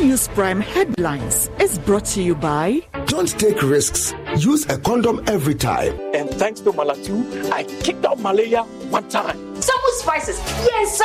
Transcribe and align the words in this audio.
Joy 0.00 0.06
News 0.06 0.28
Prime 0.28 0.60
headlines 0.62 1.50
is 1.60 1.78
brought 1.78 2.06
to 2.06 2.22
you 2.22 2.34
by 2.34 2.80
Don't 3.04 3.28
take 3.38 3.60
risks. 3.62 4.14
Use 4.38 4.64
a 4.70 4.78
condom 4.78 5.22
every 5.26 5.54
time. 5.54 5.92
And 6.14 6.30
thanks 6.30 6.60
to 6.60 6.72
Malatu, 6.72 7.50
I 7.52 7.64
kicked 7.64 8.06
out 8.06 8.18
malaria 8.18 8.62
one 8.88 9.06
time. 9.10 9.36
Some 9.60 9.78
spices. 9.98 10.38
Yes, 10.64 10.96
sir. 10.96 11.04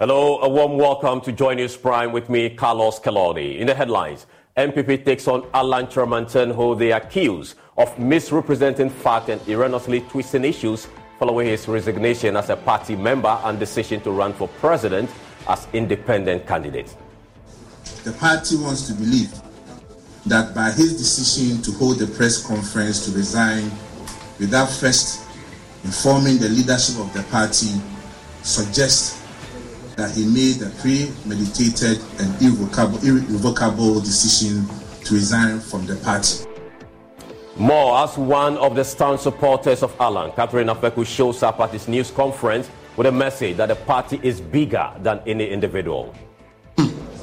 Hello, 0.00 0.40
a 0.40 0.48
warm 0.48 0.76
welcome 0.76 1.20
to 1.20 1.30
Joy 1.30 1.54
News 1.54 1.76
Prime 1.76 2.10
with 2.10 2.28
me, 2.28 2.50
Carlos 2.50 2.98
Kelodi. 2.98 3.60
In 3.60 3.68
the 3.68 3.74
headlines, 3.74 4.26
NPP 4.56 5.04
takes 5.04 5.28
on 5.28 5.46
Alan 5.54 5.86
Kyerematen, 5.86 6.52
who 6.52 6.74
they 6.74 6.90
accuse 6.90 7.54
of 7.78 7.96
misrepresenting 7.96 8.90
fact 8.90 9.28
and 9.28 9.40
erroneously 9.48 10.00
twisting 10.00 10.44
issues 10.44 10.88
following 11.22 11.46
his 11.46 11.68
resignation 11.68 12.36
as 12.36 12.50
a 12.50 12.56
party 12.56 12.96
member 12.96 13.38
and 13.44 13.60
decision 13.60 14.00
to 14.00 14.10
run 14.10 14.32
for 14.32 14.48
president 14.58 15.08
as 15.46 15.68
independent 15.72 16.44
candidate. 16.48 16.96
The 18.02 18.10
party 18.10 18.56
wants 18.56 18.88
to 18.88 18.94
believe 18.94 19.30
that 20.26 20.52
by 20.52 20.72
his 20.72 20.98
decision 20.98 21.62
to 21.62 21.70
hold 21.78 22.02
a 22.02 22.08
press 22.08 22.44
conference 22.44 23.06
to 23.06 23.12
resign 23.12 23.70
without 24.40 24.68
first 24.68 25.22
informing 25.84 26.38
the 26.38 26.48
leadership 26.48 26.98
of 26.98 27.14
the 27.14 27.22
party 27.30 27.70
suggests 28.42 29.22
that 29.94 30.10
he 30.10 30.26
made 30.26 30.60
a 30.60 30.70
premeditated 30.80 32.02
and 32.18 32.42
irrevocable, 32.42 32.98
irrevocable 33.06 34.00
decision 34.00 34.66
to 35.04 35.14
resign 35.14 35.60
from 35.60 35.86
the 35.86 35.94
party. 36.02 36.51
More 37.56 37.98
as 37.98 38.16
one 38.16 38.56
of 38.56 38.74
the 38.74 38.82
stand 38.82 39.20
supporters 39.20 39.82
of 39.82 39.94
Alan, 40.00 40.32
Catherine 40.32 40.68
Afeku 40.68 41.06
shows 41.06 41.42
up 41.42 41.60
at 41.60 41.70
his 41.70 41.86
news 41.86 42.10
conference 42.10 42.70
with 42.96 43.06
a 43.06 43.12
message 43.12 43.58
that 43.58 43.66
the 43.66 43.76
party 43.76 44.18
is 44.22 44.40
bigger 44.40 44.90
than 45.00 45.20
any 45.26 45.48
individual. 45.48 46.14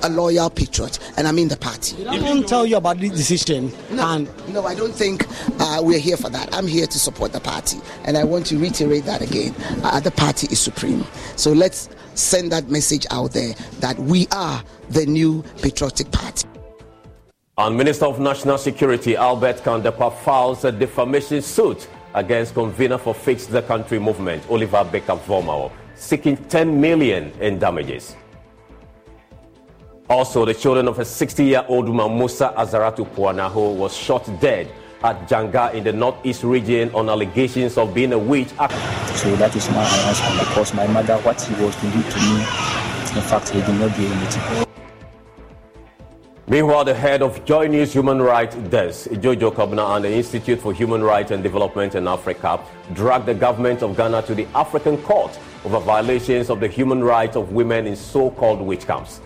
A 0.04 0.10
loyal 0.10 0.50
patriot, 0.50 1.00
and 1.18 1.28
I 1.28 1.32
mean 1.32 1.48
the 1.50 1.58
party. 1.58 2.08
I 2.08 2.20
won't 2.22 2.48
tell 2.48 2.66
you 2.66 2.78
about 2.78 3.00
this 3.00 3.12
decision. 3.12 3.72
No, 3.92 4.08
and 4.08 4.54
no, 4.54 4.66
I 4.66 4.74
don't 4.74 4.94
think 4.94 5.26
uh, 5.60 5.82
we're 5.84 6.00
here 6.00 6.16
for 6.16 6.30
that. 6.30 6.54
I'm 6.56 6.68
here 6.68 6.86
to 6.88 7.00
support 7.00 7.34
the 7.34 7.42
party, 7.42 7.80
and 8.06 8.16
I 8.16 8.24
want 8.24 8.46
to 8.48 8.58
reiterate 8.58 9.04
that 9.06 9.22
again. 9.22 9.54
Uh, 9.84 10.00
the 10.00 10.12
party 10.12 10.48
is 10.52 10.62
supreme. 10.62 11.06
So 11.36 11.52
let's 11.52 11.90
send 12.14 12.52
that 12.54 12.70
message 12.70 13.06
out 13.12 13.34
there 13.34 13.54
that 13.80 13.98
we 14.00 14.28
are 14.32 14.64
the 14.90 15.06
new 15.06 15.44
patriotic 15.62 16.12
party. 16.12 16.48
And 17.60 17.76
Minister 17.76 18.06
of 18.06 18.22
National 18.22 18.58
Security 18.58 19.18
Albert 19.18 19.66
Kan-Dapaah 19.66 20.14
files 20.20 20.64
a 20.64 20.72
defamation 20.72 21.42
suit 21.42 21.90
against 22.14 22.54
convener 22.54 22.98
for 22.98 23.14
Fix 23.14 23.48
the 23.48 23.62
Country 23.62 24.00
movement, 24.00 24.50
Oliver 24.50 24.86
Barker-Vormawor, 24.86 25.70
seeking 25.94 26.38
10 26.38 26.80
million 26.80 27.34
in 27.42 27.60
damages. 27.60 28.16
Also, 30.10 30.46
the 30.46 30.54
children 30.54 30.88
of 30.88 31.00
a 31.00 31.02
60-year-old 31.02 31.90
woman, 31.90 32.18
Musa 32.18 32.54
Azaratu 32.56 33.06
Puanaho, 33.14 33.76
was 33.76 33.94
shot 33.94 34.24
dead 34.40 34.72
at 35.04 35.28
Janga 35.28 35.74
in 35.74 35.84
the 35.84 35.92
northeast 35.92 36.46
region 36.46 36.90
on 36.96 37.10
allegations 37.10 37.78
of 37.78 37.94
being 37.94 38.14
a 38.14 38.18
witch. 38.18 38.48
So 39.16 39.36
that 39.36 39.54
is 39.54 39.70
my 39.72 39.84
announcement. 39.84 40.42
Of 40.44 40.48
course, 40.54 40.74
my 40.74 40.88
mother, 40.88 41.18
what 41.24 41.42
he 41.42 41.62
was 41.62 41.76
to 41.76 41.92
do 41.92 42.02
to 42.02 42.20
me, 42.20 42.40
in 43.20 43.28
fact, 43.28 43.50
he 43.50 43.60
did 43.60 43.78
not 43.82 43.94
do 43.98 44.06
anything. 44.06 44.69
Meanwhile, 46.52 46.86
the 46.86 46.96
head 46.96 47.22
of 47.22 47.46
Joy 47.46 47.68
News 47.68 47.94
Human 47.94 48.20
Rights 48.20 48.56
Desk, 48.56 49.08
Jojo 49.12 49.54
Kobna, 49.54 49.96
and 49.96 50.04
the 50.04 50.12
Institute 50.12 50.60
for 50.60 50.74
Human 50.74 51.04
Rights 51.04 51.30
and 51.30 51.44
Development 51.44 51.94
in 51.94 52.08
Africa 52.08 52.60
dragged 52.94 53.28
the 53.28 53.36
government 53.36 53.84
of 53.84 53.96
Ghana 53.96 54.24
to 54.24 54.34
the 54.34 54.48
African 54.56 54.98
court 55.04 55.38
over 55.64 55.80
violations 55.80 56.50
of 56.50 56.60
the 56.60 56.68
human 56.68 57.04
rights 57.04 57.36
of 57.36 57.52
women 57.52 57.86
in 57.86 57.96
so-called 57.96 58.62
witch 58.62 58.88
camps. 58.88 59.22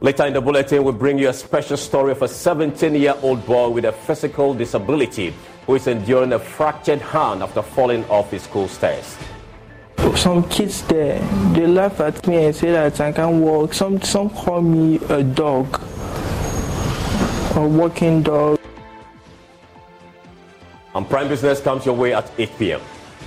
Later 0.00 0.24
in 0.24 0.32
the 0.32 0.40
bulletin, 0.40 0.82
we 0.82 0.92
bring 0.92 1.18
you 1.18 1.28
a 1.28 1.34
special 1.34 1.76
story 1.76 2.12
of 2.12 2.22
a 2.22 2.28
17-year-old 2.28 3.44
boy 3.44 3.68
with 3.68 3.84
a 3.84 3.92
physical 3.92 4.54
disability 4.54 5.34
who 5.66 5.74
is 5.74 5.86
enduring 5.86 6.32
a 6.32 6.38
fractured 6.38 7.02
hand 7.02 7.42
after 7.42 7.60
falling 7.60 8.06
off 8.06 8.30
his 8.30 8.40
school 8.42 8.68
stairs. 8.68 9.18
Some 10.16 10.48
kids 10.48 10.82
there, 10.82 11.20
they 11.52 11.66
laugh 11.66 12.00
at 12.00 12.26
me 12.26 12.46
and 12.46 12.56
say 12.56 12.72
that 12.72 13.00
I 13.00 13.12
can't 13.12 13.40
walk. 13.42 13.74
Some, 13.74 14.00
some 14.00 14.30
call 14.30 14.62
me 14.62 14.96
a 15.08 15.22
dog, 15.22 15.80
a 17.56 17.66
walking 17.66 18.22
dog. 18.22 18.58
And 20.94 21.08
Prime 21.08 21.28
Business 21.28 21.60
comes 21.60 21.84
your 21.84 21.94
way 21.94 22.14
at 22.14 22.30
8 22.38 22.58
p.m. 22.58 22.80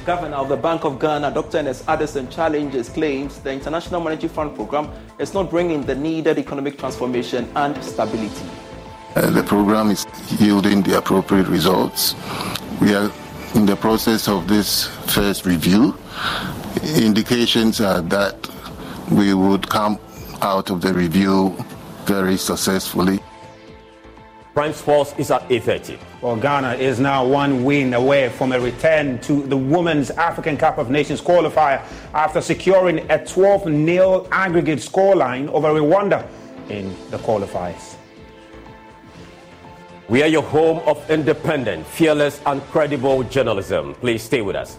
Governor 0.06 0.38
of 0.38 0.50
the 0.50 0.58
Bank 0.58 0.86
of 0.86 1.00
Ghana, 1.00 1.32
Dr. 1.32 1.60
Ernest 1.60 1.88
Addison, 1.88 2.30
challenges 2.30 2.90
claims 2.90 3.40
the 3.40 3.52
International 3.52 4.02
Monetary 4.02 4.30
Fund 4.30 4.56
program 4.56 4.90
is 5.20 5.34
not 5.34 5.50
bringing 5.52 5.84
the 5.84 5.94
needed 5.94 6.40
economic 6.40 6.80
transformation 6.80 7.48
and 7.56 7.82
stability. 7.84 8.46
Uh, 9.16 9.30
the 9.30 9.44
program 9.44 9.92
is 9.92 10.08
yielding 10.40 10.82
the 10.82 10.98
appropriate 10.98 11.48
results. 11.48 12.16
We 12.82 12.96
are 12.96 13.12
in 13.56 13.66
the 13.66 13.76
process 13.76 14.28
of 14.28 14.48
this 14.48 14.88
first 15.14 15.46
review. 15.46 15.96
Indications 16.98 17.82
are 17.82 18.02
that 18.02 18.50
we 19.12 19.34
would 19.34 19.68
come 19.70 20.00
out 20.42 20.70
of 20.70 20.82
the 20.82 20.94
review 20.94 21.56
very 22.06 22.38
successfully. 22.38 23.20
Prime 24.54 24.74
Sports 24.74 25.14
is 25.18 25.32
at 25.32 25.48
8.30. 25.50 26.00
Well, 26.22 26.36
Ghana 26.36 26.74
is 26.74 27.00
now 27.00 27.26
one 27.26 27.64
win 27.64 27.94
away 27.94 28.30
from 28.30 28.52
a 28.52 28.60
return 28.60 29.20
to 29.22 29.44
the 29.44 29.56
Women's 29.56 30.12
African 30.12 30.58
Cup 30.58 30.78
of 30.78 30.90
Nations 30.90 31.22
qualifier 31.22 31.82
after 32.14 32.42
securing 32.42 33.00
a 33.12 33.20
12-0 33.20 34.28
aggregate 34.32 34.80
scoreline 34.80 35.48
over 35.50 35.70
Rwanda 35.70 36.28
in 36.70 36.96
the 37.10 37.18
qualifiers. 37.18 37.96
We 40.10 40.24
are 40.24 40.28
your 40.28 40.44
home 40.44 40.80
of 40.88 41.10
independent, 41.10 41.86
fearless, 41.86 42.42
and 42.46 42.62
credible 42.64 43.24
journalism. 43.24 43.94
Please 43.96 44.24
stay 44.24 44.42
with 44.42 44.56
us. 44.56 44.78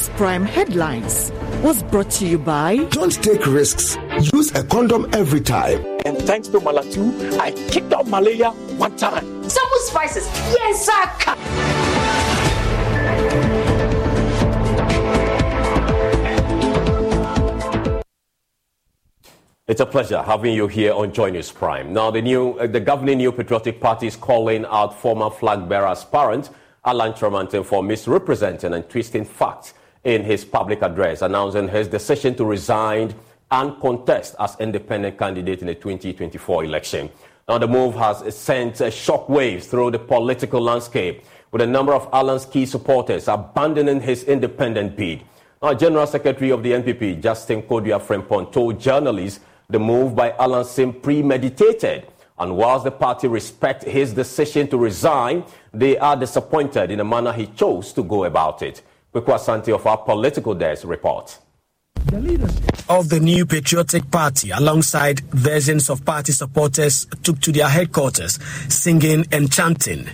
Joy 0.00 0.16
Prime 0.16 0.44
headlines 0.44 1.30
was 1.62 1.82
brought 1.82 2.10
to 2.12 2.26
you 2.26 2.38
by 2.38 2.76
Don't 2.90 3.22
take 3.22 3.46
risks. 3.46 3.98
Use 4.32 4.50
a 4.54 4.64
condom 4.64 5.06
every 5.12 5.40
time. 5.40 5.84
And 6.06 6.16
thanks 6.18 6.48
to 6.48 6.60
Malatu, 6.60 7.38
I 7.38 7.52
kicked 7.68 7.92
out 7.92 8.06
malaria 8.06 8.50
one 8.78 8.96
time. 8.96 9.24
Some 9.48 9.68
spices. 9.80 10.26
Yes, 10.52 10.86
sir. 10.86 11.34
It's 19.68 19.80
a 19.80 19.86
pleasure 19.86 20.22
having 20.22 20.54
you 20.54 20.66
here 20.66 20.94
on 20.94 21.12
Joy 21.12 21.30
News 21.30 21.52
Prime. 21.52 21.92
Now, 21.92 22.10
the 22.10 22.22
new, 22.22 22.52
uh, 22.52 22.66
the 22.66 22.80
governing 22.80 23.18
New 23.18 23.32
Patriotic 23.32 23.80
Party 23.80 24.06
is 24.06 24.16
calling 24.16 24.64
out 24.66 24.98
former 24.98 25.30
flag 25.30 25.68
bearer's 25.68 26.04
parent, 26.04 26.50
Alan 26.84 27.12
Kyerematen 27.12 27.64
for 27.64 27.82
misrepresenting 27.82 28.72
and 28.72 28.88
twisting 28.88 29.24
facts 29.24 29.74
in 30.04 30.24
his 30.24 30.44
public 30.44 30.82
address, 30.82 31.22
announcing 31.22 31.68
his 31.68 31.88
decision 31.88 32.34
to 32.34 32.44
resign 32.44 33.14
and 33.50 33.78
contest 33.80 34.34
as 34.38 34.56
independent 34.60 35.18
candidate 35.18 35.60
in 35.60 35.66
the 35.66 35.74
2024 35.74 36.64
election. 36.64 37.10
Now, 37.48 37.58
the 37.58 37.66
move 37.66 37.96
has 37.96 38.34
sent 38.34 38.76
shockwaves 38.76 39.64
through 39.64 39.90
the 39.90 39.98
political 39.98 40.60
landscape, 40.60 41.24
with 41.50 41.62
a 41.62 41.66
number 41.66 41.92
of 41.92 42.08
Alan's 42.12 42.46
key 42.46 42.64
supporters 42.64 43.26
abandoning 43.26 44.00
his 44.00 44.22
independent 44.24 44.96
bid. 44.96 45.24
Now, 45.60 45.74
General 45.74 46.06
Secretary 46.06 46.50
of 46.50 46.62
the 46.62 46.72
NPP, 46.72 47.20
Justin 47.20 47.62
Kodua 47.62 48.00
Frimpong, 48.00 48.52
told 48.52 48.80
journalists 48.80 49.40
the 49.68 49.78
move 49.78 50.14
by 50.14 50.30
Alan 50.38 50.64
seemed 50.64 51.02
premeditated. 51.02 52.06
And 52.38 52.56
whilst 52.56 52.84
the 52.84 52.90
party 52.90 53.28
respect 53.28 53.84
his 53.84 54.14
decision 54.14 54.68
to 54.68 54.78
resign, 54.78 55.44
they 55.74 55.98
are 55.98 56.16
disappointed 56.16 56.90
in 56.90 56.98
the 56.98 57.04
manner 57.04 57.32
he 57.32 57.46
chose 57.48 57.92
to 57.92 58.02
go 58.02 58.24
about 58.24 58.62
it. 58.62 58.82
Kwekwa 59.12 59.38
Santi 59.40 59.72
of 59.72 59.86
our 59.86 59.98
political 59.98 60.54
desk 60.54 60.84
reports. 60.86 61.38
The 62.06 62.20
leaders 62.20 62.60
of 62.88 63.08
the 63.08 63.20
new 63.20 63.44
patriotic 63.44 64.10
party, 64.10 64.50
alongside 64.50 65.20
versions 65.30 65.90
of 65.90 66.04
party 66.04 66.32
supporters, 66.32 67.06
took 67.22 67.40
to 67.40 67.52
their 67.52 67.68
headquarters, 67.68 68.38
singing 68.72 69.26
and 69.32 69.52
chanting. 69.52 70.06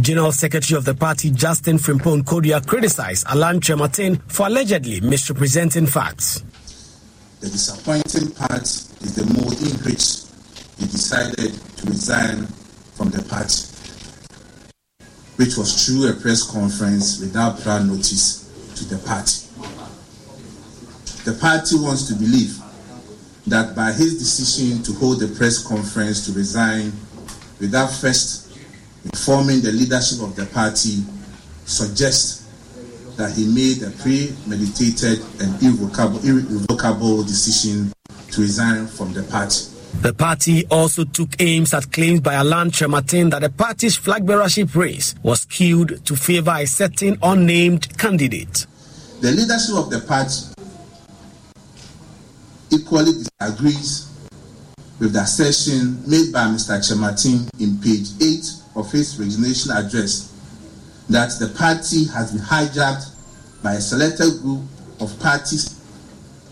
General 0.00 0.32
Secretary 0.32 0.76
of 0.76 0.84
the 0.84 0.94
party, 0.94 1.30
Justin 1.30 1.78
Frimpong 1.78 2.24
Kodua, 2.24 2.66
criticized 2.66 3.26
Alan 3.26 3.58
Kyerematen 3.58 4.20
for 4.30 4.48
allegedly 4.48 5.00
misrepresenting 5.00 5.86
facts. 5.86 6.44
The 7.44 7.50
disappointing 7.50 8.30
part 8.30 8.62
is 8.62 9.14
the 9.16 9.26
mode 9.26 9.60
in 9.60 9.76
which 9.84 10.24
he 10.78 10.86
decided 10.86 11.52
to 11.76 11.86
resign 11.86 12.46
from 12.96 13.10
the 13.10 13.20
party, 13.20 13.68
which 15.36 15.58
was 15.58 15.84
through 15.84 16.08
a 16.08 16.14
press 16.14 16.42
conference 16.50 17.20
without 17.20 17.60
prior 17.60 17.84
notice 17.84 18.48
to 18.76 18.84
the 18.86 18.96
party. 18.96 19.44
The 21.26 21.34
party 21.38 21.76
wants 21.76 22.08
to 22.08 22.14
believe 22.14 22.58
that 23.48 23.76
by 23.76 23.92
his 23.92 24.18
decision 24.18 24.82
to 24.84 24.94
hold 24.94 25.22
a 25.22 25.28
press 25.28 25.62
conference 25.62 26.24
to 26.24 26.32
resign 26.32 26.94
without 27.60 27.88
first 27.92 28.56
informing 29.04 29.60
the 29.60 29.70
leadership 29.70 30.22
of 30.22 30.34
the 30.34 30.46
party 30.46 31.04
suggests 31.66 32.43
that 33.16 33.32
he 33.36 33.46
made 33.46 33.82
a 33.82 33.90
premeditated 33.90 35.20
and 35.40 35.62
irrevocable, 35.62 36.18
irrevocable 36.24 37.22
decision 37.22 37.92
to 38.30 38.40
resign 38.40 38.86
from 38.86 39.12
the 39.12 39.22
party. 39.24 39.66
The 40.00 40.12
party 40.12 40.66
also 40.66 41.04
took 41.04 41.40
aims 41.40 41.72
at 41.72 41.92
claims 41.92 42.20
by 42.20 42.34
Alan 42.34 42.70
Kyerematen 42.70 43.30
that 43.30 43.42
the 43.42 43.50
party's 43.50 43.96
flag 43.96 44.26
bearership 44.26 44.74
race 44.74 45.14
was 45.22 45.42
skewed 45.42 46.04
to 46.04 46.16
favor 46.16 46.54
a 46.56 46.66
certain 46.66 47.16
unnamed 47.22 47.96
candidate. 47.96 48.66
The 49.20 49.30
leadership 49.30 49.76
of 49.76 49.90
the 49.90 50.00
party 50.00 50.52
equally 52.70 53.12
disagrees 53.12 54.10
with 54.98 55.12
the 55.12 55.20
assertion 55.20 56.02
made 56.08 56.32
by 56.32 56.46
Mr. 56.46 56.76
Kyerematen 56.78 57.48
in 57.60 57.78
page 57.78 58.10
8 58.20 58.76
of 58.76 58.90
his 58.90 59.18
resignation 59.18 59.70
address 59.72 60.33
that 61.08 61.30
the 61.38 61.48
party 61.58 62.04
has 62.06 62.32
been 62.32 62.40
hijacked 62.40 63.10
by 63.62 63.74
a 63.74 63.80
selected 63.80 64.40
group 64.42 64.62
of 65.00 65.18
party 65.20 65.56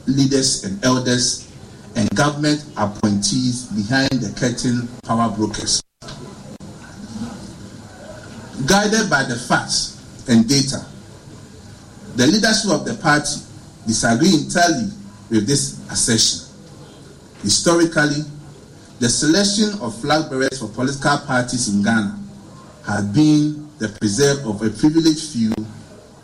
leaders 0.06 0.64
and 0.64 0.82
elders 0.84 1.50
and 1.96 2.08
government 2.10 2.64
appointees 2.76 3.66
behind 3.66 4.10
the 4.10 4.32
curtain 4.38 4.88
power 5.04 5.30
brokers. 5.34 5.82
Guided 8.66 9.10
by 9.10 9.24
the 9.24 9.36
facts 9.48 10.00
and 10.28 10.48
data, 10.48 10.84
the 12.16 12.26
leadership 12.26 12.70
of 12.70 12.84
the 12.84 12.94
party 13.02 13.40
disagree 13.86 14.34
entirely 14.34 14.88
with 15.30 15.46
this 15.46 15.80
assertion. 15.90 16.48
Historically, 17.42 18.22
the 19.00 19.08
selection 19.08 19.70
of 19.80 19.98
flag 20.00 20.30
bearers 20.30 20.60
for 20.60 20.68
political 20.68 21.18
parties 21.26 21.74
in 21.74 21.82
Ghana 21.82 22.18
has 22.86 23.04
been 23.06 23.61
the 23.82 23.90
preserve 23.98 24.46
of 24.46 24.62
a 24.62 24.70
privileged 24.78 25.34
few 25.34 25.50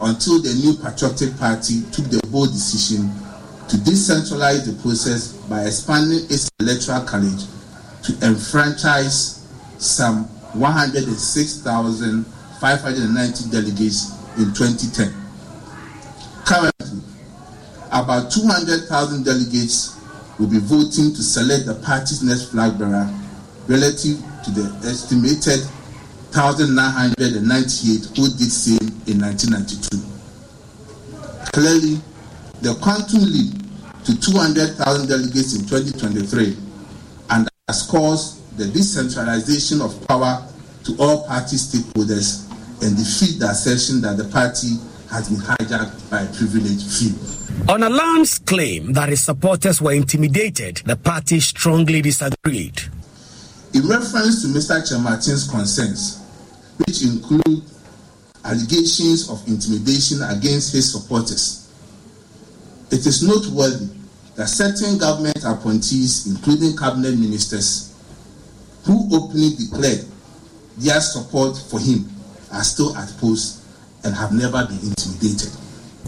until 0.01 0.41
the 0.41 0.55
new 0.63 0.79
patriotic 0.79 1.35
party 1.43 1.83
took 1.91 2.07
the 2.07 2.23
bold 2.31 2.55
decision 2.55 3.11
to 3.67 3.75
decentralize 3.83 4.63
the 4.63 4.71
process 4.81 5.35
by 5.51 5.67
expanding 5.67 6.23
its 6.31 6.47
electoral 6.61 7.03
college 7.03 7.51
to 8.07 8.15
enfranchise 8.23 9.43
some 9.83 10.23
106,590 10.55 13.51
delegates 13.51 14.15
in 14.39 14.55
2010. 14.55 15.11
Currently, 16.47 17.03
about 17.91 18.31
200,000 18.31 18.87
delegates 19.25 19.99
will 20.39 20.47
be 20.47 20.61
voting 20.63 21.11
to 21.11 21.27
select 21.27 21.67
the 21.67 21.75
party's 21.83 22.23
next 22.23 22.55
flag 22.55 22.79
bearer 22.79 23.11
relative 23.67 24.23
to 24.47 24.55
the 24.55 24.71
estimated 24.87 25.67
1,998 26.33 28.17
who 28.17 28.29
did 28.37 28.53
same 28.53 28.89
in 29.07 29.21
1992. 29.21 29.99
Clearly, 31.53 32.01
the 32.61 32.75
quantum 32.83 33.23
leap 33.25 33.55
to 34.05 34.19
200,000 34.21 35.09
delegates 35.09 35.55
in 35.55 35.67
2023 35.67 36.57
and 37.31 37.49
has 37.69 37.83
caused 37.83 38.57
the 38.59 38.67
decentralization 38.67 39.81
of 39.81 40.07
power 40.09 40.45
to 40.85 40.97
all 40.99 41.27
party 41.27 41.57
stakeholders 41.57 42.45
and 42.83 42.97
defeat 42.97 43.39
the 43.39 43.49
assertion 43.49 44.01
that 44.01 44.17
the 44.17 44.25
party 44.25 44.77
has 45.11 45.29
been 45.29 45.39
hijacked 45.41 46.11
by 46.11 46.27
privileged 46.37 46.91
few. 46.91 47.15
On 47.69 47.83
Alan's 47.83 48.39
claim 48.39 48.93
that 48.93 49.09
his 49.09 49.23
supporters 49.25 49.81
were 49.81 49.93
intimidated, 49.93 50.83
the 50.85 50.97
party 50.97 51.41
strongly 51.41 52.03
disagreed. 52.03 52.83
In 53.75 53.87
reference 53.87 54.43
to 54.43 54.49
Mr. 54.49 54.81
Kyerematen's 54.81 55.49
concerns, 55.49 56.23
which 56.79 57.03
include 57.03 57.63
allegations 58.45 59.29
of 59.29 59.47
intimidation 59.47 60.23
against 60.23 60.73
his 60.73 60.93
supporters, 60.93 61.71
it 62.91 63.05
is 63.05 63.23
noteworthy 63.23 63.89
that 64.37 64.47
certain 64.49 64.97
government 64.97 65.45
appointees, 65.45 66.27
including 66.27 66.77
cabinet 66.77 67.19
ministers, 67.19 67.95
who 68.85 69.09
openly 69.13 69.51
declared 69.57 70.05
their 70.79 71.01
support 71.01 71.57
for 71.71 71.79
him, 71.79 72.09
are 72.53 72.65
still 72.65 72.97
at 72.97 73.09
post 73.19 73.63
and 74.05 74.15
have 74.15 74.33
never 74.33 74.65
been 74.67 74.79
intimidated. 74.81 75.51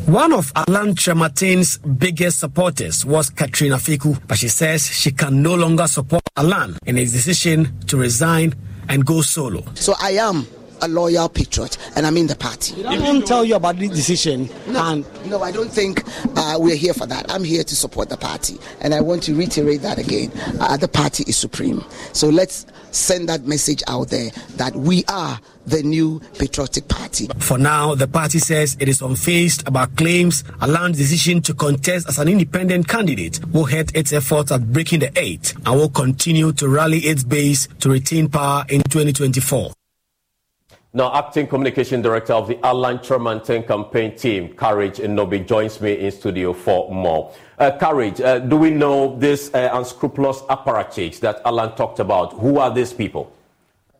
One 0.07 0.33
of 0.33 0.53
Alan 0.57 0.95
Kyerematen's 0.95 1.79
biggest 1.79 2.41
supporters 2.41 3.05
was 3.07 3.31
Catherine 3.31 3.71
Afeku, 3.73 4.21
but 4.27 4.39
she 4.39 4.49
says 4.49 4.87
she 4.87 5.13
can 5.13 5.41
no 5.43 5.55
longer 5.55 5.87
support 5.87 6.23
Alan 6.37 6.77
in 6.85 6.97
his 6.97 7.13
decision 7.13 7.79
to 7.87 7.97
resign 7.97 8.55
and 8.89 9.07
go 9.07 9.21
solo. 9.23 9.65
So 9.75 9.95
I 10.01 10.13
am 10.13 10.47
a 10.83 10.89
loyal 10.89 11.29
patriot, 11.29 11.77
and 11.95 12.07
I'm 12.07 12.17
in 12.17 12.27
the 12.27 12.35
party. 12.35 12.85
I 12.87 12.99
won't 12.99 13.27
tell 13.27 13.45
you 13.45 13.55
about 13.55 13.77
this 13.77 13.91
decision. 13.91 14.49
No, 14.67 14.83
and 14.93 15.27
no, 15.31 15.43
I 15.43 15.53
don't 15.53 15.71
think 15.71 16.03
uh, 16.37 16.57
we're 16.59 16.75
here 16.77 16.95
for 16.95 17.07
that. 17.07 17.31
I'm 17.31 17.45
here 17.45 17.63
to 17.63 17.77
support 17.77 18.09
the 18.09 18.17
party, 18.17 18.59
and 18.81 18.95
I 18.95 19.01
want 19.03 19.23
to 19.25 19.35
reiterate 19.35 19.83
that 19.83 19.99
again. 19.99 20.33
Uh, 20.59 20.77
the 20.77 20.89
party 20.89 21.25
is 21.29 21.37
supreme. 21.37 21.85
So 22.15 22.31
let's 22.31 22.67
send 22.91 23.29
that 23.29 23.47
message 23.47 23.83
out 23.89 24.09
there 24.09 24.31
that 24.57 24.75
we 24.75 25.05
are 25.09 25.39
the 25.67 25.83
new 25.83 26.21
patriotic 26.39 26.89
party. 26.89 27.29
For 27.39 27.59
now, 27.59 27.95
the 27.95 28.09
party 28.09 28.39
says 28.39 28.77
it 28.81 28.89
is 28.89 29.01
unfazed 29.01 29.67
about 29.67 29.97
claims 29.97 30.45
Alan's 30.61 30.97
decision 30.97 31.43
to 31.43 31.55
contest 31.55 32.09
as 32.09 32.19
an 32.19 32.29
independent 32.29 32.89
candidate 32.89 33.41
will 33.53 33.67
hurt 33.67 33.95
its 33.95 34.13
efforts 34.13 34.51
at 34.53 34.73
breaking 34.73 35.01
the 35.01 35.13
eight 35.19 35.55
and 35.67 35.77
will 35.77 35.91
continue 35.91 36.53
to 36.55 36.69
rally 36.69 36.99
its 36.99 37.25
base 37.25 37.69
to 37.81 37.91
retain 37.91 38.29
power 38.29 38.65
in 38.69 38.83
2024. 38.83 39.73
Now, 40.93 41.15
Acting 41.15 41.47
Communication 41.47 42.03
Director 42.03 42.33
of 42.33 42.49
the 42.49 42.59
Alan 42.67 42.99
Kyerematen 42.99 43.65
campaign 43.65 44.17
team, 44.17 44.55
Courage 44.55 44.99
and 44.99 45.17
Nobi, 45.17 45.47
joins 45.47 45.81
me 45.81 45.93
in 45.93 46.11
studio 46.11 46.53
for 46.53 46.93
more. 46.93 47.33
Uh, 47.57 47.71
Courage, 47.79 48.21
uh, 48.21 48.41
do 48.41 48.57
we 48.57 48.71
know 48.71 49.17
these 49.17 49.55
uh, 49.55 49.71
unscrupulous 49.73 50.41
apparatchiks 50.51 51.21
that 51.21 51.43
Alan 51.45 51.77
talked 51.77 52.01
about? 52.01 52.33
Who 52.33 52.59
are 52.59 52.75
these 52.75 52.93
people? 52.93 53.33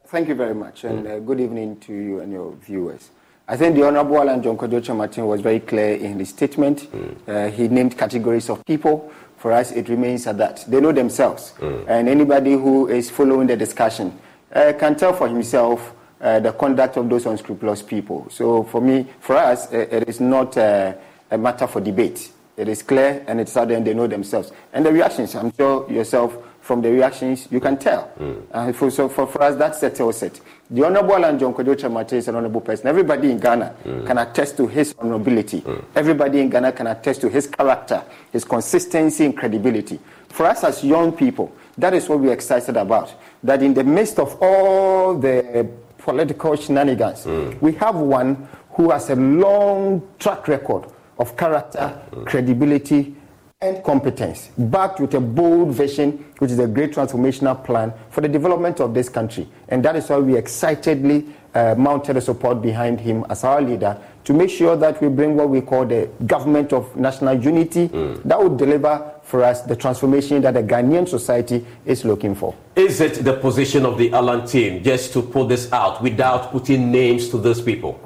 Thank 0.07 0.27
you 0.27 0.35
very 0.35 0.55
much, 0.55 0.83
and 0.83 1.07
uh, 1.07 1.21
good 1.21 1.39
evening 1.39 1.79
to 1.83 1.93
you 1.93 2.19
and 2.19 2.33
your 2.33 2.57
viewers. 2.57 3.11
I 3.47 3.57
think 3.57 3.77
the 3.77 3.87
Honorable 3.87 4.19
Alan 4.19 4.43
John 4.43 4.57
Kojo 4.59 4.81
Kyerematen 4.81 5.25
was 5.29 5.41
very 5.43 5.61
clear 5.61 5.95
in 5.95 6.19
his 6.19 6.31
statement. 6.31 6.89
Mm. 6.91 7.53
he 7.53 7.69
named 7.69 7.97
categories 7.97 8.51
of 8.51 8.67
people. 8.67 9.13
For 9.37 9.53
us, 9.53 9.71
it 9.71 9.89
remains 9.89 10.27
at 10.27 10.39
that. 10.39 10.65
They 10.67 10.81
know 10.81 10.91
themselves, 10.91 11.55
mm. 11.61 11.85
and 11.87 12.09
anybody 12.09 12.55
who 12.55 12.89
is 12.89 13.11
following 13.11 13.47
the 13.47 13.57
discussion 13.57 14.19
uh, 14.53 14.73
can 14.77 14.97
tell 14.97 15.13
for 15.13 15.29
himself 15.29 15.95
the 16.21 16.53
conduct 16.53 16.97
of 16.97 17.09
those 17.09 17.27
unscrupulous 17.27 17.83
people. 17.83 18.27
So 18.31 18.65
for 18.65 18.81
me, 18.81 19.07
for 19.21 19.37
us, 19.37 19.73
uh, 19.73 19.87
it 19.91 20.09
is 20.09 20.21
not 20.21 20.57
uh, 20.57 20.95
a 21.31 21.39
matter 21.39 21.67
for 21.67 21.81
debate. 21.81 22.31
It 22.57 22.69
is 22.69 22.83
clear 22.83 23.25
and 23.27 23.41
it's 23.41 23.57
out 23.57 23.69
there 23.69 23.79
and 23.79 23.87
they 23.87 23.95
know 23.95 24.07
themselves. 24.07 24.53
And 24.73 24.85
the 24.85 24.93
reactions, 24.93 25.35
I'm 25.35 25.53
sure 25.57 25.91
yourself, 25.91 26.37
from 26.61 26.83
the 26.83 26.93
reactions, 26.93 27.49
you 27.51 27.59
can 27.59 27.79
tell. 27.79 28.13
Mm. 28.19 28.75
For, 28.75 28.91
so 28.91 29.09
for, 29.09 29.27
for 29.27 29.43
us, 29.43 29.57
that's 29.57 29.81
the 29.81 29.89
tell 29.89 30.13
set. 30.13 30.39
The 30.69 30.85
Honorable 30.85 31.15
Alan 31.15 31.39
John 31.39 31.55
Kojo 31.55 31.75
Kyerematen 31.75 32.13
is 32.13 32.29
an 32.29 32.37
honorable 32.37 32.61
person. 32.61 32.87
Everybody 32.87 33.31
in 33.31 33.41
Ghana 33.41 33.75
mm. 33.83 34.07
can 34.07 34.19
attest 34.19 34.59
to 34.59 34.67
his 34.67 34.93
honorability. 34.95 35.63
Mm. 35.63 35.85
Everybody 35.97 36.41
in 36.41 36.51
Ghana 36.51 36.73
can 36.73 36.87
attest 36.87 37.23
to 37.23 37.31
his 37.31 37.47
character, 37.47 38.05
his 38.31 38.45
consistency 38.45 39.25
and 39.25 39.37
credibility. 39.37 39.99
For 40.29 40.47
us 40.47 40.63
as 40.63 40.85
young 40.85 41.13
people, 41.13 41.51
that 41.79 41.95
is 41.95 42.09
what 42.09 42.21
we're 42.21 42.33
excited 42.33 42.77
about. 42.77 43.15
That 43.43 43.63
in 43.63 43.73
the 43.73 43.83
midst 43.83 44.19
of 44.19 44.37
all 44.43 45.19
the 45.19 45.69
political 46.01 46.57
shenanigans. 46.57 47.25
Mm. 47.25 47.61
We 47.61 47.73
have 47.75 47.97
one 47.97 48.49
who 48.73 48.91
has 48.91 49.11
a 49.11 49.17
long 49.17 50.03
track 50.19 50.49
record 50.49 50.87
of 51.19 51.37
character, 51.37 52.01
mm. 52.11 52.27
credibility, 52.27 53.15
and 53.63 53.85
competence, 53.85 54.49
backed 54.57 55.01
with 55.01 55.13
a 55.13 55.21
bold 55.21 55.75
vision, 55.75 56.25
which 56.39 56.51
is 56.51 56.59
a 56.59 56.67
great 56.67 56.93
transformational 56.93 57.63
plan 57.63 57.93
for 58.09 58.23
the 58.23 58.29
development 58.29 58.81
of 58.81 58.95
this 58.95 59.11
country. 59.11 59.47
And 59.69 59.85
that 59.85 59.97
is 59.97 60.09
why 60.09 60.17
we 60.17 60.35
excitedly 60.35 61.27
uh, 61.55 61.75
mounted 61.77 62.17
a 62.17 62.23
support 62.23 62.63
behind 62.63 63.01
him 63.01 63.27
as 63.29 63.45
our 63.45 63.61
leader 63.61 64.01
to 64.25 64.33
make 64.33 64.49
sure 64.49 64.77
that 64.77 65.03
we 65.03 65.09
bring 65.09 65.37
what 65.37 65.51
we 65.51 65.61
call 65.61 65.85
the 65.85 66.09
government 66.27 66.73
of 66.73 66.97
national 66.97 67.39
unity 67.43 67.89
mm. 67.89 68.23
that 68.23 68.43
would 68.43 68.57
deliver 68.57 69.13
for 69.31 69.45
us 69.45 69.63
the 69.63 69.77
transformation 69.77 70.43
that 70.43 70.55
the 70.55 70.63
Ghanaian 70.63 71.09
society 71.09 71.65
is 71.87 72.05
looking 72.05 72.35
for. 72.35 72.55
Is 72.75 73.01
it 73.01 73.25
the 73.25 73.35
position 73.35 73.87
of 73.87 73.97
the 73.97 74.13
Alan 74.13 74.47
team 74.47 74.83
just 74.83 75.13
to 75.13 75.23
put 75.23 75.49
this 75.49 75.73
out 75.73 76.03
without 76.03 76.51
putting 76.51 76.91
names 76.91 77.29
to 77.31 77.39
those 77.39 77.63
people? 77.63 77.99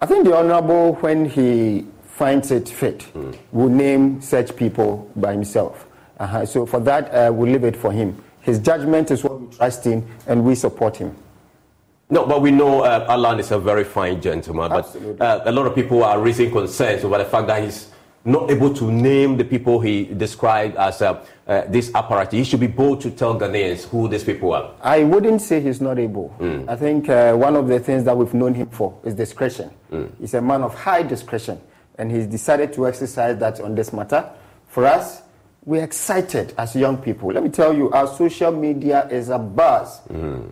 I 0.00 0.06
think 0.06 0.24
the 0.24 0.36
Honorable, 0.36 0.94
when 0.94 1.26
he 1.26 1.86
finds 2.04 2.50
it 2.50 2.68
fit, 2.68 3.06
will 3.52 3.68
name 3.68 4.20
such 4.20 4.56
people 4.56 5.08
by 5.14 5.32
himself. 5.32 5.86
Uh-huh. 6.18 6.44
So 6.44 6.66
for 6.66 6.80
that, 6.80 7.14
uh, 7.14 7.32
we'll 7.32 7.50
leave 7.50 7.64
it 7.64 7.76
for 7.76 7.92
him. 7.92 8.22
His 8.40 8.58
judgment 8.58 9.12
is 9.12 9.22
what 9.22 9.40
we 9.40 9.56
trust 9.56 9.86
in, 9.86 10.04
and 10.26 10.44
we 10.44 10.56
support 10.56 10.96
him. 10.96 11.16
No, 12.10 12.26
but 12.26 12.42
we 12.42 12.50
know 12.50 12.82
uh, 12.82 13.06
Alan 13.08 13.38
is 13.38 13.52
a 13.52 13.58
very 13.58 13.84
fine 13.84 14.20
gentleman. 14.20 14.72
Absolutely. 14.72 15.14
But 15.14 15.46
uh, 15.46 15.50
a 15.50 15.52
lot 15.52 15.66
of 15.66 15.74
people 15.74 16.04
are 16.04 16.20
raising 16.20 16.50
concerns 16.50 17.04
over 17.04 17.18
the 17.18 17.24
fact 17.24 17.46
that 17.46 17.62
he's 17.62 17.88
not 18.24 18.50
able 18.50 18.72
to 18.74 18.90
name 18.90 19.36
the 19.36 19.44
people 19.44 19.80
he 19.80 20.04
described 20.04 20.76
as 20.76 21.02
uh, 21.02 21.24
uh, 21.46 21.62
this 21.68 21.92
apparatus. 21.94 22.32
He 22.32 22.44
should 22.44 22.60
be 22.60 22.68
bold 22.68 23.00
to 23.02 23.10
tell 23.10 23.38
Ghanaians 23.38 23.84
who 23.84 24.08
these 24.08 24.22
people 24.22 24.52
are. 24.52 24.74
I 24.80 25.02
wouldn't 25.02 25.42
say 25.42 25.60
he's 25.60 25.80
not 25.80 25.98
able. 25.98 26.34
I 26.68 26.76
think 26.76 27.08
uh, 27.08 27.34
one 27.34 27.56
of 27.56 27.66
the 27.66 27.80
things 27.80 28.04
that 28.04 28.16
we've 28.16 28.32
known 28.32 28.54
him 28.54 28.68
for 28.68 28.96
is 29.04 29.14
discretion. 29.14 29.70
He's 30.20 30.34
a 30.34 30.40
man 30.40 30.62
of 30.62 30.74
high 30.74 31.02
discretion, 31.02 31.60
and 31.98 32.10
he's 32.10 32.26
decided 32.26 32.72
to 32.74 32.86
exercise 32.86 33.38
that 33.38 33.60
on 33.60 33.74
this 33.74 33.92
matter. 33.92 34.30
For 34.68 34.86
us, 34.86 35.22
we're 35.64 35.84
excited 35.84 36.54
as 36.58 36.74
young 36.74 36.96
people. 36.98 37.32
Let 37.32 37.42
me 37.42 37.50
tell 37.50 37.72
you, 37.76 37.90
our 37.90 38.06
social 38.06 38.52
media 38.52 39.08
is 39.08 39.28
a 39.30 39.38
buzz 39.38 40.00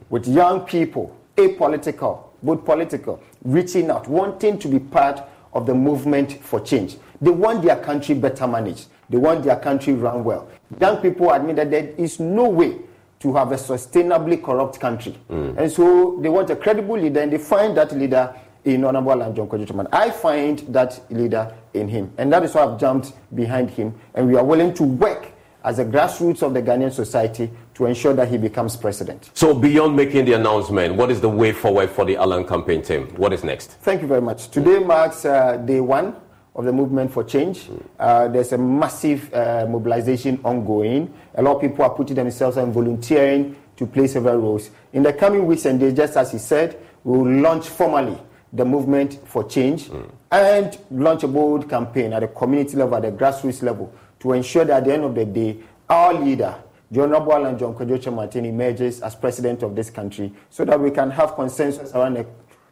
with 0.08 0.26
young 0.26 0.60
people, 0.62 1.16
apolitical, 1.36 2.24
both 2.42 2.64
political, 2.64 3.22
reaching 3.44 3.90
out, 3.90 4.08
wanting 4.08 4.58
to 4.58 4.68
be 4.68 4.78
part 4.78 5.22
of 5.52 5.66
the 5.66 5.74
movement 5.74 6.32
for 6.42 6.60
change. 6.60 6.96
They 7.20 7.30
want 7.30 7.62
their 7.62 7.76
country 7.76 8.14
better 8.14 8.46
managed. 8.46 8.86
They 9.08 9.18
want 9.18 9.44
their 9.44 9.56
country 9.56 9.92
run 9.94 10.24
well. 10.24 10.48
Young 10.80 10.98
people 10.98 11.30
admit 11.32 11.56
that 11.56 11.70
there 11.70 11.92
is 11.98 12.18
no 12.20 12.48
way 12.48 12.78
to 13.20 13.34
have 13.34 13.52
a 13.52 13.56
sustainably 13.56 14.42
corrupt 14.42 14.80
country. 14.80 15.16
And 15.28 15.70
so 15.70 16.18
they 16.22 16.28
want 16.28 16.48
a 16.50 16.56
credible 16.56 16.98
leader, 16.98 17.20
and 17.20 17.32
they 17.32 17.38
find 17.38 17.76
that 17.76 17.92
leader 17.92 18.34
in 18.64 18.84
Honorable 18.84 19.12
Alan 19.12 19.34
John 19.34 19.48
Kojo 19.48 19.66
Kyerematen. 19.66 19.88
I 19.92 20.10
find 20.10 20.58
that 20.68 21.00
leader 21.10 21.54
in 21.74 21.88
him. 21.88 22.12
And 22.18 22.32
that 22.32 22.42
is 22.44 22.54
why 22.54 22.64
I've 22.64 22.78
jumped 22.78 23.12
behind 23.34 23.70
him. 23.70 23.94
And 24.14 24.26
we 24.28 24.36
are 24.36 24.44
willing 24.44 24.72
to 24.74 24.82
work 24.84 25.28
as 25.62 25.78
a 25.78 25.84
grassroots 25.84 26.42
of 26.42 26.54
the 26.54 26.62
Ghanaian 26.62 26.92
society 26.92 27.50
to 27.74 27.86
ensure 27.86 28.14
that 28.14 28.28
he 28.28 28.38
becomes 28.38 28.76
president. 28.76 29.30
So, 29.34 29.54
beyond 29.54 29.94
making 29.94 30.24
the 30.24 30.32
announcement, 30.32 30.94
what 30.94 31.10
is 31.10 31.20
the 31.20 31.28
way 31.28 31.52
forward 31.52 31.90
for 31.90 32.06
the 32.06 32.16
Alan 32.16 32.46
campaign 32.46 32.82
team? 32.82 33.08
What 33.16 33.32
is 33.34 33.44
next? 33.44 33.72
Thank 33.82 34.00
you 34.00 34.08
very 34.08 34.22
much. 34.22 34.50
Today 34.50 34.78
marks 34.78 35.24
uh, 35.26 35.58
day 35.58 35.80
one 35.80 36.16
of 36.54 36.64
the 36.64 36.72
movement 36.72 37.12
for 37.12 37.24
change. 37.24 37.68
Uh, 37.98 38.28
there's 38.28 38.52
a 38.52 38.58
massive 38.58 39.32
uh, 39.32 39.66
mobilization 39.68 40.40
ongoing. 40.44 41.12
A 41.34 41.42
lot 41.42 41.56
of 41.56 41.60
people 41.62 41.84
are 41.84 41.90
putting 41.90 42.16
themselves 42.16 42.56
and 42.56 42.72
volunteering 42.72 43.56
to 43.76 43.86
play 43.86 44.06
several 44.06 44.36
roles. 44.36 44.70
In 44.92 45.02
the 45.02 45.12
coming 45.12 45.46
weeks 45.46 45.64
and 45.64 45.78
days, 45.78 45.94
just 45.94 46.16
as 46.16 46.32
he 46.32 46.38
said, 46.38 46.78
we 47.04 47.16
will 47.16 47.40
launch 47.40 47.68
formally 47.68 48.18
the 48.52 48.64
movement 48.64 49.18
for 49.26 49.44
change 49.44 49.90
and 50.30 50.78
launch 50.90 51.22
a 51.22 51.28
bold 51.28 51.68
campaign 51.68 52.12
at 52.12 52.20
the 52.20 52.28
community 52.28 52.76
level, 52.76 52.96
at 52.96 53.02
the 53.02 53.12
grassroots 53.12 53.62
level, 53.62 53.92
to 54.18 54.32
ensure 54.32 54.64
that 54.64 54.78
at 54.78 54.84
the 54.84 54.92
end 54.92 55.04
of 55.04 55.14
the 55.14 55.24
day, 55.24 55.56
our 55.88 56.12
leader, 56.14 56.54
John 56.92 57.14
Honorable 57.14 57.34
Alan 57.34 57.58
John 57.58 57.74
Kojo 57.74 57.96
Kyerematen, 57.98 58.44
emerges 58.44 59.00
as 59.00 59.14
president 59.14 59.62
of 59.62 59.76
this 59.76 59.90
country 59.90 60.32
so 60.50 60.64
that 60.64 60.78
we 60.78 60.90
can 60.90 61.10
have 61.10 61.34
consensus 61.36 61.92
around 61.92 62.16
a, 62.16 62.26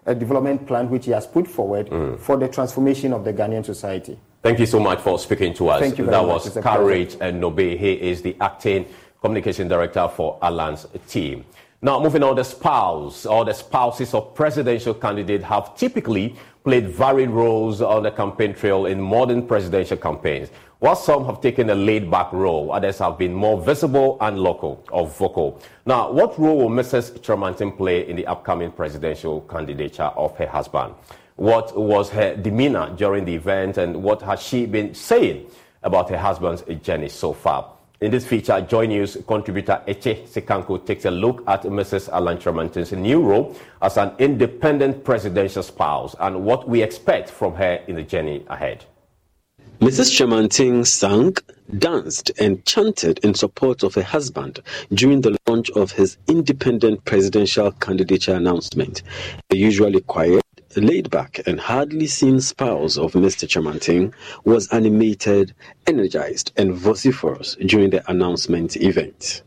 a 0.09 0.15
development 0.15 0.67
plan 0.67 0.89
which 0.89 1.05
he 1.05 1.13
has 1.13 1.27
put 1.27 1.47
forward 1.47 1.89
mm. 1.91 2.19
for 2.19 2.37
the 2.39 2.49
transformation 2.49 3.13
of 3.13 3.25
the 3.25 3.33
Ghanaian 3.33 3.65
society. 3.65 4.19
Thank 4.43 4.59
you 4.59 4.67
so 4.67 4.81
much 4.81 5.01
for 5.01 5.19
speaking 5.19 5.53
to 5.55 5.69
us. 5.69 5.81
Thank 5.81 5.99
you 5.99 6.05
very 6.05 6.17
that 6.17 6.27
was 6.27 6.57
Courage 6.63 7.17
and 7.21 7.43
Nobe. 7.43 7.79
He 7.79 7.93
is 7.93 8.23
the 8.23 8.35
acting 8.41 8.87
communication 9.21 9.69
director 9.69 10.09
for 10.09 10.39
Alan's 10.41 10.87
team. 11.09 11.45
Now, 11.83 12.01
moving 12.01 12.23
on, 12.23 12.37
the 12.37 12.45
spouse 12.45 13.27
or 13.27 13.45
the 13.45 13.53
spouses 13.53 14.15
of 14.15 14.35
presidential 14.35 14.95
candidates 14.95 15.45
have 15.45 15.77
typically 15.77 16.35
played 16.65 16.89
varied 16.89 17.31
roles 17.31 17.83
on 17.83 18.03
the 18.03 18.11
campaign 18.11 18.55
trail 18.55 18.87
in 18.87 19.01
modern 19.01 19.47
presidential 19.47 19.97
campaigns. 19.97 20.51
While 20.81 20.95
some 20.95 21.27
have 21.27 21.41
taken 21.41 21.71
a 21.71 21.75
laid 21.75 22.09
back 22.09 22.33
role, 22.33 22.71
others 22.71 23.01
have 23.01 23.19
been 23.19 23.35
more 23.35 23.61
visible 23.61 24.17
and 24.21 24.39
local 24.39 24.85
or 24.93 25.09
vocal. 25.09 25.61
Now, 25.85 26.13
what 26.13 26.39
role 26.39 26.57
will 26.57 26.71
Mrs. 26.71 27.19
Kyerematen 27.19 27.77
play 27.77 28.09
in 28.09 28.15
the 28.15 28.25
upcoming 28.29 28.71
presidential 28.71 29.41
candidature 29.41 30.05
of 30.05 30.37
her 30.37 30.47
husband? 30.47 30.95
What 31.35 31.77
was 31.77 32.11
her 32.11 32.37
demeanor 32.37 32.95
during 32.97 33.25
the 33.25 33.35
event, 33.35 33.77
and 33.77 34.05
what 34.05 34.23
has 34.23 34.41
she 34.41 34.67
been 34.67 34.95
saying 34.95 35.51
about 35.83 36.11
her 36.11 36.19
husband's 36.19 36.63
journey 36.85 37.09
so 37.09 37.33
far? 37.33 37.73
In 38.01 38.13
this 38.13 38.25
feature, 38.25 38.61
Joy 38.61 38.87
News 38.87 39.17
contributor 39.27 39.83
Etse 39.89 40.29
Sikanku 40.29 40.87
takes 40.87 41.07
a 41.07 41.11
look 41.11 41.43
at 41.49 41.65
Mrs. 41.65 42.09
Alan 42.11 42.39
Kyerematen's 42.39 42.93
new 42.93 43.21
role 43.21 43.57
as 43.83 43.97
an 43.97 44.13
independent 44.21 45.03
presidential 45.03 45.65
spouse 45.65 46.15
and 46.21 46.45
what 46.45 46.69
we 46.69 46.85
expect 46.85 47.31
from 47.31 47.57
her 47.57 47.83
in 47.89 47.97
the 47.97 48.05
journey 48.05 48.45
ahead. 48.47 48.85
Mrs. 49.81 50.11
Kyerematen 50.11 50.85
sang, 50.85 51.37
danced, 51.79 52.33
and 52.41 52.65
chanted 52.67 53.21
in 53.23 53.33
support 53.33 53.85
of 53.85 53.95
her 53.95 54.03
husband 54.03 54.61
during 54.93 55.21
the 55.21 55.37
launch 55.47 55.71
of 55.71 55.93
his 55.93 56.17
independent 56.27 57.05
presidential 57.05 57.71
candidature 57.71 58.35
announcement. 58.35 59.03
The 59.51 59.57
usually 59.57 60.01
quiet, 60.01 60.43
laid 60.75 61.11
back, 61.11 61.41
and 61.47 61.61
hardly 61.61 62.09
seen 62.09 62.41
spouse 62.41 62.99
of 62.99 63.13
Mr. 63.13 63.47
Kyerematen 63.47 64.13
was 64.45 64.67
animated, 64.73 65.55
energized, 65.87 66.51
and 66.57 66.75
vociferous 66.75 67.55
during 67.65 67.91
the 67.91 68.03
announcement 68.11 68.77
event. 68.77 69.43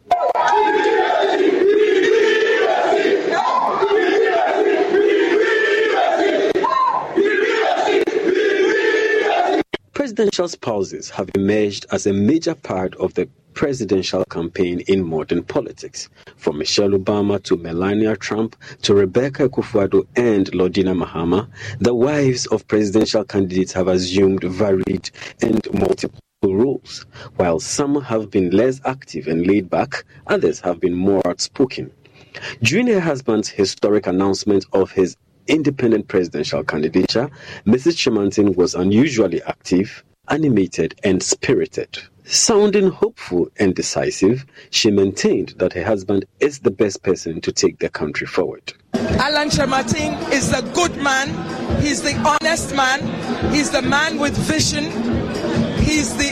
Presidential 9.93 10.47
spouses 10.47 11.09
have 11.09 11.29
emerged 11.35 11.85
as 11.91 12.07
a 12.07 12.13
major 12.13 12.55
part 12.55 12.95
of 12.95 13.13
the 13.15 13.27
presidential 13.53 14.23
campaign 14.25 14.79
in 14.87 15.03
modern 15.03 15.43
politics. 15.43 16.07
From 16.37 16.59
Michelle 16.59 16.91
Obama 16.91 17.43
to 17.43 17.57
Melania 17.57 18.15
Trump 18.15 18.55
to 18.83 18.95
Rebecca 18.95 19.49
Akufo-Addo 19.49 20.07
and 20.15 20.49
Lordina 20.53 20.95
Mahama, 20.97 21.49
the 21.79 21.93
wives 21.93 22.45
of 22.47 22.65
presidential 22.69 23.25
candidates 23.25 23.73
have 23.73 23.89
assumed 23.89 24.45
varied 24.45 25.11
and 25.41 25.67
multiple 25.73 26.21
roles. 26.41 27.05
While 27.35 27.59
some 27.59 28.01
have 28.01 28.31
been 28.31 28.51
less 28.51 28.79
active 28.85 29.27
and 29.27 29.45
laid 29.45 29.69
back, 29.69 30.05
others 30.27 30.61
have 30.61 30.79
been 30.79 30.93
more 30.95 31.21
outspoken. 31.27 31.91
During 32.63 32.87
her 32.87 33.01
husband's 33.01 33.49
historic 33.49 34.07
announcement 34.07 34.65
of 34.71 34.91
his 34.91 35.17
independent 35.47 36.07
presidential 36.07 36.63
candidature, 36.63 37.29
Mrs. 37.65 37.95
Kyerematen 37.97 38.55
was 38.55 38.75
unusually 38.75 39.41
active, 39.43 40.03
animated, 40.29 40.95
and 41.03 41.21
spirited. 41.21 41.99
Sounding 42.25 42.89
hopeful 42.89 43.49
and 43.57 43.75
decisive, 43.75 44.45
she 44.69 44.91
maintained 44.91 45.49
that 45.57 45.73
her 45.73 45.83
husband 45.83 46.25
is 46.39 46.59
the 46.59 46.71
best 46.71 47.03
person 47.03 47.41
to 47.41 47.51
take 47.51 47.79
the 47.79 47.89
country 47.89 48.27
forward. 48.27 48.73
Alan 48.93 49.49
Kyerematen 49.49 50.31
is 50.31 50.53
a 50.53 50.61
good 50.73 50.95
man. 50.97 51.29
He's 51.81 52.01
the 52.01 52.15
honest 52.17 52.75
man. 52.75 53.01
He's 53.51 53.71
the 53.71 53.81
man 53.81 54.19
with 54.19 54.37
vision. 54.37 54.85
He's 55.81 56.15
the 56.15 56.30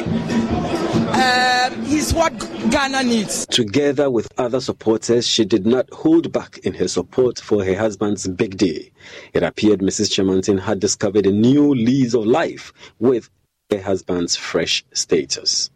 um, 1.20 1.86
he's 1.86 2.14
what 2.14 2.38
Ghana 2.72 3.04
needs. 3.04 3.46
Together 3.48 4.10
with 4.10 4.32
other 4.38 4.62
supporters, 4.62 5.28
she 5.28 5.46
did 5.46 5.66
not 5.66 5.92
hold 5.92 6.32
back 6.32 6.60
in 6.60 6.74
her 6.76 6.88
support 6.88 7.40
for 7.40 7.64
her 7.64 7.76
husband's 7.76 8.28
big 8.28 8.58
day. 8.58 8.92
It 9.34 9.44
appeared 9.44 9.82
Mrs. 9.82 10.10
Kyerematen 10.10 10.60
had 10.62 10.80
discovered 10.80 11.26
a 11.26 11.32
new 11.32 11.74
lease 11.76 12.14
of 12.14 12.26
life 12.26 12.72
with 13.00 13.30
her 13.70 13.82
husband's 13.82 14.36
fresh 14.36 14.84
status. 14.94 15.70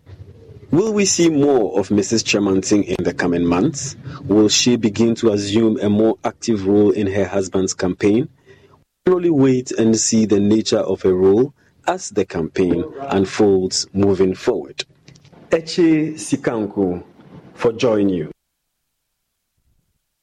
Will 0.71 0.93
we 0.93 1.05
see 1.05 1.29
more 1.29 1.77
of 1.79 1.89
Mrs. 1.89 2.23
Kyerematen 2.23 2.83
in 2.85 3.03
the 3.03 3.13
coming 3.13 3.45
months? 3.45 3.95
Will 4.23 4.49
she 4.49 4.75
begin 4.75 5.13
to 5.15 5.31
assume 5.31 5.79
a 5.79 5.89
more 5.89 6.17
active 6.23 6.65
role 6.65 6.89
in 6.91 7.05
her 7.07 7.25
husband's 7.25 7.73
campaign? 7.73 8.29
We'll 9.05 9.17
only 9.17 9.29
wait 9.29 9.71
and 9.71 9.95
see 9.97 10.25
the 10.25 10.39
nature 10.39 10.79
of 10.79 11.01
her 11.01 11.13
role 11.13 11.53
as 11.85 12.09
the 12.09 12.25
campaign 12.25 12.83
unfolds 13.09 13.85
moving 13.93 14.33
forward. 14.33 14.85
Etse 15.53 16.17
Sikanku 16.17 17.03
for 17.53 17.73
joining 17.73 18.09
you. 18.09 18.31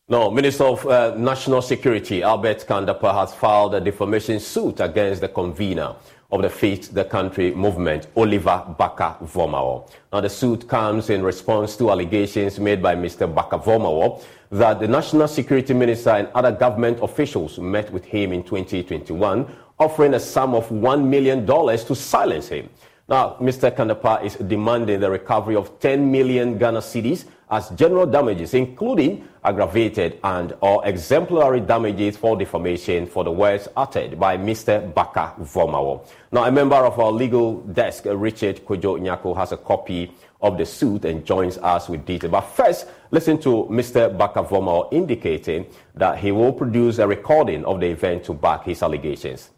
Now, 0.08 0.28
Minister 0.28 0.64
of 0.64 0.84
uh, 0.84 1.14
National 1.16 1.62
Security 1.62 2.25
Albert 2.25 2.66
Kan-Dapaah 2.66 3.14
has 3.14 3.34
filed 3.34 3.76
a 3.76 3.80
defamation 3.80 4.40
suit 4.40 4.80
against 4.80 5.20
the 5.20 5.28
convener 5.28 5.94
of 6.32 6.42
the 6.42 6.50
Fix 6.50 6.88
the 6.88 7.04
Country 7.04 7.54
movement, 7.54 8.08
Oliver 8.16 8.75
Barker-Vormawor. 8.76 9.88
Now, 10.12 10.20
the 10.20 10.28
suit 10.28 10.66
comes 10.66 11.10
in 11.10 11.22
response 11.22 11.76
to 11.76 11.92
allegations 11.92 12.58
made 12.58 12.82
by 12.82 12.96
Mr. 12.96 13.32
Barker-Vormawor 13.32 14.25
that 14.50 14.80
the 14.80 14.88
National 14.88 15.28
Security 15.28 15.75
Minister 15.75 16.10
and 16.10 16.26
other 16.34 16.50
government 16.50 16.99
officials 17.02 17.56
met 17.60 17.88
with 17.92 18.04
him 18.04 18.32
in 18.32 18.42
2021, 18.42 19.46
offering 19.78 20.14
a 20.14 20.20
sum 20.20 20.54
of 20.56 20.68
$1 20.70 21.04
million 21.04 21.46
to 21.46 21.94
silence 21.94 22.49
him. 22.49 22.68
Now, 23.10 23.34
Mr. 23.40 23.74
Kan-Dapaah 23.74 24.22
is 24.22 24.36
demanding 24.36 25.00
the 25.00 25.10
recovery 25.10 25.56
of 25.56 25.80
10 25.80 26.12
million 26.12 26.56
Ghana 26.56 26.78
cedis 26.78 27.24
as 27.50 27.68
general 27.70 28.06
damages, 28.06 28.54
including 28.54 29.26
aggravated 29.42 30.20
and 30.22 30.54
or 30.60 30.86
exemplary 30.86 31.58
damages 31.58 32.16
for 32.16 32.36
defamation 32.36 33.06
for 33.06 33.24
the 33.24 33.32
words 33.32 33.66
uttered 33.76 34.20
by 34.20 34.38
Mr. 34.38 34.94
Barker-Vormawor. 34.94 36.06
Now, 36.30 36.44
a 36.44 36.52
member 36.52 36.76
of 36.76 37.00
our 37.00 37.10
legal 37.10 37.62
desk, 37.62 38.04
Richard 38.06 38.64
Kojo 38.64 39.00
Nyako, 39.00 39.36
has 39.36 39.50
a 39.50 39.56
copy 39.56 40.14
of 40.40 40.56
the 40.56 40.64
suit 40.64 41.04
and 41.04 41.26
joins 41.26 41.58
us 41.58 41.88
with 41.88 42.06
detail. 42.06 42.30
But 42.30 42.42
first, 42.42 42.86
listen 43.10 43.38
to 43.38 43.66
Mr. 43.72 44.16
Barker-Vormawor 44.16 44.92
indicating 44.92 45.66
that 45.96 46.18
he 46.18 46.30
will 46.30 46.52
produce 46.52 46.98
a 46.98 47.08
recording 47.08 47.64
of 47.64 47.80
the 47.80 47.86
event 47.86 48.22
to 48.26 48.34
back 48.34 48.66
his 48.66 48.84
allegations. 48.84 49.50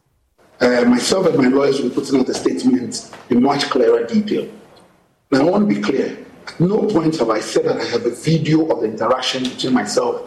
Uh, 0.63 0.85
myself 0.85 1.27
and 1.27 1.37
my 1.37 1.49
lawyers 1.49 1.81
will 1.81 1.89
be 1.89 1.95
putting 1.97 2.21
out 2.21 2.29
a 2.29 2.35
statement 2.35 3.11
in 3.31 3.43
much 3.43 3.65
clearer 3.65 4.07
detail. 4.07 4.49
Now, 5.33 5.41
I 5.41 5.51
want 5.51 5.69
to 5.69 5.75
be 5.75 5.83
clear. 5.83 6.25
At 6.47 6.61
no 6.61 6.87
point 6.87 7.17
have 7.17 7.31
I 7.31 7.41
said 7.41 7.65
that 7.65 7.79
I 7.81 7.85
have 7.87 8.07
a 8.07 8.11
video 8.11 8.71
of 8.71 8.81
the 8.81 8.87
interaction 8.87 9.43
between 9.43 9.73
myself 9.73 10.23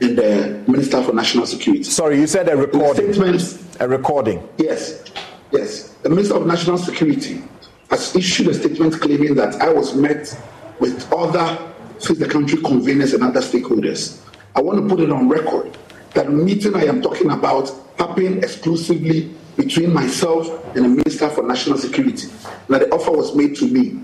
and 0.00 0.18
the 0.18 0.64
Minister 0.66 1.00
for 1.04 1.12
National 1.12 1.46
Security. 1.46 1.84
Sorry, 1.84 2.18
you 2.18 2.26
said 2.26 2.48
a 2.48 2.56
recording. 2.56 3.12
Statement, 3.12 3.76
a 3.78 3.86
recording. 3.86 4.48
Yes, 4.58 5.04
yes. 5.52 5.90
The 6.02 6.08
Minister 6.08 6.34
of 6.34 6.48
National 6.48 6.78
Security 6.78 7.44
has 7.88 8.16
issued 8.16 8.48
a 8.48 8.54
statement 8.54 9.00
claiming 9.00 9.36
that 9.36 9.54
I 9.62 9.72
was 9.72 9.94
met 9.94 10.36
with 10.80 11.12
other 11.12 11.58
Fix 12.00 12.18
the 12.18 12.28
Country 12.28 12.58
conveners 12.58 13.14
and 13.14 13.22
other 13.22 13.40
stakeholders. 13.40 14.20
I 14.56 14.62
want 14.62 14.82
to 14.82 14.88
put 14.92 15.00
it 15.00 15.12
on 15.12 15.28
record 15.28 15.78
that 16.14 16.32
meeting 16.32 16.74
I 16.74 16.86
am 16.86 17.02
talking 17.02 17.30
about 17.30 17.70
happened 17.98 18.42
exclusively 18.42 19.32
between 19.56 19.92
myself 19.92 20.48
and 20.76 20.84
the 20.84 20.88
Minister 20.88 21.28
for 21.30 21.42
National 21.42 21.78
Security. 21.78 22.28
That 22.68 22.80
the 22.80 22.90
offer 22.90 23.10
was 23.10 23.34
made 23.34 23.56
to 23.56 23.66
me. 23.66 24.00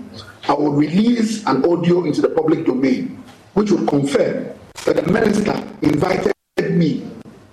I 0.47 0.53
will 0.53 0.73
release 0.73 1.45
an 1.45 1.63
audio 1.65 2.03
into 2.05 2.21
the 2.21 2.29
public 2.29 2.65
domain, 2.65 3.23
which 3.53 3.71
will 3.71 3.85
confirm 3.85 4.49
that 4.85 4.95
the 4.97 5.11
Minister 5.11 5.53
invited 5.81 6.33
me 6.71 7.07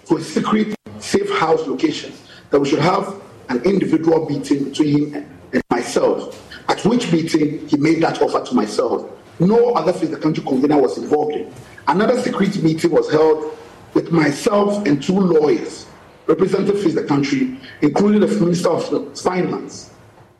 to 0.06 0.16
a 0.16 0.22
secret 0.22 0.74
safe 0.98 1.30
house 1.38 1.66
location, 1.66 2.12
that 2.50 2.58
we 2.58 2.68
should 2.68 2.80
have 2.80 3.20
an 3.48 3.62
individual 3.64 4.28
meeting 4.28 4.64
between 4.64 5.12
him 5.12 5.30
and 5.52 5.62
myself, 5.70 6.50
at 6.68 6.84
which 6.84 7.12
meeting 7.12 7.66
he 7.68 7.76
made 7.76 8.02
that 8.02 8.20
offer 8.22 8.44
to 8.44 8.54
myself. 8.54 9.08
No 9.38 9.72
other 9.72 9.92
the 9.92 10.16
Country 10.16 10.44
convener 10.44 10.80
was 10.80 10.98
involved 10.98 11.32
in. 11.32 11.52
Another 11.88 12.20
secret 12.20 12.62
meeting 12.62 12.90
was 12.90 13.10
held 13.10 13.56
with 13.94 14.12
myself 14.12 14.86
and 14.86 15.02
two 15.02 15.18
lawyers 15.18 15.86
representative 16.30 16.80
Fix 16.80 16.94
the 16.94 17.04
Country, 17.04 17.58
including 17.82 18.20
the 18.20 18.28
Minister 18.40 18.70
of 18.70 19.18
Finance, 19.18 19.90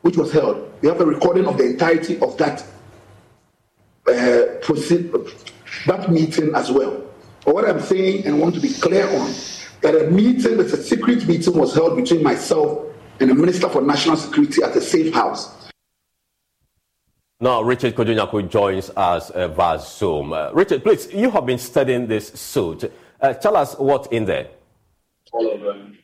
which 0.02 0.16
was 0.16 0.32
held. 0.32 0.73
We 0.80 0.88
have 0.88 1.00
a 1.00 1.06
recording 1.06 1.47
of 1.47 1.59
the 1.59 1.64
entirety 1.64 2.18
of 2.20 2.37
that 2.38 2.64
uh, 4.09 4.59
proceed, 4.62 5.12
that 5.87 6.11
meeting 6.11 6.54
as 6.54 6.70
well. 6.70 7.02
But 7.44 7.54
what 7.54 7.68
I'm 7.68 7.80
saying 7.80 8.26
and 8.26 8.40
want 8.40 8.54
to 8.54 8.61
be 8.61 8.73
clear 8.73 9.06
on 9.06 9.32
that 9.82 9.94
a 9.94 10.11
meeting, 10.11 10.59
that 10.59 10.66
a 10.66 10.76
secret 10.76 11.26
meeting 11.26 11.54
was 11.54 11.75
held 11.75 11.97
between 11.97 12.23
myself 12.23 12.87
and 13.18 13.30
the 13.30 13.35
Minister 13.35 13.68
for 13.68 13.82
National 13.82 14.16
Security 14.16 14.62
at 14.62 14.76
a 14.76 14.80
safe 14.80 15.12
house. 15.12 15.56
Now, 17.42 17.62
Richard 17.62 17.94
Kojo 17.94 18.14
Nyako 18.14 18.50
joins 18.50 18.90
us 18.90 19.30
uh, 19.30 19.49
via 19.49 19.78
Zoom. 19.78 20.35
Uh, 20.35 20.50
Richard, 20.52 20.82
please, 20.82 21.11
you 21.12 21.30
have 21.30 21.47
been 21.47 21.59
studying 21.59 22.06
this 22.06 22.28
suit. 22.28 22.92
Uh, 23.20 23.32
tell 23.32 23.56
us 23.56 23.75
what's 23.78 24.09
in 24.09 24.26
there. 24.26 24.49
All 25.32 25.52
of 25.52 25.60
them. 25.60 25.99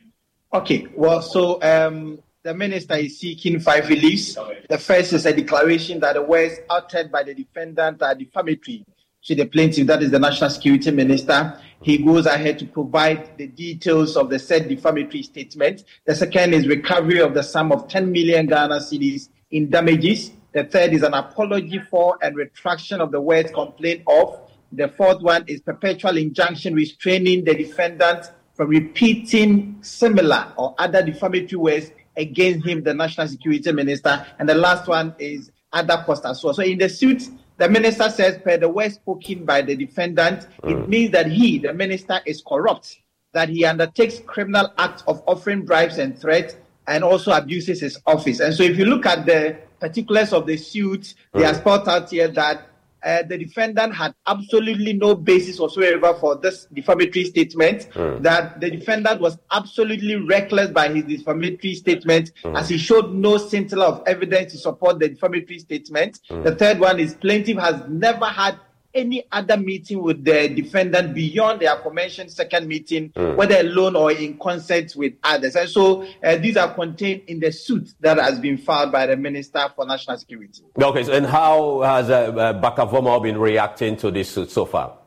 Okay, 0.53 0.87
well, 0.95 1.21
so 1.21 1.61
um, 1.61 2.19
the 2.43 2.53
minister 2.53 2.95
is 2.95 3.19
seeking 3.19 3.59
five 3.59 3.89
reliefs. 3.89 4.37
The 4.69 4.77
first 4.77 5.13
is 5.13 5.25
a 5.25 5.33
declaration 5.33 5.99
that 5.99 6.13
the 6.13 6.21
words 6.21 6.55
uttered 6.69 7.11
by 7.11 7.23
the 7.23 7.33
defendant 7.33 8.01
are 8.01 8.15
defamatory 8.15 8.85
to 9.27 9.35
the 9.35 9.45
plaintiff, 9.45 9.85
that 9.87 10.01
is 10.01 10.11
the 10.11 10.19
National 10.19 10.49
Security 10.49 10.89
Minister. 10.91 11.59
He 11.81 11.97
goes 11.97 12.25
ahead 12.25 12.59
to 12.59 12.65
provide 12.65 13.37
the 13.37 13.47
details 13.47 14.15
of 14.15 14.29
the 14.29 14.39
said 14.39 14.69
defamatory 14.69 15.21
statement. 15.21 15.83
The 16.05 16.15
second 16.15 16.53
is 16.53 16.65
recovery 16.65 17.19
of 17.19 17.33
the 17.33 17.43
sum 17.43 17.73
of 17.73 17.89
10 17.89 18.09
million 18.09 18.45
Ghana 18.47 18.77
cedis 18.77 19.27
in 19.51 19.69
damages. 19.69 20.31
The 20.53 20.63
third 20.63 20.93
is 20.93 21.03
an 21.03 21.13
apology 21.13 21.79
for 21.91 22.17
and 22.21 22.37
retraction 22.37 23.01
of 23.01 23.11
the 23.11 23.19
words 23.19 23.51
complained 23.51 24.03
of. 24.07 24.49
The 24.71 24.87
fourth 24.87 25.21
one 25.21 25.43
is 25.47 25.59
perpetual 25.59 26.17
injunction 26.17 26.73
restraining 26.73 27.43
the 27.43 27.53
defendant 27.53 28.31
from 28.57 28.69
repeating 28.69 29.77
similar 29.81 30.51
or 30.57 30.73
other 30.79 31.03
defamatory 31.03 31.57
words 31.57 31.91
against 32.17 32.65
him, 32.65 32.83
the 32.83 32.93
national 32.93 33.27
security 33.27 33.71
minister. 33.71 34.25
And 34.39 34.49
the 34.49 34.55
last 34.55 34.87
one 34.87 35.13
is 35.19 35.51
other 35.71 36.03
cost 36.05 36.25
as 36.25 36.43
well. 36.43 36.55
So 36.55 36.63
in 36.63 36.79
the 36.79 36.89
suit, 36.89 37.29
the 37.57 37.69
minister 37.69 38.09
says, 38.09 38.39
per 38.43 38.57
the 38.57 38.67
words 38.67 38.95
spoken 38.95 39.45
by 39.45 39.61
the 39.61 39.75
defendant, 39.75 40.47
mm. 40.63 40.71
it 40.71 40.89
means 40.89 41.11
that 41.11 41.31
he, 41.31 41.59
the 41.59 41.71
minister, 41.71 42.19
is 42.25 42.41
corrupt, 42.41 42.99
that 43.33 43.49
he 43.49 43.63
undertakes 43.63 44.19
criminal 44.25 44.73
acts 44.79 45.03
of 45.07 45.21
offering 45.27 45.63
bribes 45.63 45.99
and 45.99 46.19
threats, 46.19 46.55
and 46.87 47.03
also 47.03 47.31
abuses 47.31 47.81
his 47.81 47.99
office. 48.07 48.39
And 48.39 48.55
so 48.55 48.63
if 48.63 48.77
you 48.77 48.85
look 48.85 49.05
at 49.05 49.25
the 49.27 49.57
particulars 49.79 50.33
of 50.33 50.47
the 50.47 50.57
suit, 50.57 51.01
mm. 51.01 51.15
they 51.33 51.45
are 51.45 51.53
spelled 51.53 51.87
out 51.87 52.09
here 52.09 52.27
that 52.29 52.66
uh, 53.03 53.23
the 53.23 53.37
defendant 53.37 53.93
had 53.93 54.13
absolutely 54.25 54.93
no 54.93 55.15
basis 55.15 55.59
whatsoever 55.59 56.13
for 56.15 56.35
this 56.35 56.67
defamatory 56.73 57.25
statement, 57.25 57.89
mm. 57.93 58.21
that 58.21 58.59
the 58.59 58.69
defendant 58.71 59.21
was 59.21 59.37
absolutely 59.51 60.15
reckless 60.15 60.69
by 60.71 60.89
his 60.89 61.03
defamatory 61.05 61.75
statement, 61.75 62.31
mm. 62.43 62.57
as 62.57 62.69
he 62.69 62.77
showed 62.77 63.13
no 63.13 63.37
scintilla 63.37 63.85
of 63.85 64.03
evidence 64.07 64.53
to 64.53 64.57
support 64.57 64.99
the 64.99 65.09
defamatory 65.09 65.59
statement. 65.59 66.19
Mm. 66.29 66.43
The 66.43 66.55
third 66.55 66.79
one 66.79 66.99
is 66.99 67.13
plaintiff 67.15 67.57
has 67.57 67.81
never 67.87 68.25
had 68.25 68.59
any 68.93 69.23
other 69.31 69.57
meeting 69.57 70.01
with 70.01 70.23
the 70.23 70.49
defendant 70.49 71.13
beyond 71.13 71.59
the 71.59 71.65
aforementioned 71.65 72.31
second 72.31 72.67
meeting, 72.67 73.09
mm. 73.09 73.35
whether 73.35 73.59
alone 73.59 73.95
or 73.95 74.11
in 74.11 74.37
concert 74.37 74.95
with 74.95 75.13
others. 75.23 75.55
And 75.55 75.69
so 75.69 76.05
uh, 76.23 76.37
these 76.37 76.57
are 76.57 76.73
contained 76.73 77.23
in 77.27 77.39
the 77.39 77.51
suit 77.51 77.93
that 77.99 78.17
has 78.17 78.39
been 78.39 78.57
filed 78.57 78.91
by 78.91 79.05
the 79.05 79.15
Minister 79.15 79.71
for 79.75 79.85
National 79.85 80.17
Security. 80.17 80.63
Okay, 80.81 81.03
so, 81.03 81.13
and 81.13 81.25
how 81.25 81.81
has 81.81 82.09
uh, 82.09 82.31
uh, 82.31 83.19
been 83.19 83.37
reacting 83.37 83.97
to 83.97 84.11
this 84.11 84.29
suit 84.29 84.51
so 84.51 84.65
far? 84.65 84.97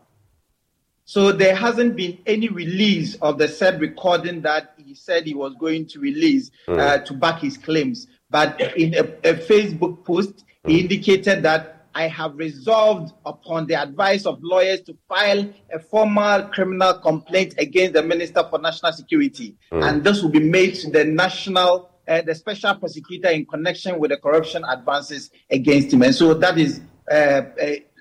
So 1.04 1.32
there 1.32 1.56
hasn't 1.56 1.96
been 1.96 2.18
any 2.24 2.48
release 2.48 3.16
of 3.16 3.38
the 3.38 3.48
said 3.48 3.80
recording 3.80 4.42
that 4.42 4.74
he 4.76 4.94
said 4.94 5.26
he 5.26 5.34
was 5.34 5.54
going 5.58 5.86
to 5.86 5.98
release 5.98 6.52
mm. 6.68 6.78
uh, 6.78 6.98
to 6.98 7.14
back 7.14 7.40
his 7.40 7.56
claims. 7.56 8.06
But 8.30 8.60
in 8.76 8.94
a, 8.94 9.00
a 9.28 9.34
Facebook 9.34 10.04
post, 10.04 10.44
he 10.64 10.78
mm. 10.78 10.80
indicated 10.82 11.42
that 11.42 11.79
I 11.94 12.08
have 12.08 12.36
resolved 12.36 13.12
upon 13.26 13.66
the 13.66 13.74
advice 13.74 14.26
of 14.26 14.38
lawyers 14.42 14.80
to 14.82 14.96
file 15.08 15.48
a 15.72 15.78
formal 15.78 16.42
criminal 16.44 16.94
complaint 16.94 17.54
against 17.58 17.94
the 17.94 18.02
Minister 18.02 18.44
for 18.48 18.58
National 18.58 18.92
Security. 18.92 19.56
Mm. 19.72 19.88
And 19.88 20.04
this 20.04 20.22
will 20.22 20.30
be 20.30 20.40
made 20.40 20.74
to 20.76 20.90
the 20.90 21.04
national, 21.04 21.90
uh, 22.06 22.22
the 22.22 22.34
special 22.34 22.74
prosecutor 22.74 23.28
in 23.28 23.44
connection 23.46 23.98
with 23.98 24.10
the 24.10 24.16
corruption 24.16 24.64
advances 24.68 25.30
against 25.50 25.92
him. 25.92 26.02
And 26.02 26.14
so 26.14 26.34
that 26.34 26.58
is 26.58 26.80
uh, 27.10 27.14
uh, 27.14 27.42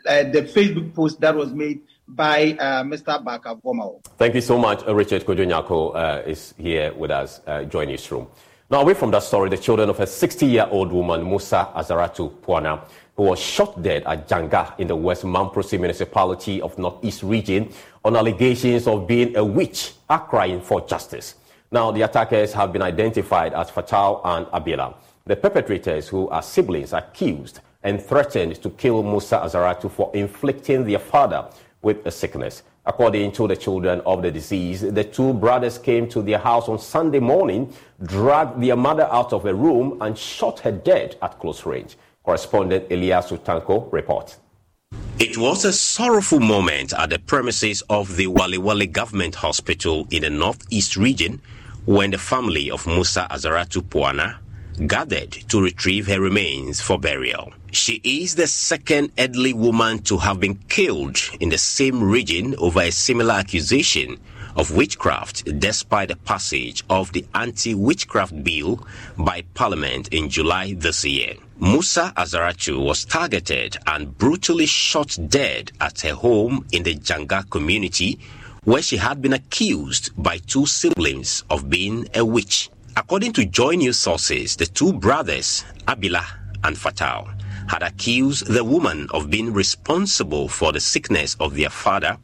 uh 0.08 0.23
the 0.23 0.49
Facebook 0.54 0.93
post 0.93 1.19
that 1.21 1.36
was 1.36 1.52
made 1.52 1.82
by 2.08 2.58
uh, 2.60 2.84
Mr. 2.84 3.23
Barker-Vormawor. 3.23 4.04
Thank 4.17 4.36
you 4.36 4.41
so 4.41 4.58
much. 4.58 4.88
Uh, 4.88 4.95
Richard 4.95 5.25
Kojo 5.25 5.45
Nyako 5.45 6.28
is 6.28 6.54
here 6.58 6.93
with 6.93 7.12
us, 7.12 7.41
joining 7.69 7.95
us 7.95 8.12
room. 8.12 8.28
Now, 8.71 8.82
away 8.82 8.93
from 8.93 9.10
that 9.12 9.23
story, 9.23 9.49
the 9.49 9.58
children 9.58 9.89
of 9.89 9.99
a 9.99 10.06
60 10.06 10.45
year 10.45 10.67
old 10.69 10.91
woman, 10.91 11.28
Musa 11.28 11.69
Azaratu 11.75 12.32
Puana, 12.41 12.84
who 13.19 13.25
was 13.25 13.38
shot 13.38 13.84
dead 13.84 14.01
at 14.05 14.29
Janga 14.29 14.79
in 14.79 14.88
the 14.88 14.95
West 14.95 15.23
Mamprusi 15.25 15.77
municipality 15.77 16.62
of 16.62 16.77
Northeast 16.77 17.21
region 17.21 17.69
on 18.05 18.15
allegations 18.15 18.88
of 18.88 19.05
being 19.08 19.36
a 19.36 19.43
witch 19.43 19.91
are 20.10 20.25
crying 20.25 20.62
for 20.62 20.79
justice. 20.88 21.36
Now, 21.69 21.91
the 21.91 22.03
attackers 22.03 22.53
have 22.53 22.71
been 22.71 22.82
identified 22.82 23.53
as 23.53 23.71
Fatal 23.71 24.21
and 24.23 24.45
Abila. 24.45 24.95
The 25.25 25.36
perpetrators, 25.36 26.08
who 26.08 26.29
are 26.29 26.41
siblings, 26.41 26.93
accused 26.93 27.60
and 27.84 28.01
threatened 28.01 28.63
to 28.63 28.69
kill 28.69 29.03
Musa 29.03 29.39
Azaratu 29.39 29.91
for 29.91 30.10
inflicting 30.13 30.86
their 30.86 30.99
father 30.99 31.49
with 31.82 32.05
a 32.05 32.12
sickness. 32.12 32.63
According 32.86 33.34
to 33.34 33.49
the 33.49 33.58
children 33.58 33.99
of 34.05 34.21
the 34.21 34.32
deceased, 34.32 34.95
the 34.95 35.03
two 35.03 35.34
brothers 35.34 35.77
came 35.77 36.08
to 36.08 36.21
their 36.21 36.39
house 36.39 36.69
on 36.69 36.79
Sunday 36.79 37.19
morning, 37.19 37.73
dragged 38.01 38.62
their 38.63 38.77
mother 38.77 39.10
out 39.12 39.34
of 39.34 39.45
a 39.45 39.53
room, 39.53 39.97
and 39.99 40.17
shot 40.17 40.62
her 40.62 40.71
dead 40.71 41.17
at 41.21 41.38
close 41.38 41.65
range. 41.65 41.97
Correspondent 42.23 42.89
Eliasu 42.89 43.43
Tanko 43.43 43.91
reports. 43.91 44.38
It 45.19 45.38
was 45.38 45.65
a 45.65 45.73
sorrowful 45.73 46.39
moment 46.39 46.93
at 46.93 47.10
the 47.10 47.19
premises 47.19 47.82
of 47.89 48.15
the 48.15 48.27
Walewale 48.27 48.91
Government 48.91 49.36
Hospital 49.36 50.08
in 50.12 50.21
the 50.21 50.29
Northeast 50.29 50.95
region 50.95 51.41
when 51.86 52.12
the 52.12 52.17
family 52.17 52.71
of 52.71 52.88
Musa 52.88 53.27
Azaratu 53.29 53.82
Puana 53.82 54.38
gathered 54.88 55.32
to 55.49 55.62
retrieve 55.62 56.08
her 56.08 56.21
remains 56.21 56.79
for 56.79 56.97
burial. 56.97 57.51
She 57.71 57.99
is 58.03 58.36
the 58.36 58.47
second 58.47 59.12
elderly 59.17 59.53
woman 59.53 59.99
to 60.03 60.17
have 60.17 60.39
been 60.39 60.55
killed 60.69 61.17
in 61.39 61.49
the 61.49 61.58
same 61.58 62.01
region 62.01 62.55
over 62.58 62.82
a 62.82 62.91
similar 62.91 63.34
accusation 63.34 64.19
of 64.55 64.75
witchcraft 64.75 65.60
despite 65.60 66.10
the 66.10 66.15
passage 66.15 66.84
of 66.89 67.12
the 67.12 67.25
anti-witchcraft 67.36 68.43
bill 68.43 68.86
by 69.17 69.43
Parliament 69.53 70.08
in 70.10 70.29
July 70.29 70.73
this 70.73 71.03
year. 71.05 71.36
Musa 71.62 72.13
Azarachu 72.15 72.82
was 72.82 73.04
targeted 73.04 73.78
and 73.86 74.17
brutally 74.17 74.65
shot 74.65 75.17
dead 75.28 75.74
at 75.82 76.00
her 76.02 76.13
home 76.13 76.65
in 76.72 76.84
the 76.84 76.95
Janga 76.95 77.50
community 77.50 78.17
where 78.63 78.82
she 78.82 78.95
had 78.95 79.22
been 79.22 79.34
accused 79.34 80.12
by 80.15 80.38
two 80.38 80.65
siblings 80.65 81.43
of 81.50 81.69
being 81.69 82.08
a 82.15 82.24
witch. 82.24 82.69
According 82.95 83.34
to 83.34 83.45
Joy 83.45 83.76
News 83.76 84.00
sources, 84.00 84.56
the 84.56 84.67
two 84.67 84.93
brothers, 84.93 85.65
Abila 85.86 86.24
and 86.63 86.78
Fatal, 86.78 87.28
had 87.67 87.84
accused 87.84 88.48
the 88.48 88.63
woman 88.63 89.08
of 89.12 89.30
being 89.30 89.52
responsible 89.52 90.48
for 90.48 90.72
the 90.72 90.80
sickness 90.80 91.36
of 91.41 91.56
their 91.56 91.69
father, 91.69 92.17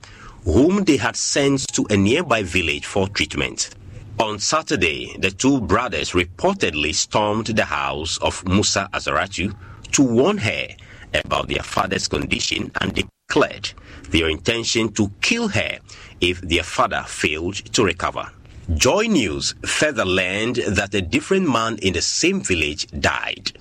whom 0.46 0.86
they 0.86 0.98
had 0.98 1.18
sent 1.18 1.68
to 1.74 1.86
a 1.90 1.98
nearby 1.98 2.42
village 2.44 2.86
for 2.86 3.10
treatment. 3.10 3.70
On 4.18 4.40
Saturday, 4.40 5.14
the 5.20 5.30
two 5.30 5.60
brothers 5.60 6.12
reportedly 6.12 6.96
stormed 6.96 7.48
the 7.48 7.66
house 7.66 8.18
of 8.20 8.48
Musa 8.48 8.88
Azaratu 8.94 9.54
to 9.92 10.04
warn 10.04 10.38
her 10.38 10.68
about 11.14 11.50
their 11.50 11.64
father's 11.64 12.08
condition 12.08 12.72
and 12.80 12.94
declared 12.94 13.74
their 14.12 14.30
intention 14.30 14.94
to 14.94 15.12
kill 15.22 15.50
her 15.50 15.80
if 16.22 16.40
their 16.40 16.64
father 16.64 17.04
failed 17.06 17.56
to 17.74 17.84
recover. 17.84 18.32
Joy 18.74 19.08
News 19.08 19.54
further 19.66 20.06
learned 20.06 20.56
that 20.56 20.96
a 20.96 21.02
different 21.02 21.50
man 21.50 21.78
in 21.82 21.92
the 21.92 22.02
same 22.02 22.40
village 22.40 22.88
died. 22.98 23.52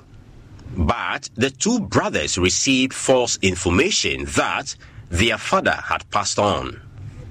But 0.76 1.30
the 1.34 1.50
two 1.50 1.80
brothers 1.80 2.38
received 2.38 2.94
false 2.94 3.38
information 3.42 4.24
that 4.36 4.76
their 5.10 5.36
father 5.36 5.78
had 5.84 6.08
passed 6.12 6.38
on. 6.38 6.80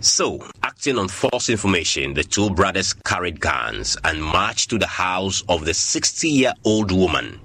So, 0.04 0.46
acting 0.62 0.98
on 0.98 1.08
false 1.08 1.48
information, 1.50 2.14
the 2.14 2.26
two 2.26 2.50
brothers 2.50 2.92
carried 2.92 3.40
guns 3.40 3.96
and 4.04 4.22
marched 4.22 4.70
to 4.72 4.78
the 4.78 4.86
house 4.86 5.46
of 5.48 5.64
the 5.64 5.74
60 5.74 6.28
year 6.28 6.54
old 6.66 6.92
woman. 6.92 7.40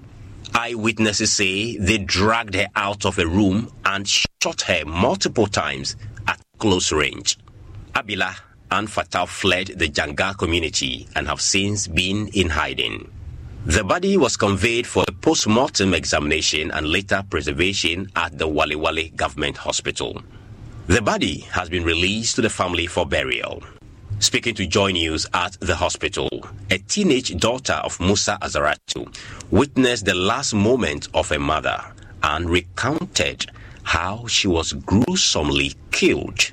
Eyewitnesses 0.54 1.32
say 1.32 1.76
they 1.76 1.98
dragged 1.98 2.56
her 2.56 2.66
out 2.74 3.06
of 3.06 3.16
a 3.20 3.26
room 3.28 3.72
and 3.84 4.08
shot 4.08 4.62
her 4.62 4.84
multiple 4.84 5.46
times 5.46 5.94
at 6.26 6.40
close 6.58 6.90
range. 6.90 7.38
Abila 7.94 8.34
and 8.72 8.90
Fatal 8.90 9.26
fled 9.26 9.68
the 9.76 9.88
Janga 9.88 10.36
community 10.36 11.06
and 11.14 11.28
have 11.28 11.40
since 11.40 11.86
been 11.86 12.26
in 12.34 12.48
hiding. 12.48 13.08
The 13.66 13.84
body 13.84 14.16
was 14.16 14.36
conveyed 14.36 14.84
for 14.88 15.04
a 15.06 15.12
post-mortem 15.12 15.94
examination 15.94 16.72
and 16.72 16.88
later 16.88 17.22
preservation 17.30 18.10
at 18.16 18.36
the 18.36 18.48
Walewale 18.48 19.14
Government 19.14 19.58
Hospital. 19.58 20.24
The 20.88 21.02
body 21.02 21.40
has 21.50 21.68
been 21.68 21.84
released 21.84 22.36
to 22.36 22.40
the 22.40 22.48
family 22.48 22.86
for 22.86 23.04
burial. 23.04 23.62
Speaking 24.20 24.54
to 24.54 24.66
Joy 24.66 24.92
News 24.92 25.26
at 25.34 25.54
the 25.60 25.76
hospital, 25.76 26.30
a 26.70 26.78
teenage 26.78 27.36
daughter 27.36 27.74
of 27.74 28.00
Musa 28.00 28.38
Azaratu 28.40 29.14
witnessed 29.50 30.06
the 30.06 30.14
last 30.14 30.54
moment 30.54 31.08
of 31.12 31.28
her 31.28 31.38
mother 31.38 31.78
and 32.22 32.48
recounted 32.48 33.50
how 33.82 34.26
she 34.28 34.48
was 34.48 34.72
gruesomely 34.72 35.74
killed. 35.90 36.52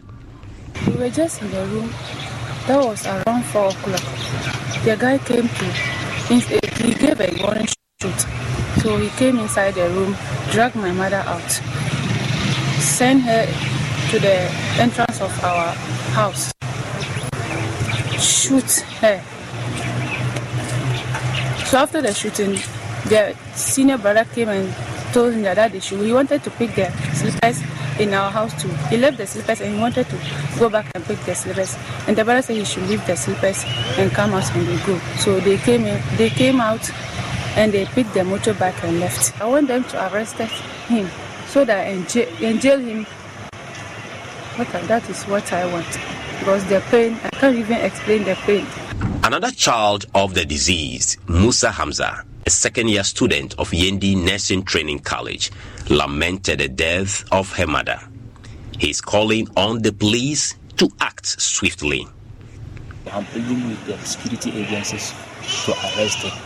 We 0.85 0.97
were 0.97 1.09
just 1.09 1.41
in 1.41 1.49
the 1.51 1.65
room. 1.67 1.89
That 2.67 2.83
was 2.85 3.07
around 3.07 3.45
4 3.45 3.67
o'clock. 3.69 4.03
The 4.83 4.97
guy 4.99 5.17
came 5.19 5.47
to, 5.47 5.65
he 6.83 6.93
gave 6.93 7.21
a 7.21 7.41
warning 7.41 7.67
shot. 8.01 8.19
So 8.81 8.97
he 8.97 9.07
came 9.11 9.39
inside 9.39 9.75
the 9.75 9.89
room, 9.91 10.13
dragged 10.51 10.75
my 10.75 10.91
mother 10.91 11.23
out, 11.25 11.49
sent 12.81 13.21
her 13.21 13.47
to 14.11 14.19
the 14.19 14.35
entrance 14.79 15.21
of 15.21 15.43
our 15.43 15.69
house, 16.13 16.53
shoot 18.19 18.83
her. 19.01 19.21
So 21.65 21.77
after 21.79 22.01
the 22.01 22.13
shooting, 22.13 22.53
the 23.09 23.35
senior 23.55 23.97
brother 23.97 24.25
came 24.25 24.49
and 24.49 24.73
told 25.13 25.33
him 25.33 25.41
that 25.43 25.71
they 25.71 25.79
should. 25.79 26.01
He 26.01 26.11
wanted 26.13 26.43
to 26.43 26.51
pick 26.51 26.75
the 26.75 26.91
slippers 27.13 27.61
in 27.99 28.13
our 28.13 28.29
house 28.29 28.53
too. 28.61 28.69
He 28.89 28.97
left 28.97 29.17
the 29.17 29.25
slippers 29.25 29.61
and 29.61 29.73
he 29.73 29.79
wanted 29.79 30.07
to 30.09 30.17
go 30.59 30.69
back 30.69 30.91
and 30.93 31.03
pick 31.05 31.19
the 31.21 31.33
slippers. 31.33 31.75
And 32.07 32.15
the 32.15 32.23
brother 32.23 32.41
said 32.41 32.57
he 32.57 32.65
should 32.65 32.83
leave 32.87 33.05
the 33.07 33.15
slippers 33.15 33.63
and 33.97 34.11
come 34.11 34.33
out 34.33 34.49
and 34.55 34.67
they 34.67 34.85
go. 34.85 34.99
So 35.17 35.39
they 35.39 35.57
came 35.57 35.85
in, 35.85 36.01
they 36.17 36.29
came 36.29 36.61
out 36.61 36.89
and 37.57 37.71
they 37.71 37.85
picked 37.85 38.13
the 38.13 38.19
motorbike 38.21 38.83
and 38.83 38.99
left. 38.99 39.39
I 39.41 39.45
want 39.45 39.67
them 39.67 39.83
to 39.85 40.13
arrest 40.13 40.35
him 40.35 41.09
so 41.47 41.63
that 41.65 41.87
and 41.87 42.61
jail 42.61 42.79
him 42.79 43.07
what, 44.57 44.67
that 44.87 45.09
is 45.09 45.23
what 45.23 45.51
I 45.53 45.65
want. 45.71 45.87
Because 46.39 46.65
the 46.65 46.81
pain, 46.89 47.17
I 47.23 47.29
can't 47.29 47.55
even 47.57 47.77
explain 47.77 48.23
the 48.23 48.35
pain. 48.35 48.65
Another 49.23 49.51
child 49.51 50.05
of 50.13 50.33
the 50.33 50.45
deceased, 50.45 51.17
Musa 51.27 51.71
Hamza, 51.71 52.23
a 52.45 52.49
second 52.49 52.89
year 52.89 53.03
student 53.03 53.55
of 53.57 53.71
Yendi 53.71 54.15
Nursing 54.15 54.63
Training 54.63 54.99
College, 54.99 55.51
lamented 55.89 56.59
the 56.59 56.67
death 56.69 57.23
of 57.31 57.51
her 57.53 57.67
mother. 57.67 57.99
He 58.77 58.89
is 58.89 59.01
calling 59.01 59.47
on 59.55 59.81
the 59.81 59.91
police 59.91 60.55
to 60.77 60.89
act 60.99 61.25
swiftly. 61.25 62.07
I'm 63.11 63.25
pleading 63.25 63.69
with 63.69 63.85
the 63.85 63.97
security 63.99 64.51
agencies 64.61 65.13
to 65.65 65.71
arrest 65.71 66.21
them. 66.21 66.37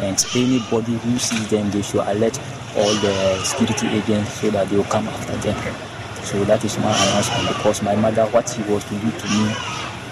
And 0.00 0.26
anybody 0.34 0.92
who 0.96 1.18
sees 1.18 1.48
them, 1.48 1.70
they 1.70 1.82
should 1.82 2.00
alert 2.06 2.38
all 2.76 2.94
the 2.96 3.38
security 3.44 3.86
agents 3.88 4.32
so 4.34 4.50
that 4.50 4.68
they 4.68 4.76
will 4.76 4.84
come 4.84 5.06
after 5.08 5.36
them. 5.36 5.89
So 6.24 6.44
that 6.44 6.64
is 6.64 6.78
my 6.78 6.92
announcement 6.92 7.48
because 7.48 7.82
my 7.82 7.96
mother, 7.96 8.24
what 8.26 8.48
he 8.50 8.62
was 8.70 8.84
to 8.84 8.94
do 8.94 9.10
to 9.10 9.26
me, 9.28 9.48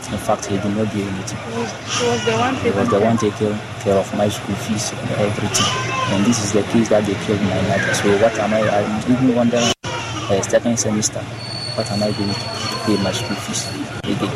in 0.09 0.17
fact, 0.25 0.47
he 0.47 0.57
did 0.57 0.73
not 0.75 0.89
do 0.93 1.01
anything. 1.05 1.39
He 1.53 1.61
was, 1.61 1.71
he 2.01 2.07
was 2.09 2.25
the 2.25 2.33
one 2.41 2.55
taking, 2.57 2.77
was 2.81 2.89
the 2.89 3.01
one 3.01 3.17
taking 3.19 3.55
care 3.85 3.97
of 3.99 4.09
my 4.17 4.29
school 4.29 4.57
fees 4.65 4.93
and 4.93 5.11
everything. 5.21 5.69
And 6.17 6.25
this 6.25 6.43
is 6.43 6.53
the 6.53 6.63
case 6.73 6.89
that 6.89 7.05
they 7.05 7.13
killed 7.29 7.43
my 7.43 7.61
mother. 7.69 7.93
So 7.95 8.09
what 8.19 8.33
am 8.41 8.55
I, 8.55 8.61
I'm 8.65 9.13
even 9.13 9.35
wondering, 9.37 9.69
uh, 9.85 10.41
second 10.43 10.79
semester, 10.79 11.21
what 11.77 11.91
am 11.93 12.03
I 12.03 12.11
doing 12.17 12.33
to 12.33 12.77
pay 12.89 12.97
my 13.05 13.13
school 13.13 13.37
fees 13.45 13.69
again? 14.09 14.33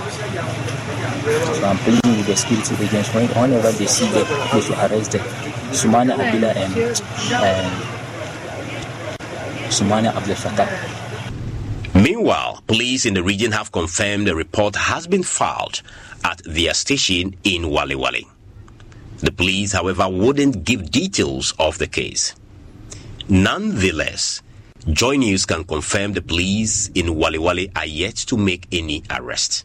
So 1.56 1.64
I'm 1.64 1.78
pleading 1.78 2.16
with 2.20 2.26
the 2.26 2.36
security 2.36 2.84
agents, 2.84 3.08
whenever 3.14 3.72
they 3.72 3.86
see 3.86 4.06
them, 4.12 4.26
they 4.52 4.60
should 4.60 4.76
arrest 4.76 5.12
them. 5.12 5.24
Sumana 5.72 6.14
Abila 6.20 6.52
and, 6.54 6.76
and 6.76 7.66
Sumana 9.72 10.12
Abdel 10.14 10.36
Fattah. 10.36 11.01
Meanwhile, 12.02 12.64
police 12.66 13.06
in 13.06 13.14
the 13.14 13.22
region 13.22 13.52
have 13.52 13.70
confirmed 13.70 14.26
the 14.26 14.34
report 14.34 14.74
has 14.74 15.06
been 15.06 15.22
filed 15.22 15.82
at 16.24 16.42
their 16.44 16.74
station 16.74 17.36
in 17.44 17.62
Walewale. 17.62 18.26
The 19.18 19.30
police, 19.30 19.70
however, 19.70 20.08
wouldn't 20.08 20.64
give 20.64 20.90
details 20.90 21.54
of 21.60 21.78
the 21.78 21.86
case. 21.86 22.34
Nonetheless, 23.28 24.42
Joy 24.88 25.14
News 25.14 25.46
can 25.46 25.62
confirm 25.62 26.14
the 26.14 26.22
police 26.22 26.88
in 26.88 27.06
Walewale 27.06 27.70
are 27.76 27.86
yet 27.86 28.16
to 28.16 28.36
make 28.36 28.66
any 28.72 29.04
arrest. 29.08 29.64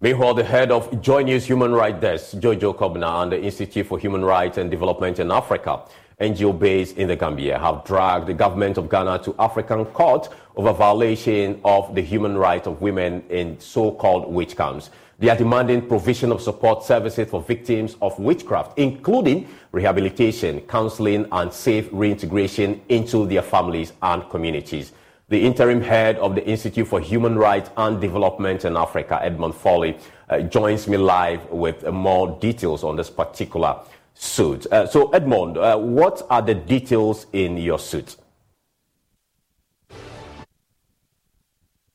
Meanwhile, 0.00 0.34
the 0.34 0.44
head 0.44 0.70
of 0.70 1.02
Joy 1.02 1.24
News 1.24 1.44
Human 1.44 1.72
Rights 1.72 2.00
Desk, 2.00 2.36
Jojo 2.36 2.72
Kobna, 2.72 3.24
and 3.24 3.32
the 3.32 3.42
Institute 3.42 3.84
for 3.84 3.98
Human 3.98 4.24
Rights 4.24 4.58
and 4.58 4.70
Development 4.70 5.18
in 5.18 5.32
Africa 5.32 5.82
NGO 6.20 6.58
based 6.58 6.98
in 6.98 7.08
the 7.08 7.16
Gambia 7.16 7.58
have 7.58 7.84
dragged 7.84 8.26
the 8.26 8.34
government 8.34 8.76
of 8.76 8.90
Ghana 8.90 9.20
to 9.24 9.34
African 9.38 9.86
court 9.86 10.28
over 10.54 10.72
violation 10.72 11.60
of 11.64 11.94
the 11.94 12.02
human 12.02 12.36
rights 12.36 12.66
of 12.66 12.82
women 12.82 13.24
in 13.30 13.58
so-called 13.58 14.30
witch 14.30 14.54
camps. 14.56 14.90
They 15.18 15.28
are 15.30 15.36
demanding 15.36 15.86
provision 15.86 16.30
of 16.32 16.42
support 16.42 16.82
services 16.84 17.28
for 17.28 17.40
victims 17.40 17.96
of 18.02 18.18
witchcraft, 18.18 18.78
including 18.78 19.48
rehabilitation, 19.72 20.60
counseling, 20.62 21.26
and 21.32 21.52
safe 21.52 21.88
reintegration 21.92 22.80
into 22.88 23.26
their 23.26 23.42
families 23.42 23.92
and 24.02 24.28
communities. 24.30 24.92
The 25.28 25.40
interim 25.46 25.80
head 25.80 26.16
of 26.16 26.34
the 26.34 26.44
Institute 26.46 26.88
for 26.88 27.00
Human 27.00 27.38
Rights 27.38 27.70
and 27.76 28.00
Development 28.00 28.64
in 28.64 28.76
Africa, 28.76 29.20
Edmund 29.22 29.54
Foley, 29.54 29.96
uh, 30.28 30.40
joins 30.40 30.88
me 30.88 30.96
live 30.96 31.48
with 31.50 31.84
uh, 31.84 31.92
more 31.92 32.36
details 32.40 32.82
on 32.82 32.96
this 32.96 33.10
particular 33.10 33.76
suit. 34.14 34.66
Uh, 34.70 34.86
so, 34.86 35.10
Edmond, 35.10 35.56
uh, 35.56 35.76
what 35.76 36.26
are 36.30 36.42
the 36.42 36.54
details 36.54 37.26
in 37.32 37.56
your 37.56 37.78
suit? 37.78 38.16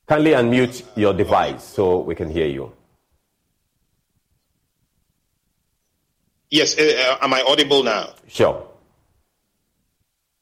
Kindly 0.06 0.32
unmute 0.32 0.84
your 0.96 1.12
device 1.12 1.64
so 1.64 1.98
we 1.98 2.14
can 2.14 2.30
hear 2.30 2.46
you. 2.46 2.72
Yes, 6.48 6.78
uh, 6.78 7.16
uh 7.20 7.24
am 7.24 7.34
I 7.34 7.42
audible 7.42 7.82
now? 7.82 8.14
Sure. 8.28 8.68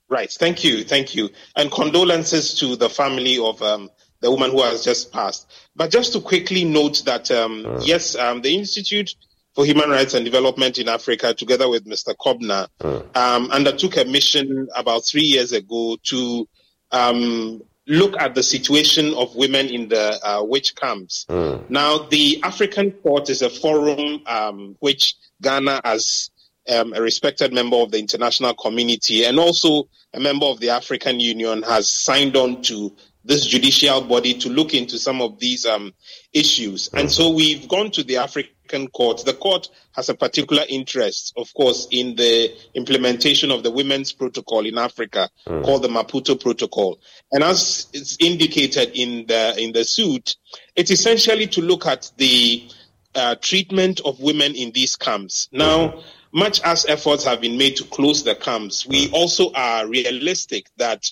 Right, 0.08 0.30
thank 0.30 0.62
you, 0.62 0.84
thank 0.84 1.14
you. 1.14 1.30
And 1.56 1.72
condolences 1.72 2.54
to 2.60 2.76
the 2.76 2.90
family 2.90 3.38
of 3.38 3.60
um, 3.62 3.90
the 4.20 4.30
woman 4.30 4.50
who 4.50 4.62
has 4.62 4.84
just 4.84 5.12
passed. 5.12 5.50
But 5.74 5.90
just 5.90 6.12
to 6.12 6.20
quickly 6.20 6.64
note 6.64 7.02
that, 7.06 7.30
um, 7.30 7.78
yes, 7.80 8.14
um, 8.14 8.42
the 8.42 8.54
Institute 8.54 9.14
for 9.54 9.64
Human 9.64 9.90
Rights 9.90 10.14
and 10.14 10.24
Development 10.24 10.76
in 10.78 10.88
Africa, 10.88 11.34
together 11.34 11.68
with 11.68 11.86
Mr. 11.86 12.14
Kobna, 12.16 12.68
mm. 12.80 13.16
um, 13.16 13.50
undertook 13.50 13.96
a 13.96 14.04
mission 14.04 14.68
about 14.76 15.06
three 15.06 15.22
years 15.22 15.52
ago 15.52 15.96
to 16.04 16.48
um, 16.90 17.62
look 17.86 18.16
at 18.18 18.34
the 18.34 18.42
situation 18.42 19.14
of 19.14 19.36
women 19.36 19.66
in 19.66 19.88
the 19.88 20.18
uh, 20.26 20.42
witch 20.42 20.74
camps. 20.74 21.26
Mm. 21.28 21.70
Now, 21.70 21.98
the 21.98 22.40
African 22.42 22.90
Court 22.90 23.30
is 23.30 23.42
a 23.42 23.50
forum 23.50 24.22
um, 24.26 24.76
which 24.80 25.14
Ghana 25.40 25.80
as 25.84 26.30
um, 26.68 26.94
a 26.94 27.02
respected 27.02 27.52
member 27.52 27.76
of 27.76 27.90
the 27.90 27.98
international 27.98 28.54
community 28.54 29.24
and 29.24 29.38
also 29.38 29.88
a 30.14 30.20
member 30.20 30.46
of 30.46 30.60
the 30.60 30.70
African 30.70 31.20
Union, 31.20 31.62
has 31.62 31.90
signed 31.90 32.36
on 32.36 32.62
to 32.62 32.96
this 33.24 33.46
judicial 33.46 34.02
body 34.02 34.34
to 34.34 34.48
look 34.48 34.74
into 34.74 34.98
some 34.98 35.20
of 35.20 35.38
these 35.38 35.66
um, 35.66 35.92
issues. 36.32 36.88
And 36.92 37.10
so 37.10 37.30
we've 37.30 37.68
gone 37.68 37.90
to 37.92 38.02
the 38.02 38.18
African 38.18 38.53
court. 38.92 39.24
The 39.24 39.34
court 39.34 39.68
has 39.92 40.08
a 40.08 40.14
particular 40.14 40.64
interest, 40.68 41.32
of 41.36 41.52
course, 41.54 41.86
in 41.90 42.16
the 42.16 42.50
implementation 42.74 43.50
of 43.50 43.62
the 43.62 43.70
women's 43.70 44.12
protocol 44.12 44.66
in 44.66 44.78
Africa 44.78 45.30
Mm. 45.46 45.64
called 45.64 45.82
the 45.82 45.88
Maputo 45.88 46.40
Protocol. 46.40 46.98
And 47.32 47.44
as 47.44 47.86
it's 47.92 48.16
indicated 48.20 48.92
in 48.94 49.26
the 49.26 49.54
in 49.58 49.72
the 49.72 49.84
suit, 49.84 50.36
it's 50.76 50.90
essentially 50.90 51.46
to 51.48 51.60
look 51.60 51.86
at 51.86 52.10
the 52.16 52.68
uh, 53.14 53.36
treatment 53.36 54.00
of 54.04 54.18
women 54.20 54.54
in 54.54 54.72
these 54.72 54.96
camps. 54.96 55.48
Now, 55.52 56.02
much 56.32 56.60
as 56.62 56.84
efforts 56.86 57.24
have 57.24 57.40
been 57.40 57.56
made 57.58 57.76
to 57.76 57.84
close 57.84 58.24
the 58.24 58.34
camps, 58.34 58.86
we 58.86 59.08
also 59.12 59.52
are 59.54 59.86
realistic 59.86 60.66
that 60.78 61.06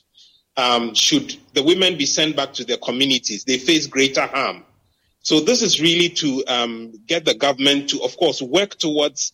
um, 0.57 0.95
should 0.95 1.37
the 1.55 1.63
women 1.63 1.97
be 1.97 2.07
sent 2.07 2.37
back 2.37 2.53
to 2.55 2.65
their 2.65 2.77
communities, 2.79 3.45
they 3.45 3.59
face 3.59 3.87
greater 3.87 4.27
harm. 4.27 4.65
So 5.23 5.41
this 5.41 5.63
is 5.63 5.81
really 5.81 6.09
to 6.11 6.45
um, 6.47 6.93
get 7.07 7.25
the 7.25 7.35
government 7.35 7.91
to, 7.91 8.03
of 8.03 8.17
course, 8.17 8.43
work 8.43 8.77
towards 8.77 9.33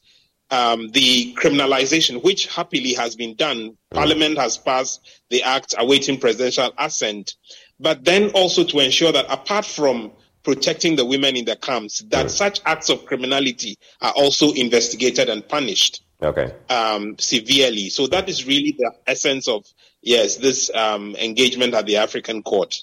um, 0.51 0.89
the 0.89 1.35
criminalization, 1.35 2.23
which 2.23 2.47
happily 2.47 2.95
has 2.95 3.17
been 3.17 3.35
done. 3.35 3.77
Parliament 3.91 4.39
has 4.39 4.57
passed 4.57 5.01
the 5.31 5.43
act 5.43 5.75
awaiting 5.79 6.19
presidential 6.19 6.73
assent, 6.79 7.35
but 7.81 8.05
then 8.05 8.31
also 8.31 8.65
to 8.65 8.79
ensure 8.81 9.13
that 9.13 9.27
apart 9.31 9.65
from 9.65 10.13
protecting 10.43 10.97
the 10.97 11.05
women 11.05 11.37
in 11.37 11.45
the 11.45 11.57
camps, 11.57 12.01
that 12.09 12.31
such 12.31 12.61
acts 12.65 12.89
of 12.89 13.05
criminality 13.05 13.77
are 14.01 14.13
also 14.13 14.53
investigated 14.53 15.29
and 15.29 15.47
punished 15.47 16.03
Okay. 16.23 16.53
um, 16.71 17.17
severely. 17.19 17.91
So 17.91 18.07
that 18.09 18.29
is 18.29 18.47
really 18.47 18.75
the 18.79 18.93
essence 19.07 19.49
of 19.49 19.65
yes, 20.03 20.37
this 20.37 20.71
um, 20.75 21.15
engagement 21.17 21.75
at 21.75 21.87
the 21.87 21.99
African 21.99 22.43
Court. 22.43 22.75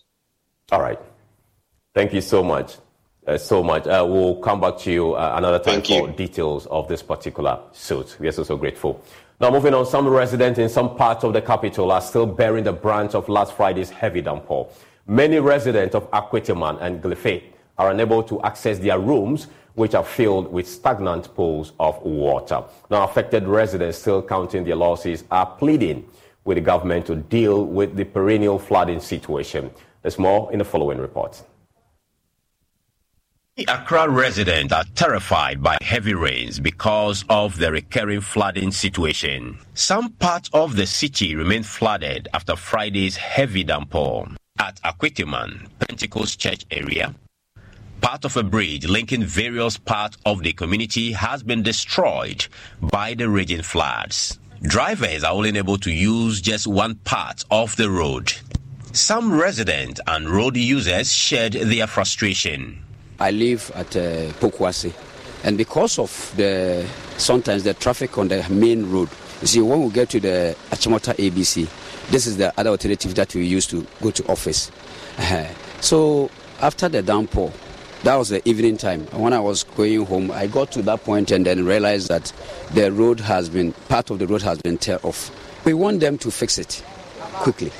All 0.71 0.81
right. 0.81 0.99
Thank 1.93 2.13
you 2.13 2.21
so 2.21 2.43
much. 2.43 2.75
Uh, 3.27 3.37
so 3.39 3.63
much. 3.63 3.87
Uh, 3.87 4.05
we'll 4.07 4.35
come 4.35 4.61
back 4.61 4.77
to 4.77 4.91
you 4.91 5.15
uh, 5.15 5.33
another 5.35 5.57
time 5.57 5.81
Thank 5.81 5.87
for 5.87 6.09
you. 6.09 6.15
details 6.15 6.67
of 6.67 6.87
this 6.87 7.01
particular 7.01 7.59
suit. 7.71 8.17
We 8.19 8.27
are 8.27 8.31
so, 8.31 8.43
so 8.43 8.55
grateful. 8.55 9.01
Now, 9.41 9.49
moving 9.49 9.73
on, 9.73 9.87
some 9.87 10.07
residents 10.07 10.59
in 10.59 10.69
some 10.69 10.95
parts 10.95 11.23
of 11.23 11.33
the 11.33 11.41
capital 11.41 11.91
are 11.91 12.01
still 12.01 12.27
bearing 12.27 12.65
the 12.65 12.71
brunt 12.71 13.15
of 13.15 13.27
last 13.27 13.53
Friday's 13.53 13.89
heavy 13.89 14.21
downpour. 14.21 14.69
Many 15.07 15.39
residents 15.39 15.95
of 15.95 16.09
Akweteyman 16.11 16.79
and 16.81 17.01
Glefe 17.01 17.43
are 17.79 17.89
unable 17.89 18.21
to 18.23 18.41
access 18.43 18.77
their 18.77 18.99
rooms, 18.99 19.47
which 19.73 19.95
are 19.95 20.05
filled 20.05 20.51
with 20.51 20.67
stagnant 20.67 21.33
pools 21.35 21.73
of 21.79 21.99
water. 22.03 22.63
Now, 22.91 23.03
affected 23.05 23.47
residents 23.47 23.97
still 23.97 24.21
counting 24.21 24.65
their 24.65 24.75
losses 24.75 25.23
are 25.31 25.47
pleading 25.47 26.07
with 26.43 26.57
the 26.57 26.61
government 26.61 27.07
to 27.07 27.15
deal 27.15 27.65
with 27.65 27.95
the 27.95 28.05
perennial 28.05 28.59
flooding 28.59 28.99
situation. 28.99 29.71
There's 30.03 30.19
more 30.19 30.53
in 30.53 30.59
the 30.59 30.65
following 30.65 30.99
report. 30.99 31.41
Accra 33.57 34.09
residents 34.09 34.73
are 34.73 34.83
terrified 34.95 35.63
by 35.63 35.77
heavy 35.81 36.13
rains 36.13 36.59
because 36.59 37.23
of 37.29 37.57
the 37.57 37.71
recurring 37.71 38.19
flooding 38.19 38.69
situation. 38.69 39.57
Some 39.73 40.09
parts 40.09 40.49
of 40.51 40.75
the 40.75 40.85
city 40.85 41.35
remain 41.35 41.63
flooded 41.63 42.27
after 42.33 42.57
Friday's 42.57 43.15
heavy 43.15 43.63
downpour. 43.63 44.27
At 44.59 44.81
Akweteyman, 44.81 45.69
Pentecost 45.79 46.37
Church 46.37 46.65
area, 46.69 47.15
part 48.01 48.25
of 48.25 48.35
a 48.35 48.43
bridge 48.43 48.89
linking 48.89 49.23
various 49.23 49.77
parts 49.77 50.17
of 50.25 50.43
the 50.43 50.51
community 50.51 51.13
has 51.13 51.41
been 51.41 51.63
destroyed 51.63 52.45
by 52.81 53.13
the 53.13 53.29
raging 53.29 53.61
floods. 53.61 54.37
Drivers 54.63 55.23
are 55.23 55.31
only 55.31 55.57
able 55.57 55.77
to 55.77 55.91
use 55.93 56.41
just 56.41 56.67
one 56.67 56.95
part 56.95 57.45
of 57.49 57.73
the 57.77 57.89
road. 57.89 58.33
Some 58.91 59.39
residents 59.39 60.01
and 60.07 60.29
road 60.29 60.57
users 60.57 61.09
shared 61.09 61.53
their 61.53 61.87
frustration. 61.87 62.84
I 63.19 63.31
live 63.31 63.71
at 63.75 63.95
uh, 63.95 64.31
Pokuase, 64.39 64.93
and 65.43 65.57
because 65.57 65.99
of 65.99 66.33
the 66.35 66.85
sometimes 67.17 67.63
the 67.63 67.73
traffic 67.73 68.17
on 68.17 68.27
the 68.27 68.47
main 68.49 68.89
road, 68.89 69.09
you 69.41 69.47
see, 69.47 69.61
when 69.61 69.83
we 69.83 69.89
get 69.89 70.09
to 70.09 70.19
the 70.19 70.55
Achimota 70.71 71.13
ABC, 71.15 71.67
this 72.09 72.27
is 72.27 72.37
the 72.37 72.53
other 72.59 72.71
alternative 72.71 73.15
that 73.15 73.33
we 73.33 73.45
use 73.45 73.67
to 73.67 73.85
go 74.01 74.11
to 74.11 74.25
office. 74.31 74.71
Uh, 75.17 75.47
so 75.81 76.29
after 76.61 76.89
the 76.89 77.01
downpour, 77.01 77.51
that 78.03 78.15
was 78.15 78.29
the 78.29 78.47
evening 78.47 78.77
time. 78.77 79.05
When 79.07 79.33
I 79.33 79.39
was 79.39 79.63
going 79.63 80.05
home, 80.05 80.31
I 80.31 80.47
got 80.47 80.71
to 80.73 80.81
that 80.83 81.03
point 81.03 81.31
and 81.31 81.45
then 81.45 81.65
realized 81.65 82.07
that 82.09 82.31
the 82.73 82.91
road 82.91 83.19
has 83.21 83.49
been 83.49 83.71
part 83.89 84.09
of 84.09 84.19
the 84.19 84.27
road 84.27 84.41
has 84.43 84.61
been 84.61 84.77
tear 84.77 84.99
off. 85.03 85.31
We 85.65 85.73
want 85.73 86.01
them 86.01 86.17
to 86.19 86.31
fix 86.31 86.57
it 86.57 86.83
quickly. 87.33 87.71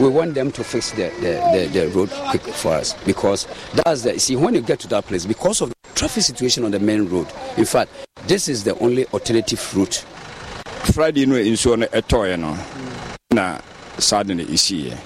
We 0.00 0.08
want 0.08 0.34
them 0.34 0.50
to 0.52 0.64
fix 0.64 0.92
the, 0.92 1.10
the, 1.20 1.68
the, 1.68 1.80
the 1.80 1.88
road 1.88 2.08
quick 2.30 2.42
for 2.42 2.72
us 2.72 2.94
because 3.04 3.46
that's 3.74 4.02
the 4.02 4.18
see 4.18 4.34
when 4.34 4.54
you 4.54 4.62
get 4.62 4.80
to 4.80 4.88
that 4.88 5.04
place 5.06 5.26
because 5.26 5.60
of 5.60 5.68
the 5.68 5.74
traffic 5.94 6.22
situation 6.22 6.64
on 6.64 6.70
the 6.70 6.80
main 6.80 7.06
road. 7.08 7.26
In 7.58 7.66
fact, 7.66 7.90
this 8.26 8.48
is 8.48 8.64
the 8.64 8.78
only 8.78 9.04
alternative 9.08 9.60
route. 9.76 10.04
friday 10.94 11.26
no 11.26 11.34
nsuo 11.36 11.78
no 11.78 11.86
ɛtɔeɛ 11.86 12.38
no 12.38 12.56
na 13.32 13.60
saa 13.98 14.22
de 14.22 14.34
no 14.34 14.42
ɛsiiɛ 14.44 14.96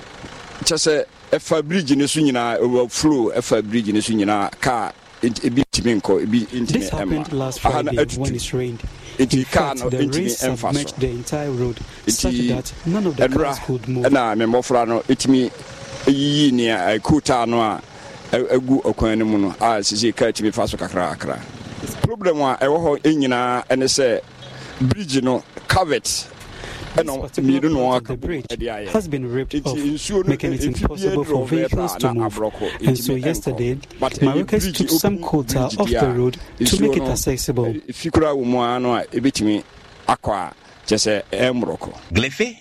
kyɛ 0.62 0.76
sɛ 0.78 1.04
ɛfa 1.32 1.62
bridge 1.66 1.90
no 1.96 2.06
so 2.06 2.20
nyinaa 2.20 2.58
ɛwɔ 2.60 2.90
flow 2.90 3.30
ɛfa 3.32 3.62
bridge 3.68 3.92
no 3.92 4.00
so 4.00 4.12
nyinaa 4.14 4.50
car 4.60 4.92
ent- 5.22 5.42
ebi 5.44 5.62
ntumi 5.72 6.00
nkɔ 6.00 6.22
ebi 6.22 6.46
ntumi 6.46 6.66
This 6.68 6.88
happened 6.90 7.32
last 7.32 7.58
Aha 7.66 7.82
no 7.82 7.90
Friday 7.90 7.96
atutu. 8.04 8.78
When 9.18 9.28
it 9.28 9.32
rained. 9.32 9.32
Nti 9.32 9.38
In 9.38 9.44
car 9.44 9.68
fact, 9.76 9.80
no 9.80 9.90
the 9.90 9.96
ntumi 9.98 10.14
rains 10.16 10.36
ɛmfa 10.42 10.56
so. 10.58 10.66
submerged 10.66 11.00
the 11.00 11.08
entire 11.08 11.50
road 11.50 11.78
such 12.08 12.32
Nti 12.34 12.48
that 12.48 12.72
none 12.86 13.06
of 13.06 13.16
the 13.16 13.28
ɛnura 13.28 13.44
cars 13.44 13.58
could 13.60 13.88
move. 13.88 14.04
ɛna 14.06 14.36
me 14.38 14.44
mmɔfra 14.46 14.88
no 14.88 15.00
ɛtumi 15.00 15.50
ɛyiyi 16.06 16.52
nea 16.52 16.98
ɛkutaa 16.98 17.46
no 17.48 17.60
a 17.60 17.80
ɛ- 18.32 18.48
ɛgu 18.58 18.82
ɔkwan 18.82 19.18
no 19.18 19.24
mu 19.24 19.38
no 19.38 19.48
a 19.60 19.80
sisi 19.82 20.14
kaa 20.14 20.26
tumi 20.32 20.52
fa 20.52 20.66
so 20.68 20.76
kakrakra 20.76 21.38
problem 22.02 22.40
a 22.40 22.56
ɛwɔ 22.60 23.00
hɔ 23.00 23.02
nyinaa 23.16 23.66
ɛne 23.68 23.84
sɛ 23.84 24.20
bridge 24.88 25.22
no 25.22 25.42
covet 25.68 26.04
ɛna 26.04 26.28
mmienu 27.02 27.70
na 27.72 27.78
wɔn 27.80 27.96
aka 27.96 28.16
bom 28.16 28.30
ɛde 28.30 28.66
ayɛ 28.68 28.88
has 28.88 29.08
been 29.08 29.30
ripped 29.30 29.54
off, 29.66 29.76
nsuo 29.76 30.22
no 30.24 30.28
making 30.30 30.52
it 30.52 30.64
impossible 30.64 31.24
for 31.24 31.46
vehicles 31.46 31.96
to 31.96 32.14
move. 32.14 32.32
aborɔkɔ 32.34 32.86
And 32.86 32.98
so 32.98 33.14
yesterday, 33.14 33.78
But 33.98 34.12
ɛyɛ 34.14 34.44
Maracas 34.44 34.60
bridge, 34.62 34.78
took 34.78 34.90
some 34.90 35.14
open 35.14 35.24
quota 35.24 35.58
off 35.60 35.88
the 35.88 36.12
road 36.14 36.36
to 36.64 36.80
make 36.80 36.96
it 36.96 37.02
accessible. 37.02 37.64
ɛfi 37.74 38.10
koraa 38.10 38.34
wɔ 38.36 38.44
mu 38.44 38.58
ara 38.58 38.78
no 38.80 38.94
a 38.96 39.04
ɛbɛtumi 39.04 39.62
akɔ 40.08 40.32
a 40.32 40.54
kyɛ 40.86 40.96
sɛ 40.96 41.22
ɛmborɔkɔ 41.32 41.92
Glefe, 42.12 42.56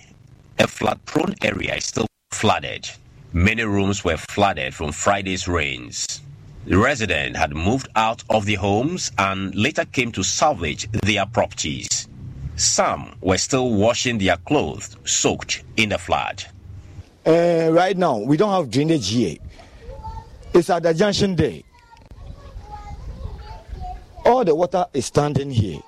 a 0.59 0.67
flood 0.67 0.99
prone 1.05 1.35
area, 1.41 1.75
is 1.75 1.85
still 1.85 2.07
flooded. 2.31 2.89
Many 3.33 3.63
rooms 3.63 4.03
were 4.03 4.17
flooded 4.17 4.73
from 4.75 4.91
Friday's 4.91 5.47
rains. 5.47 6.21
The 6.65 6.77
residents 6.77 7.37
had 7.37 7.53
moved 7.55 7.89
out 7.95 8.23
of 8.29 8.45
their 8.45 8.57
homes 8.57 9.11
and 9.17 9.53
later 9.55 9.85
came 9.85 10.11
to 10.13 10.23
salvage 10.23 10.87
their 11.03 11.25
properties. 11.25 12.07
Some 12.55 13.15
were 13.21 13.37
still 13.37 13.71
washing 13.71 14.17
their 14.19 14.37
clothes 14.37 14.95
soaked 15.05 15.63
in 15.77 15.89
the 15.89 15.97
flood. 15.97 16.43
Uh, 17.25 17.69
right 17.71 17.97
now, 17.97 18.17
we 18.17 18.37
don't 18.37 18.51
have 18.51 18.69
drainage 18.69 19.09
here. 19.09 19.37
It's 20.53 20.69
at 20.69 20.83
the 20.83 20.93
junction 20.93 21.35
there. 21.35 21.61
All 24.25 24.45
the 24.45 24.53
water 24.53 24.85
is 24.93 25.05
standing 25.05 25.49
here. 25.49 25.79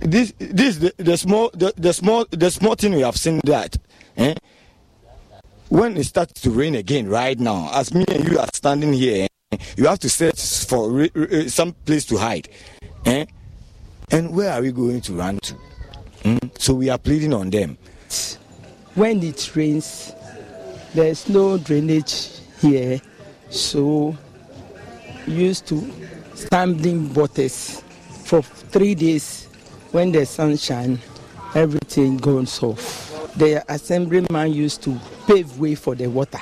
This, 0.00 0.32
this, 0.38 0.76
the, 0.76 0.94
the 0.98 1.16
small, 1.16 1.50
the, 1.54 1.72
the 1.76 1.92
small, 1.92 2.26
the 2.30 2.50
small 2.50 2.74
thing 2.74 2.94
we 2.94 3.00
have 3.00 3.16
seen 3.16 3.40
that. 3.44 3.76
Eh? 4.16 4.34
When 5.70 5.96
it 5.96 6.04
starts 6.04 6.40
to 6.42 6.50
rain 6.50 6.74
again, 6.74 7.08
right 7.08 7.38
now, 7.38 7.70
as 7.72 7.92
me 7.92 8.04
and 8.08 8.28
you 8.28 8.38
are 8.38 8.46
standing 8.52 8.92
here, 8.92 9.26
eh, 9.52 9.56
you 9.76 9.86
have 9.86 9.98
to 10.00 10.10
search 10.10 10.66
for 10.66 10.90
re, 10.90 11.10
re, 11.14 11.48
some 11.48 11.72
place 11.72 12.04
to 12.06 12.16
hide. 12.16 12.48
Eh? 13.06 13.24
And 14.10 14.34
where 14.34 14.52
are 14.52 14.62
we 14.62 14.72
going 14.72 15.00
to 15.02 15.12
run 15.12 15.38
to? 15.40 15.54
Mm? 16.24 16.58
So 16.58 16.74
we 16.74 16.88
are 16.88 16.98
pleading 16.98 17.34
on 17.34 17.50
them. 17.50 17.76
when 18.94 19.22
it 19.22 19.54
rains, 19.54 20.12
there's 20.94 21.28
no 21.28 21.58
drainage 21.58 22.40
here, 22.60 23.00
so 23.50 24.16
used 25.26 25.66
to 25.68 25.92
standing 26.34 27.12
waters 27.14 27.82
for 28.24 28.42
three 28.42 28.94
days. 28.94 29.44
When 29.92 30.12
the 30.12 30.26
sun 30.26 30.56
shine, 30.56 30.98
everything 31.54 32.16
goes 32.16 32.62
off. 32.62 33.32
The 33.36 33.64
assemblyman 33.72 34.52
used 34.52 34.82
to 34.82 34.98
pave 35.26 35.58
way 35.58 35.74
for 35.74 35.94
the 35.94 36.08
water, 36.08 36.40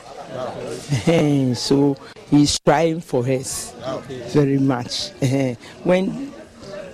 so 1.54 1.96
he's 2.30 2.58
trying 2.60 3.00
for 3.00 3.26
us 3.26 3.74
very 4.32 4.58
much. 4.58 5.10
When 5.84 6.32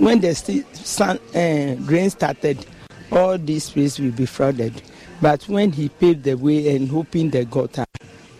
when 0.02 0.20
the 0.20 0.34
sti- 0.34 0.64
sun 0.72 1.18
uh, 1.34 1.76
rain 1.86 2.10
started, 2.10 2.66
all 3.12 3.38
this 3.38 3.70
place 3.70 4.00
will 4.00 4.10
be 4.10 4.26
flooded. 4.26 4.82
But 5.20 5.44
when 5.48 5.70
he 5.70 5.88
paved 5.88 6.24
the 6.24 6.34
way 6.34 6.74
and 6.74 6.90
opened 6.92 7.32
the 7.32 7.44
gutter, 7.44 7.84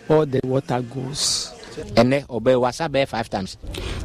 all 0.09 0.25
the 0.25 0.41
water 0.43 0.81
goes. 0.81 1.51
ɛnɛ 1.95 2.27
ɔbɛ 2.27 2.59
wasa 2.59 2.89
bɛɛ 2.89 3.07
five 3.07 3.29
times. 3.29 3.57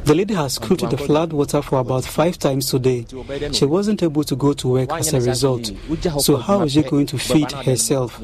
The 0.05 0.15
lady 0.15 0.33
has 0.33 0.53
scooted 0.53 0.89
the 0.89 0.97
flood 0.97 1.33
water 1.33 1.61
for 1.61 1.79
about 1.79 2.05
five 2.05 2.39
times 2.39 2.69
today. 2.71 3.05
She 3.51 3.65
wasn't 3.65 4.01
able 4.01 4.23
to 4.23 4.35
go 4.35 4.53
to 4.53 4.67
work 4.69 4.91
as 4.93 5.13
a 5.13 5.19
result. 5.21 5.71
So, 6.19 6.37
how 6.37 6.61
is 6.61 6.71
she 6.73 6.81
going 6.83 7.05
to 7.07 7.17
feed 7.19 7.51
herself? 7.51 8.19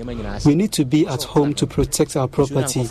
We 0.45 0.55
need 0.55 0.71
to 0.71 0.85
be 0.85 1.05
at 1.05 1.23
home 1.23 1.53
to 1.55 1.67
protect 1.67 2.15
our 2.15 2.27
property. 2.29 2.87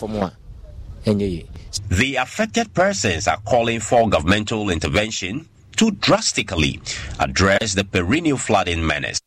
The 1.89 2.15
affected 2.15 2.73
persons 2.73 3.27
are 3.27 3.37
calling 3.45 3.79
for 3.79 4.07
governmental 4.07 4.69
intervention 4.69 5.49
to 5.75 5.91
drastically 5.91 6.79
address 7.19 7.73
the 7.73 7.83
perennial 7.83 8.37
flooding 8.37 8.85
menace. 8.85 9.19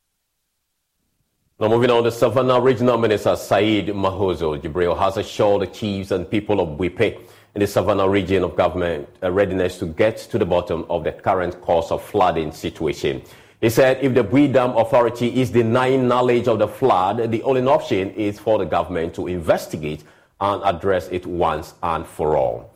Now, 1.61 1.68
moving 1.68 1.90
on, 1.90 2.04
the 2.04 2.12
Savannah 2.12 2.61
Regional 2.61 2.98
Minister 2.98 3.34
Saeed 3.34 3.88
Muhazu 3.88 4.61
Jibril 4.62 4.96
has 4.96 5.16
assured 5.16 5.62
the 5.62 5.66
chiefs 5.66 6.12
and 6.12 6.30
people 6.30 6.61
of 6.61 6.78
Buipe 6.78 7.18
in 7.54 7.61
the 7.61 7.66
Savannah 7.66 8.08
region 8.08 8.44
of 8.44 8.54
government 8.54 9.08
a 9.22 9.32
readiness 9.32 9.78
to 9.80 9.87
get 9.87 10.18
to 10.18 10.38
the 10.38 10.46
bottom 10.46 10.87
of 10.88 11.02
the 11.02 11.11
current 11.11 11.61
cause 11.62 11.90
of 11.90 12.00
flooding 12.00 12.52
situation. 12.52 13.22
He 13.61 13.70
said 13.70 13.98
if 14.04 14.14
the 14.14 14.22
Bui 14.22 14.46
Dam 14.46 14.76
Authority 14.76 15.40
is 15.40 15.50
denying 15.50 16.06
knowledge 16.06 16.46
of 16.46 16.61
the 16.61 16.68
flood, 16.68 17.32
the 17.32 17.42
only 17.42 17.62
option 17.62 18.12
is 18.12 18.38
for 18.38 18.58
the 18.58 18.64
government 18.64 19.14
to 19.14 19.26
investigate 19.26 20.04
and 20.40 20.62
address 20.64 21.08
it 21.08 21.26
once 21.26 21.74
and 21.82 22.06
for 22.06 22.37
all. 22.37 22.72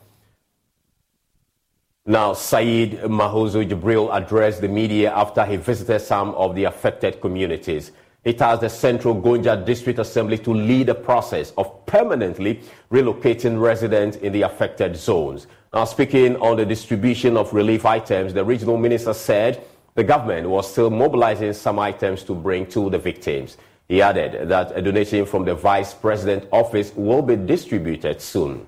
Now, 2.05 2.33
Saeed 2.33 2.99
Muhazu 3.03 3.65
Jibril 3.65 4.13
addressed 4.13 4.59
the 4.59 4.67
media 4.67 5.13
after 5.13 5.45
he 5.45 5.55
visited 5.55 6.01
some 6.01 6.31
of 6.31 6.53
the 6.53 6.65
affected 6.65 7.21
communities. 7.21 7.93
He 8.25 8.33
tasked 8.33 8.59
the 8.59 8.69
Central 8.69 9.15
Gonja 9.15 9.63
District 9.65 9.97
Assembly 9.97 10.37
to 10.39 10.53
lead 10.53 10.87
the 10.87 10.95
process 10.95 11.53
of 11.57 11.85
permanently 11.85 12.59
relocating 12.91 13.57
residents 13.57 14.17
in 14.17 14.33
the 14.33 14.41
affected 14.41 14.97
zones. 14.97 15.47
Now, 15.73 15.85
speaking 15.85 16.35
on 16.41 16.57
the 16.57 16.65
distribution 16.65 17.37
of 17.37 17.53
relief 17.53 17.85
items, 17.85 18.33
the 18.33 18.43
regional 18.43 18.75
minister 18.75 19.13
said 19.13 19.63
the 19.95 20.03
government 20.03 20.49
was 20.49 20.69
still 20.69 20.89
mobilizing 20.89 21.53
some 21.53 21.79
items 21.79 22.23
to 22.23 22.35
bring 22.35 22.65
to 22.71 22.89
the 22.89 22.99
victims. 22.99 23.55
He 23.87 24.01
added 24.01 24.49
that 24.49 24.77
a 24.77 24.81
donation 24.81 25.25
from 25.25 25.45
the 25.45 25.55
Vice 25.55 25.93
President 25.93 26.49
office 26.51 26.93
will 26.97 27.21
be 27.21 27.37
distributed 27.37 28.21
soon. 28.21 28.67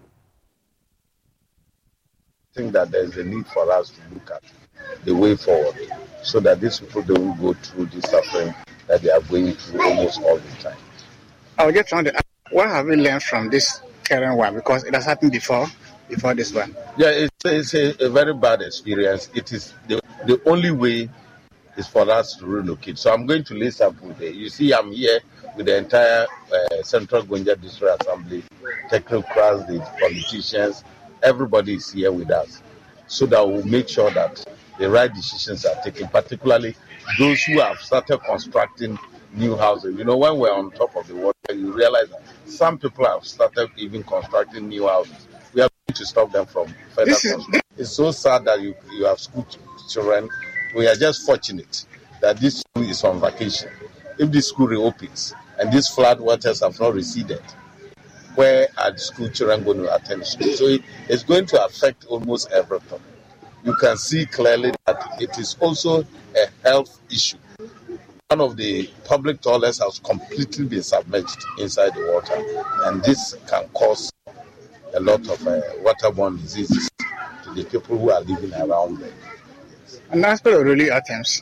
Think 2.56 2.72
that 2.72 2.90
there's 2.90 3.18
a 3.18 3.24
need 3.26 3.46
for 3.48 3.70
us 3.70 3.90
to 3.90 4.00
look 4.14 4.32
at 4.32 4.42
the 5.04 5.14
way 5.14 5.36
forward 5.36 5.76
so 6.24 6.40
that 6.40 6.62
these 6.62 6.80
people 6.80 7.02
don't 7.02 7.38
go 7.38 7.52
through 7.52 7.88
this 7.88 8.10
suffering 8.10 8.56
that 8.88 9.02
they 9.02 9.10
are 9.10 9.20
going 9.20 9.52
through 9.52 9.84
almost 9.84 10.22
all 10.22 10.38
the 10.38 10.64
time. 10.64 10.78
I 11.58 11.66
was 11.66 11.76
just 11.76 11.90
trying 11.90 12.06
to 12.06 12.16
ask, 12.16 12.24
what 12.52 12.70
have 12.70 12.86
we 12.86 12.96
learned 12.96 13.24
from 13.24 13.50
this 13.50 13.82
current 14.06 14.38
one? 14.38 14.56
Because 14.56 14.86
it 14.86 14.94
has 14.96 15.04
happened 15.04 15.34
before, 15.34 15.68
before 16.08 16.34
this 16.34 16.54
one. 16.54 16.74
Yeah, 16.98 17.10
it's, 17.10 17.36
it's 17.44 17.74
a, 17.74 18.06
a, 18.06 18.10
very 18.10 18.34
bad 18.34 18.62
experience. 18.62 19.30
It 19.34 19.52
is 19.52 19.74
the, 19.90 20.00
the 20.26 20.42
only 20.46 20.72
way 20.72 21.10
is 21.76 21.88
for 21.88 22.10
us 22.10 22.38
to 22.38 22.46
relocate. 22.46 22.98
So 22.98 23.14
I'm 23.14 23.26
going 23.26 23.44
to 23.44 23.54
list 23.54 23.82
up 23.82 24.02
with 24.02 24.22
it. 24.22 24.34
You 24.34 24.48
see, 24.48 24.74
I'm 24.74 24.94
here 24.94 25.20
with 25.58 25.66
the 25.66 25.78
entire 25.78 26.26
uh, 26.54 26.84
Central 26.84 27.24
Gonja 27.24 27.60
District 27.60 28.02
Assembly, 28.02 28.44
technocrats, 28.90 29.68
the 29.68 29.80
politicians, 30.00 30.86
everybody 31.24 31.76
is 31.76 31.92
here 31.92 32.12
with 32.12 32.32
us 32.32 32.62
so 33.08 33.26
that 33.28 33.48
we'll 33.48 33.66
make 33.66 33.88
sure 33.88 34.10
that 34.12 34.44
the 34.78 34.90
right 34.90 35.14
decisions 35.14 35.66
are 35.66 35.82
taken, 35.82 36.08
particularly 36.08 36.76
those 37.20 37.42
who 37.44 37.60
have 37.60 37.78
started 37.80 38.20
constructing 38.20 38.98
new 39.34 39.56
houses. 39.56 39.96
You 39.98 40.04
know, 40.04 40.18
when 40.18 40.38
we're 40.38 40.54
on 40.54 40.72
top 40.72 40.96
of 40.96 41.08
the 41.08 41.16
water, 41.16 41.36
you 41.54 41.72
realize 41.72 42.10
that 42.10 42.22
some 42.46 42.78
people 42.78 43.06
have 43.06 43.26
started 43.26 43.70
even 43.78 44.04
constructing 44.04 44.68
new 44.68 44.88
houses. 44.88 45.28
We 45.54 45.62
are 45.62 45.70
going 45.88 45.96
to 45.96 46.06
stop 46.06 46.32
them 46.32 46.46
from 46.46 46.74
further 46.94 47.12
construction. 47.12 47.62
It's 47.78 47.92
so 47.92 48.12
sad 48.12 48.46
that 48.46 48.62
you, 48.62 48.76
you 48.94 49.06
have 49.06 49.20
school 49.20 49.46
children. 49.90 50.30
We 50.76 50.88
are 50.88 50.96
just 50.96 51.26
fortunate 51.26 51.86
that 52.22 52.38
this 52.38 52.60
school 52.62 52.84
is 52.90 53.04
on 53.04 53.20
vacation. 53.20 53.70
If 54.18 54.32
the 54.32 54.42
school 54.42 54.68
reopens 54.68 55.34
and 55.60 55.72
these 55.72 55.88
flood 55.90 56.20
waters 56.20 56.62
have 56.62 56.80
not 56.80 56.94
receded, 56.94 57.42
where 58.36 58.68
are 58.78 58.92
the 58.92 59.00
school 59.00 59.30
children 59.30 59.64
going 59.64 59.78
to 59.78 59.96
attend 59.96 60.26
school? 60.26 60.52
So 60.54 60.66
it, 60.66 60.82
it's 61.10 61.24
going 61.24 61.46
to 61.48 61.66
affect 61.66 62.06
almost 62.06 62.52
everything 62.52 63.00
you 63.66 63.74
can 63.76 63.98
see 63.98 64.26
clearly 64.28 64.72
that 64.86 65.18
it 65.20 65.38
is 65.40 65.58
also 65.60 66.02
a 66.02 66.48
health 66.64 67.00
issue. 67.12 67.38
One 68.30 68.42
of 68.42 68.58
the 68.58 68.90
public 69.06 69.42
toilets 69.42 69.80
has 69.80 70.00
completely 70.00 70.66
been 70.66 70.84
submerged 70.84 71.44
inside 71.60 71.96
the 71.96 72.12
water, 72.14 72.36
and 72.88 73.04
this 73.04 73.36
can 73.48 73.68
cause 73.70 74.12
a 74.94 75.00
lot 75.00 75.22
of 75.28 75.48
uh, 75.48 75.62
waterborne 75.82 76.40
diseases 76.42 76.90
to 77.44 77.54
the 77.54 77.64
people 77.66 77.98
who 77.98 78.12
are 78.12 78.22
living 78.22 78.54
around 78.54 79.00
there. 79.00 79.14
And 80.12 80.24
for 80.42 80.52
the 80.52 80.64
relief 80.64 80.92
items, 80.92 81.42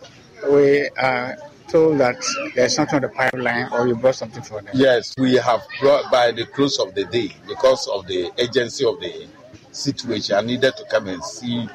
we 0.50 0.90
are 0.98 1.38
told 1.68 2.00
that 2.00 2.24
there's 2.56 2.76
something 2.76 2.98
on 2.98 3.02
the 3.02 3.10
pipeline 3.10 3.68
or 3.72 3.88
you 3.88 3.96
brought 3.96 4.16
something 4.16 4.44
for 4.44 4.62
them. 4.62 4.72
Yes, 4.74 5.16
we 5.18 5.36
have 5.36 5.62
brought 5.80 6.12
by 6.12 6.32
the 6.32 6.46
close 6.46 6.80
of 6.80 6.94
the 6.96 7.06
day 7.06 7.32
because 7.48 7.88
of 7.88 8.08
the 8.08 8.32
urgency 8.40 8.86
of 8.86 9.00
the 9.00 9.28
situation. 9.72 10.36
I 10.36 10.42
needed 10.42 10.76
to 10.78 10.86
come 10.86 11.08
and 11.08 11.24
see 11.24 11.68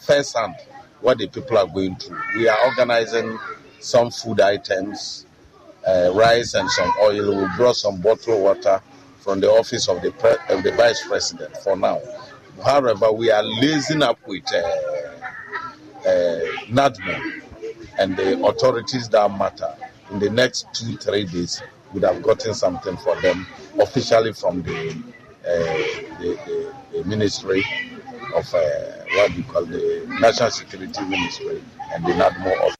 firsthand 0.00 0.54
what 1.00 1.18
the 1.18 1.28
people 1.28 1.58
are 1.58 1.66
going 1.66 1.96
through. 1.96 2.20
We 2.36 2.48
are 2.48 2.58
organizing 2.66 3.38
some 3.80 4.10
food 4.10 4.40
items, 4.40 5.26
uh, 5.86 6.10
rice 6.14 6.54
and 6.54 6.70
some 6.70 6.92
oil. 7.00 7.42
We 7.42 7.56
brought 7.56 7.76
some 7.76 8.00
bottled 8.00 8.42
water 8.42 8.80
from 9.20 9.40
the 9.40 9.50
office 9.50 9.88
of 9.88 10.02
the 10.02 10.12
pre- 10.12 10.36
of 10.48 10.62
the 10.62 10.72
vice 10.72 11.06
president 11.06 11.56
for 11.58 11.76
now. 11.76 12.00
However, 12.64 13.12
we 13.12 13.30
are 13.30 13.42
lacing 13.42 14.02
up 14.02 14.18
with 14.26 14.44
uh, 14.52 14.58
uh, 16.08 16.40
NADMO 16.68 17.45
and 17.98 18.16
the 18.16 18.44
authorities 18.44 19.08
that 19.10 19.30
matter. 19.38 19.74
In 20.10 20.18
the 20.18 20.30
next 20.30 20.66
two 20.72 20.96
three 20.96 21.24
days, 21.24 21.62
would 21.92 22.02
have 22.02 22.22
gotten 22.22 22.54
something 22.54 22.96
for 22.98 23.20
them 23.20 23.46
officially 23.78 24.32
from 24.32 24.62
the, 24.62 24.90
uh, 24.90 26.18
the, 26.20 26.38
the, 26.46 26.74
the 26.92 27.04
ministry 27.04 27.64
of 28.34 28.52
uh, 28.54 28.60
what 29.14 29.34
we 29.34 29.42
call 29.44 29.64
the 29.64 30.06
National 30.20 30.50
Security 30.50 31.02
Ministry 31.04 31.62
and 31.92 32.04
the 32.04 32.12
NADMO 32.12 32.60
office. 32.60 32.76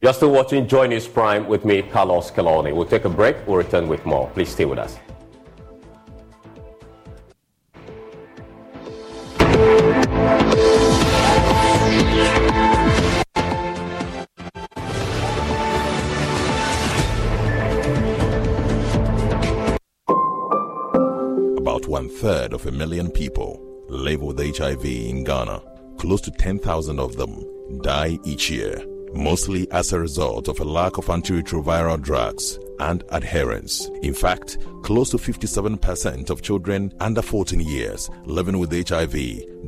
You're 0.00 0.12
still 0.14 0.30
watching 0.30 0.68
Joy 0.68 0.86
News 0.86 1.08
Prime 1.08 1.46
with 1.48 1.64
me, 1.64 1.82
Carlos 1.82 2.30
Calony. 2.30 2.74
We'll 2.74 2.86
take 2.86 3.04
a 3.04 3.08
break. 3.08 3.36
We'll 3.46 3.56
return 3.56 3.88
with 3.88 4.06
more. 4.06 4.30
Please 4.30 4.48
stay 4.48 4.64
with 4.64 4.78
us. 4.78 4.96
Third 22.28 22.52
of 22.52 22.66
a 22.66 22.70
million 22.70 23.10
people 23.10 23.58
live 23.88 24.20
with 24.20 24.38
HIV 24.38 24.84
in 24.84 25.24
Ghana. 25.24 25.62
Close 25.96 26.20
to 26.20 26.30
10,000 26.30 27.00
of 27.00 27.16
them 27.16 27.42
die 27.80 28.18
each 28.22 28.50
year, 28.50 28.84
mostly 29.14 29.66
as 29.70 29.94
a 29.94 29.98
result 29.98 30.46
of 30.46 30.60
a 30.60 30.64
lack 30.64 30.98
of 30.98 31.06
antiretroviral 31.06 32.02
drugs 32.02 32.58
and 32.80 33.02
adherence. 33.12 33.88
In 34.02 34.12
fact, 34.12 34.58
close 34.82 35.08
to 35.12 35.16
57% 35.16 36.28
of 36.28 36.42
children 36.42 36.92
under 37.00 37.22
14 37.22 37.60
years 37.60 38.10
living 38.26 38.58
with 38.58 38.72
HIV 38.86 39.14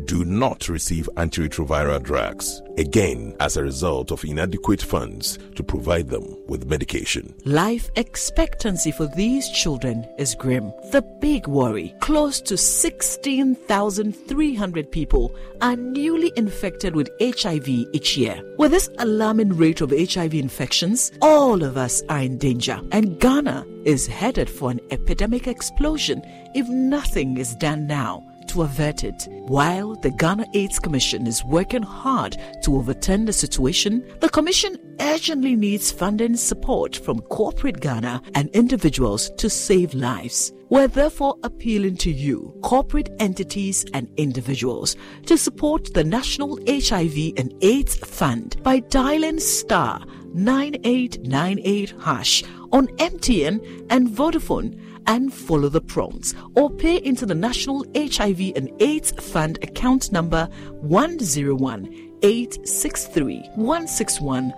do 0.06 0.24
not 0.24 0.68
receive 0.68 1.08
antiretroviral 1.16 2.00
drugs, 2.02 2.60
again, 2.78 3.36
as 3.40 3.56
a 3.56 3.62
result 3.62 4.10
of 4.10 4.24
inadequate 4.24 4.82
funds 4.82 5.38
to 5.54 5.62
provide 5.62 6.08
them 6.08 6.36
with 6.46 6.66
medication. 6.66 7.32
Life 7.44 7.90
expectancy 7.96 8.90
for 8.90 9.06
these 9.06 9.48
children 9.50 10.08
is 10.18 10.34
grim. 10.34 10.72
The 10.90 11.02
big 11.20 11.46
worry 11.46 11.94
close 12.00 12.40
to 12.42 12.56
16,300 12.56 14.90
people 14.90 15.34
are 15.60 15.76
newly 15.76 16.32
infected 16.36 16.96
with 16.96 17.10
HIV 17.20 17.68
each 17.68 18.16
year. 18.16 18.42
With 18.58 18.72
this 18.72 18.90
alarming 18.98 19.56
rate 19.56 19.80
of 19.80 19.90
HIV 19.90 20.34
infections, 20.34 21.12
all 21.22 21.62
of 21.62 21.76
us 21.76 22.02
are 22.08 22.20
in 22.20 22.38
danger, 22.38 22.80
and 22.92 23.20
Ghana 23.20 23.66
is 23.84 24.06
headed 24.06 24.48
for 24.50 24.70
an 24.70 24.80
epidemic 24.90 25.46
explosion 25.46 26.22
if 26.54 26.66
nothing 26.68 27.38
is 27.38 27.54
done 27.56 27.86
now 27.86 28.29
to 28.48 28.62
avert 28.62 29.04
it. 29.04 29.26
While 29.46 29.94
the 29.96 30.10
Ghana 30.10 30.46
AIDS 30.54 30.78
Commission 30.78 31.26
is 31.26 31.44
working 31.44 31.82
hard 31.82 32.36
to 32.62 32.76
overturn 32.76 33.24
the 33.24 33.32
situation, 33.32 34.04
the 34.20 34.28
Commission 34.28 34.76
urgently 35.00 35.56
needs 35.56 35.90
funding 35.90 36.36
support 36.36 36.96
from 36.96 37.20
corporate 37.20 37.80
Ghana 37.80 38.22
and 38.34 38.48
individuals 38.50 39.30
to 39.38 39.48
save 39.48 39.94
lives. 39.94 40.52
We're 40.68 40.88
therefore 40.88 41.36
appealing 41.42 41.96
to 41.96 42.12
you, 42.12 42.54
corporate 42.62 43.10
entities 43.18 43.84
and 43.92 44.08
individuals, 44.16 44.94
to 45.26 45.36
support 45.36 45.92
the 45.94 46.04
National 46.04 46.58
HIV 46.68 47.32
and 47.36 47.52
AIDS 47.60 47.96
Fund 47.96 48.62
by 48.62 48.78
dialing 48.80 49.40
star 49.40 50.04
9898 50.32 51.94
hash 52.00 52.44
on 52.72 52.86
MTN 52.98 53.86
and 53.90 54.08
Vodafone 54.08 54.80
and 55.06 55.32
follow 55.32 55.68
the 55.68 55.80
prompts 55.80 56.34
or 56.56 56.70
pay 56.70 56.96
into 56.96 57.26
the 57.26 57.34
National 57.34 57.84
HIV 57.94 58.52
and 58.56 58.70
AIDS 58.80 59.12
Fund 59.12 59.58
account 59.62 60.12
number 60.12 60.48
101 60.80 62.10
863 62.22 63.50
161 63.54 64.52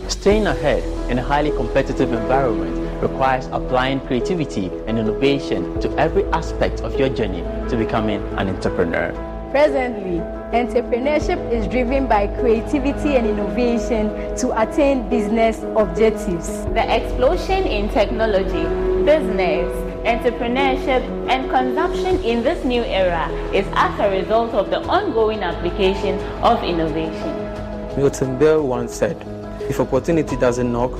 Staying 0.07 0.47
ahead 0.47 0.83
in 1.09 1.19
a 1.19 1.23
highly 1.23 1.51
competitive 1.51 2.11
environment 2.11 3.01
requires 3.01 3.47
applying 3.51 3.99
creativity 4.01 4.67
and 4.87 4.99
innovation 4.99 5.79
to 5.81 5.89
every 5.97 6.25
aspect 6.25 6.81
of 6.81 6.99
your 6.99 7.09
journey 7.09 7.41
to 7.69 7.77
becoming 7.77 8.21
an 8.37 8.49
entrepreneur. 8.49 9.30
Presently, 9.51 10.19
entrepreneurship 10.55 11.51
is 11.51 11.67
driven 11.67 12.07
by 12.07 12.27
creativity 12.39 13.17
and 13.17 13.27
innovation 13.27 14.07
to 14.37 14.61
attain 14.61 15.09
business 15.09 15.61
objectives. 15.75 16.47
The 16.71 16.87
explosion 16.87 17.67
in 17.67 17.89
technology, 17.89 18.63
business, 19.03 19.67
entrepreneurship, 20.07 21.03
and 21.29 21.49
consumption 21.49 22.23
in 22.23 22.43
this 22.43 22.63
new 22.63 22.81
era 22.83 23.27
is 23.53 23.67
as 23.73 23.99
a 23.99 24.09
result 24.09 24.53
of 24.53 24.69
the 24.69 24.79
ongoing 24.87 25.43
application 25.43 26.17
of 26.41 26.63
innovation. 26.63 27.35
Milton 27.97 28.39
Bell 28.39 28.65
once 28.65 28.95
said, 28.95 29.17
If 29.69 29.81
opportunity 29.81 30.37
doesn't 30.37 30.71
knock, 30.71 30.91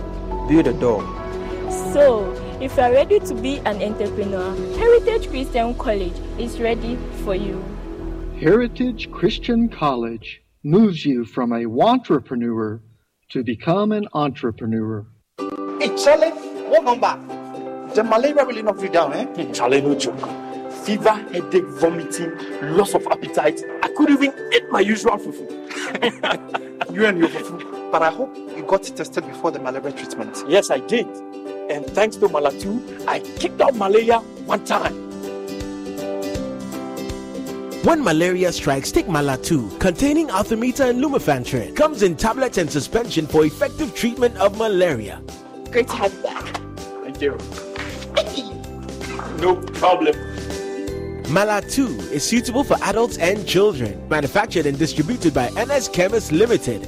build 0.50 0.68
a 0.68 0.74
door. 0.74 1.02
So, 1.94 2.34
if 2.60 2.76
you 2.76 2.84
are 2.84 2.92
ready 2.92 3.22
to 3.22 3.34
be 3.34 3.60
an 3.60 3.82
entrepreneur, 3.82 4.54
Heritage 4.78 5.30
Christian 5.30 5.74
College 5.76 6.20
is 6.38 6.60
ready 6.60 6.98
for 7.24 7.34
you. 7.34 7.64
Heritage 8.42 9.12
Christian 9.12 9.70
College 9.70 10.42
moves 10.64 11.06
you 11.06 11.26
from 11.26 11.52
a 11.54 11.66
wantrepreneur 11.66 12.80
to 13.30 13.44
become 13.44 13.92
an 13.92 14.08
entrepreneur. 14.16 15.06
Hey, 15.80 15.96
Charlie, 15.96 16.32
welcome 16.68 17.00
back. 17.00 17.20
The 17.94 18.04
malaria 18.04 18.44
really 18.44 18.64
knocked 18.64 18.82
you 18.82 18.90
down, 18.90 19.14
eh? 19.14 19.52
Charlie, 19.52 19.82
no 19.82 19.94
joke. 19.94 20.18
Fever, 20.84 21.14
headache, 21.32 21.68
vomiting, 21.68 22.36
loss 22.76 22.96
of 22.96 23.06
appetite. 23.06 23.62
I 23.84 23.90
couldn't 23.90 24.24
even 24.24 24.34
eat 24.52 24.72
my 24.72 24.80
usual 24.80 25.20
fufu. 25.20 25.46
you 26.96 27.06
and 27.06 27.20
your 27.20 27.30
fufu. 27.30 27.92
But 27.92 28.02
I 28.02 28.10
hope 28.10 28.36
you 28.36 28.64
got 28.64 28.82
tested 28.82 29.24
before 29.28 29.52
the 29.52 29.60
malaria 29.60 29.92
treatment. 29.92 30.44
Yes, 30.48 30.72
I 30.72 30.80
did. 30.80 31.06
And 31.70 31.86
thanks 31.86 32.16
to 32.16 32.28
Malatu, 32.28 33.06
I 33.08 33.20
kicked 33.20 33.62
out 33.62 33.76
malaria 33.76 34.18
one 34.48 34.66
time. 34.66 35.11
When 37.84 38.04
malaria 38.04 38.52
strikes, 38.52 38.92
take 38.92 39.08
Malatu, 39.08 39.80
containing 39.80 40.28
artemether 40.28 40.92
and 40.92 41.04
lumefantrine. 41.04 41.76
Comes 41.76 42.04
in 42.04 42.16
tablets 42.16 42.60
and 42.60 42.70
suspension 42.70 43.26
for 43.26 43.44
effective 43.44 43.96
treatment 43.96 44.38
of 44.38 44.56
malaria. 44.56 45.20
Great 45.72 45.88
to 45.88 45.96
have 45.96 46.14
you 46.14 46.22
back. 46.22 46.62
Thank 47.04 47.20
you. 47.22 47.32
no 49.40 49.56
problem. 49.74 50.14
Malatu 51.34 51.98
is 52.12 52.24
suitable 52.24 52.64
for 52.64 52.78
adults 52.84 53.18
and 53.18 53.48
children. 53.48 54.08
Manufactured 54.10 54.68
and 54.68 54.78
distributed 54.78 55.34
by 55.34 55.50
NS 55.50 55.88
Chemist 55.88 56.32
Limited. 56.32 56.88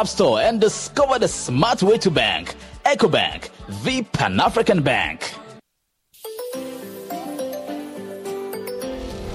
App 0.01 0.07
Store 0.07 0.41
and 0.41 0.59
discover 0.59 1.19
the 1.19 1.27
smart 1.27 1.83
way 1.83 1.95
to 1.99 2.09
bank. 2.09 2.55
EcoBank, 2.85 3.51
the 3.83 4.01
Pan 4.01 4.39
African 4.39 4.81
Bank. 4.81 5.31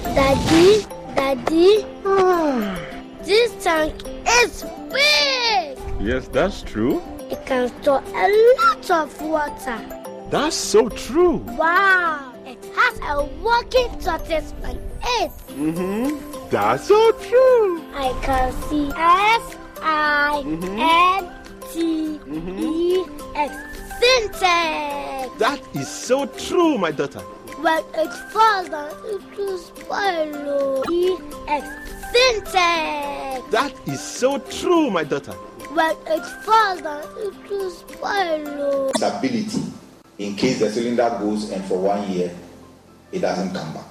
Daddy, 0.03 0.85
Daddy, 1.15 1.85
this 3.23 3.63
tank 3.63 3.95
is 4.27 4.65
big. 4.91 5.77
Yes, 6.01 6.27
that's 6.27 6.63
true. 6.63 7.01
It 7.31 7.45
can 7.45 7.69
store 7.81 8.03
a 8.03 8.27
lot 8.59 8.91
of 8.91 9.21
water. 9.21 9.79
That's 10.29 10.57
so 10.57 10.89
true. 10.89 11.37
Wow, 11.55 12.33
it 12.45 12.57
has 12.75 12.99
a 13.07 13.23
working 13.41 13.87
tortoise 14.01 14.53
on 14.65 14.75
it. 14.75 15.31
Mm-hmm. 15.47 16.49
That's 16.49 16.89
so 16.89 17.11
true. 17.13 17.81
I 17.93 18.11
can 18.21 18.51
see 18.67 18.91
S 18.97 19.55
I 19.81 20.43
N 20.45 21.29
T 21.71 22.19
E 22.29 23.05
X 23.35 23.55
Sintex. 23.99 25.37
That 25.39 25.61
is 25.73 25.87
so 25.87 26.25
true, 26.25 26.77
my 26.77 26.91
daughter. 26.91 27.19
When 27.59 27.83
it 27.95 28.13
falls 28.31 28.69
down, 28.69 28.91
it 29.05 29.37
will 29.37 29.57
spoil. 29.57 30.83
E 30.91 31.17
X 31.47 31.67
Sintex. 32.13 33.51
That 33.51 33.73
is 33.87 34.01
so 34.01 34.39
true, 34.39 34.89
my 34.91 35.03
daughter. 35.03 35.33
When 35.73 35.95
it 36.07 36.25
falls 36.43 36.81
down, 36.81 37.03
it 37.17 37.49
will 37.49 37.71
spoil. 37.71 38.91
Stability 38.95 39.61
in 40.17 40.35
case 40.35 40.59
the 40.59 40.69
cylinder 40.71 41.09
goes 41.19 41.51
and 41.51 41.63
for 41.65 41.77
one 41.77 42.09
year 42.11 42.31
it 43.11 43.19
doesn't 43.19 43.53
come 43.53 43.73
back. 43.73 43.85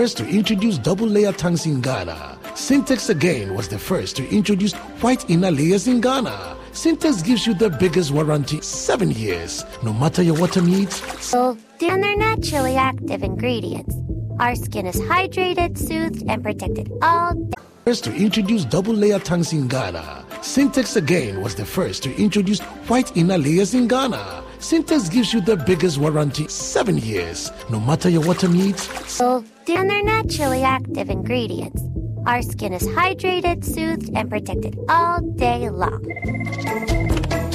First 0.00 0.16
to 0.16 0.26
introduce 0.26 0.78
double 0.78 1.06
layer 1.06 1.30
tanks 1.30 1.66
in 1.66 1.82
Ghana, 1.82 2.38
Sintex 2.54 3.10
again 3.10 3.52
was 3.54 3.68
the 3.68 3.78
first 3.78 4.16
to 4.16 4.26
introduce 4.34 4.72
white 5.02 5.28
inner 5.28 5.50
layers 5.50 5.86
in 5.86 6.00
Ghana. 6.00 6.56
Sintex 6.72 7.22
gives 7.22 7.46
you 7.46 7.52
the 7.52 7.68
biggest 7.68 8.10
warranty, 8.10 8.62
seven 8.62 9.10
years, 9.10 9.62
no 9.82 9.92
matter 9.92 10.22
your 10.22 10.40
water 10.40 10.62
needs. 10.62 11.02
So, 11.22 11.54
and 11.82 12.02
they're 12.02 12.16
naturally 12.16 12.76
active 12.76 13.22
ingredients. 13.22 13.94
Our 14.38 14.54
skin 14.54 14.86
is 14.86 14.96
hydrated, 14.96 15.76
soothed, 15.76 16.24
and 16.30 16.42
protected 16.42 16.90
all 17.02 17.34
day. 17.34 17.52
First 17.84 18.04
to 18.04 18.14
introduce 18.14 18.64
double 18.64 18.94
layer 18.94 19.18
tanks 19.18 19.52
in 19.52 19.68
Ghana, 19.68 20.24
Sintex 20.40 20.96
again 20.96 21.42
was 21.42 21.54
the 21.56 21.66
first 21.66 22.02
to 22.04 22.16
introduce 22.16 22.60
white 22.88 23.14
inner 23.18 23.36
layers 23.36 23.74
in 23.74 23.86
Ghana. 23.86 24.44
Sintex 24.60 25.10
gives 25.10 25.34
you 25.34 25.42
the 25.42 25.56
biggest 25.56 25.98
warranty, 25.98 26.48
seven 26.48 26.96
years, 26.96 27.50
no 27.68 27.78
matter 27.80 28.08
your 28.08 28.22
water 28.22 28.48
needs. 28.48 28.88
So, 29.10 29.44
and 29.76 29.88
they're 29.88 30.02
naturally 30.02 30.62
active 30.62 31.10
ingredients. 31.10 31.82
Our 32.26 32.42
skin 32.42 32.72
is 32.72 32.86
hydrated, 32.86 33.64
soothed, 33.64 34.10
and 34.14 34.28
protected 34.28 34.78
all 34.88 35.20
day 35.20 35.70
long. 35.70 36.04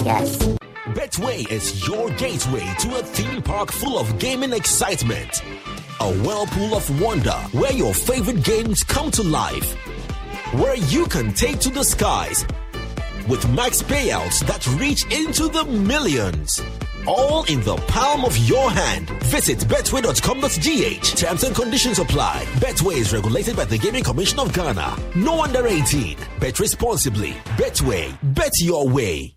Yes. 0.03 0.37
Betway 0.93 1.49
is 1.51 1.87
your 1.87 2.09
gateway 2.11 2.73
to 2.79 2.99
a 2.99 3.03
theme 3.03 3.41
park 3.41 3.71
full 3.71 3.99
of 3.99 4.17
gaming 4.19 4.53
excitement. 4.53 5.41
A 5.99 6.13
whirlpool 6.23 6.75
of 6.75 7.01
wonder 7.01 7.37
where 7.51 7.73
your 7.73 7.93
favorite 7.93 8.43
games 8.43 8.83
come 8.83 9.11
to 9.11 9.23
life. 9.23 9.73
Where 10.53 10.75
you 10.77 11.05
can 11.07 11.33
take 11.33 11.59
to 11.59 11.69
the 11.69 11.83
skies 11.83 12.45
with 13.27 13.49
max 13.49 13.81
payouts 13.81 14.45
that 14.45 14.65
reach 14.79 15.05
into 15.11 15.47
the 15.47 15.65
millions. 15.65 16.61
All 17.07 17.43
in 17.45 17.61
the 17.61 17.75
palm 17.87 18.25
of 18.25 18.35
your 18.37 18.71
hand. 18.71 19.09
Visit 19.25 19.59
betway.com.gh. 19.59 21.17
Terms 21.17 21.43
and 21.43 21.55
conditions 21.55 21.99
apply. 21.99 22.45
Betway 22.55 22.95
is 22.95 23.13
regulated 23.13 23.55
by 23.55 23.65
the 23.65 23.77
Gaming 23.77 24.03
Commission 24.03 24.39
of 24.39 24.51
Ghana. 24.53 24.97
No 25.15 25.43
under 25.43 25.67
18. 25.67 26.17
Bet 26.39 26.59
responsibly. 26.59 27.31
Betway. 27.57 28.17
Bet 28.33 28.53
your 28.59 28.87
way. 28.89 29.35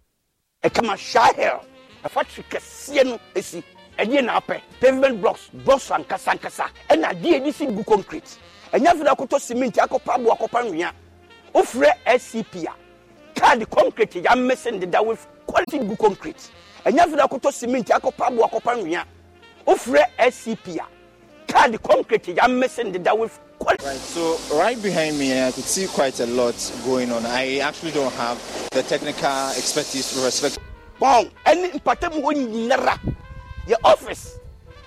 ɛkama 0.65 0.97
hill 1.37 1.61
ɛfa 2.05 2.25
kɛseɛ 2.51 3.05
no 3.05 3.21
esi 3.35 3.63
ɛdeɛ 3.99 4.25
na 4.25 4.41
apɛ 4.41 4.61
pavement 4.81 5.21
blocks 5.21 5.51
blocks 5.65 5.89
ankasa 5.91 6.33
ankasa 6.37 6.69
ɛna 6.91 7.11
adeɛ 7.13 7.39
yɛde 7.39 7.55
si 7.55 7.67
gu 7.67 7.85
concrete 7.85 8.39
ɛnya 8.73 8.93
fi 8.97 9.03
na 9.05 9.15
akɔtɔ 9.15 9.41
cement 9.41 9.75
akɔpa 9.77 10.15
abo 10.17 10.31
akɔpa 10.35 10.65
nwea 10.67 10.91
ofurɛ 11.55 11.93
scp 12.19 12.67
a 12.67 12.75
kaadi 13.39 13.67
concrete 13.71 14.15
yɛ 14.15 14.27
amɛsɛ 14.33 14.81
ndeda 14.81 15.05
with 15.07 15.25
quality 15.47 15.79
gu 15.79 15.95
concrete 15.97 16.51
ɛnya 16.85 17.05
fi 17.09 17.17
na 17.17 17.27
akɔtɔ 17.27 17.53
cement 17.53 17.89
akɔpa 17.89 18.27
abo 18.29 18.43
akɔpa 18.47 18.77
nwea 18.83 19.05
ofurɛ 19.67 20.05
scp 20.31 20.79
a 20.79 20.87
kaadi 21.53 21.79
concrete 21.83 22.35
yɛ 22.35 22.39
amɛsɛ 22.39 22.85
ndeda 22.93 23.17
with. 23.19 23.39
Right, 23.61 23.97
so 23.97 24.39
right 24.57 24.81
behind 24.81 25.19
me, 25.19 25.43
I 25.43 25.51
could 25.51 25.65
see 25.65 25.89
quite 25.89 26.21
a 26.21 26.27
lot 26.27 26.55
going 26.85 27.11
on. 27.11 27.27
I 27.27 27.59
actually 27.59 27.91
don't 27.91 28.13
have 28.15 28.39
the 28.71 28.85
technical 28.85 29.49
expertise 29.57 30.15
to 30.15 30.25
respect. 30.25 30.59
Bon, 31.01 31.29
ɛne 31.45 31.73
mpatamu 31.73 32.23
hɔ 32.23 32.35
nyinara 32.35 32.99
yɛ 33.67 33.75
office 33.85 34.39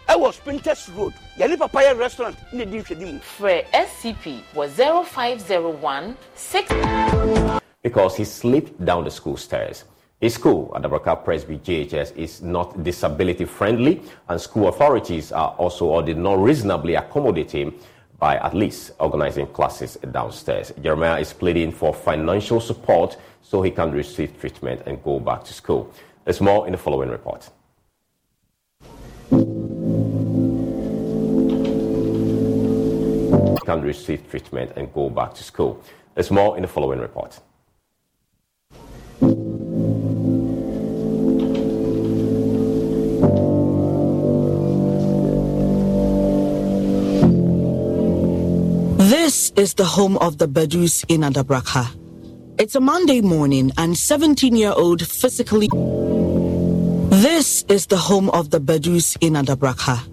ɛwɔ 0.08 0.34
Spintex 0.34 0.90
Road 0.98 1.14
yɛne 1.38 1.58
papaya 1.58 1.96
restaurant 1.96 2.36
ne 2.54 2.66
di 2.66 2.80
nhwɛni 2.80 3.14
mu. 3.14 3.20
Frɛ 3.20 3.66
SCP 3.74 4.44
wɔ 4.56 4.70
0501 4.70 6.18
6. 6.36 7.62
Because 7.84 8.16
he 8.16 8.24
slipped 8.24 8.84
down 8.84 9.04
the 9.04 9.12
school 9.12 9.38
stairs. 9.38 9.84
His 10.22 10.36
school 10.36 10.72
at 10.76 10.84
Abraka 10.84 11.26
Presby 11.26 11.58
JHS 11.58 12.16
is 12.16 12.44
not 12.44 12.84
disability 12.84 13.46
friendly, 13.46 14.04
and 14.30 14.40
school 14.40 14.68
authorities 14.68 15.32
are 15.32 15.56
also 15.58 15.88
or 15.88 16.04
did 16.04 16.18
not 16.18 16.38
reasonably 16.38 16.94
accommodate 16.94 17.50
him 17.50 17.74
by 18.20 18.38
at 18.38 18.54
least 18.54 18.92
organizing 19.00 19.48
classes 19.48 19.98
downstairs. 20.12 20.74
Jeremiah 20.80 21.20
is 21.20 21.34
pleading 21.34 21.72
for 21.72 21.92
financial 21.92 22.62
support 22.62 23.18
so 23.42 23.64
he 23.64 23.72
can 23.72 23.92
receive 23.92 24.40
treatment 24.40 24.84
and 24.86 25.04
go 25.04 25.20
back 25.20 25.44
to 25.46 25.54
school. 25.54 25.92
There's 26.24 26.40
more 26.40 26.68
in 26.68 26.74
the 26.74 26.78
following 26.78 27.10
report. 27.10 27.50
Can 33.66 33.82
receive 33.82 34.30
treatment 34.30 34.74
and 34.76 34.94
go 34.94 35.10
back 35.10 35.34
to 35.34 35.44
school. 35.44 35.84
There's 36.14 36.30
more 36.30 36.58
in 36.58 36.62
the 36.62 36.68
following 36.68 37.00
report. 37.00 37.40
This 49.32 49.54
is 49.56 49.76
the 49.76 49.86
home 49.86 50.18
of 50.18 50.40
the 50.40 50.46
Bedus 50.46 51.06
in 51.08 51.22
Adabraka. 51.22 51.88
It's 52.60 52.76
a 52.76 52.82
Monday 52.82 53.22
morning 53.22 53.72
and 53.78 53.98
17 53.98 54.58
year 54.58 54.74
old 54.76 55.08
physically. 55.08 55.70
This 57.10 57.64
is 57.70 57.86
the 57.86 57.96
home 57.96 58.30
of 58.32 58.50
the 58.50 58.60
Bedus 58.60 59.16
in 59.22 59.36
Adabraka. 59.36 60.06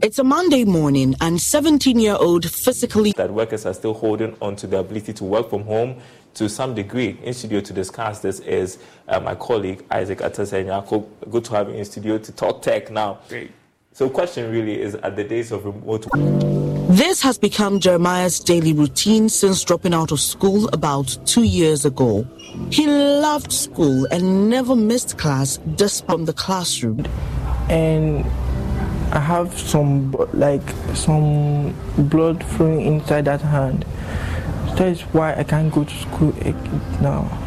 It's 0.00 0.20
a 0.20 0.22
Monday 0.22 0.64
morning 0.64 1.16
and 1.20 1.40
17 1.40 1.98
year 1.98 2.14
old 2.14 2.48
physically. 2.48 3.10
That 3.16 3.32
workers 3.32 3.66
are 3.66 3.74
still 3.74 3.94
holding 3.94 4.36
on 4.40 4.54
to 4.54 4.68
the 4.68 4.78
ability 4.78 5.12
to 5.14 5.24
work 5.24 5.50
from 5.50 5.64
home 5.64 6.00
to 6.34 6.48
some 6.48 6.72
degree. 6.72 7.18
In 7.24 7.34
studio 7.34 7.60
to 7.62 7.72
discuss 7.72 8.20
this 8.20 8.38
is 8.38 8.78
uh, 9.08 9.18
my 9.18 9.34
colleague 9.34 9.84
Isaac 9.90 10.18
Atasenyako. 10.18 11.08
Good 11.32 11.46
to 11.46 11.54
have 11.54 11.68
you 11.68 11.74
in 11.74 11.84
studio 11.84 12.16
to 12.18 12.30
talk 12.30 12.62
tech 12.62 12.92
now. 12.92 13.18
Great. 13.28 13.50
So, 13.94 14.08
question 14.08 14.50
really 14.50 14.80
is 14.80 14.94
at 14.94 15.16
the 15.16 15.24
days 15.24 15.52
of 15.52 15.66
remote. 15.66 16.06
This 16.88 17.20
has 17.20 17.36
become 17.36 17.78
Jeremiah's 17.78 18.40
daily 18.40 18.72
routine 18.72 19.28
since 19.28 19.62
dropping 19.62 19.92
out 19.92 20.12
of 20.12 20.20
school 20.20 20.66
about 20.68 21.18
two 21.26 21.42
years 21.42 21.84
ago. 21.84 22.26
He 22.70 22.86
loved 22.86 23.52
school 23.52 24.06
and 24.10 24.48
never 24.48 24.74
missed 24.74 25.18
class 25.18 25.58
just 25.76 26.06
from 26.06 26.24
the 26.24 26.32
classroom. 26.32 27.04
And 27.68 28.24
I 29.12 29.20
have 29.20 29.58
some 29.58 30.12
like 30.32 30.66
some 30.94 31.74
blood 31.98 32.42
flowing 32.42 32.80
inside 32.80 33.26
that 33.26 33.42
hand. 33.42 33.84
That 34.78 34.88
is 34.88 35.02
why 35.12 35.34
I 35.34 35.44
can't 35.44 35.70
go 35.70 35.84
to 35.84 35.94
school 35.94 36.32
now. 37.02 37.41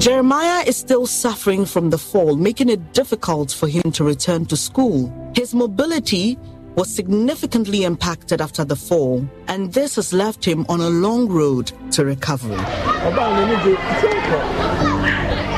Jeremiah 0.00 0.64
is 0.66 0.78
still 0.78 1.06
suffering 1.06 1.66
from 1.66 1.90
the 1.90 1.98
fall, 1.98 2.34
making 2.34 2.70
it 2.70 2.94
difficult 2.94 3.52
for 3.52 3.68
him 3.68 3.92
to 3.92 4.02
return 4.02 4.46
to 4.46 4.56
school. 4.56 5.12
His 5.36 5.54
mobility 5.54 6.38
was 6.74 6.88
significantly 6.88 7.84
impacted 7.84 8.40
after 8.40 8.64
the 8.64 8.76
fall, 8.76 9.28
and 9.46 9.74
this 9.74 9.96
has 9.96 10.14
left 10.14 10.42
him 10.42 10.64
on 10.70 10.80
a 10.80 10.88
long 10.88 11.28
road 11.28 11.70
to 11.90 12.06
recovery. 12.06 12.56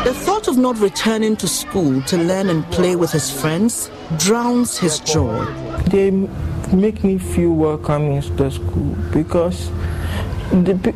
The 0.02 0.12
thought 0.12 0.48
of 0.48 0.58
not 0.58 0.76
returning 0.80 1.36
to 1.36 1.46
school 1.46 2.02
to 2.02 2.16
learn 2.16 2.48
and 2.48 2.68
play 2.72 2.96
with 2.96 3.12
his 3.12 3.30
friends 3.30 3.92
drowns 4.18 4.76
his 4.76 4.98
joy. 4.98 5.44
They 5.86 6.10
make 6.72 7.04
me 7.04 7.18
feel 7.18 7.52
welcome 7.52 8.06
in 8.06 8.36
the 8.36 8.50
school 8.50 8.96
because 9.12 9.70
the, 10.52 10.94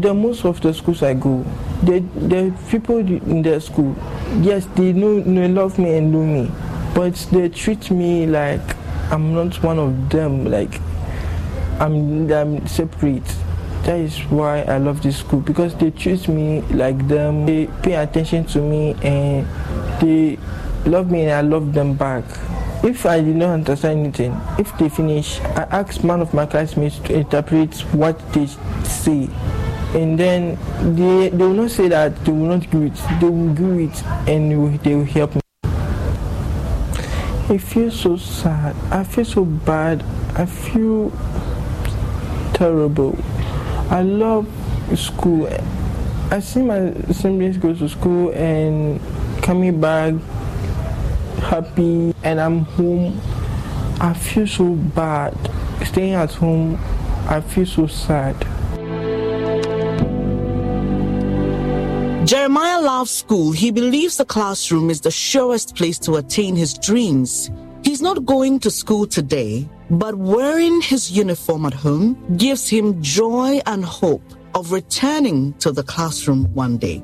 the 0.00 0.12
most 0.12 0.44
of 0.44 0.60
the 0.60 0.74
schools 0.74 1.02
I 1.02 1.14
go, 1.14 1.44
the, 1.82 2.00
the 2.00 2.54
people 2.68 2.98
in 2.98 3.42
the 3.42 3.60
school, 3.60 3.94
yes, 4.40 4.66
they 4.74 4.92
know, 4.92 5.20
they 5.20 5.48
love 5.48 5.78
me 5.78 5.98
and 5.98 6.10
know 6.12 6.24
me, 6.24 6.50
but 6.94 7.14
they 7.30 7.48
treat 7.48 7.90
me 7.90 8.26
like 8.26 8.60
I'm 9.12 9.34
not 9.34 9.62
one 9.62 9.78
of 9.78 10.10
them, 10.10 10.46
like 10.46 10.80
I'm, 11.80 12.30
I'm 12.32 12.66
separate. 12.66 13.24
That 13.84 14.00
is 14.00 14.18
why 14.24 14.62
I 14.62 14.78
love 14.78 15.02
this 15.02 15.18
school 15.18 15.40
because 15.40 15.74
they 15.76 15.92
treat 15.92 16.26
me 16.28 16.62
like 16.62 17.06
them, 17.06 17.46
they 17.46 17.68
pay 17.82 17.94
attention 17.94 18.44
to 18.46 18.58
me, 18.58 18.96
and 19.02 19.46
they 20.00 20.38
love 20.84 21.10
me 21.10 21.22
and 21.22 21.30
I 21.30 21.40
love 21.42 21.72
them 21.72 21.94
back. 21.94 22.24
If 22.80 23.06
I 23.06 23.20
did 23.20 23.34
not 23.34 23.50
understand 23.50 23.98
anything, 23.98 24.40
if 24.56 24.76
they 24.78 24.88
finish, 24.88 25.40
I 25.40 25.62
ask 25.70 26.02
one 26.04 26.20
of 26.20 26.32
my 26.32 26.46
classmates 26.46 26.98
to 27.00 27.12
interpret 27.12 27.74
what 27.92 28.16
they 28.32 28.46
say. 28.84 29.28
And 29.94 30.16
then 30.16 30.56
they, 30.94 31.30
they 31.30 31.36
will 31.36 31.54
not 31.54 31.72
say 31.72 31.88
that 31.88 32.24
they 32.24 32.30
will 32.30 32.56
not 32.56 32.70
do 32.70 32.82
it. 32.84 32.94
They 33.20 33.28
will 33.28 33.52
do 33.52 33.78
it 33.80 34.04
and 34.28 34.52
they 34.52 34.56
will, 34.56 34.78
they 34.78 34.94
will 34.94 35.04
help 35.04 35.34
me. 35.34 35.40
I 37.50 37.58
feel 37.58 37.90
so 37.90 38.16
sad. 38.16 38.76
I 38.92 39.02
feel 39.02 39.24
so 39.24 39.44
bad. 39.44 40.04
I 40.36 40.46
feel 40.46 41.10
terrible. 42.54 43.18
I 43.90 44.02
love 44.02 44.46
school. 44.94 45.48
I 46.30 46.38
see 46.38 46.62
my 46.62 46.92
siblings 47.10 47.56
go 47.56 47.74
to 47.74 47.88
school 47.88 48.30
and 48.30 49.00
coming 49.42 49.80
back 49.80 50.14
happy 51.48 52.14
and 52.22 52.38
I'm 52.38 52.60
home. 52.76 53.20
I 54.00 54.12
feel 54.12 54.46
so 54.46 54.74
bad. 54.74 55.34
Staying 55.86 56.14
at 56.14 56.32
home, 56.34 56.78
I 57.26 57.40
feel 57.40 57.66
so 57.66 57.86
sad. 57.86 58.36
Jeremiah 62.26 62.82
loves 62.82 63.10
school. 63.10 63.52
He 63.52 63.70
believes 63.70 64.18
the 64.18 64.26
classroom 64.26 64.90
is 64.90 65.00
the 65.00 65.10
surest 65.10 65.74
place 65.74 65.98
to 66.00 66.16
attain 66.16 66.54
his 66.54 66.74
dreams. 66.74 67.50
He's 67.82 68.02
not 68.02 68.26
going 68.26 68.60
to 68.60 68.70
school 68.70 69.06
today, 69.06 69.66
but 69.88 70.16
wearing 70.16 70.82
his 70.82 71.10
uniform 71.10 71.64
at 71.64 71.72
home 71.72 72.36
gives 72.36 72.68
him 72.68 73.02
joy 73.02 73.60
and 73.64 73.82
hope 73.82 74.34
of 74.54 74.72
returning 74.72 75.54
to 75.60 75.72
the 75.72 75.82
classroom 75.82 76.52
one 76.52 76.76
day. 76.76 77.02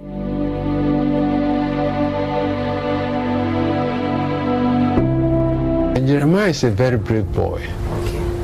Jeremiah 6.06 6.50
is 6.50 6.62
a 6.64 6.70
very 6.70 6.98
brave 6.98 7.32
boy. 7.32 7.60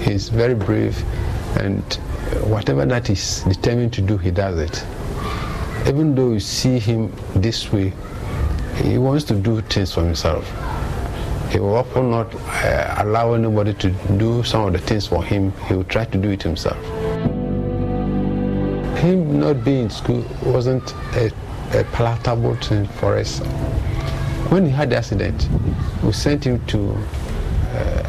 He's 0.01 0.31
very 0.31 0.55
brave, 0.55 0.97
and 1.59 1.83
whatever 2.45 2.87
that 2.87 3.07
he's 3.07 3.43
determined 3.43 3.93
to 3.95 4.01
do, 4.01 4.17
he 4.17 4.31
does 4.31 4.59
it. 4.59 4.83
Even 5.87 6.15
though 6.15 6.33
you 6.33 6.41
see 6.41 6.79
him 6.79 7.13
this 7.35 7.71
way, 7.71 7.93
he 8.77 8.97
wants 8.97 9.25
to 9.25 9.35
do 9.35 9.61
things 9.61 9.93
for 9.93 10.03
himself. 10.03 10.49
He 11.53 11.59
will 11.59 11.77
often 11.77 12.11
not 12.11 12.35
uh, 12.35 12.95
allow 12.99 13.35
anybody 13.35 13.75
to 13.75 13.91
do 14.17 14.43
some 14.43 14.67
of 14.67 14.73
the 14.73 14.79
things 14.79 15.07
for 15.07 15.23
him. 15.23 15.53
He 15.69 15.75
will 15.75 15.85
try 15.85 16.07
to 16.07 16.19
do 16.19 16.31
it 16.31 16.43
himself. 16.43 16.83
Him 19.01 19.39
not 19.39 19.65
being 19.65 19.85
in 19.85 19.91
school 19.91 20.25
wasn't 20.45 20.95
a, 21.15 21.31
a 21.79 21.85
palatable 21.93 22.55
thing 22.55 22.87
for 22.87 23.19
us. 23.19 23.41
When 24.49 24.65
he 24.65 24.71
had 24.71 24.91
the 24.91 24.97
accident, 24.97 25.47
we 26.03 26.13
sent 26.13 26.45
him 26.45 26.65
to 26.67 26.97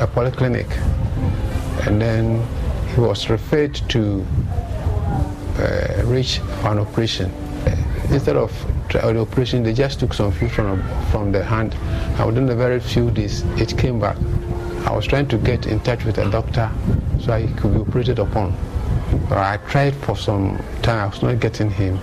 a 0.01 0.07
polyclinic 0.07 0.69
and 1.87 2.01
then 2.01 2.45
he 2.93 2.99
was 2.99 3.29
referred 3.29 3.75
to 3.89 4.25
uh, 5.57 6.03
reach 6.05 6.39
an 6.63 6.79
operation. 6.79 7.31
Instead 8.09 8.35
of 8.35 8.51
the 8.89 9.19
operation, 9.19 9.63
they 9.63 9.73
just 9.73 9.99
took 9.99 10.13
some 10.13 10.31
fluid 10.31 10.51
from, 10.51 10.83
from 11.11 11.31
the 11.31 11.43
hand. 11.43 11.73
And 12.17 12.25
within 12.25 12.49
a 12.49 12.55
very 12.55 12.79
few 12.79 13.09
days, 13.11 13.43
it 13.57 13.77
came 13.77 13.99
back. 13.99 14.17
I 14.85 14.93
was 14.93 15.05
trying 15.07 15.27
to 15.29 15.37
get 15.37 15.67
in 15.67 15.79
touch 15.79 16.03
with 16.03 16.17
a 16.17 16.29
doctor 16.29 16.69
so 17.21 17.31
I 17.31 17.47
could 17.47 17.73
be 17.73 17.79
operated 17.79 18.19
upon. 18.19 18.55
But 19.29 19.37
I 19.37 19.57
tried 19.69 19.95
for 19.95 20.17
some 20.17 20.57
time, 20.81 20.99
I 20.99 21.07
was 21.07 21.21
not 21.21 21.39
getting 21.39 21.69
him. 21.69 21.99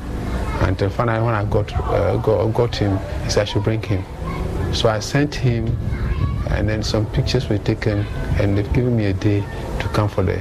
Until 0.61 0.89
finally, 0.89 1.25
when 1.25 1.35
I 1.35 1.45
got, 1.45 1.73
uh, 1.75 2.17
got, 2.17 2.53
got 2.55 2.77
him, 2.77 2.99
he 3.25 3.31
said 3.31 3.43
I 3.43 3.45
should 3.45 3.65
bring 3.65 3.83
him. 3.83 4.05
So 4.73 4.89
I 4.89 5.01
sent 5.01 5.35
him, 5.35 5.77
and 6.51 6.69
then 6.69 6.83
some 6.83 7.07
pictures 7.07 7.49
were 7.49 7.59
taken, 7.59 8.07
and 8.41 8.57
they've 8.57 8.73
given 8.73 8.97
me 8.97 9.07
a 9.07 9.13
day 9.13 9.41
to 9.81 9.89
come 9.89 10.09
for 10.09 10.23
the, 10.23 10.39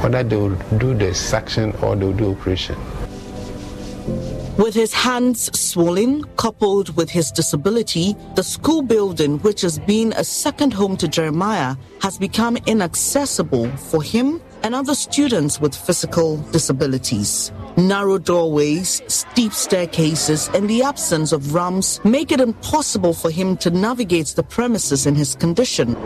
whether 0.00 0.22
they 0.22 0.36
will 0.36 0.56
do 0.78 0.94
the 0.94 1.14
suction 1.14 1.72
or 1.82 1.96
they 1.96 2.04
will 2.06 2.12
do 2.12 2.30
operation. 2.32 2.76
With 4.58 4.74
his 4.74 4.92
hands 4.92 5.58
swollen, 5.58 6.24
coupled 6.36 6.94
with 6.94 7.08
his 7.08 7.30
disability, 7.30 8.14
the 8.34 8.42
school 8.42 8.82
building, 8.82 9.38
which 9.38 9.62
has 9.62 9.78
been 9.78 10.12
a 10.12 10.24
second 10.24 10.74
home 10.74 10.96
to 10.98 11.08
Jeremiah, 11.08 11.74
has 12.02 12.18
become 12.18 12.58
inaccessible 12.66 13.68
for 13.76 14.02
him 14.02 14.42
and 14.62 14.74
other 14.74 14.94
students 14.94 15.60
with 15.60 15.74
physical 15.74 16.36
disabilities. 16.52 17.52
Narrow 17.76 18.18
doorways, 18.18 19.02
steep 19.08 19.52
staircases, 19.52 20.48
and 20.54 20.68
the 20.68 20.82
absence 20.82 21.32
of 21.32 21.54
ramps 21.54 22.00
make 22.04 22.30
it 22.30 22.40
impossible 22.40 23.14
for 23.14 23.30
him 23.30 23.56
to 23.58 23.70
navigate 23.70 24.28
the 24.28 24.42
premises 24.42 25.06
in 25.06 25.14
his 25.14 25.34
condition. 25.34 25.96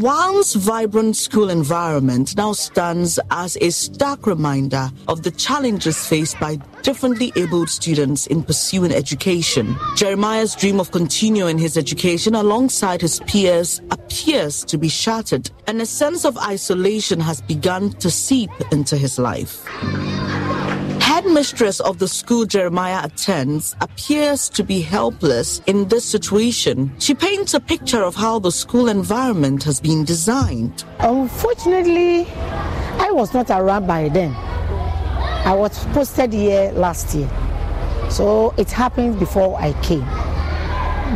Once 0.00 0.54
vibrant 0.54 1.14
school 1.14 1.50
environment 1.50 2.34
now 2.34 2.54
stands 2.54 3.18
as 3.30 3.58
a 3.60 3.68
stark 3.68 4.26
reminder 4.26 4.90
of 5.08 5.22
the 5.24 5.30
challenges 5.30 6.06
faced 6.06 6.40
by 6.40 6.56
differently 6.80 7.30
abled 7.36 7.68
students 7.68 8.26
in 8.28 8.42
pursuing 8.42 8.92
education. 8.92 9.76
Jeremiah's 9.96 10.54
dream 10.54 10.80
of 10.80 10.90
continuing 10.90 11.58
his 11.58 11.76
education 11.76 12.34
alongside 12.34 13.02
his 13.02 13.20
peers 13.26 13.82
appears 13.90 14.64
to 14.64 14.78
be 14.78 14.88
shattered, 14.88 15.50
and 15.66 15.82
a 15.82 15.86
sense 15.86 16.24
of 16.24 16.38
isolation 16.38 17.20
has 17.20 17.42
begun 17.42 17.90
to 17.98 18.10
seep 18.10 18.50
into 18.72 18.96
his 18.96 19.18
life 19.18 19.66
headmistress 21.10 21.80
of 21.80 21.98
the 21.98 22.06
school 22.06 22.46
Jeremiah 22.46 23.00
attends 23.02 23.74
appears 23.80 24.48
to 24.50 24.62
be 24.62 24.80
helpless 24.80 25.60
in 25.66 25.88
this 25.88 26.04
situation. 26.04 26.92
She 27.00 27.16
paints 27.16 27.52
a 27.52 27.58
picture 27.58 28.04
of 28.04 28.14
how 28.14 28.38
the 28.38 28.52
school 28.52 28.88
environment 28.88 29.64
has 29.64 29.80
been 29.80 30.04
designed. 30.04 30.84
Unfortunately, 31.00 32.28
I 32.30 33.10
was 33.10 33.34
not 33.34 33.50
around 33.50 33.88
by 33.88 34.08
then. 34.08 34.32
I 35.44 35.52
was 35.52 35.84
posted 35.86 36.32
here 36.32 36.70
last 36.76 37.12
year. 37.12 37.28
So 38.08 38.54
it 38.56 38.70
happened 38.70 39.18
before 39.18 39.60
I 39.60 39.72
came. 39.82 40.06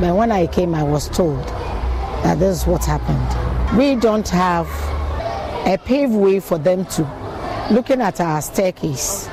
But 0.01 0.17
when 0.17 0.33
I 0.33 0.49
came, 0.49 0.75
I 0.75 0.83
was 0.83 1.09
told 1.09 1.39
that 2.25 2.41
this 2.41 2.63
is 2.63 2.67
what 2.67 2.85
happened. 2.85 3.79
We 3.79 3.95
don't 3.95 4.29
have 4.31 4.67
a 5.69 5.79
paved 5.79 6.15
way 6.15 6.41
for 6.41 6.59
them 6.59 6.85
to, 6.97 7.03
looking 7.71 8.01
at 8.01 8.21
our 8.21 8.43
staircase, 8.43 9.29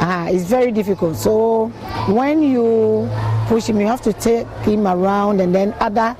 uh, 0.00 0.28
it's 0.30 0.44
very 0.44 0.72
difficult. 0.72 1.16
So 1.16 1.68
when 2.08 2.42
you 2.42 3.08
push 3.46 3.66
him, 3.66 3.80
you 3.80 3.86
have 3.86 4.02
to 4.02 4.12
take 4.12 4.46
him 4.64 4.86
around, 4.86 5.40
and 5.40 5.54
then 5.54 5.74
other 5.80 6.16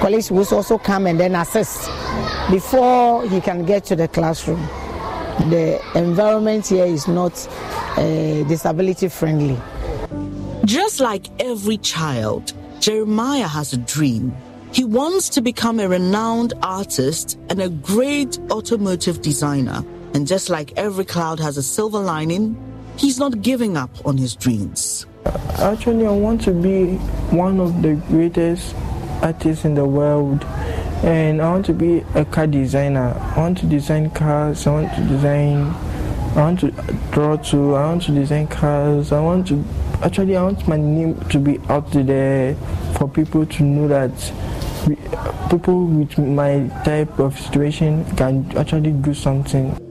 colleagues 0.00 0.30
will 0.30 0.46
also 0.52 0.78
come 0.78 1.06
and 1.06 1.18
then 1.18 1.34
assist 1.34 1.90
before 2.50 3.28
he 3.28 3.40
can 3.40 3.64
get 3.64 3.84
to 3.84 3.96
the 3.96 4.08
classroom. 4.08 4.60
The 5.48 5.80
environment 5.94 6.66
here 6.66 6.84
is 6.84 7.08
not 7.08 7.32
uh, 7.96 8.02
disability 8.44 9.08
friendly. 9.08 9.58
Just 10.64 11.00
like 11.00 11.26
every 11.40 11.78
child, 11.78 12.52
Jeremiah 12.80 13.48
has 13.48 13.72
a 13.72 13.78
dream. 13.78 14.34
He 14.72 14.84
wants 14.84 15.28
to 15.30 15.40
become 15.40 15.80
a 15.80 15.88
renowned 15.88 16.52
artist 16.62 17.38
and 17.48 17.60
a 17.60 17.68
great 17.68 18.38
automotive 18.50 19.22
designer. 19.22 19.84
And 20.14 20.26
just 20.26 20.48
like 20.48 20.72
every 20.76 21.04
cloud 21.04 21.40
has 21.40 21.56
a 21.56 21.62
silver 21.62 21.98
lining, 21.98 22.56
he's 23.00 23.18
not 23.18 23.40
giving 23.40 23.76
up 23.76 23.90
on 24.04 24.16
his 24.16 24.36
dreams. 24.36 25.06
Actually, 25.58 26.06
I 26.06 26.10
want 26.10 26.42
to 26.42 26.52
be 26.52 26.96
one 27.34 27.58
of 27.58 27.82
the 27.82 27.94
greatest 28.08 28.74
artists 29.22 29.64
in 29.64 29.74
the 29.74 29.86
world. 29.86 30.44
And 31.02 31.40
I 31.40 31.50
want 31.50 31.64
to 31.66 31.72
be 31.72 32.04
a 32.14 32.26
car 32.26 32.46
designer. 32.46 33.14
I 33.34 33.38
want 33.38 33.58
to 33.58 33.66
design 33.66 34.10
cars. 34.10 34.66
I 34.66 34.72
want 34.72 34.94
to 34.94 35.04
design. 35.08 35.74
I 36.36 36.42
want 36.42 36.60
to 36.60 36.70
draw 37.10 37.36
too. 37.36 37.74
I 37.74 37.86
want 37.86 38.02
to 38.02 38.12
design 38.12 38.46
cars. 38.48 39.12
I 39.12 39.20
want 39.20 39.48
to. 39.48 39.64
Actually, 40.02 40.36
I 40.36 40.42
want 40.42 40.68
my 40.68 40.76
name 40.76 41.18
to 41.30 41.38
be 41.38 41.58
out 41.68 41.90
there 41.92 42.54
for 42.98 43.08
people 43.08 43.46
to 43.46 43.62
know 43.62 43.88
that 43.88 44.12
people 45.50 45.86
with 45.86 46.18
my 46.18 46.68
type 46.84 47.18
of 47.18 47.38
situation 47.38 48.04
can 48.16 48.56
actually 48.58 48.92
do 48.92 49.14
something. 49.14 49.89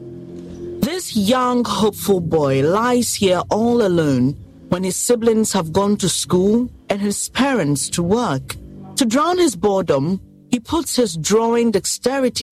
Young, 1.19 1.65
hopeful 1.65 2.21
boy 2.21 2.63
lies 2.63 3.13
here 3.13 3.41
all 3.49 3.85
alone 3.85 4.37
when 4.69 4.85
his 4.85 4.95
siblings 4.95 5.51
have 5.51 5.73
gone 5.73 5.97
to 5.97 6.07
school 6.07 6.71
and 6.89 7.01
his 7.01 7.27
parents 7.27 7.89
to 7.89 8.01
work. 8.01 8.55
To 8.95 9.05
drown 9.05 9.37
his 9.37 9.53
boredom, 9.53 10.21
he 10.49 10.61
puts 10.61 10.95
his 10.95 11.17
drawing 11.17 11.71
dexterity. 11.71 12.43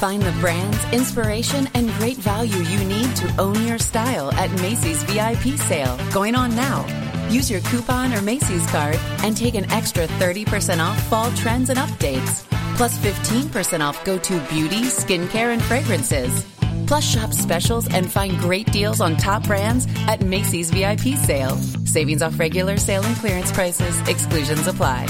Find 0.00 0.22
the 0.22 0.34
brands, 0.40 0.84
inspiration, 0.92 1.68
and 1.74 1.88
great 2.00 2.16
value 2.16 2.58
you 2.64 2.84
need 2.84 3.14
to 3.14 3.32
own 3.38 3.64
your 3.64 3.78
style 3.78 4.32
at 4.32 4.50
Macy's 4.60 5.04
VIP 5.04 5.56
sale, 5.56 5.96
going 6.12 6.34
on 6.34 6.52
now. 6.56 6.84
Use 7.30 7.48
your 7.48 7.60
coupon 7.60 8.12
or 8.12 8.22
Macy's 8.22 8.66
card 8.72 8.98
and 9.22 9.36
take 9.36 9.54
an 9.54 9.70
extra 9.70 10.08
30% 10.18 10.80
off 10.84 11.00
fall 11.08 11.30
trends 11.36 11.70
and 11.70 11.78
updates, 11.78 12.42
plus 12.76 12.98
15% 12.98 13.82
off 13.86 14.04
go 14.04 14.18
to 14.18 14.40
beauty, 14.48 14.82
skincare, 14.82 15.52
and 15.52 15.62
fragrances. 15.62 16.51
Plus, 16.92 17.10
shop 17.10 17.32
specials 17.32 17.88
and 17.88 18.12
find 18.12 18.38
great 18.38 18.70
deals 18.70 19.00
on 19.00 19.16
top 19.16 19.44
brands 19.44 19.86
at 20.08 20.20
Macy's 20.20 20.70
VIP 20.70 21.16
sale. 21.16 21.56
Savings 21.86 22.20
off 22.20 22.38
regular 22.38 22.76
sale 22.76 23.02
and 23.02 23.16
clearance 23.16 23.50
prices, 23.50 23.98
exclusions 24.06 24.66
apply. 24.66 25.06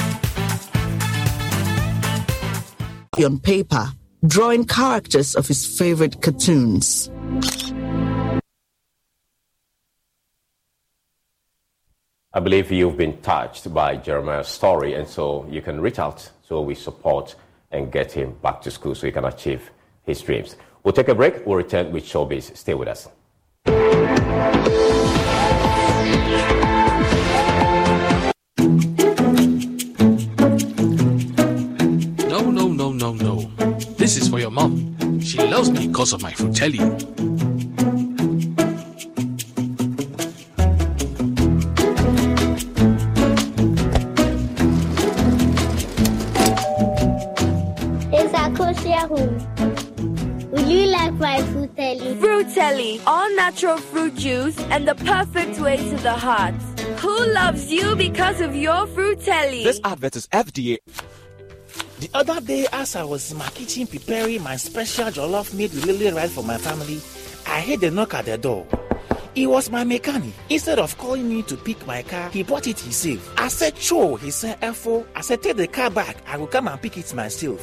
On 3.18 3.36
paper, 3.40 3.86
drawing 4.24 4.64
characters 4.64 5.34
of 5.34 5.48
his 5.48 5.76
favorite 5.76 6.22
cartoons. 6.22 7.10
I 12.32 12.38
believe 12.38 12.70
you've 12.70 12.96
been 12.96 13.20
touched 13.22 13.74
by 13.74 13.96
Jeremiah's 13.96 14.46
story, 14.46 14.94
and 14.94 15.08
so 15.08 15.48
you 15.50 15.60
can 15.60 15.80
reach 15.80 15.98
out 15.98 16.30
so 16.46 16.60
we 16.60 16.76
support 16.76 17.34
and 17.72 17.90
get 17.90 18.12
him 18.12 18.36
back 18.40 18.60
to 18.62 18.70
school 18.70 18.94
so 18.94 19.08
he 19.08 19.12
can 19.12 19.24
achieve 19.24 19.72
his 20.04 20.20
dreams. 20.20 20.54
We'll 20.84 20.92
take 20.92 21.08
a 21.08 21.14
break. 21.14 21.46
We'll 21.46 21.56
return 21.56 21.92
with 21.92 22.04
Showbiz. 22.04 22.56
Stay 22.56 22.74
with 22.74 22.88
us. 22.88 23.08
No, 32.28 32.50
no, 32.50 32.68
no, 32.68 32.92
no, 32.92 33.12
no. 33.12 33.42
This 33.96 34.16
is 34.16 34.28
for 34.28 34.40
your 34.40 34.50
mom. 34.50 35.20
She 35.20 35.38
loves 35.38 35.70
me 35.70 35.86
because 35.86 36.12
of 36.12 36.22
my 36.22 36.32
frutelli. 36.32 36.80
Fruitelli, 52.72 53.02
all 53.06 53.34
natural 53.36 53.76
fruit 53.76 54.14
juice 54.14 54.58
and 54.70 54.88
the 54.88 54.94
perfect 54.94 55.60
way 55.60 55.76
to 55.76 55.96
the 55.96 56.12
heart. 56.12 56.54
Who 57.00 57.26
loves 57.32 57.70
you 57.70 57.94
because 57.96 58.40
of 58.40 58.56
your 58.56 58.86
fruitelli? 58.86 59.64
This 59.64 59.80
advert 59.84 60.16
is 60.16 60.26
FDA. 60.28 60.78
The 62.00 62.10
other 62.14 62.40
day, 62.40 62.66
as 62.72 62.96
I 62.96 63.04
was 63.04 63.30
in 63.30 63.38
my 63.38 63.48
kitchen 63.50 63.86
preparing 63.86 64.42
my 64.42 64.56
special 64.56 65.06
jollof 65.06 65.54
made 65.54 65.72
with 65.74 65.86
Lele 65.86 66.14
rice 66.14 66.32
for 66.32 66.42
my 66.42 66.58
family, 66.58 67.00
I 67.46 67.60
heard 67.60 67.82
a 67.84 67.90
knock 67.90 68.14
at 68.14 68.24
the 68.24 68.38
door. 68.38 68.66
It 69.34 69.46
was 69.46 69.70
my 69.70 69.84
mechanic. 69.84 70.32
Instead 70.48 70.78
of 70.78 70.96
calling 70.98 71.28
me 71.28 71.42
to 71.44 71.56
pick 71.56 71.86
my 71.86 72.02
car, 72.02 72.30
he 72.30 72.42
bought 72.42 72.66
it 72.66 72.80
himself. 72.80 73.34
I 73.38 73.48
said, 73.48 73.76
Cho, 73.76 74.16
he 74.16 74.30
said, 74.30 74.60
Efo. 74.60 75.06
I 75.14 75.20
said, 75.20 75.42
take 75.42 75.56
the 75.56 75.66
car 75.66 75.90
back. 75.90 76.16
I 76.26 76.36
will 76.36 76.46
come 76.48 76.68
and 76.68 76.80
pick 76.80 76.98
it 76.98 77.14
myself. 77.14 77.60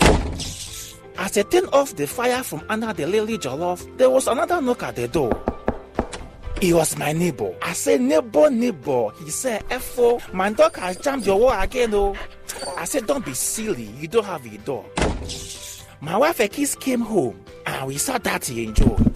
As 1.18 1.38
I 1.38 1.43
turned 1.43 1.70
off 1.74 1.95
the 1.95 2.07
fire 2.07 2.43
from 2.43 2.64
under 2.70 2.93
the 2.93 3.05
Lele 3.05 3.38
jollof, 3.38 3.97
there 3.97 4.10
was 4.10 4.28
another 4.28 4.62
knock 4.62 4.84
at 4.84 4.95
the 4.95 5.07
door. 5.07 5.43
He 6.62 6.74
was 6.74 6.97
my 6.97 7.14
neighbor. 7.14 7.55
I 7.62 7.74
said, 7.74 8.01
neighbor, 8.01 8.49
neighbor. 8.49 9.12
He 9.24 9.30
said, 9.32 9.64
Efo, 9.70 10.22
my 10.34 10.51
dog 10.51 10.76
has 10.76 10.97
jammed 10.97 11.26
your 11.26 11.39
wall 11.39 11.57
again, 11.60 11.93
oh. 11.93 12.16
I 12.78 12.86
said, 12.86 13.07
don't 13.07 13.24
be 13.24 13.34
silly. 13.34 13.86
You 13.97 14.07
don't 14.07 14.26
have 14.26 14.45
a 14.45 14.57
dog. 14.60 14.86
My 16.01 16.18
wife 16.18 16.39
and 16.39 16.51
kids 16.51 16.76
came 16.76 17.01
home 17.01 17.43
and 17.66 17.88
we 17.88 17.97
saw 17.97 18.18
that 18.18 18.45
he 18.45 18.66
enjoyed. 18.66 19.12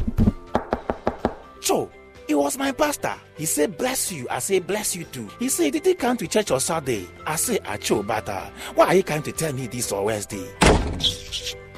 Cho, 1.62 1.90
he 2.28 2.36
was 2.36 2.58
my 2.58 2.72
pastor. 2.72 3.16
He 3.38 3.46
said, 3.46 3.78
bless 3.78 4.12
you. 4.12 4.28
I 4.30 4.40
said, 4.40 4.66
bless 4.68 4.96
you 4.96 5.04
too. 5.06 5.30
He 5.40 5.50
said, 5.50 5.74
did 5.74 5.86
he 5.86 5.96
come 5.96 6.18
to 6.18 6.28
church 6.28 6.52
on 6.52 6.60
Sunday? 6.60 7.08
I 7.26 7.36
said, 7.36 7.64
Acho, 7.64 8.06
but 8.06 8.28
uh, 8.30 8.50
why 8.76 8.88
are 8.88 8.96
you 8.96 9.04
coming 9.04 9.24
to 9.24 9.32
tell 9.32 9.54
me 9.54 9.68
this 9.68 9.92
on 9.92 10.06
Wednesday? 10.06 10.48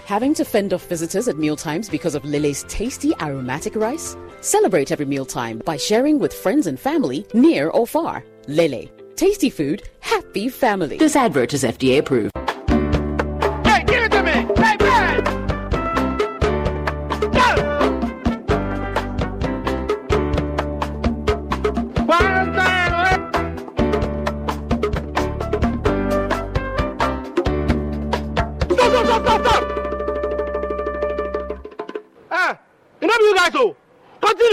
Having 0.06 0.36
to 0.36 0.46
fend 0.46 0.72
off 0.72 0.86
visitors 0.86 1.28
at 1.28 1.40
mealtimes 1.40 1.90
because 1.90 2.14
of 2.14 2.24
Lele's 2.24 2.64
tasty 2.68 3.12
aromatic 3.22 3.76
rice? 3.76 4.16
Celebrate 4.40 4.92
every 4.92 5.08
mealtime 5.08 5.64
by 5.66 5.78
sharing 5.78 6.20
with 6.20 6.32
friends 6.32 6.68
and 6.68 6.80
family 6.80 7.26
near 7.34 7.70
or 7.70 7.88
far. 7.88 8.24
Lele. 8.48 8.84
Tasty 9.16 9.50
food, 9.50 9.82
happy 10.02 10.48
family. 10.48 10.98
This 11.00 11.16
advert 11.16 11.56
is 11.56 11.64
FDA 11.64 11.98
approved. 11.98 12.32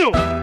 Continue! 0.02 0.42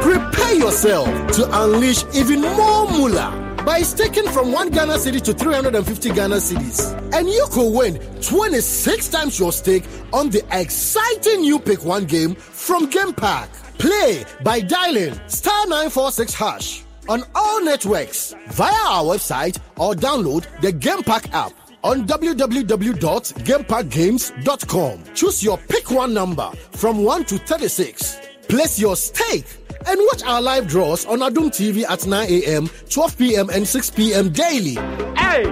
Prepare 0.00 0.54
yourself 0.54 1.06
to 1.32 1.62
unleash 1.62 2.04
even 2.14 2.40
more 2.40 2.88
moolah 2.90 3.38
by 3.66 3.82
staking 3.82 4.28
from 4.28 4.52
1 4.52 4.70
Ghana 4.70 4.94
cedi 4.94 5.20
to 5.22 5.32
350 5.34 6.10
Ghana 6.12 6.36
cedis. 6.36 6.92
And 7.14 7.28
you 7.28 7.46
could 7.50 7.70
win 7.72 7.98
26 8.22 9.08
times 9.08 9.38
your 9.38 9.52
stake 9.52 9.84
on 10.12 10.30
the 10.30 10.42
exciting 10.50 11.42
new 11.42 11.58
Pick 11.58 11.84
1 11.84 12.06
game 12.06 12.34
from 12.34 12.88
Game 12.88 13.12
Park. 13.12 13.50
Play 13.78 14.24
by 14.42 14.60
dialing 14.60 15.14
star 15.28 15.66
946 15.66 16.34
hash 16.34 16.84
on 17.08 17.22
all 17.34 17.64
networks 17.64 18.34
via 18.48 18.72
our 18.72 19.04
website 19.04 19.58
or 19.76 19.92
download 19.94 20.46
the 20.60 20.70
Game 20.72 21.02
Park 21.02 21.28
app 21.32 21.52
on 21.84 22.06
www.gameparkgames.com. 22.06 25.04
Choose 25.14 25.42
your 25.42 25.58
pick 25.58 25.90
one 25.90 26.14
number 26.14 26.50
from 26.72 27.04
1 27.04 27.24
to 27.26 27.38
36. 27.38 28.18
Place 28.48 28.78
your 28.78 28.96
stake 28.96 29.44
and 29.86 29.98
watch 30.10 30.22
our 30.24 30.40
live 30.42 30.66
draws 30.68 31.04
on 31.06 31.20
Adom 31.20 31.48
TV 31.50 31.84
at 31.88 32.06
9 32.06 32.28
a.m., 32.28 32.68
12 32.90 33.18
p.m., 33.18 33.50
and 33.50 33.66
6 33.66 33.90
p.m. 33.90 34.30
daily. 34.30 34.74
Hey, 35.16 35.44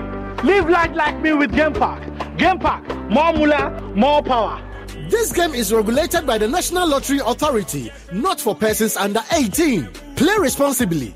live 0.45 0.68
life 0.68 0.95
like 0.95 1.20
me 1.20 1.33
with 1.33 1.53
Game 1.55 1.72
Park. 1.72 2.03
Game 2.37 2.59
Park, 2.59 2.87
more 3.11 3.33
moolah, 3.33 3.81
more 3.95 4.22
power. 4.22 4.62
This 5.09 5.33
game 5.33 5.55
is 5.55 5.72
regulated 5.72 6.26
by 6.26 6.39
the 6.39 6.47
National 6.47 6.89
Lottery 6.89 7.18
Authority, 7.24 7.91
not 8.12 8.41
for 8.41 8.55
persons 8.55 8.97
under 8.97 9.20
18. 9.33 9.89
Play 10.14 10.37
responsibly. 10.39 11.14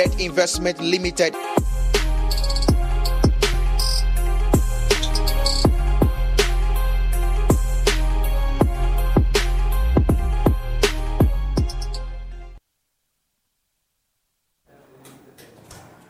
Vet 0.00 0.18
Investment 0.18 0.80
Limited. 0.80 1.34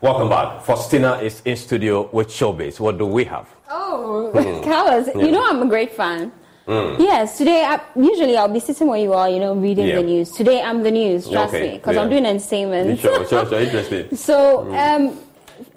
Welcome 0.01 0.29
back. 0.29 0.63
Faustina 0.63 1.15
is 1.19 1.43
in 1.45 1.57
studio 1.57 2.09
with 2.13 2.29
Showbiz. 2.29 2.81
What 2.81 2.97
do 2.99 3.07
we 3.07 3.25
have? 3.25 3.49
Oh, 3.69 4.31
Mm. 4.35 4.63
Carlos, 4.71 5.09
Yeah. 5.09 5.25
you 5.25 5.33
know 5.33 5.45
I'm 5.47 5.63
a 5.63 5.67
great 5.67 5.93
fan. 5.93 6.33
Mm. 6.71 7.01
Yes, 7.01 7.37
today 7.37 7.65
I, 7.65 7.81
usually 7.97 8.37
I'll 8.37 8.47
be 8.49 8.61
sitting 8.61 8.87
where 8.87 9.01
you 9.01 9.13
are, 9.13 9.29
you 9.29 9.41
know, 9.41 9.55
reading 9.55 9.89
Yeah. 9.89 9.97
the 9.97 10.03
news. 10.05 10.31
Today 10.31 10.63
I'm 10.63 10.85
the 10.85 10.93
news, 10.93 11.29
trust 11.29 11.53
Okay, 11.53 11.73
me, 11.73 11.77
because 11.79 11.97
yeah. 11.97 12.03
I'm 12.03 12.11
doing 12.11 12.25
entertainment. 12.25 13.01
Sure, 13.01 13.27
sure, 13.27 13.47
sure. 13.47 13.61
Interesting. 13.61 14.17
So, 14.17 14.67
Mm. 14.69 15.11
um, 15.11 15.19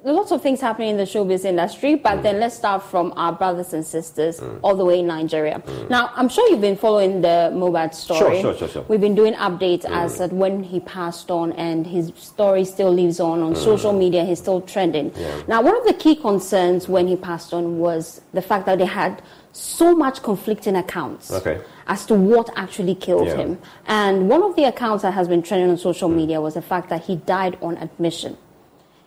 lots 0.05 0.31
of 0.31 0.41
things 0.43 0.61
happening 0.61 0.89
in 0.91 0.97
the 0.97 1.03
showbiz 1.03 1.45
industry, 1.45 1.95
but 1.95 2.19
Mm. 2.19 2.23
then 2.23 2.39
let's 2.39 2.53
start 2.55 2.83
from 2.83 3.11
our 3.17 3.31
brothers 3.33 3.73
and 3.73 3.83
sisters 3.83 4.39
all 4.63 4.75
the 4.75 4.85
way 4.85 4.99
in 4.99 5.07
Nigeria. 5.07 5.63
Now, 5.89 6.11
I'm 6.15 6.29
sure 6.29 6.47
you've 6.49 6.61
been 6.61 6.75
following 6.77 7.21
the 7.21 7.51
Mohbad 7.55 7.95
story. 7.95 8.19
Mm. 8.37 8.41
Sure, 8.41 8.53
sure, 8.53 8.53
sure, 8.59 8.67
sure. 8.67 8.85
We've 8.87 9.01
been 9.01 9.15
doing 9.15 9.33
updates 9.33 9.85
Mm. 9.85 9.95
as 10.03 10.21
at 10.21 10.31
when 10.31 10.61
he 10.61 10.79
passed 10.79 11.31
on, 11.31 11.53
and 11.53 11.87
his 11.87 12.11
story 12.15 12.65
still 12.65 12.91
lives 12.91 13.19
on 13.19 13.41
on 13.41 13.53
Mm. 13.55 13.57
social 13.57 13.93
media. 13.93 14.25
He's 14.25 14.37
still 14.39 14.61
trending. 14.61 15.11
Yeah. 15.19 15.27
Now, 15.47 15.59
one 15.63 15.75
of 15.75 15.85
the 15.87 15.93
key 16.03 16.15
concerns 16.15 16.87
when 16.87 17.07
he 17.07 17.15
passed 17.15 17.51
on 17.51 17.79
was 17.79 18.21
the 18.33 18.43
fact 18.43 18.67
that 18.67 18.77
they 18.77 18.85
had 19.01 19.21
so 19.54 19.95
much 19.95 20.24
conflicting 20.24 20.76
accounts 20.76 21.32
Okay. 21.32 21.60
as 21.88 22.06
to 22.08 22.16
what 22.16 22.49
actually 22.56 22.95
killed 22.95 23.28
Yeah. 23.28 23.36
him. 23.38 23.60
And 23.88 24.28
one 24.28 24.41
of 24.41 24.56
the 24.56 24.64
accounts 24.66 25.04
that 25.04 25.14
has 25.14 25.28
been 25.28 25.43
trending 25.43 25.70
on 25.70 25.78
social 25.78 26.10
hmm. 26.10 26.18
media 26.18 26.41
was 26.41 26.56
the 26.56 26.62
fact 26.62 26.89
that 26.89 27.04
he 27.04 27.16
died 27.18 27.58
on 27.62 27.78
admission. 27.78 28.36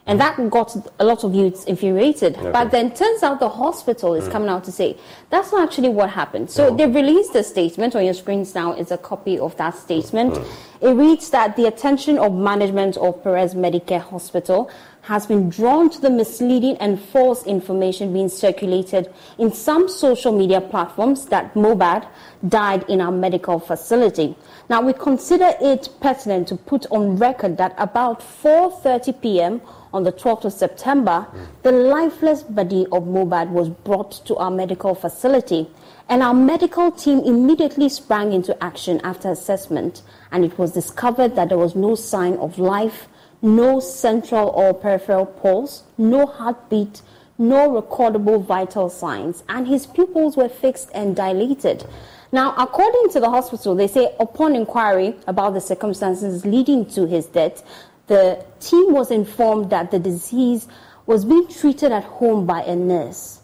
And 0.09 0.21
that 0.21 0.37
got 0.51 0.77
a 1.01 1.05
lot 1.05 1.25
of 1.25 1.35
youths 1.35 1.65
infuriated. 1.65 2.39
Okay. 2.39 2.53
But 2.53 2.71
then 2.71 2.93
turns 2.93 3.25
out 3.25 3.41
the 3.41 3.49
hospital 3.49 4.15
is 4.15 4.29
Mm. 4.29 4.31
coming 4.31 4.49
out 4.49 4.63
to 4.63 4.71
say 4.71 4.97
that's 5.31 5.51
not 5.51 5.65
actually 5.65 5.89
what 5.89 6.11
happened. 6.11 6.49
So 6.49 6.71
hmm. 6.71 6.77
they've 6.77 6.95
released 6.95 7.35
a 7.35 7.43
statement 7.43 7.97
on 7.97 8.05
your 8.05 8.15
screens 8.15 8.55
now 8.55 8.73
is 8.73 8.93
a 8.93 8.99
copy 8.99 9.37
of 9.37 9.57
that 9.57 9.75
statement. 9.77 10.37
Hmm. 10.37 10.87
It 10.87 10.93
reads 10.93 11.31
that 11.31 11.57
the 11.57 11.67
attention 11.67 12.19
of 12.19 12.33
management 12.33 12.97
of 12.99 13.21
Perez 13.25 13.55
Medicare 13.55 14.01
Hospital 14.01 14.71
has 15.07 15.25
been 15.25 15.49
drawn 15.49 15.89
to 15.89 16.01
the 16.01 16.11
misleading 16.11 16.77
and 16.79 17.01
false 17.01 17.47
information 17.47 18.13
being 18.13 18.29
circulated 18.29 19.09
in 19.39 19.53
some 19.53 19.89
social 19.89 20.37
media 20.37 20.61
platforms 20.61 21.27
that 21.27 21.55
Mohbad 21.55 22.09
died 22.49 22.85
in 22.89 23.01
our 23.01 23.13
medical 23.13 23.61
facility. 23.61 24.35
Now 24.69 24.83
we 24.83 24.93
consider 24.93 25.53
it 25.61 25.89
pertinent 26.01 26.49
to 26.49 26.57
put 26.57 26.87
on 26.91 27.17
record 27.19 27.57
that 27.59 27.73
about 27.79 28.19
4:30 28.21 29.21
p.m. 29.23 29.61
on 29.93 30.03
the 30.03 30.13
12th 30.13 30.47
of 30.47 30.53
September, 30.53 31.25
the 31.63 31.71
lifeless 31.71 32.43
body 32.43 32.85
of 32.91 33.05
Mohbad 33.05 33.51
was 33.51 33.69
brought 33.69 34.11
to 34.27 34.35
our 34.37 34.51
medical 34.51 34.97
facility. 34.97 35.71
And 36.09 36.21
our 36.21 36.35
medical 36.35 36.91
team 36.91 37.21
immediately 37.21 37.89
sprang 37.89 38.33
into 38.33 38.53
action 38.63 39.01
after 39.05 39.31
assessment, 39.31 40.03
and 40.33 40.45
it 40.45 40.59
was 40.59 40.73
discovered 40.73 41.37
that 41.37 41.49
there 41.49 41.59
was 41.59 41.77
no 41.77 41.95
sign 41.95 42.35
of 42.39 42.59
life, 42.59 43.09
no 43.47 43.79
central 43.79 44.49
or 44.49 44.75
peripheral 44.75 45.25
pulse, 45.25 45.85
no 45.97 46.27
heartbeat, 46.27 47.01
no 47.39 47.81
recordable 47.81 48.45
vital 48.45 48.91
signs, 48.91 49.45
and 49.49 49.69
his 49.69 49.87
pupils 49.87 50.37
were 50.37 50.49
fixed 50.49 50.91
and 50.93 51.15
dilated. 51.15 51.87
Now, 52.33 52.55
according 52.59 53.11
to 53.11 53.21
the 53.21 53.31
hospital, 53.31 53.77
they 53.77 53.87
say 53.87 54.15
upon 54.19 54.57
inquiry 54.57 55.15
about 55.29 55.55
the 55.55 55.61
circumstances 55.61 56.45
leading 56.45 56.87
to 56.87 57.07
his 57.07 57.27
death, 57.27 57.63
the 58.09 58.45
team 58.59 58.93
was 58.93 59.13
informed 59.13 59.71
that 59.71 59.93
the 59.93 60.01
disease 60.01 60.67
was 61.07 61.25
being 61.25 61.47
treated 61.47 61.93
at 61.93 62.03
home 62.03 62.47
by 62.47 62.63
a 62.63 62.75
nurse. 62.75 63.41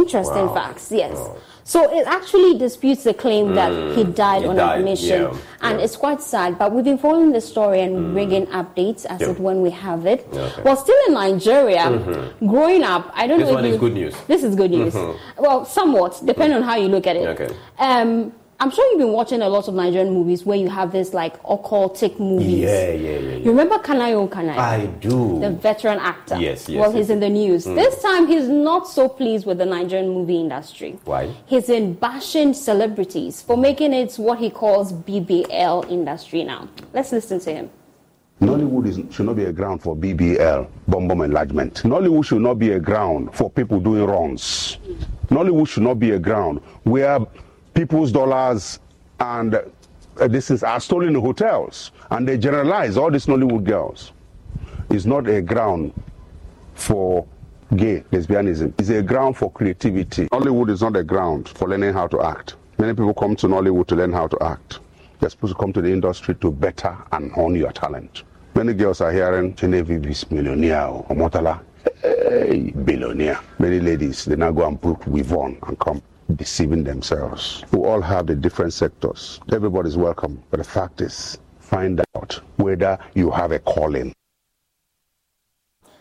Interesting 0.00 0.46
Wow. 0.48 0.54
facts, 0.58 0.86
yes. 0.92 1.16
So 1.64 1.78
it 1.98 2.04
actually 2.06 2.52
disputes 2.58 3.02
the 3.02 3.14
claim 3.24 3.54
that 3.60 3.72
he 3.96 4.02
Mm, 4.04 4.14
died 4.24 4.42
he 4.42 4.48
on 4.48 4.56
died, 4.56 4.78
admission. 4.78 5.22
yeah, 5.22 5.66
and 5.66 5.74
yeah. 5.78 5.84
it's 5.84 5.96
quite 6.04 6.20
sad, 6.22 6.50
but 6.60 6.66
we've 6.72 6.84
been 6.84 7.02
following 7.06 7.32
the 7.32 7.40
story 7.40 7.80
and 7.86 7.94
bringing 8.16 8.46
updates 8.60 9.02
as 9.14 9.20
Yeah. 9.20 9.30
it 9.32 9.38
when 9.46 9.62
we 9.66 9.70
have 9.86 10.06
it. 10.14 10.20
Okay. 10.32 10.62
Well, 10.64 10.76
still 10.76 11.00
in 11.08 11.12
Nigeria, 11.14 11.84
Mhm. 11.90 12.48
growing 12.52 12.84
up, 12.94 13.04
I 13.20 13.26
don't 13.26 13.40
This 13.40 13.48
know 13.48 13.54
one 13.58 13.64
if 13.64 13.70
is 13.72 13.76
you, 13.76 13.84
good 13.86 13.94
news. 14.00 14.14
This 14.32 14.42
is 14.48 14.52
good 14.54 14.70
news. 14.78 14.94
Mhm. 14.94 15.14
Well, 15.44 15.64
somewhat, 15.64 16.12
depending 16.30 16.56
on 16.60 16.64
how 16.70 16.76
you 16.76 16.88
look 16.96 17.06
at 17.12 17.16
it. 17.16 17.26
Okay. 17.34 17.48
Um, 17.80 18.10
I'm 18.58 18.70
sure 18.70 18.88
you've 18.90 19.00
been 19.00 19.12
watching 19.12 19.42
a 19.42 19.48
lot 19.48 19.68
of 19.68 19.74
Nigerian 19.74 20.14
movies 20.14 20.46
where 20.46 20.56
you 20.56 20.70
have 20.70 20.90
this 20.90 21.12
like 21.12 21.40
occultic 21.42 22.18
movies. 22.18 22.60
Yeah, 22.60 22.90
yeah, 22.90 22.94
yeah. 22.94 23.18
yeah. 23.18 23.36
You 23.36 23.50
remember 23.50 23.76
Kanayo 23.78 24.26
Kanai? 24.28 24.56
I 24.56 24.86
do. 24.86 25.40
The 25.40 25.50
veteran 25.50 25.98
actor. 25.98 26.36
Yes, 26.36 26.66
yes. 26.66 26.80
Well, 26.80 26.90
yes, 26.90 26.98
he's 26.98 27.10
in 27.10 27.20
the 27.20 27.28
news. 27.28 27.66
Mm. 27.66 27.74
This 27.74 28.00
time, 28.00 28.26
he's 28.26 28.48
not 28.48 28.88
so 28.88 29.08
pleased 29.10 29.44
with 29.44 29.58
the 29.58 29.66
Nigerian 29.66 30.08
movie 30.08 30.40
industry. 30.40 30.98
Why? 31.04 31.34
He's 31.44 31.68
in 31.68 31.94
bashing 31.94 32.54
celebrities 32.54 33.42
for 33.42 33.58
making 33.58 33.92
it 33.92 34.14
what 34.14 34.38
he 34.38 34.48
calls 34.48 34.92
BBL 34.92 35.90
industry 35.90 36.42
now. 36.42 36.68
Let's 36.94 37.12
listen 37.12 37.40
to 37.40 37.52
him. 37.52 37.70
Nollywood 38.40 38.86
is, 38.86 39.14
should 39.14 39.26
not 39.26 39.36
be 39.36 39.44
a 39.44 39.52
ground 39.52 39.82
for 39.82 39.96
BBL, 39.96 40.68
bomb 40.88 41.08
bomb 41.08 41.22
enlargement. 41.22 41.82
Nollywood 41.84 42.24
should 42.24 42.42
not 42.42 42.58
be 42.58 42.72
a 42.72 42.80
ground 42.80 43.34
for 43.34 43.50
people 43.50 43.80
doing 43.80 44.04
wrongs. 44.04 44.78
Nollywood 45.28 45.68
should 45.68 45.82
not 45.82 45.98
be 45.98 46.10
a 46.12 46.18
ground 46.18 46.60
where 46.84 47.18
people's 47.76 48.10
dollars 48.10 48.80
and 49.20 49.54
uh, 49.54 50.26
this 50.28 50.50
is 50.50 50.62
are 50.64 50.80
stolen 50.80 51.14
in 51.14 51.20
hotels 51.20 51.92
and 52.10 52.26
they 52.26 52.38
generalize 52.38 52.96
all 52.96 53.10
these 53.10 53.26
Nollywood 53.26 53.64
girls. 53.64 54.12
It's 54.88 55.04
not 55.04 55.28
a 55.28 55.42
ground 55.42 55.92
for 56.74 57.26
gay 57.76 58.02
lesbianism. 58.10 58.72
It's 58.78 58.88
a 58.88 59.02
ground 59.02 59.36
for 59.36 59.50
creativity. 59.52 60.26
Nollywood 60.28 60.70
is 60.70 60.80
not 60.80 60.96
a 60.96 61.04
ground 61.04 61.50
for 61.50 61.68
learning 61.68 61.92
how 61.92 62.06
to 62.06 62.22
act. 62.22 62.56
Many 62.78 62.94
people 62.94 63.12
come 63.12 63.36
to 63.36 63.46
Nollywood 63.46 63.86
to 63.88 63.96
learn 63.96 64.12
how 64.12 64.26
to 64.26 64.42
act. 64.42 64.80
You're 65.20 65.28
supposed 65.28 65.52
to 65.52 65.58
come 65.58 65.72
to 65.74 65.82
the 65.82 65.92
industry 65.92 66.34
to 66.36 66.50
better 66.50 66.96
and 67.12 67.30
hone 67.32 67.56
your 67.56 67.72
talent. 67.72 68.22
Many 68.54 68.72
girls 68.72 69.02
are 69.02 69.12
hearing 69.12 69.54
Genevieve 69.54 70.06
is 70.06 70.30
millionaire 70.30 70.86
or 70.86 71.04
Motala, 71.10 71.60
hey, 72.00 72.70
billionaire. 72.70 73.40
Many 73.58 73.80
ladies, 73.80 74.24
they 74.24 74.36
now 74.36 74.50
go 74.50 74.66
and 74.66 74.80
book 74.80 75.06
on 75.06 75.58
and 75.66 75.78
come 75.78 76.00
deceiving 76.34 76.82
themselves. 76.84 77.64
We 77.72 77.78
all 77.80 78.00
have 78.00 78.26
the 78.26 78.34
different 78.34 78.72
sectors. 78.72 79.40
Everybody's 79.52 79.96
welcome. 79.96 80.42
But 80.50 80.58
the 80.58 80.64
fact 80.64 81.00
is, 81.00 81.38
find 81.60 82.00
out 82.16 82.40
whether 82.56 82.98
you 83.14 83.30
have 83.30 83.52
a 83.52 83.58
calling. 83.60 84.12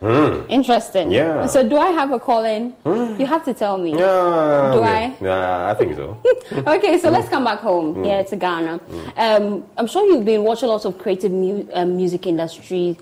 Mm. 0.01 0.45
Interesting. 0.49 1.09
Yeah. 1.11 1.45
So, 1.47 1.67
do 1.67 1.77
I 1.77 1.89
have 1.91 2.11
a 2.11 2.19
call 2.19 2.43
in? 2.43 2.75
You 2.85 3.25
have 3.25 3.45
to 3.45 3.53
tell 3.53 3.77
me. 3.77 3.91
Yeah, 3.91 4.71
Do 4.73 4.81
I? 4.83 5.15
Yeah, 5.21 5.69
I 5.71 5.73
think 5.73 5.95
so. 5.95 6.21
okay, 6.51 6.99
so 6.99 7.09
let's 7.09 7.29
come 7.29 7.45
back 7.45 7.59
home 7.59 7.95
Mm. 7.95 8.05
here 8.05 8.23
to 8.25 8.35
Ghana. 8.35 8.79
Um, 9.17 9.63
I'm 9.77 9.87
sure 9.87 10.05
you've 10.05 10.25
been 10.25 10.43
watching 10.43 10.67
lots 10.69 10.85
of 10.85 10.97
creative 10.97 11.31
mu- 11.31 11.67
um, 11.73 11.95
music 11.95 12.27
industry 12.27 12.97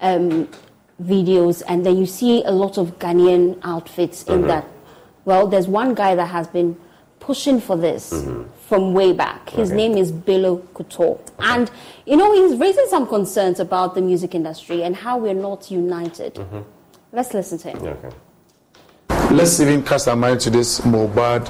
um, 0.00 0.48
videos, 1.02 1.62
and 1.68 1.84
then 1.84 1.96
you 1.98 2.06
see 2.06 2.44
a 2.44 2.52
lot 2.52 2.78
of 2.78 2.98
Ghanaian 2.98 3.58
outfits 3.64 4.22
in 4.24 4.42
Mhm. 4.42 4.46
that. 4.48 4.64
Well, 5.26 5.46
there's 5.48 5.66
one 5.68 5.94
guy 5.94 6.14
that 6.14 6.26
has 6.26 6.46
been 6.46 6.76
pushing 7.20 7.60
for 7.60 7.76
this 7.76 8.12
mm-hmm. 8.12 8.44
from 8.68 8.94
way 8.94 9.12
back. 9.12 9.50
His 9.50 9.70
Okay. 9.70 9.76
name 9.76 9.98
is 9.98 10.12
Bello 10.12 10.58
Couture. 10.72 11.18
And, 11.40 11.70
you 12.06 12.16
know, 12.16 12.32
he's 12.32 12.58
raising 12.58 12.86
some 12.88 13.06
concerns 13.06 13.58
about 13.60 13.94
the 13.96 14.00
music 14.00 14.34
industry 14.34 14.84
and 14.84 14.94
how 14.94 15.18
we're 15.18 15.34
not 15.34 15.70
united. 15.70 16.34
Mm-hmm. 16.34 16.60
Let's 17.12 17.34
listen 17.34 17.58
to 17.58 17.70
him. 17.70 17.86
Okay. 17.86 18.16
Let's 19.32 19.60
even 19.60 19.82
cast 19.82 20.08
our 20.08 20.16
mind 20.16 20.40
to 20.40 20.50
this 20.50 20.80
Mohbad 20.80 21.48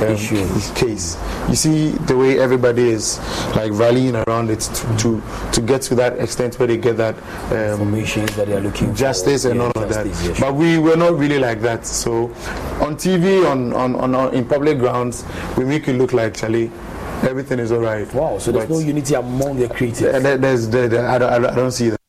um, 0.00 0.74
case. 0.76 1.16
You 1.48 1.56
see 1.56 1.88
the 1.90 2.16
way 2.16 2.38
everybody 2.38 2.88
is 2.90 3.18
like 3.56 3.72
rallying 3.72 4.14
around 4.16 4.50
it 4.50 4.60
to, 4.60 4.96
to, 4.98 5.22
to 5.52 5.60
get 5.60 5.82
to 5.82 5.94
that 5.96 6.18
extent 6.18 6.58
where 6.58 6.68
they 6.68 6.76
get 6.76 6.96
that 6.98 7.16
um, 7.50 7.80
information 7.80 8.26
that 8.26 8.46
they 8.46 8.52
are 8.56 8.60
looking 8.60 8.94
justice 8.94 9.46
and 9.46 9.56
Yeah, 9.56 9.62
all 9.74 9.82
of 9.82 9.88
that. 9.88 10.06
yeah, 10.06 10.36
But 10.38 10.54
we 10.54 10.78
were 10.78 10.96
not 10.96 11.18
really 11.18 11.38
like 11.38 11.60
that. 11.62 11.86
So 11.86 12.26
on 12.80 12.96
TV, 12.96 13.48
on, 13.50 13.72
on, 13.72 13.96
on, 13.96 14.14
on 14.14 14.34
in 14.34 14.46
public 14.46 14.78
grounds, 14.78 15.24
we 15.56 15.64
make 15.64 15.88
it 15.88 15.94
look 15.94 16.12
like 16.12 16.34
Charlie. 16.36 16.70
Everything 17.22 17.58
is 17.58 17.72
all 17.72 17.80
right. 17.80 18.12
Wow, 18.14 18.38
so 18.38 18.52
there's 18.52 18.68
no 18.68 18.78
unity 18.80 19.14
among 19.14 19.56
the 19.58 19.66
creatives. 19.68 20.22
There, 20.22 20.36
there's, 20.36 20.68
there, 20.68 20.88
there- 20.88 21.08
I 21.08 21.18
don't- 21.18 21.44
I 21.46 21.54
don't 21.54 21.70
see 21.72 21.88
that. 21.90 22.00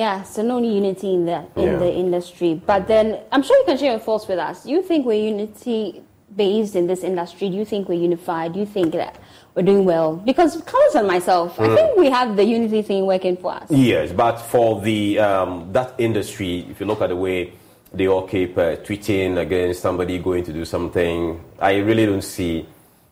Yeah, 0.00 0.22
so 0.22 0.40
no 0.42 0.56
unity 0.62 1.12
in 1.12 1.26
the 1.26 1.38
in 1.56 1.68
Yeah. 1.72 1.76
the 1.84 1.90
industry. 2.04 2.52
But 2.72 2.86
then 2.92 3.06
I'm 3.32 3.42
sure 3.46 3.56
you 3.60 3.64
can 3.70 3.76
share 3.76 3.90
your 3.96 4.00
thoughts 4.08 4.26
with 4.30 4.38
us. 4.48 4.56
Do 4.64 4.70
you 4.76 4.82
think 4.88 5.04
we're 5.04 5.24
unity 5.34 6.00
based 6.34 6.74
in 6.80 6.86
this 6.86 7.02
industry? 7.10 7.50
Do 7.52 7.56
you 7.62 7.66
think 7.66 7.82
we're 7.90 8.02
unified? 8.10 8.48
Do 8.54 8.60
you 8.64 8.66
think 8.76 8.88
that 8.92 9.16
we're 9.54 9.68
doing 9.72 9.84
well? 9.84 10.10
Because 10.30 10.52
Carlos 10.70 10.94
and 11.00 11.06
myself, 11.06 11.48
I 11.60 11.66
Mm. 11.66 11.74
think 11.76 11.88
we 12.04 12.08
have 12.18 12.28
the 12.40 12.44
unity 12.56 12.80
thing 12.82 13.04
working 13.14 13.36
for 13.36 13.50
us. 13.60 13.66
Yes, 13.90 14.06
but 14.24 14.36
for 14.52 14.80
the 14.80 15.18
um, 15.28 15.50
that 15.76 15.90
industry, 15.98 16.52
if 16.70 16.80
you 16.80 16.86
look 16.86 17.02
at 17.02 17.10
the 17.10 17.20
way 17.26 17.38
they 17.92 18.06
all 18.12 18.22
keep 18.34 18.56
uh, 18.56 18.76
tweeting 18.86 19.36
against 19.46 19.82
somebody 19.82 20.14
going 20.18 20.44
to 20.44 20.52
do 20.60 20.64
something, 20.64 21.18
I 21.60 21.72
really 21.88 22.06
don't 22.06 22.24
see 22.36 22.64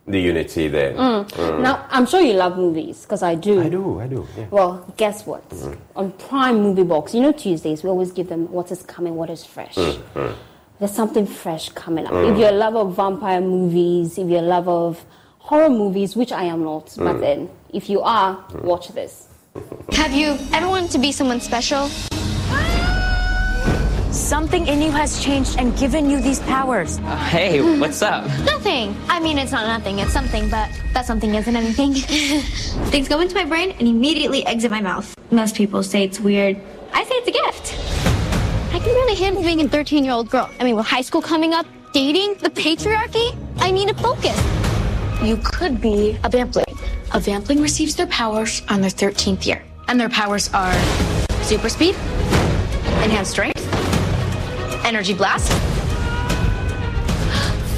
the 0.09 0.21
unity 0.21 0.69
there. 0.69 0.93
Mm. 0.95 1.29
Mm. 1.31 1.61
Now, 1.61 1.87
I'm 1.91 2.07
sure 2.07 2.21
you 2.21 2.33
love 2.35 2.57
movies 2.57 3.03
because 3.03 3.23
I 3.23 3.35
do. 3.35 3.61
I 3.61 3.69
do, 3.69 4.01
I 4.01 4.07
do. 4.07 4.27
Yeah. 4.37 4.47
Well, 4.51 4.93
guess 4.97 5.27
what? 5.27 5.45
On 5.97 6.13
Prime 6.13 6.61
Movie 6.63 6.83
Box, 6.85 7.15
you 7.15 7.21
know 7.21 7.33
Tuesdays 7.33 7.83
we 7.83 7.91
always 7.91 8.13
give 8.13 8.29
them 8.29 8.51
what 8.51 8.71
is 8.73 8.83
coming, 8.83 9.15
what 9.17 9.31
is 9.31 9.45
fresh. 9.45 9.75
Mm, 9.75 9.99
mm. 10.15 10.35
There's 10.79 10.93
something 10.95 11.27
fresh 11.27 11.69
coming 11.71 12.07
up. 12.07 12.13
Mm. 12.13 12.33
If 12.33 12.39
you're 12.39 12.49
a 12.51 12.53
lover 12.53 12.79
of 12.79 12.97
vampire 12.97 13.41
movies, 13.41 14.17
if 14.19 14.29
you're 14.29 14.39
a 14.41 14.43
lover 14.43 14.71
of 14.71 15.05
horror 15.39 15.71
movies, 15.71 16.17
which 16.17 16.33
I 16.33 16.45
am 16.45 16.63
not, 16.65 16.95
but 16.97 17.17
Mm. 17.17 17.21
then 17.21 17.49
if 17.73 17.89
you 17.91 18.01
are, 18.01 18.45
watch 18.63 18.89
this. 18.89 19.27
Have 19.93 20.13
you 20.13 20.37
ever 20.53 20.69
wanted 20.69 20.91
to 20.93 20.99
be 20.99 21.11
someone 21.13 21.41
special? 21.41 21.89
Something 24.19 24.67
in 24.67 24.83
you 24.83 24.91
has 24.91 25.23
changed 25.23 25.59
and 25.59 25.75
given 25.79 26.11
you 26.11 26.21
these 26.21 26.41
powers. 26.41 26.99
Uh, 26.99 27.17
hey, 27.17 27.79
what's 27.79 28.03
up? 28.03 28.25
Nothing. 28.45 28.95
I 29.09 29.21
mean, 29.21 29.39
it's 29.39 29.53
not 29.53 29.67
nothing. 29.67 30.01
It's 30.01 30.13
something, 30.13 30.51
but 30.51 30.69
that 30.93 31.07
something 31.07 31.35
isn't 31.37 31.55
anything. 31.55 31.95
Things 32.91 33.09
go 33.09 33.21
into 33.21 33.37
my 33.37 33.45
brain 33.45 33.71
and 33.79 33.87
immediately 33.87 34.45
exit 34.45 34.73
my 34.73 34.81
mouth. 34.81 35.15
Most 35.31 35.55
people 35.55 35.85
say 35.85 36.03
it's 36.03 36.19
weird. 36.19 36.61
I 36.93 37.05
say 37.05 37.15
it's 37.15 37.29
a 37.29 37.31
gift. 37.31 38.75
I 38.75 38.81
can 38.81 38.89
really 38.89 39.15
handle 39.15 39.43
being 39.43 39.61
a 39.61 39.69
13 39.69 40.05
year 40.05 40.13
old 40.13 40.29
girl. 40.31 40.51
I 40.59 40.65
mean, 40.65 40.75
with 40.75 40.87
high 40.87 41.03
school 41.03 41.23
coming 41.23 41.55
up, 41.55 41.67
dating, 41.93 42.35
the 42.43 42.51
patriarchy, 42.51 43.37
I 43.59 43.71
need 43.71 43.89
to 43.89 43.95
focus. 43.95 44.37
You 45.23 45.37
could 45.37 45.81
be 45.81 46.19
a 46.25 46.29
vampling. 46.29 46.73
A 47.15 47.21
vampling 47.21 47.63
receives 47.63 47.95
their 47.95 48.09
powers 48.09 48.63
on 48.69 48.81
their 48.81 48.91
13th 48.91 49.47
year. 49.47 49.63
And 49.87 49.99
their 49.99 50.11
powers 50.11 50.53
are 50.53 50.75
super 51.45 51.69
speed, 51.69 51.95
enhanced 53.01 53.31
strength, 53.31 53.68
energy 54.89 55.13
blast, 55.13 55.53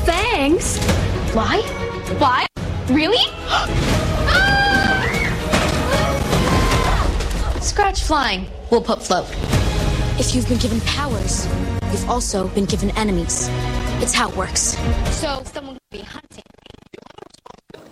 Thanks. 0.06 0.78
Why? 1.34 1.60
Why? 2.18 2.46
Really? 2.88 3.18
scratch 7.60 8.02
flying. 8.04 8.46
We'll 8.70 8.80
put 8.82 9.02
float. 9.02 9.26
If 10.20 10.34
you've 10.36 10.48
been 10.48 10.58
given 10.58 10.80
powers, 10.82 11.46
you've 11.90 12.08
also 12.08 12.46
been 12.48 12.64
given 12.66 12.90
enemies. 12.96 13.48
It's 14.02 14.14
how 14.14 14.28
it 14.30 14.36
works. 14.36 14.76
So 15.10 15.42
someone 15.44 15.74
could 15.74 15.98
be 15.98 16.02
hunting. 16.02 16.44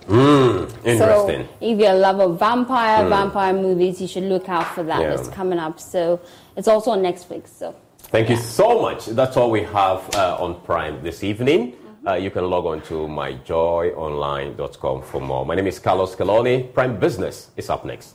Mm, 0.07 0.71
interesting. 0.87 1.45
So 1.45 1.49
if 1.61 1.79
you 1.81 1.89
love 1.91 2.21
a 2.21 2.25
of 2.25 2.39
vampire, 2.39 3.05
Mm. 3.05 3.09
vampire 3.09 3.53
movies, 3.53 4.01
you 4.01 4.07
should 4.07 4.23
look 4.25 4.49
out 4.49 4.66
for 4.75 4.85
that. 4.85 5.01
Yeah. 5.01 5.14
It's 5.14 5.29
coming 5.29 5.59
up. 5.59 5.81
So 5.81 6.21
it's 6.57 6.69
also 6.69 6.93
on 6.93 7.03
Netflix. 7.03 7.49
So 7.59 7.75
Thank 8.11 8.31
you 8.31 8.37
so 8.37 8.81
much. 8.81 9.05
That's 9.07 9.37
all 9.37 9.51
we 9.51 9.65
have 9.65 10.09
uh, 10.15 10.39
on 10.41 10.63
Prime 10.63 11.03
this 11.03 11.23
evening. 11.23 11.77
Uh, 12.07 12.15
you 12.15 12.31
can 12.31 12.49
log 12.49 12.65
on 12.65 12.81
to 12.83 12.95
myjoyonline.com 13.07 15.03
for 15.03 15.21
more. 15.21 15.45
My 15.45 15.55
name 15.55 15.67
is 15.67 15.79
Carlos 15.79 16.17
Calony. 16.17 16.73
Prime 16.73 16.99
Business 16.99 17.51
is 17.59 17.69
up 17.69 17.85
next. 17.85 18.15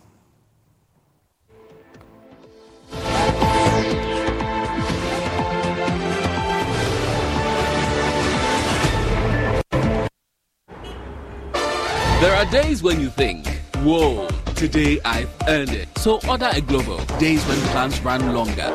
There 12.19 12.35
are 12.35 12.45
days 12.45 12.81
when 12.81 12.99
you 12.99 13.09
think, 13.09 13.45
whoa, 13.83 14.27
today 14.55 14.99
I've 15.05 15.29
earned 15.47 15.69
it. 15.69 15.95
So 15.99 16.19
order 16.27 16.49
a 16.51 16.61
Glovo. 16.61 16.97
Days 17.19 17.45
when 17.45 17.59
plans 17.67 18.01
run 18.01 18.33
longer. 18.33 18.73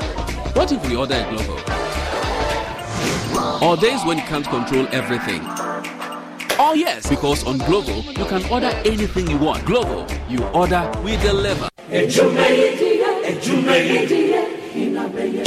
What 0.59 0.73
if 0.73 0.85
we 0.89 0.97
order 0.97 1.15
a? 1.15 1.25
Or 3.65 3.77
days 3.77 4.05
when 4.05 4.19
you 4.19 4.25
can't 4.25 4.45
control 4.45 4.89
everything. 4.91 5.41
Oh 6.59 6.73
yes, 6.77 7.09
because 7.09 7.45
on 7.47 7.61
Glovo, 7.61 8.05
you 8.19 8.25
can 8.25 8.45
order 8.51 8.73
anything 8.85 9.31
you 9.31 9.39
want. 9.39 9.63
Glovo, 9.63 10.05
you 10.29 10.43
order, 10.47 10.91
we 11.05 11.17
deliver. 11.19 11.69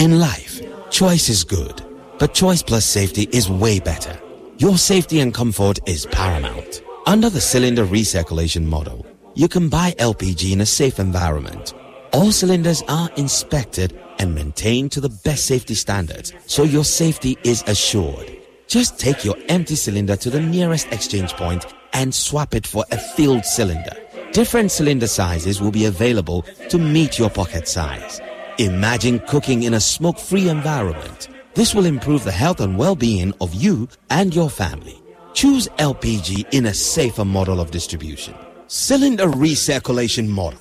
In 0.01 0.17
life, 0.17 0.61
choice 0.89 1.27
is 1.27 1.43
good, 1.43 1.83
but 2.17 2.33
choice 2.33 2.63
plus 2.63 2.85
safety 2.85 3.27
is 3.33 3.49
way 3.49 3.81
better. 3.81 4.17
Your 4.59 4.77
safety 4.77 5.19
and 5.19 5.33
comfort 5.33 5.79
is 5.85 6.05
paramount. 6.05 6.83
Under 7.05 7.29
the 7.29 7.41
cylinder 7.41 7.85
recirculation 7.85 8.63
model, 8.63 9.05
you 9.35 9.49
can 9.49 9.67
buy 9.67 9.91
LPG 9.99 10.53
in 10.53 10.61
a 10.61 10.65
safe 10.65 10.99
environment, 10.99 11.73
All 12.13 12.33
cylinders 12.33 12.83
are 12.89 13.09
inspected 13.15 13.97
and 14.19 14.35
maintained 14.35 14.91
to 14.91 14.99
the 14.99 15.07
best 15.09 15.45
safety 15.45 15.75
standards, 15.75 16.33
so 16.45 16.63
your 16.63 16.83
safety 16.83 17.37
is 17.45 17.63
assured. 17.67 18.37
Just 18.67 18.99
take 18.99 19.23
your 19.23 19.37
empty 19.47 19.75
cylinder 19.75 20.17
to 20.17 20.29
the 20.29 20.41
nearest 20.41 20.91
exchange 20.91 21.31
point 21.33 21.65
and 21.93 22.13
swap 22.13 22.53
it 22.53 22.67
for 22.67 22.83
a 22.91 22.97
filled 22.97 23.45
cylinder. 23.45 23.95
Different 24.33 24.71
cylinder 24.71 25.07
sizes 25.07 25.61
will 25.61 25.71
be 25.71 25.85
available 25.85 26.41
to 26.67 26.77
meet 26.77 27.17
your 27.17 27.29
pocket 27.29 27.65
size. 27.65 28.19
Imagine 28.57 29.19
cooking 29.19 29.63
in 29.63 29.73
a 29.73 29.79
smoke-free 29.79 30.49
environment. 30.49 31.29
This 31.53 31.73
will 31.73 31.85
improve 31.85 32.25
the 32.25 32.31
health 32.31 32.59
and 32.59 32.77
well-being 32.77 33.33
of 33.39 33.53
you 33.53 33.87
and 34.09 34.35
your 34.35 34.49
family. 34.49 35.01
Choose 35.33 35.69
LPG 35.77 36.53
in 36.53 36.65
a 36.65 36.73
safer 36.73 37.23
model 37.23 37.61
of 37.61 37.71
distribution. 37.71 38.35
Cylinder 38.67 39.27
recirculation 39.27 40.27
model. 40.27 40.59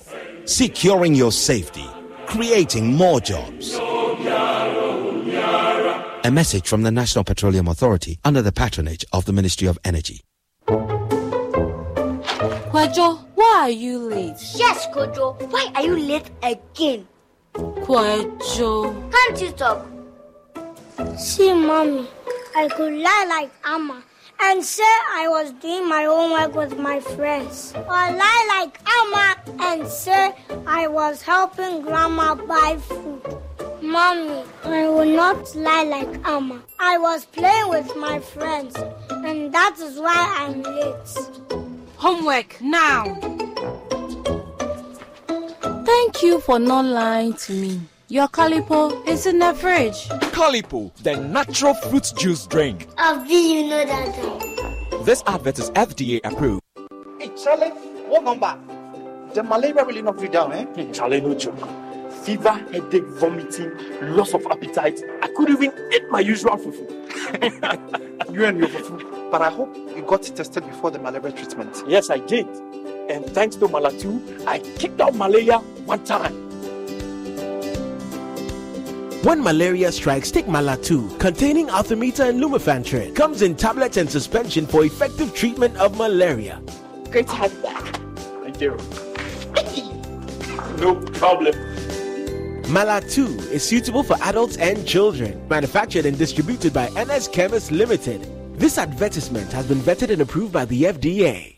Securing 0.51 1.15
your 1.15 1.31
safety. 1.31 1.85
Creating 2.25 2.93
more 2.93 3.21
jobs. 3.21 3.75
A 6.25 6.29
message 6.29 6.67
from 6.67 6.81
the 6.83 6.91
National 6.91 7.23
Petroleum 7.23 7.69
Authority 7.69 8.19
under 8.25 8.41
the 8.41 8.51
patronage 8.51 9.05
of 9.13 9.23
the 9.23 9.31
Ministry 9.31 9.69
of 9.69 9.79
Energy. 9.85 10.19
Kwajo, 12.67 13.25
why 13.35 13.59
are 13.61 13.69
you 13.69 13.99
late? 13.99 14.35
Yes, 14.55 14.87
Kojo. 14.87 15.41
Why 15.51 15.71
are 15.73 15.83
you 15.83 15.97
late 15.97 16.29
again? 16.43 17.07
Kwajo. 17.53 19.09
Can't 19.09 19.41
you 19.41 19.51
talk? 19.53 19.87
See, 21.17 21.53
mommy, 21.53 22.09
I 22.57 22.67
could 22.67 22.91
lie 22.91 23.25
like 23.29 23.51
Amma 23.63 24.03
and 24.43 24.63
say 24.63 24.83
I 24.83 25.27
was 25.29 25.51
doing 25.53 25.87
my 25.87 26.03
homework 26.03 26.55
with 26.55 26.77
my 26.77 26.99
friends. 26.99 27.73
Or 27.75 27.85
lie 27.85 28.45
like 28.59 28.79
Amma 28.97 29.35
and 29.63 29.87
say 29.87 30.33
I 30.65 30.87
was 30.87 31.21
helping 31.21 31.81
grandma 31.81 32.35
buy 32.35 32.77
food. 32.77 33.21
Mommy, 33.81 34.43
I 34.63 34.87
will 34.87 35.05
not 35.05 35.55
lie 35.55 35.83
like 35.83 36.27
Amma. 36.27 36.61
I 36.79 36.97
was 36.97 37.25
playing 37.25 37.69
with 37.69 37.95
my 37.95 38.19
friends, 38.19 38.75
and 39.09 39.53
that 39.53 39.75
is 39.79 39.99
why 39.99 40.35
I'm 40.39 40.61
late. 40.61 41.63
Homework 41.97 42.61
now. 42.61 43.03
Thank 45.85 46.23
you 46.23 46.39
for 46.39 46.59
not 46.59 46.85
lying 46.85 47.33
to 47.33 47.53
me. 47.53 47.81
Your 48.11 48.27
calipo 48.27 49.07
is 49.07 49.25
in 49.25 49.39
the 49.39 49.53
fridge. 49.53 50.09
Calipo, 50.33 50.93
the 50.95 51.15
natural 51.15 51.73
fruit 51.73 52.11
juice 52.17 52.45
drink. 52.45 52.89
How 52.97 53.23
do 53.23 53.33
you 53.33 53.69
know 53.69 53.85
that? 53.85 55.05
This 55.05 55.23
advert 55.27 55.57
is 55.59 55.71
FDA 55.71 56.19
approved. 56.25 56.61
Hey, 57.21 57.31
Charlie, 57.41 57.69
what 58.09 58.25
number? 58.25 58.59
The 59.33 59.43
malaria 59.43 59.85
really 59.85 60.01
knocked 60.01 60.21
you 60.21 60.27
down, 60.27 60.51
eh? 60.51 60.65
Hey, 60.75 60.91
Charlie, 60.91 61.21
no 61.21 61.33
joke. 61.35 61.57
Fever, 62.25 62.51
headache, 62.73 63.07
vomiting, 63.11 63.71
loss 64.01 64.33
of 64.33 64.45
appetite. 64.47 65.01
I 65.21 65.29
couldn't 65.29 65.63
even 65.63 65.71
eat 65.93 66.03
my 66.09 66.19
usual 66.19 66.57
fufu. 66.57 66.83
you 68.33 68.43
and 68.43 68.59
your 68.59 68.67
fufu. 68.67 69.31
But 69.31 69.41
I 69.41 69.51
hope 69.51 69.73
you 69.95 70.03
got 70.05 70.23
tested 70.23 70.65
before 70.65 70.91
the 70.91 70.99
malaria 70.99 71.31
treatment. 71.31 71.81
Yes, 71.87 72.09
I 72.09 72.17
did. 72.17 72.45
And 73.09 73.25
thanks 73.27 73.55
to 73.55 73.69
Malatu, 73.69 74.45
I 74.45 74.59
kicked 74.59 74.99
out 74.99 75.15
malaria 75.15 75.59
one 75.85 76.03
time. 76.03 76.50
When 79.23 79.43
malaria 79.43 79.91
strikes, 79.91 80.31
take 80.31 80.47
Malatu, 80.47 81.19
containing 81.19 81.67
Artemether 81.67 82.29
and 82.29 82.41
Lumefantrine. 82.41 83.15
Comes 83.15 83.43
in 83.43 83.55
tablets 83.55 83.97
and 83.97 84.09
suspension 84.09 84.65
for 84.65 84.83
effective 84.83 85.35
treatment 85.35 85.77
of 85.77 85.95
malaria. 85.95 86.59
Great 87.11 87.27
to 87.27 87.35
have 87.35 87.53
you 87.53 87.61
back. 87.61 87.99
Thank 88.41 88.59
you. 88.61 88.71
no 90.77 90.95
problem. 91.13 91.53
Malatu 92.73 93.27
is 93.51 93.63
suitable 93.63 94.01
for 94.01 94.17
adults 94.23 94.57
and 94.57 94.87
children. 94.87 95.47
Manufactured 95.47 96.07
and 96.07 96.17
distributed 96.17 96.73
by 96.73 96.89
NS 96.89 97.27
Chemist 97.27 97.71
Limited. 97.71 98.27
This 98.57 98.79
advertisement 98.79 99.51
has 99.51 99.67
been 99.67 99.79
vetted 99.79 100.09
and 100.09 100.23
approved 100.23 100.51
by 100.51 100.65
the 100.65 100.83
FDA. 100.83 101.50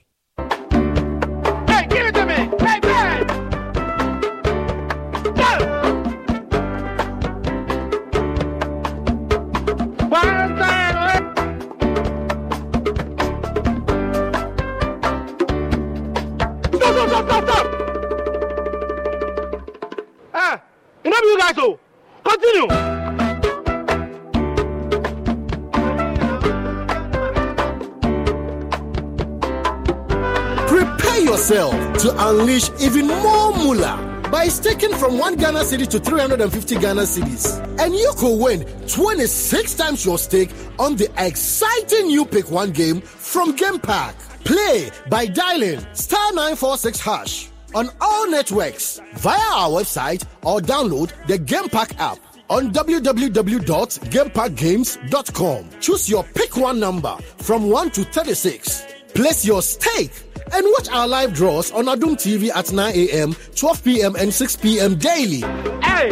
To 32.03 32.11
unleash 32.27 32.67
even 32.81 33.07
more 33.07 33.55
moolah 33.55 34.27
by 34.29 34.49
staking 34.49 34.93
from 34.95 35.17
1 35.17 35.37
Ghana 35.37 35.59
cedi 35.59 35.87
to 35.87 35.99
350 35.99 36.75
Ghana 36.75 37.03
cedis. 37.03 37.61
And 37.79 37.95
you 37.95 38.11
could 38.17 38.37
win 38.43 38.65
26 38.89 39.75
times 39.75 40.05
your 40.05 40.17
stake 40.17 40.49
on 40.77 40.97
the 40.97 41.09
exciting 41.17 42.07
new 42.07 42.25
Pick 42.25 42.51
1 42.51 42.71
game 42.71 42.99
from 42.99 43.55
Game 43.55 43.79
Pack. 43.79 44.19
Play 44.43 44.89
by 45.09 45.27
dialing 45.27 45.79
star 45.93 46.33
946 46.33 46.99
hash 46.99 47.47
on 47.73 47.87
all 48.01 48.29
networks 48.29 48.99
via 49.13 49.39
our 49.53 49.69
website 49.69 50.25
or 50.43 50.59
download 50.59 51.13
the 51.27 51.37
Game 51.37 51.69
Pack 51.69 51.97
app 52.01 52.17
on 52.49 52.73
www.gamepackgames.com. 52.73 55.69
Choose 55.79 56.09
your 56.09 56.23
pick 56.35 56.57
one 56.57 56.81
number 56.81 57.15
from 57.37 57.69
1 57.69 57.91
to 57.91 58.03
36. 58.03 58.83
Place 59.13 59.45
your 59.45 59.61
stake 59.61 60.11
and 60.51 60.65
watch 60.73 60.89
our 60.89 61.07
live 61.07 61.33
draws 61.33 61.71
on 61.71 61.85
Adom 61.85 62.15
TV 62.15 62.49
at 62.53 62.71
9 62.71 62.95
a.m., 62.95 63.35
12 63.55 63.83
p.m., 63.83 64.15
and 64.15 64.33
6 64.33 64.55
p.m. 64.57 64.95
daily. 64.95 65.41
Hey, 65.81 66.11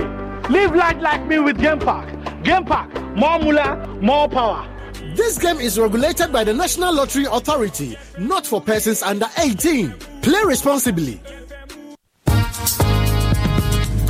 live 0.49 0.75
life 0.75 0.97
like 1.01 1.25
me 1.27 1.39
with 1.39 1.59
Game 1.59 1.79
Park. 1.79 2.09
Game 2.43 2.65
Park, 2.65 2.93
more 3.15 3.39
moolah, 3.39 3.88
more 4.01 4.27
power. 4.29 4.67
This 5.15 5.38
game 5.38 5.57
is 5.57 5.77
regulated 5.79 6.32
by 6.32 6.43
the 6.43 6.53
National 6.53 6.93
Lottery 6.93 7.25
Authority, 7.25 7.97
not 8.17 8.47
for 8.47 8.61
persons 8.61 9.01
under 9.03 9.27
18. 9.38 9.91
Play 10.21 10.41
responsibly. 10.45 11.19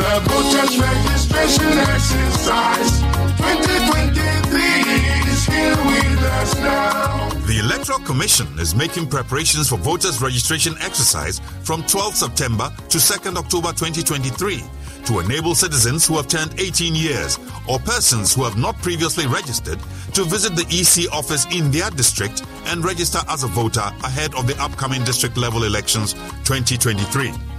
The 0.01 0.19
voters 0.25 0.77
registration 0.79 1.77
exercise 1.77 3.01
2023 3.01 4.80
The 7.47 7.59
Electoral 7.59 7.99
Commission 7.99 8.47
is 8.59 8.73
making 8.73 9.07
preparations 9.07 9.67
for 9.69 9.77
voters' 9.77 10.21
registration 10.21 10.73
exercise 10.79 11.39
from 11.63 11.83
12 11.83 12.15
September 12.15 12.71
to 12.89 12.97
2nd 12.97 13.35
October 13.37 13.69
2023 13.69 14.63
to 15.05 15.19
enable 15.19 15.53
citizens 15.55 16.07
who 16.07 16.15
have 16.15 16.27
turned 16.27 16.57
18 16.59 16.95
years 16.95 17.37
or 17.67 17.79
persons 17.79 18.33
who 18.33 18.43
have 18.43 18.57
not 18.57 18.77
previously 18.81 19.27
registered 19.27 19.79
to 20.13 20.23
visit 20.23 20.55
the 20.55 20.65
EC 20.69 21.11
office 21.13 21.45
in 21.53 21.71
their 21.71 21.89
district 21.91 22.43
and 22.67 22.85
register 22.85 23.19
as 23.27 23.43
a 23.43 23.47
voter 23.47 23.91
ahead 24.03 24.33
of 24.35 24.47
the 24.47 24.55
upcoming 24.61 25.03
district 25.03 25.35
level 25.37 25.63
elections 25.63 26.13
2023. 26.45 27.50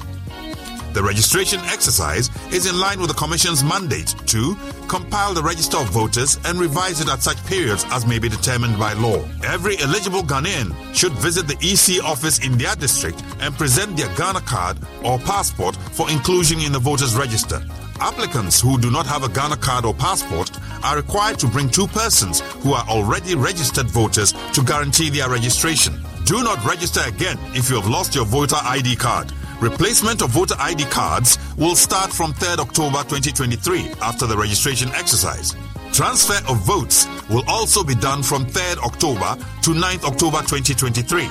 The 0.93 1.03
registration 1.03 1.59
exercise 1.61 2.28
is 2.53 2.66
in 2.66 2.78
line 2.78 3.01
with 3.01 3.09
the 3.09 3.14
Commission's 3.16 3.64
mandate 3.64 4.14
to 4.26 4.55
compile 4.88 5.32
the 5.32 5.43
register 5.43 5.78
of 5.78 5.88
voters 5.88 6.38
and 6.45 6.61
revise 6.61 7.01
it 7.01 7.09
at 7.09 7.22
such 7.22 7.43
periods 7.47 7.86
as 7.90 8.07
may 8.07 8.18
be 8.18 8.28
determined 8.28 8.78
by 8.78 8.93
law. 8.93 9.24
Every 9.43 9.78
eligible 9.78 10.22
Ghanaian 10.22 10.74
should 10.95 11.12
visit 11.12 11.47
the 11.49 11.57
EC 11.62 12.05
office 12.05 12.45
in 12.45 12.59
their 12.59 12.74
district 12.76 13.22
and 13.40 13.55
present 13.57 13.97
their 13.97 14.14
Ghana 14.16 14.43
card 14.43 14.76
or 15.03 15.18
passport 15.20 15.76
for 15.76 16.11
inclusion 16.11 16.61
in 16.61 16.72
the 16.72 16.78
voters 16.78 17.14
register. 17.14 17.62
Applicants 17.99 18.61
who 18.61 18.78
do 18.78 18.90
not 18.90 19.07
have 19.07 19.22
a 19.24 19.30
Ghana 19.30 19.57
card 19.57 19.86
or 19.86 19.95
passport 19.95 20.51
are 20.84 20.97
required 20.97 21.38
to 21.38 21.47
bring 21.47 21.70
two 21.70 21.86
persons 21.86 22.40
who 22.61 22.74
are 22.74 22.84
already 22.86 23.34
registered 23.34 23.86
voters 23.86 24.32
to 24.53 24.62
guarantee 24.62 25.09
their 25.09 25.30
registration. 25.30 25.95
Do 26.24 26.43
not 26.43 26.62
register 26.66 27.01
again 27.07 27.38
if 27.55 27.70
you 27.70 27.76
have 27.76 27.88
lost 27.88 28.14
your 28.14 28.26
voter 28.26 28.57
ID 28.62 28.97
card. 28.97 29.32
Replacement 29.62 30.22
of 30.22 30.30
voter 30.30 30.56
ID 30.58 30.86
cards 30.86 31.38
will 31.56 31.76
start 31.76 32.12
from 32.12 32.32
3rd 32.32 32.58
October 32.58 32.98
2023 33.04 33.92
after 34.02 34.26
the 34.26 34.36
registration 34.36 34.88
exercise. 34.88 35.54
Transfer 35.92 36.44
of 36.50 36.58
votes 36.66 37.06
will 37.30 37.44
also 37.46 37.84
be 37.84 37.94
done 37.94 38.24
from 38.24 38.44
3rd 38.44 38.78
October 38.78 39.40
to 39.62 39.70
9th 39.70 40.02
October 40.02 40.38
2023. 40.38 41.28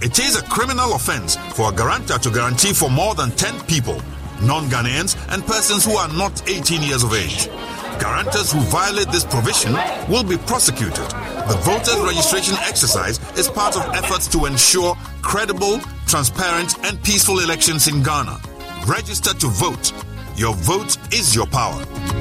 It 0.00 0.18
is 0.18 0.36
a 0.38 0.42
criminal 0.44 0.94
offense 0.94 1.36
for 1.52 1.70
a 1.70 1.74
guarantor 1.74 2.16
to 2.16 2.30
guarantee 2.30 2.72
for 2.72 2.88
more 2.88 3.14
than 3.14 3.32
10 3.32 3.60
people, 3.66 4.00
non 4.40 4.70
Ghanaians, 4.70 5.18
and 5.28 5.44
persons 5.44 5.84
who 5.84 5.92
are 5.92 6.08
not 6.14 6.48
18 6.48 6.80
years 6.80 7.04
of 7.04 7.12
age. 7.12 7.50
Guarantors 7.98 8.52
who 8.52 8.60
violate 8.60 9.08
this 9.10 9.24
provision 9.24 9.72
will 10.08 10.22
be 10.22 10.36
prosecuted. 10.36 11.04
The 11.48 11.58
voters' 11.62 12.00
registration 12.00 12.54
exercise 12.66 13.18
is 13.36 13.48
part 13.48 13.76
of 13.76 13.82
efforts 13.94 14.28
to 14.28 14.46
ensure 14.46 14.94
credible, 15.22 15.80
transparent, 16.06 16.78
and 16.84 17.02
peaceful 17.02 17.40
elections 17.40 17.88
in 17.88 18.02
Ghana. 18.02 18.38
Register 18.86 19.34
to 19.34 19.48
vote 19.48 19.92
Your 20.36 20.54
vote 20.54 20.96
is 21.12 21.34
your 21.34 21.46
power. 21.46 21.78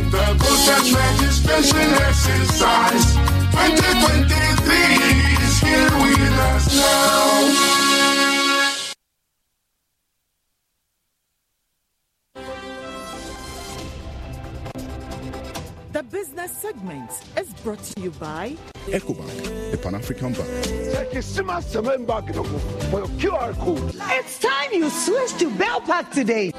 The 0.10 0.26
voters 0.40 0.94
registration 0.94 1.94
exercise 2.02 3.14
2023 3.52 5.46
is 5.46 5.60
here 5.60 5.92
with 6.02 6.34
us 6.40 6.76
now. 6.76 7.87
The 15.98 16.04
business 16.04 16.52
segment 16.52 17.10
is 17.36 17.52
brought 17.64 17.82
to 17.82 18.02
you 18.02 18.12
by 18.12 18.56
EcoBank, 18.86 19.72
the 19.72 19.80
Pan 19.80 19.96
African 19.96 20.32
Bank. 20.32 20.48
for 22.92 23.00
your 23.00 23.08
QR 23.18 23.58
code. 23.58 23.96
It's 24.12 24.38
time 24.38 24.74
you 24.74 24.92
switch 24.92 25.34
to 25.40 25.50
Bell 25.58 25.82
Pack 25.82 26.12
today. 26.12 26.52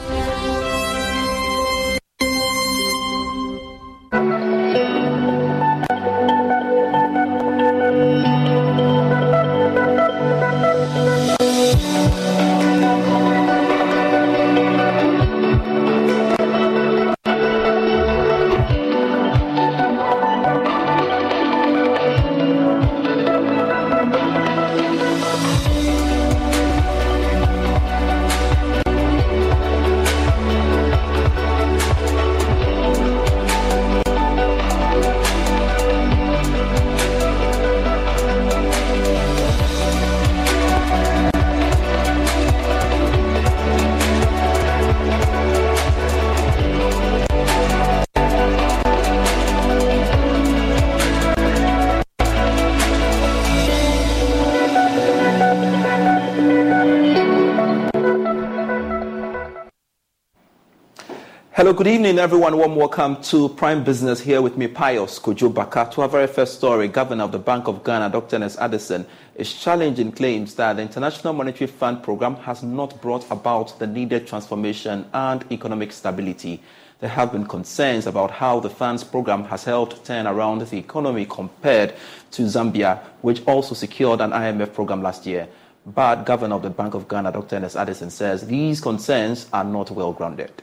Hello, 61.68 61.76
good 61.76 61.86
evening, 61.88 62.18
everyone. 62.18 62.56
Warm 62.56 62.76
welcome 62.76 63.20
to 63.24 63.50
Prime 63.50 63.84
Business 63.84 64.20
here 64.20 64.40
with 64.40 64.56
me, 64.56 64.68
Pius 64.68 65.18
Kojo 65.18 65.52
Baka. 65.52 65.90
To 65.92 66.00
our 66.00 66.08
very 66.08 66.26
first 66.26 66.54
story, 66.54 66.88
Governor 66.88 67.24
of 67.24 67.32
the 67.32 67.38
Bank 67.38 67.68
of 67.68 67.84
Ghana, 67.84 68.08
Dr. 68.08 68.36
Ernest 68.36 68.58
Addison, 68.58 69.04
is 69.34 69.52
challenging 69.52 70.10
claims 70.10 70.54
that 70.54 70.76
the 70.76 70.80
International 70.80 71.34
Monetary 71.34 71.66
Fund 71.66 72.02
program 72.02 72.36
has 72.36 72.62
not 72.62 72.98
brought 73.02 73.30
about 73.30 73.78
the 73.78 73.86
needed 73.86 74.26
transformation 74.26 75.04
and 75.12 75.44
economic 75.52 75.92
stability. 75.92 76.62
There 77.00 77.10
have 77.10 77.32
been 77.32 77.44
concerns 77.44 78.06
about 78.06 78.30
how 78.30 78.60
the 78.60 78.70
fund's 78.70 79.04
program 79.04 79.44
has 79.44 79.64
helped 79.64 80.06
turn 80.06 80.26
around 80.26 80.62
the 80.62 80.78
economy 80.78 81.26
compared 81.26 81.92
to 82.30 82.44
Zambia, 82.44 83.00
which 83.20 83.46
also 83.46 83.74
secured 83.74 84.22
an 84.22 84.30
IMF 84.30 84.72
program 84.72 85.02
last 85.02 85.26
year. 85.26 85.46
But 85.84 86.24
Governor 86.24 86.54
of 86.54 86.62
the 86.62 86.70
Bank 86.70 86.94
of 86.94 87.08
Ghana, 87.08 87.32
Dr. 87.32 87.56
Ernest 87.56 87.76
Addison, 87.76 88.08
says 88.08 88.46
these 88.46 88.80
concerns 88.80 89.48
are 89.52 89.64
not 89.64 89.90
well 89.90 90.14
grounded 90.14 90.62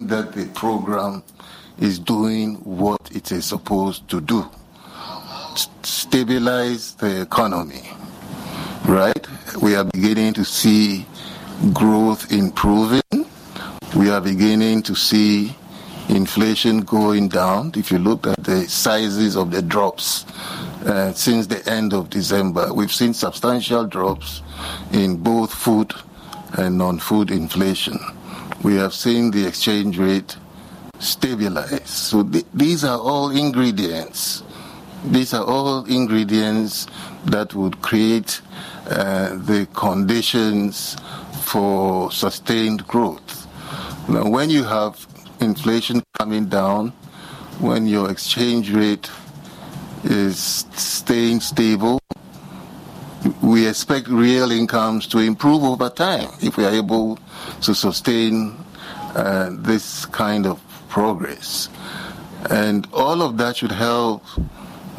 that 0.00 0.32
the 0.32 0.46
program 0.54 1.22
is 1.78 1.98
doing 1.98 2.56
what 2.56 3.00
it 3.14 3.32
is 3.32 3.44
supposed 3.44 4.08
to 4.08 4.20
do 4.20 4.48
stabilize 5.82 6.94
the 6.94 7.22
economy. 7.22 7.82
Right? 8.86 9.26
We 9.60 9.74
are 9.74 9.84
beginning 9.84 10.34
to 10.34 10.44
see 10.44 11.06
growth 11.72 12.30
improving. 12.32 13.02
We 13.96 14.10
are 14.10 14.20
beginning 14.20 14.82
to 14.84 14.94
see 14.94 15.54
inflation 16.08 16.80
going 16.80 17.28
down. 17.28 17.72
If 17.76 17.90
you 17.90 17.98
look 17.98 18.26
at 18.26 18.44
the 18.44 18.68
sizes 18.68 19.36
of 19.36 19.50
the 19.50 19.62
drops 19.62 20.24
uh, 20.84 21.12
since 21.12 21.46
the 21.46 21.66
end 21.68 21.92
of 21.92 22.10
December, 22.10 22.72
we've 22.72 22.92
seen 22.92 23.12
substantial 23.12 23.86
drops 23.86 24.42
in 24.92 25.16
both 25.16 25.52
food 25.52 25.92
and 26.56 26.78
non 26.78 26.98
food 26.98 27.30
inflation 27.30 27.98
we 28.62 28.74
have 28.76 28.92
seen 28.92 29.30
the 29.30 29.46
exchange 29.46 29.98
rate 29.98 30.36
stabilize. 30.98 31.88
So 31.88 32.22
th- 32.22 32.44
these 32.52 32.84
are 32.84 32.98
all 32.98 33.30
ingredients. 33.30 34.42
These 35.04 35.32
are 35.32 35.44
all 35.44 35.84
ingredients 35.84 36.86
that 37.26 37.54
would 37.54 37.80
create 37.82 38.40
uh, 38.90 39.36
the 39.36 39.68
conditions 39.74 40.96
for 41.42 42.10
sustained 42.10 42.86
growth. 42.86 43.46
Now, 44.08 44.28
when 44.28 44.50
you 44.50 44.64
have 44.64 45.06
inflation 45.40 46.02
coming 46.18 46.46
down, 46.46 46.90
when 47.60 47.86
your 47.86 48.10
exchange 48.10 48.72
rate 48.72 49.10
is 50.04 50.66
staying 50.74 51.40
stable, 51.40 51.97
we 53.42 53.66
expect 53.66 54.08
real 54.08 54.50
incomes 54.50 55.06
to 55.08 55.18
improve 55.18 55.62
over 55.62 55.88
time 55.90 56.28
if 56.40 56.56
we 56.56 56.64
are 56.64 56.72
able 56.72 57.18
to 57.62 57.74
sustain 57.74 58.54
uh, 59.14 59.50
this 59.52 60.06
kind 60.06 60.46
of 60.46 60.60
progress. 60.88 61.68
And 62.50 62.86
all 62.92 63.22
of 63.22 63.36
that 63.38 63.56
should 63.56 63.72
help, 63.72 64.22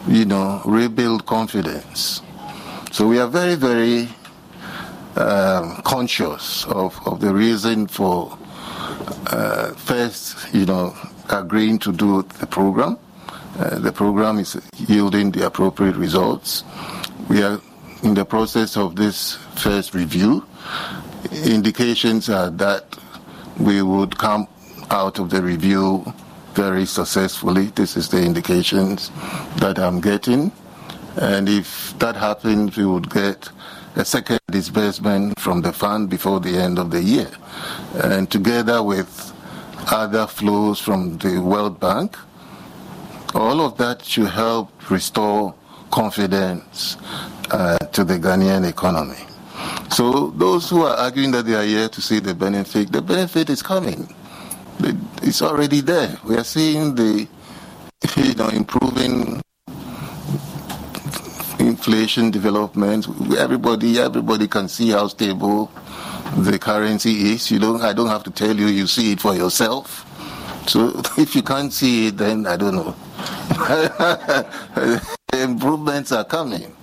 you 0.08 0.26
know, 0.26 0.62
rebuild 0.66 1.26
confidence. 1.26 2.22
So 2.92 3.08
we 3.08 3.20
are 3.20 3.28
very, 3.28 3.56
very 3.56 4.10
um, 5.16 5.82
conscious 5.84 6.66
of, 6.66 7.00
of 7.06 7.22
the 7.22 7.34
reason 7.34 7.88
for 7.88 8.38
uh, 9.28 9.72
first, 9.74 10.54
you 10.54 10.66
know, 10.66 10.96
agreeing 11.30 11.80
to 11.80 11.92
do 11.92 12.24
the 12.40 12.48
program. 12.48 12.98
Uh, 13.58 13.80
the 13.80 13.92
program 13.92 14.40
is 14.40 14.60
yielding 14.78 15.32
the 15.32 15.46
appropriate 15.46 15.96
results. 15.96 16.64
We 17.30 17.44
are 17.44 17.62
in 18.04 18.14
the 18.14 18.26
process 18.26 18.78
of 18.78 18.96
this 18.96 19.36
first 19.56 19.94
review, 19.94 20.46
indications 21.32 22.30
are 22.30 22.50
that 22.52 22.98
we 23.60 23.82
would 23.82 24.18
come 24.18 24.48
out 24.90 25.20
of 25.20 25.30
the 25.30 25.42
review 25.42 26.06
very 26.54 26.86
successfully. 26.86 27.68
This 27.68 27.98
is 27.98 28.10
the 28.10 28.22
indications 28.24 29.12
that 29.58 29.78
I'm 29.78 30.00
getting. 30.00 30.52
And 31.18 31.50
if 31.50 31.98
that 32.00 32.16
happens, 32.16 32.78
we 32.78 32.86
would 32.86 33.10
get 33.10 33.50
a 33.96 34.06
second 34.06 34.40
disbursement 34.50 35.40
from 35.40 35.62
the 35.62 35.74
fund 35.74 36.10
before 36.10 36.40
the 36.40 36.58
end 36.58 36.80
of 36.80 36.92
the 36.92 37.04
year. 37.04 37.30
And 37.96 38.32
together 38.32 38.82
with 38.82 39.34
other 39.92 40.28
flows 40.28 40.80
from 40.80 41.18
the 41.18 41.40
World 41.40 41.80
Bank, 41.80 42.18
all 43.36 43.62
of 43.62 43.78
that 43.78 44.06
should 44.06 44.30
help 44.30 44.90
restore 44.90 45.54
confidence 45.92 46.98
uh, 47.52 47.78
to 47.78 48.04
the 48.04 48.18
Ghanaian 48.20 48.68
economy. 48.68 49.18
So 49.92 50.32
those 50.36 50.70
who 50.70 50.84
are 50.84 50.96
arguing 50.96 51.32
that 51.32 51.46
they 51.46 51.56
are 51.56 51.64
here 51.64 51.90
to 51.90 52.02
see 52.02 52.20
the 52.20 52.34
benefit, 52.34 52.92
the 52.92 53.02
benefit 53.02 53.50
is 53.50 53.62
coming. 53.62 54.14
It's 55.22 55.42
already 55.42 55.82
there. 55.82 56.18
We 56.24 56.38
are 56.38 56.44
seeing 56.44 56.96
the, 56.96 57.28
you 58.18 58.34
know, 58.36 58.50
improving 58.50 59.42
inflation 61.60 62.32
development. 62.32 63.08
Everybody, 63.38 64.00
everybody 64.00 64.48
can 64.48 64.70
see 64.70 64.92
how 64.92 65.08
stable 65.08 65.72
the 66.38 66.58
currency 66.60 67.34
is. 67.34 67.52
You 67.52 67.60
don't. 67.60 67.82
I 67.82 67.94
don't 67.94 68.08
have 68.08 68.24
to 68.24 68.32
tell 68.32 68.56
you. 68.56 68.68
You 68.68 68.88
see 68.88 69.12
it 69.12 69.20
for 69.20 69.36
yourself. 69.36 70.06
So 70.68 71.02
if 71.18 71.36
you 71.36 71.42
can't 71.42 71.74
see 71.74 72.08
it, 72.08 72.18
then 72.18 72.48
I 72.48 72.56
don't 72.56 72.76
know. 72.76 72.96
improvements 75.34 76.12
are 76.12 76.24
coming. 76.26 76.76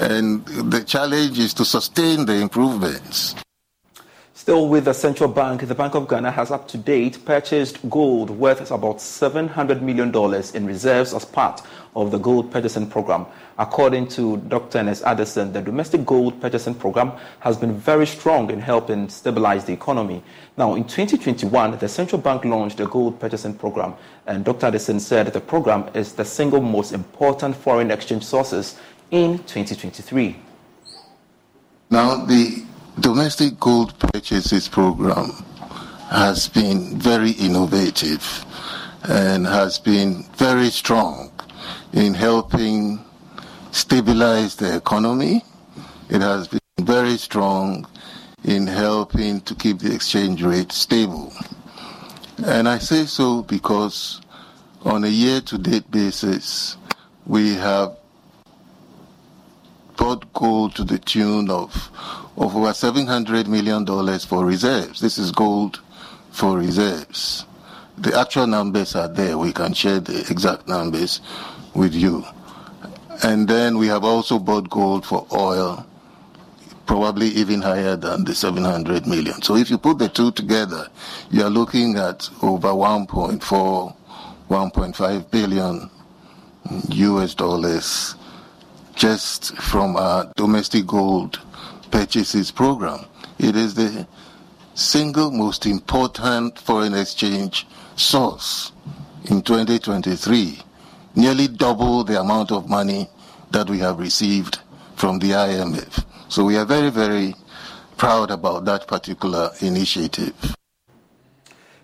And 0.00 0.46
the 0.46 0.82
challenge 0.82 1.38
is 1.38 1.52
to 1.54 1.64
sustain 1.66 2.24
the 2.24 2.36
improvements. 2.36 3.34
Still 4.32 4.70
with 4.70 4.86
the 4.86 4.94
central 4.94 5.28
bank, 5.28 5.68
the 5.68 5.74
Bank 5.74 5.94
of 5.94 6.08
Ghana 6.08 6.30
has 6.30 6.50
up 6.50 6.66
to 6.68 6.78
date 6.78 7.22
purchased 7.26 7.78
gold 7.90 8.30
worth 8.30 8.70
about 8.70 8.96
$700 8.96 9.82
million 9.82 10.08
in 10.54 10.66
reserves 10.66 11.12
as 11.12 11.26
part 11.26 11.60
of 11.94 12.10
the 12.10 12.18
gold 12.18 12.50
purchasing 12.50 12.88
program. 12.88 13.26
According 13.58 14.08
to 14.08 14.38
Dr. 14.38 14.78
Ernest 14.78 15.04
Addison, 15.04 15.52
the 15.52 15.60
domestic 15.60 16.06
gold 16.06 16.40
purchasing 16.40 16.74
program 16.74 17.12
has 17.40 17.58
been 17.58 17.74
very 17.74 18.06
strong 18.06 18.50
in 18.50 18.60
helping 18.60 19.10
stabilize 19.10 19.66
the 19.66 19.74
economy. 19.74 20.22
Now, 20.56 20.74
in 20.74 20.84
2021, 20.84 21.78
the 21.78 21.88
central 21.88 22.22
bank 22.22 22.46
launched 22.46 22.80
a 22.80 22.86
gold 22.86 23.20
purchasing 23.20 23.54
program, 23.54 23.94
and 24.26 24.42
Dr. 24.42 24.66
Addison 24.66 25.00
said 25.00 25.26
the 25.26 25.40
program 25.40 25.90
is 25.92 26.12
the 26.12 26.24
single 26.24 26.62
most 26.62 26.92
important 26.92 27.56
foreign 27.56 27.90
exchange 27.90 28.24
sources 28.24 28.78
in 29.10 29.38
2023. 29.38 30.36
Now, 31.90 32.24
the 32.24 32.64
domestic 33.00 33.58
gold 33.58 33.98
purchases 33.98 34.68
program 34.68 35.32
has 36.10 36.48
been 36.48 36.98
very 36.98 37.32
innovative 37.32 38.44
and 39.04 39.46
has 39.46 39.78
been 39.78 40.24
very 40.36 40.70
strong 40.70 41.30
in 41.92 42.14
helping 42.14 43.04
stabilize 43.72 44.56
the 44.56 44.76
economy. 44.76 45.42
It 46.08 46.20
has 46.20 46.48
been 46.48 46.60
very 46.80 47.16
strong 47.16 47.86
in 48.44 48.66
helping 48.66 49.40
to 49.42 49.54
keep 49.54 49.78
the 49.80 49.94
exchange 49.94 50.42
rate 50.42 50.72
stable. 50.72 51.32
And 52.44 52.68
I 52.68 52.78
say 52.78 53.04
so 53.06 53.42
because 53.42 54.20
on 54.82 55.04
a 55.04 55.08
year 55.08 55.40
to 55.42 55.58
date 55.58 55.90
basis, 55.90 56.76
we 57.26 57.54
have 57.54 57.99
bought 60.00 60.32
gold 60.32 60.74
to 60.74 60.82
the 60.82 60.98
tune 60.98 61.50
of, 61.50 61.90
of 62.38 62.56
over 62.56 62.70
$700 62.70 63.46
million 63.46 63.84
for 64.20 64.46
reserves. 64.46 64.98
This 64.98 65.18
is 65.18 65.30
gold 65.30 65.80
for 66.30 66.56
reserves. 66.56 67.44
The 67.98 68.18
actual 68.18 68.46
numbers 68.46 68.96
are 68.96 69.08
there. 69.08 69.36
We 69.36 69.52
can 69.52 69.74
share 69.74 70.00
the 70.00 70.20
exact 70.30 70.66
numbers 70.66 71.20
with 71.74 71.94
you. 71.94 72.24
And 73.22 73.46
then 73.46 73.76
we 73.76 73.88
have 73.88 74.02
also 74.02 74.38
bought 74.38 74.70
gold 74.70 75.04
for 75.04 75.26
oil, 75.34 75.84
probably 76.86 77.26
even 77.28 77.60
higher 77.60 77.94
than 77.96 78.24
the 78.24 78.34
700 78.34 79.06
million. 79.06 79.42
So 79.42 79.56
if 79.56 79.68
you 79.68 79.76
put 79.76 79.98
the 79.98 80.08
two 80.08 80.32
together, 80.32 80.88
you 81.30 81.42
are 81.42 81.50
looking 81.50 81.96
at 81.98 82.30
over 82.40 82.68
1.4, 82.68 83.96
1.5 84.48 85.30
billion 85.30 85.90
US 86.88 87.34
dollars 87.34 88.14
just 88.94 89.56
from 89.56 89.96
our 89.96 90.30
domestic 90.36 90.86
gold 90.86 91.40
purchases 91.90 92.50
program. 92.50 93.04
It 93.38 93.56
is 93.56 93.74
the 93.74 94.06
single 94.74 95.30
most 95.30 95.66
important 95.66 96.58
foreign 96.58 96.94
exchange 96.94 97.66
source 97.96 98.72
in 99.24 99.42
2023, 99.42 100.58
nearly 101.14 101.48
double 101.48 102.04
the 102.04 102.20
amount 102.20 102.52
of 102.52 102.68
money 102.68 103.08
that 103.50 103.68
we 103.68 103.78
have 103.78 103.98
received 103.98 104.60
from 104.96 105.18
the 105.18 105.30
IMF. 105.30 106.04
So 106.28 106.44
we 106.44 106.56
are 106.56 106.64
very, 106.64 106.90
very 106.90 107.34
proud 107.96 108.30
about 108.30 108.64
that 108.66 108.86
particular 108.86 109.50
initiative. 109.60 110.54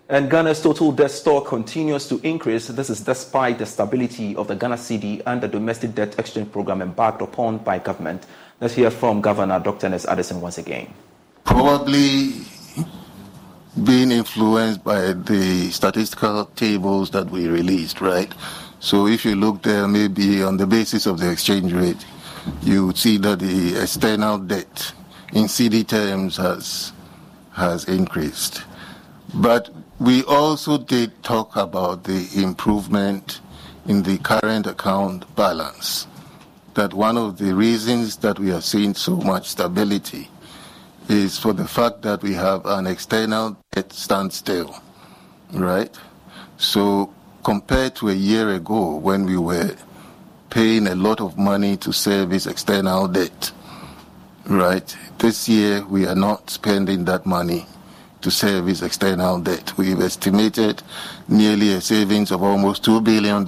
And 0.09 0.31
Ghana's 0.31 0.61
total 0.61 0.93
debt 0.93 1.11
stock 1.11 1.47
continues 1.47 2.07
to 2.07 2.17
increase. 2.23 2.67
This 2.67 2.89
is 2.89 3.01
despite 3.01 3.57
the 3.57 3.65
stability 3.65 4.37
of 4.37 4.47
the 4.47 4.55
Ghana 4.55 4.77
cedi 4.77 5.21
and 5.25 5.41
the 5.41 5.49
domestic 5.49 5.95
debt 5.95 6.17
exchange 6.17 6.49
program 6.49 6.81
embarked 6.81 7.21
upon 7.21 7.57
by 7.57 7.79
government. 7.79 8.25
Let's 8.61 8.73
hear 8.73 8.89
from 8.89 9.19
Governor 9.19 9.59
Dr. 9.59 9.87
Ernest 9.87 10.05
Addison 10.05 10.39
once 10.39 10.57
again. 10.59 10.93
Probably 11.43 12.45
being 13.83 14.11
influenced 14.11 14.81
by 14.81 15.11
the 15.11 15.69
statistical 15.71 16.45
tables 16.55 17.09
that 17.11 17.29
we 17.29 17.49
released, 17.49 17.99
right? 17.99 18.33
So 18.79 19.07
if 19.07 19.25
you 19.25 19.35
look 19.35 19.61
there, 19.61 19.89
maybe 19.89 20.41
on 20.41 20.55
the 20.55 20.65
basis 20.65 21.05
of 21.05 21.19
the 21.19 21.29
exchange 21.29 21.73
rate, 21.73 22.05
you 22.63 22.87
would 22.87 22.97
see 22.97 23.17
that 23.17 23.39
the 23.39 23.81
external 23.81 24.37
debt 24.37 24.93
in 25.33 25.45
cedi 25.45 25.85
terms 25.85 26.37
has 26.37 26.93
has 27.51 27.83
increased. 27.85 28.63
But 29.33 29.69
we 29.99 30.23
also 30.25 30.77
did 30.77 31.23
talk 31.23 31.55
about 31.55 32.03
the 32.03 32.29
improvement 32.35 33.41
in 33.87 34.03
the 34.03 34.19
current 34.19 34.67
account 34.67 35.35
balance. 35.35 36.05
That 36.75 36.93
one 36.93 37.17
of 37.17 37.39
the 37.39 37.55
reasons 37.55 38.17
that 38.17 38.37
we 38.37 38.51
are 38.51 38.61
seeing 38.61 38.93
so 38.93 39.15
much 39.17 39.49
stability 39.49 40.29
is 41.09 41.39
for 41.39 41.53
the 41.53 41.67
fact 41.67 42.03
that 42.03 42.21
we 42.21 42.33
have 42.33 42.65
an 42.67 42.85
external 42.85 43.57
debt 43.71 43.91
standstill, 43.91 44.79
right? 45.51 45.97
So 46.57 47.11
compared 47.43 47.95
to 47.95 48.09
a 48.09 48.13
year 48.13 48.53
ago 48.53 48.97
when 48.97 49.25
we 49.25 49.37
were 49.37 49.75
paying 50.51 50.85
a 50.85 50.95
lot 50.95 51.21
of 51.21 51.39
money 51.39 51.75
to 51.77 51.91
service 51.91 52.45
external 52.45 53.07
debt, 53.07 53.51
right? 54.45 54.95
This 55.17 55.49
year 55.49 55.83
we 55.85 56.05
are 56.05 56.15
not 56.15 56.51
spending 56.51 57.05
that 57.05 57.25
money 57.25 57.65
to 58.21 58.31
service 58.31 58.81
external 58.81 59.39
debt. 59.39 59.77
We've 59.77 59.99
estimated 60.01 60.81
nearly 61.27 61.73
a 61.73 61.81
savings 61.81 62.31
of 62.31 62.43
almost 62.43 62.83
$2 62.83 63.03
billion 63.03 63.45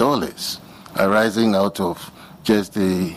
arising 0.98 1.56
out 1.56 1.80
of 1.80 2.12
just 2.44 2.74
the 2.74 3.16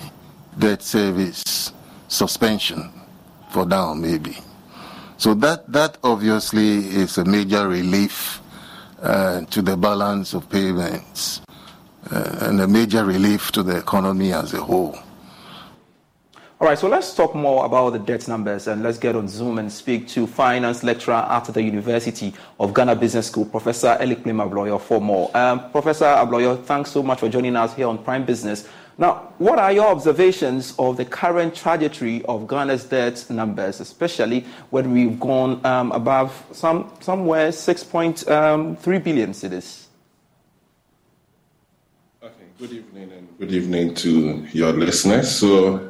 debt 0.59 0.83
service 0.83 1.73
suspension 2.09 2.91
for 3.51 3.67
now, 3.67 3.95
maybe. 3.95 4.37
So 5.19 5.35
that, 5.35 5.71
that 5.73 5.99
obviously 6.03 6.79
is 6.79 7.19
a 7.19 7.25
major 7.25 7.69
relief 7.69 8.41
uh, 9.03 9.43
to 9.43 9.63
the 9.63 9.77
balance 9.77 10.35
of 10.35 10.49
payments 10.49 11.43
uh, 12.11 12.39
and 12.43 12.61
a 12.61 12.69
major 12.69 13.05
relief 13.05 13.53
to 13.53 13.63
the 13.63 13.77
economy 13.79 14.33
as 14.33 14.55
a 14.55 14.63
whole. 14.63 14.99
All 16.63 16.69
right, 16.69 16.79
so 16.79 16.87
let's 16.87 17.13
talk 17.13 17.35
more 17.35 17.67
about 17.67 17.91
the 17.91 17.99
debt 17.99 18.29
numbers 18.29 18.69
and 18.69 18.85
let's 18.85 18.97
get 18.97 19.17
on 19.17 19.27
Zoom 19.27 19.59
and 19.59 19.71
speak 19.71 20.07
to 20.11 20.29
finance 20.29 20.85
lecturer 20.85 21.27
at 21.29 21.47
the 21.47 21.61
University 21.61 22.33
of 22.61 22.73
Ghana 22.73 22.95
Business 22.95 23.27
School, 23.27 23.47
Professor 23.47 23.99
Elikplim 24.01 24.41
Agbloyor, 24.49 24.81
for 24.81 25.01
more. 25.01 25.37
Um, 25.37 25.73
Professor 25.73 26.05
Agbloyor, 26.05 26.63
thanks 26.63 26.93
so 26.93 27.03
much 27.03 27.19
for 27.19 27.29
joining 27.29 27.57
us 27.57 27.75
here 27.75 27.89
on 27.89 27.99
Prime 27.99 28.25
Business. 28.25 28.69
Now, 28.97 29.33
what 29.39 29.59
are 29.59 29.73
your 29.73 29.89
observations 29.89 30.77
of 30.79 30.97
the 30.97 31.05
current 31.05 31.57
trajectory 31.57 32.25
of 32.27 32.47
Ghana's 32.47 32.85
debt 32.85 33.27
numbers, 33.29 33.81
especially 33.81 34.47
when 34.71 34.93
we've 34.93 35.19
gone 35.19 35.67
um, 35.67 35.91
above 35.91 36.47
some, 36.53 36.93
somewhere 37.01 37.49
6.3 37.49 38.31
um, 38.31 38.75
billion 39.03 39.33
cedis? 39.33 39.87
Okay, 42.23 42.33
good 42.57 42.71
evening 42.71 43.11
and 43.11 43.39
good 43.41 43.51
evening 43.51 43.97
to 43.97 44.47
your 44.53 44.73
listeners. 44.73 45.29
So, 45.29 45.89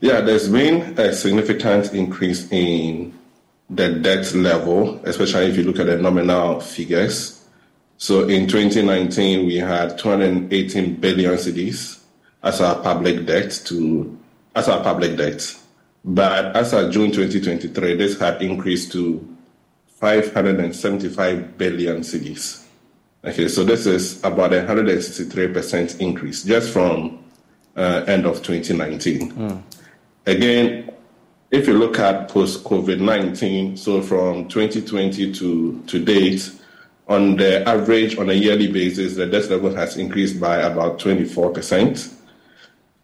yeah, 0.00 0.20
there's 0.20 0.48
been 0.48 0.98
a 0.98 1.12
significant 1.12 1.92
increase 1.92 2.50
in 2.50 3.18
the 3.68 3.94
debt 3.94 4.32
level, 4.34 5.00
especially 5.04 5.46
if 5.46 5.56
you 5.56 5.62
look 5.62 5.78
at 5.78 5.86
the 5.86 5.96
nominal 5.96 6.60
figures. 6.60 7.44
So 7.98 8.26
in 8.26 8.48
2019, 8.48 9.46
we 9.46 9.56
had 9.56 9.98
218 9.98 10.96
billion 10.96 11.34
cedis 11.34 12.00
as 12.42 12.60
our 12.60 12.82
public 12.82 13.26
debt 13.26 13.60
to 13.66 14.18
as 14.56 14.68
our 14.68 14.82
public 14.82 15.16
debt. 15.16 15.56
But 16.04 16.56
as 16.56 16.72
of 16.72 16.90
June 16.90 17.12
2023, 17.12 17.94
this 17.96 18.18
had 18.18 18.40
increased 18.42 18.90
to 18.92 19.36
575 20.00 21.58
billion 21.58 22.00
cedis. 22.00 22.64
Okay, 23.22 23.48
so 23.48 23.64
this 23.64 23.84
is 23.84 24.18
about 24.24 24.54
a 24.54 24.62
163% 24.62 26.00
increase 26.00 26.42
just 26.42 26.72
from 26.72 27.22
uh, 27.76 28.04
end 28.06 28.24
of 28.24 28.42
2019. 28.42 29.32
Mm. 29.32 29.62
Again, 30.30 30.92
if 31.50 31.66
you 31.66 31.76
look 31.76 31.98
at 31.98 32.28
post 32.28 32.62
COVID 32.62 33.00
19, 33.00 33.76
so 33.76 34.00
from 34.00 34.46
2020 34.46 35.32
to, 35.32 35.82
to 35.88 36.04
date, 36.04 36.52
on 37.08 37.34
the 37.34 37.68
average, 37.68 38.16
on 38.16 38.30
a 38.30 38.32
yearly 38.32 38.70
basis, 38.70 39.16
the 39.16 39.26
debt 39.26 39.50
level 39.50 39.74
has 39.74 39.96
increased 39.96 40.38
by 40.38 40.58
about 40.58 41.00
24%. 41.00 42.14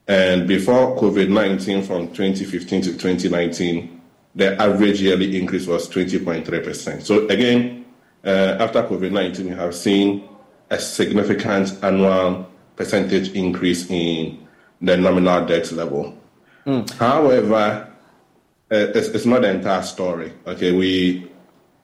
And 0.07 0.47
before 0.47 0.97
COVID 0.97 1.29
19, 1.29 1.83
from 1.83 2.15
2015 2.15 2.83
to 2.83 2.93
2019, 2.93 4.01
the 4.37 4.63
average 4.63 5.03
yearly 5.03 5.37
increase 5.37 5.67
was 5.67 5.89
20.3%. 5.89 7.03
So, 7.03 7.27
again, 7.27 7.87
uh, 8.25 8.57
after 8.61 8.85
COVID 8.85 9.11
19, 9.11 9.47
we 9.47 9.57
have 9.57 9.75
seen 9.75 10.29
a 10.71 10.79
significant 10.79 11.77
annual 11.83 12.49
percentage 12.77 13.31
increase 13.31 13.91
in 13.91 14.47
the 14.81 14.97
nominal 14.97 15.45
debt 15.45 15.73
level. 15.73 16.17
Mm. 16.67 16.91
However, 16.95 17.89
uh, 18.71 18.75
it's, 18.75 19.09
it's, 19.09 19.27
not 19.27 19.43
the 19.43 19.51
entire 19.51 19.83
story. 19.83 20.33
Okay, 20.47 20.73
we 20.73 21.31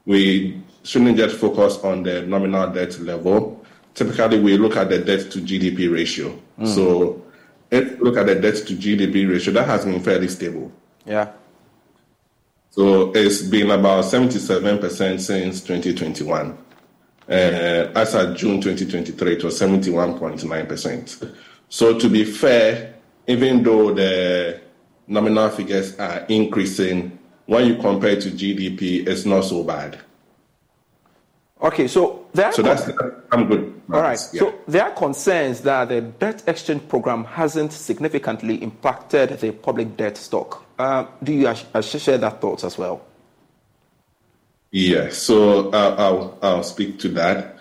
we 0.05 0.61
shouldn't 0.83 1.17
just 1.17 1.37
focus 1.37 1.79
on 1.79 2.03
the 2.03 2.23
nominal 2.23 2.69
debt 2.71 2.99
level. 2.99 3.65
Typically, 3.95 4.41
we 4.41 4.57
look 4.57 4.77
at 4.77 4.89
the 4.89 4.99
debt 4.99 5.31
to 5.31 5.39
GDP 5.39 5.93
ratio. 5.93 6.37
Mm. 6.59 6.67
So 6.67 7.25
if 7.71 7.93
you 7.93 8.05
look 8.05 8.17
at 8.17 8.27
the 8.27 8.35
debt 8.35 8.57
to 8.67 8.75
GDP 8.75 9.31
ratio, 9.31 9.55
that 9.55 9.67
has 9.67 9.85
been 9.85 10.03
fairly 10.03 10.29
stable. 10.29 10.73
Yeah. 11.07 11.31
So 12.71 13.13
it's 13.15 13.43
been 13.43 13.71
about 13.71 14.05
77% 14.05 15.21
since 15.21 15.61
2021. 15.61 16.59
Uh, 17.29 17.33
as 17.33 18.15
of 18.15 18.35
June 18.35 18.61
2023, 18.61 19.35
it 19.35 19.45
was 19.45 19.61
71.9%. 19.61 21.35
So 21.69 21.99
to 21.99 22.09
be 22.09 22.25
fair, 22.25 22.95
even 23.27 23.63
though 23.63 23.93
the 23.93 24.62
nominal 25.07 25.49
figures 25.51 25.99
are 25.99 26.25
increasing, 26.29 27.19
when 27.47 27.67
you 27.67 27.77
compare 27.77 28.17
to 28.17 28.31
GDP, 28.31 29.07
it's 29.07 29.25
not 29.25 29.45
so 29.45 29.65
bad. 29.65 29.99
Okay, 31.61 31.87
so 31.87 32.27
there 32.35 32.51
so 32.53 32.63
that's 32.63 32.91
I'm 33.31 33.47
good. 33.47 33.81
All 33.93 34.01
right. 34.01 34.19
Yeah. 34.33 34.41
So 34.41 34.55
there 34.67 34.83
are 34.83 34.91
concerns 34.91 35.61
that 35.61 35.91
the 35.91 36.01
debt 36.01 36.43
exchange 36.49 36.89
program 36.89 37.25
hasn't 37.25 37.73
significantly 37.73 38.61
impacted 38.63 39.39
the 39.39 39.53
public 39.53 39.97
debt 39.97 40.17
stock. 40.17 40.65
Uh, 40.79 41.07
do 41.23 41.33
you 41.33 41.55
share 41.83 42.19
that 42.19 42.41
thoughts 42.41 42.65
as 42.65 42.79
well? 42.79 43.05
Yes, 44.73 45.19
so 45.19 45.71
uh, 45.71 45.95
I'll, 45.99 46.39
I'll 46.43 46.63
speak 46.63 46.99
to 47.01 47.09
that. 47.11 47.59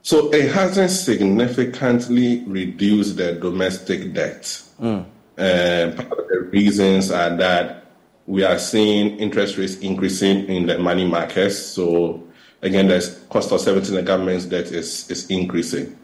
So 0.00 0.32
it 0.32 0.50
hasn't 0.50 0.90
significantly 0.90 2.42
reduced 2.46 3.18
the 3.18 3.34
domestic 3.34 4.14
debt. 4.14 4.42
Mm. 4.80 5.04
And 5.36 5.96
part 5.96 6.18
of 6.18 6.28
the 6.28 6.40
reasons 6.50 7.10
are 7.10 7.34
that 7.36 7.86
we 8.26 8.44
are 8.44 8.58
seeing 8.58 9.18
interest 9.18 9.58
rates 9.58 9.76
increasing 9.78 10.46
in 10.46 10.66
the 10.66 10.78
money 10.78 11.06
markets. 11.06 11.58
So 11.58 12.22
again, 12.62 12.88
the 12.88 13.18
cost 13.30 13.52
of 13.52 13.60
servicing 13.60 13.96
the 13.96 14.02
government's 14.02 14.44
debt 14.44 14.66
is, 14.66 15.10
is 15.10 15.28
increasing. 15.30 15.98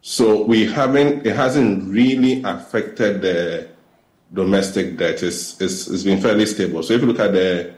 So 0.00 0.42
we 0.42 0.66
haven't, 0.66 1.26
it 1.26 1.36
hasn't 1.36 1.88
really 1.88 2.42
affected 2.42 3.22
the 3.22 3.68
domestic 4.32 4.96
debt. 4.96 5.22
It's, 5.22 5.60
it's, 5.60 5.88
it's 5.88 6.02
been 6.02 6.20
fairly 6.20 6.46
stable. 6.46 6.82
So 6.82 6.94
if 6.94 7.02
you 7.02 7.06
look 7.06 7.20
at 7.20 7.32
the 7.32 7.74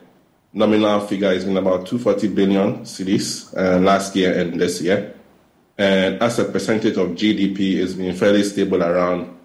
nominal 0.52 1.01
figure, 1.01 1.32
it's 1.32 1.44
been 1.44 1.56
about 1.56 1.86
240 1.86 2.28
billion 2.28 2.81
cedis 2.81 3.55
uh, 3.56 3.78
last 3.78 4.16
year 4.16 4.39
and 4.39 4.59
this 4.59 4.81
year. 4.81 5.14
And 5.76 6.22
as 6.22 6.39
a 6.39 6.44
percentage 6.44 6.97
of 6.97 7.09
GDP, 7.10 7.76
it's 7.76 7.94
been 7.94 8.14
fairly 8.14 8.44
stable 8.44 8.82
around 8.82 9.36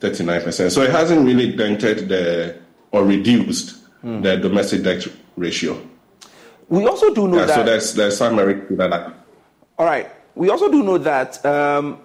39%. 0.00 0.70
So 0.70 0.82
it 0.82 0.90
hasn't 0.90 1.24
really 1.24 1.52
dented 1.56 2.08
the 2.08 2.56
or 2.92 3.04
reduced 3.04 3.76
Hmm. 4.02 4.20
the 4.22 4.36
domestic 4.36 4.82
debt 4.84 5.06
ratio. 5.36 5.76
We 6.68 6.86
also 6.86 7.12
do 7.14 7.26
know 7.26 7.38
Yeah, 7.38 7.46
that. 7.46 7.54
so 7.54 7.62
there's, 7.64 7.94
there's 7.94 8.16
some 8.18 8.36
merit 8.36 8.68
to 8.68 8.76
that. 8.76 9.14
All 9.78 9.86
right. 9.86 10.08
We 10.34 10.50
also 10.50 10.70
do 10.70 10.82
know 10.82 10.98
that 10.98 11.44
um, 11.46 11.98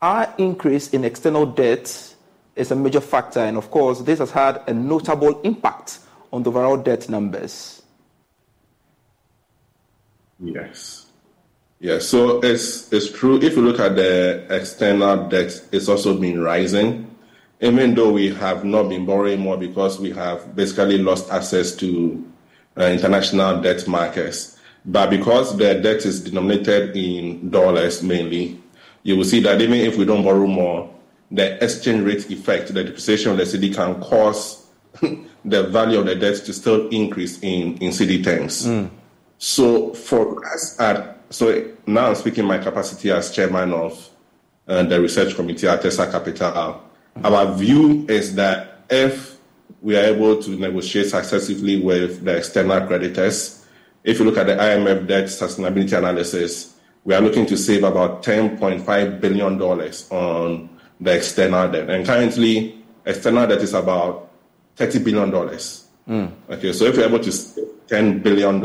our 0.00 0.32
increase 0.38 0.90
in 0.94 1.04
external 1.04 1.44
debt 1.44 2.14
is 2.54 2.70
a 2.70 2.76
major 2.76 3.00
factor, 3.00 3.40
and 3.40 3.56
of 3.56 3.70
course, 3.70 4.00
this 4.02 4.20
has 4.20 4.30
had 4.30 4.62
a 4.68 4.72
notable 4.72 5.40
impact 5.42 5.98
on 6.32 6.44
the 6.44 6.50
overall 6.50 6.76
debt 6.76 7.08
numbers. 7.08 7.82
Yes. 10.42 11.03
Yes. 11.84 12.06
So 12.06 12.40
it's 12.42 12.90
it's 12.94 13.10
true. 13.10 13.36
If 13.42 13.56
you 13.56 13.62
look 13.62 13.78
at 13.78 13.94
the 13.94 14.46
external 14.48 15.28
debt, 15.28 15.52
it's 15.70 15.86
also 15.86 16.18
been 16.18 16.40
rising, 16.40 17.14
even 17.60 17.94
though 17.94 18.10
we 18.10 18.32
have 18.36 18.64
not 18.64 18.88
been 18.88 19.04
borrowing 19.04 19.40
more 19.40 19.58
because 19.58 20.00
we 20.00 20.10
have 20.12 20.56
basically 20.56 20.96
lost 20.96 21.30
access 21.30 21.72
to 21.76 22.24
uh, 22.78 22.84
international 22.84 23.60
debt 23.60 23.86
markets. 23.86 24.58
But 24.86 25.10
because 25.10 25.58
the 25.58 25.74
debt 25.74 26.06
is 26.06 26.24
denominated 26.24 26.96
in 26.96 27.50
dollars 27.50 28.02
mainly, 28.02 28.58
you 29.02 29.18
will 29.18 29.24
see 29.24 29.40
that 29.40 29.60
even 29.60 29.80
if 29.80 29.98
we 29.98 30.06
don't 30.06 30.24
borrow 30.24 30.46
more, 30.46 30.90
the 31.30 31.62
exchange 31.62 32.02
rate 32.06 32.30
effect, 32.30 32.72
the 32.72 32.82
depreciation 32.82 33.32
of 33.32 33.36
the 33.36 33.44
cedi 33.44 33.74
can 33.74 34.00
cause 34.00 34.66
the 35.44 35.64
value 35.64 35.98
of 35.98 36.06
the 36.06 36.14
debt 36.14 36.36
to 36.46 36.54
still 36.54 36.88
increase 36.88 37.38
in, 37.42 37.76
in 37.76 37.90
cedi 37.90 38.24
terms. 38.24 38.66
So 39.36 39.92
for 39.92 40.42
us 40.46 40.80
at 40.80 41.13
so 41.34 41.68
now 41.84 42.06
I'm 42.06 42.14
speaking 42.14 42.44
my 42.44 42.58
capacity 42.58 43.10
as 43.10 43.32
chairman 43.32 43.72
of 43.72 44.08
uh, 44.68 44.84
the 44.84 45.00
research 45.00 45.34
committee 45.34 45.66
at 45.66 45.82
Tessa 45.82 46.08
Capital. 46.08 46.80
Our 47.24 47.52
view 47.54 48.06
is 48.08 48.36
that 48.36 48.84
if 48.88 49.36
we 49.82 49.96
are 49.96 50.04
able 50.04 50.40
to 50.40 50.50
negotiate 50.50 51.06
successively 51.06 51.80
with 51.80 52.24
the 52.24 52.36
external 52.36 52.86
creditors, 52.86 53.66
if 54.04 54.20
you 54.20 54.26
look 54.26 54.36
at 54.36 54.46
the 54.46 54.54
IMF 54.54 55.08
debt 55.08 55.24
sustainability 55.24 55.98
analysis, 55.98 56.76
we 57.02 57.14
are 57.14 57.20
looking 57.20 57.46
to 57.46 57.56
save 57.56 57.82
about 57.82 58.22
$10.5 58.22 59.20
billion 59.20 59.60
on 59.60 60.68
the 61.00 61.16
external 61.16 61.68
debt. 61.68 61.90
And 61.90 62.06
currently, 62.06 62.80
external 63.04 63.48
debt 63.48 63.58
is 63.58 63.74
about 63.74 64.30
$30 64.76 65.04
billion. 65.04 65.32
Mm. 65.32 66.32
Okay, 66.50 66.72
so 66.72 66.84
if 66.84 66.94
you're 66.94 67.06
able 67.06 67.18
to 67.18 67.32
save 67.32 67.64
$10 67.88 68.22
billion, 68.22 68.60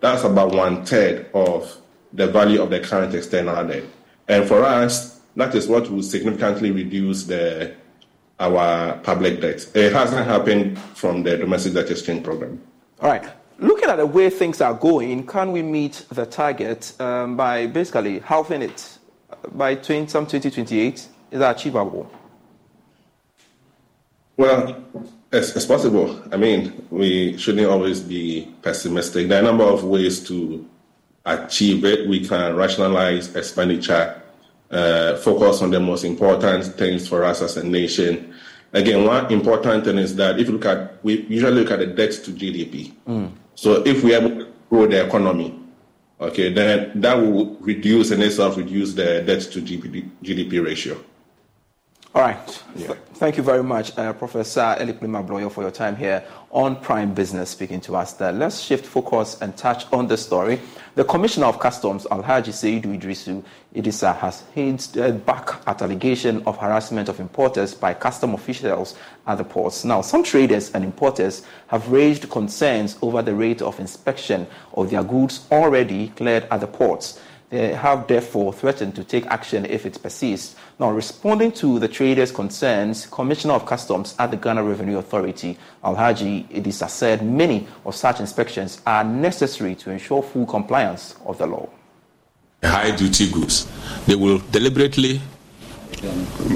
that's 0.00 0.24
about 0.24 0.54
one 0.54 0.84
third 0.84 1.26
of 1.34 1.80
the 2.12 2.26
value 2.26 2.62
of 2.62 2.70
the 2.70 2.80
current 2.80 3.14
external 3.14 3.66
debt. 3.66 3.84
And 4.28 4.46
for 4.46 4.62
us, 4.62 5.20
that 5.36 5.54
is 5.54 5.66
what 5.68 5.90
will 5.90 6.02
significantly 6.02 6.70
reduce 6.70 7.24
the 7.24 7.74
our 8.40 8.98
public 8.98 9.40
debt. 9.40 9.66
It 9.74 9.92
hasn't 9.92 10.26
happened 10.26 10.78
from 10.78 11.22
the 11.22 11.36
domestic 11.36 11.74
debt 11.74 11.90
exchange 11.90 12.24
program. 12.24 12.60
All 13.00 13.10
right. 13.10 13.24
Looking 13.58 13.88
at 13.88 13.96
the 13.96 14.06
way 14.06 14.30
things 14.30 14.60
are 14.60 14.74
going, 14.74 15.26
can 15.26 15.52
we 15.52 15.62
meet 15.62 16.04
the 16.10 16.26
target 16.26 16.92
um, 17.00 17.36
by 17.36 17.66
basically 17.66 18.18
halving 18.18 18.62
it 18.62 18.98
by 19.52 19.76
20, 19.76 20.08
some 20.08 20.26
2028? 20.26 20.94
Is 20.94 21.08
that 21.38 21.56
achievable? 21.56 22.10
Well, 24.36 24.84
it's, 25.34 25.54
it's 25.56 25.66
possible. 25.66 26.22
I 26.32 26.36
mean, 26.36 26.86
we 26.90 27.36
shouldn't 27.36 27.66
always 27.66 28.00
be 28.00 28.52
pessimistic. 28.62 29.28
There 29.28 29.38
are 29.38 29.42
a 29.42 29.46
number 29.46 29.64
of 29.64 29.84
ways 29.84 30.26
to 30.28 30.66
achieve 31.26 31.84
it. 31.84 32.08
We 32.08 32.26
can 32.26 32.54
rationalize 32.56 33.34
expenditure, 33.34 34.22
uh, 34.70 35.16
focus 35.16 35.62
on 35.62 35.70
the 35.70 35.80
most 35.80 36.04
important 36.04 36.64
things 36.76 37.08
for 37.08 37.24
us 37.24 37.42
as 37.42 37.56
a 37.56 37.64
nation. 37.66 38.34
Again, 38.72 39.04
one 39.04 39.32
important 39.32 39.84
thing 39.84 39.98
is 39.98 40.16
that 40.16 40.38
if 40.38 40.48
you 40.48 40.54
look 40.54 40.66
at, 40.66 41.04
we 41.04 41.22
usually 41.22 41.52
look 41.52 41.70
at 41.70 41.78
the 41.78 41.86
debt 41.86 42.12
to 42.24 42.30
GDP. 42.32 42.92
So 43.54 43.82
if 43.86 44.02
we 44.02 44.10
to 44.10 44.48
grow 44.68 44.86
the 44.86 45.06
economy, 45.06 45.58
okay, 46.20 46.52
then 46.52 47.00
that 47.00 47.14
will 47.14 47.56
reduce 47.56 48.10
in 48.10 48.20
itself 48.22 48.56
reduce 48.56 48.94
the 48.94 49.22
debt 49.22 49.42
to 49.52 49.60
GDP, 49.60 50.10
GDP 50.22 50.64
ratio. 50.64 50.98
All 52.14 52.22
right. 52.22 52.62
Th- 52.76 52.90
Thank 53.14 53.36
you 53.36 53.42
very 53.42 53.62
much, 53.64 53.96
uh, 53.98 54.12
Professor 54.12 54.60
Elikplim 54.78 55.16
Agbloyor, 55.20 55.50
for 55.50 55.62
your 55.62 55.70
time 55.72 55.96
here 55.96 56.22
on 56.52 56.76
Prime 56.76 57.12
Business 57.12 57.50
speaking 57.50 57.80
to 57.82 57.96
us 57.96 58.12
there. 58.12 58.30
Let's 58.30 58.60
shift 58.60 58.86
focus 58.86 59.36
and 59.40 59.56
touch 59.56 59.92
on 59.92 60.06
the 60.06 60.16
story. 60.16 60.60
The 60.94 61.02
Commissioner 61.04 61.46
of 61.46 61.58
Customs, 61.58 62.04
Alhaji 62.12 62.52
Seidu 62.52 62.96
Iddrisu 63.00 63.42
Iddisah, 63.74 64.16
has 64.18 64.44
hinted 64.54 65.26
back 65.26 65.60
at 65.66 65.82
allegation 65.82 66.40
of 66.46 66.56
harassment 66.56 67.08
of 67.08 67.18
importers 67.18 67.74
by 67.74 67.94
custom 67.94 68.34
officials 68.34 68.96
at 69.26 69.38
the 69.38 69.44
ports. 69.44 69.84
Now, 69.84 70.00
some 70.00 70.22
traders 70.22 70.70
and 70.72 70.84
importers 70.84 71.42
have 71.66 71.90
raised 71.90 72.30
concerns 72.30 72.96
over 73.02 73.22
the 73.22 73.34
rate 73.34 73.60
of 73.60 73.80
inspection 73.80 74.46
of 74.74 74.90
their 74.90 75.02
goods 75.02 75.46
already 75.50 76.08
cleared 76.10 76.46
at 76.52 76.60
the 76.60 76.68
ports. 76.68 77.20
They 77.54 77.72
have 77.72 78.08
therefore 78.08 78.52
threatened 78.52 78.96
to 78.96 79.04
take 79.04 79.26
action 79.26 79.64
if 79.64 79.86
it 79.86 80.02
persists. 80.02 80.56
Now, 80.80 80.90
responding 80.90 81.52
to 81.52 81.78
the 81.78 81.86
traders' 81.86 82.32
concerns, 82.32 83.06
Commissioner 83.06 83.54
of 83.54 83.64
Customs 83.64 84.16
at 84.18 84.32
the 84.32 84.36
Ghana 84.36 84.64
Revenue 84.64 84.98
Authority, 84.98 85.56
Alhaji 85.84 86.48
Iddisah, 86.48 86.90
said 86.90 87.24
many 87.24 87.68
of 87.86 87.94
such 87.94 88.18
inspections 88.18 88.82
are 88.84 89.04
necessary 89.04 89.76
to 89.76 89.92
ensure 89.92 90.20
full 90.20 90.46
compliance 90.46 91.14
of 91.26 91.38
the 91.38 91.46
law. 91.46 91.68
high 92.64 92.90
duty 92.90 93.30
goods. 93.30 93.70
They 94.06 94.16
will 94.16 94.38
deliberately, 94.50 95.20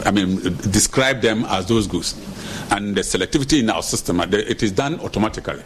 I 0.05 0.11
mean, 0.11 0.41
describe 0.73 1.21
them 1.21 1.45
as 1.45 1.67
those 1.67 1.87
goods. 1.87 2.15
And 2.73 2.97
the 2.97 3.03
selectivity 3.03 3.61
in 3.61 3.71
our 3.71 3.85
system, 3.85 4.19
uh, 4.19 4.27
it 4.33 4.65
is 4.65 4.73
done 4.73 4.99
automatically. 4.99 5.63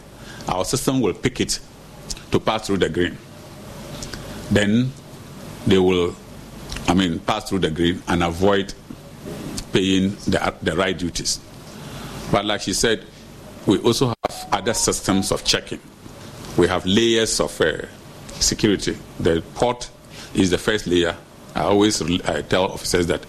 Our 0.47 0.63
system 0.63 1.01
will 1.01 1.15
pick 1.15 1.41
it 1.41 1.59
to 2.29 2.39
pass 2.39 2.67
through 2.67 2.77
the 2.77 2.89
green. 2.89 3.17
Then 4.51 4.91
they 5.65 5.77
will, 5.77 6.15
I 6.87 6.93
mean, 6.93 7.19
pass 7.19 7.49
through 7.49 7.59
the 7.59 7.71
green 7.71 8.01
and 8.07 8.23
avoid 8.23 8.73
paying 9.71 10.11
the, 10.27 10.53
the 10.61 10.75
right 10.75 10.97
duties. 10.97 11.39
But 12.31 12.45
like 12.45 12.61
she 12.61 12.73
said, 12.73 13.05
we 13.65 13.79
also 13.79 14.07
have 14.07 14.47
other 14.51 14.73
systems 14.73 15.31
of 15.31 15.43
checking. 15.43 15.79
We 16.57 16.67
have 16.67 16.85
layers 16.85 17.39
of 17.39 17.59
uh, 17.61 17.85
security. 18.39 18.97
The 19.19 19.43
port 19.55 19.89
is 20.33 20.49
the 20.49 20.57
first 20.57 20.87
layer. 20.87 21.15
I 21.55 21.61
always 21.61 22.01
I 22.27 22.41
tell 22.41 22.65
officers 22.65 23.07
that, 23.07 23.25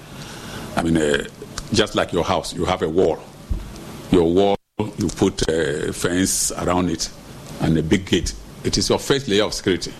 I 0.77 0.82
mean, 0.82 0.97
uh, 0.97 1.24
just 1.73 1.94
like 1.94 2.12
your 2.12 2.24
house, 2.24 2.55
you 2.55 2.65
have 2.65 2.82
a 2.82 2.89
wall. 2.89 3.23
Your 4.11 4.32
wall, 4.32 4.56
you 4.78 5.09
put 5.09 5.48
a 5.48 5.93
fence 5.93 6.51
around 6.52 6.90
it 6.90 7.11
and 7.61 7.77
a 7.78 7.82
big 7.82 8.06
gate. 8.06 8.35
It 8.65 8.78
is 8.78 8.89
your 8.89 8.98
first 8.98 9.28
layer 9.28 9.44
of 9.44 9.55
security. 9.55 9.93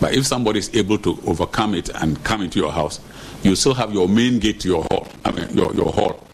But 0.00 0.14
if 0.14 0.26
somebody 0.26 0.58
is 0.58 0.74
able 0.74 0.98
to 0.98 1.18
overcome 1.26 1.74
it 1.74 1.90
and 1.90 2.22
come 2.24 2.42
into 2.42 2.58
your 2.58 2.72
house, 2.72 3.00
you 3.42 3.54
still 3.54 3.74
have 3.74 3.92
your 3.92 4.08
main 4.08 4.38
gate 4.38 4.60
to 4.60 4.68
your 4.68 4.82
hall. 4.90 5.06
I 5.24 5.30
mean, 5.30 5.50
your, 5.50 5.74
your 5.74 5.92
hall. 5.92 6.26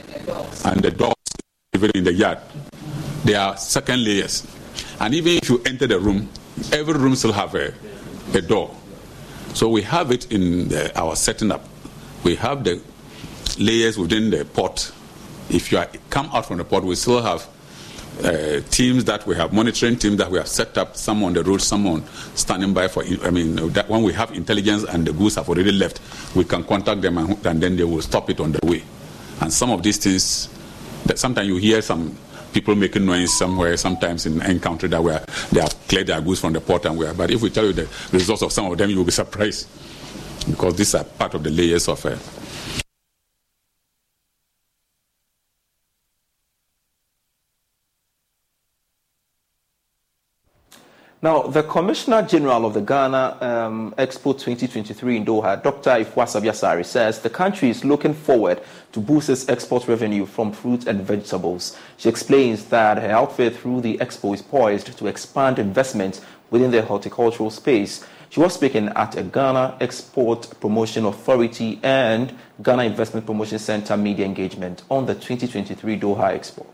And 0.64 0.80
the 0.82 0.92
doors, 0.92 1.14
even 1.74 1.90
in 1.94 2.04
the 2.04 2.12
yard. 2.12 2.38
They 3.24 3.34
are 3.34 3.56
second 3.56 4.04
layers. 4.04 4.46
And 5.00 5.14
even 5.14 5.32
if 5.32 5.48
you 5.48 5.60
enter 5.66 5.86
the 5.86 5.98
room, 5.98 6.28
every 6.72 6.94
room 6.94 7.16
still 7.16 7.32
have 7.32 7.54
a, 7.54 7.74
a 8.34 8.40
door. 8.40 8.74
So 9.52 9.68
we 9.68 9.82
have 9.82 10.12
it 10.12 10.30
in 10.30 10.68
the, 10.68 10.96
our 10.98 11.16
setting 11.16 11.50
up. 11.50 11.64
We 12.22 12.36
have 12.36 12.62
the 12.62 12.80
layers 13.58 13.98
within 13.98 14.30
the 14.30 14.44
port. 14.44 14.92
If 15.50 15.72
you 15.72 15.78
are, 15.78 15.88
come 16.10 16.30
out 16.32 16.46
from 16.46 16.58
the 16.58 16.64
port, 16.64 16.84
we 16.84 16.94
still 16.94 17.22
have 17.22 17.46
uh, 18.24 18.60
teams 18.70 19.04
that 19.04 19.26
we 19.26 19.34
have 19.36 19.52
monitoring 19.52 19.96
teams 19.96 20.16
that 20.16 20.30
we 20.30 20.38
have 20.38 20.48
set 20.48 20.76
up. 20.78 20.96
Some 20.96 21.22
on 21.24 21.32
the 21.32 21.42
road, 21.42 21.60
some 21.60 21.86
on 21.86 22.04
standing 22.34 22.72
by 22.72 22.88
for. 22.88 23.04
I 23.22 23.30
mean, 23.30 23.56
that 23.72 23.88
when 23.88 24.02
we 24.02 24.12
have 24.14 24.32
intelligence 24.32 24.84
and 24.84 25.06
the 25.06 25.12
goods 25.12 25.34
have 25.36 25.48
already 25.48 25.72
left, 25.72 26.00
we 26.34 26.44
can 26.44 26.64
contact 26.64 27.02
them 27.02 27.18
and, 27.18 27.46
and 27.46 27.62
then 27.62 27.76
they 27.76 27.84
will 27.84 28.02
stop 28.02 28.30
it 28.30 28.40
on 28.40 28.52
the 28.52 28.66
way. 28.66 28.82
And 29.40 29.52
some 29.52 29.70
of 29.70 29.82
these 29.82 29.98
things, 29.98 30.48
that 31.04 31.18
sometimes 31.18 31.48
you 31.48 31.56
hear 31.56 31.82
some 31.82 32.16
people 32.52 32.74
making 32.74 33.04
noise 33.04 33.36
somewhere, 33.36 33.76
sometimes 33.76 34.24
in 34.26 34.40
any 34.42 34.58
country 34.58 34.88
that 34.88 35.02
where 35.02 35.22
they 35.52 35.60
have 35.60 35.76
cleared 35.88 36.06
their 36.06 36.20
goods 36.20 36.40
from 36.40 36.52
the 36.54 36.60
port 36.60 36.86
and 36.86 36.96
where. 36.96 37.12
But 37.12 37.30
if 37.30 37.42
we 37.42 37.50
tell 37.50 37.66
you 37.66 37.72
the 37.72 37.88
results 38.12 38.42
of 38.42 38.50
some 38.50 38.70
of 38.72 38.78
them, 38.78 38.88
you 38.90 38.96
will 38.96 39.04
be 39.04 39.10
surprised 39.12 39.68
because 40.48 40.74
these 40.76 40.94
are 40.94 41.04
part 41.04 41.34
of 41.34 41.42
the 41.42 41.50
layers 41.50 41.86
of 41.88 42.04
uh, 42.06 42.16
Now, 51.22 51.44
the 51.44 51.62
Commissioner 51.62 52.20
General 52.20 52.66
of 52.66 52.74
the 52.74 52.82
Ghana 52.82 53.38
um, 53.40 53.94
Expo 53.96 54.34
2023 54.38 55.16
in 55.16 55.24
Doha, 55.24 55.62
Dr. 55.62 55.88
Afua 55.88 56.24
Asabea 56.24 56.50
Asare, 56.50 56.84
says 56.84 57.20
the 57.20 57.30
country 57.30 57.70
is 57.70 57.86
looking 57.86 58.12
forward 58.12 58.60
to 58.92 59.00
boost 59.00 59.30
its 59.30 59.48
export 59.48 59.88
revenue 59.88 60.26
from 60.26 60.52
fruits 60.52 60.86
and 60.86 61.00
vegetables. 61.00 61.74
She 61.96 62.10
explains 62.10 62.66
that 62.66 62.98
her 62.98 63.10
outfit 63.10 63.56
through 63.56 63.80
the 63.80 63.96
expo 63.96 64.34
is 64.34 64.42
poised 64.42 64.98
to 64.98 65.06
expand 65.06 65.58
investment 65.58 66.20
within 66.50 66.70
the 66.70 66.82
horticultural 66.82 67.48
space. 67.48 68.04
She 68.28 68.40
was 68.40 68.52
speaking 68.52 68.88
at 68.88 69.16
a 69.16 69.22
Ghana 69.22 69.78
Export 69.80 70.60
Promotion 70.60 71.06
Authority 71.06 71.80
and 71.82 72.36
Ghana 72.62 72.82
Investment 72.82 73.24
Promotion 73.24 73.58
Center 73.58 73.96
media 73.96 74.26
engagement 74.26 74.82
on 74.90 75.06
the 75.06 75.14
2023 75.14 75.98
Doha 75.98 76.38
Expo. 76.38 76.66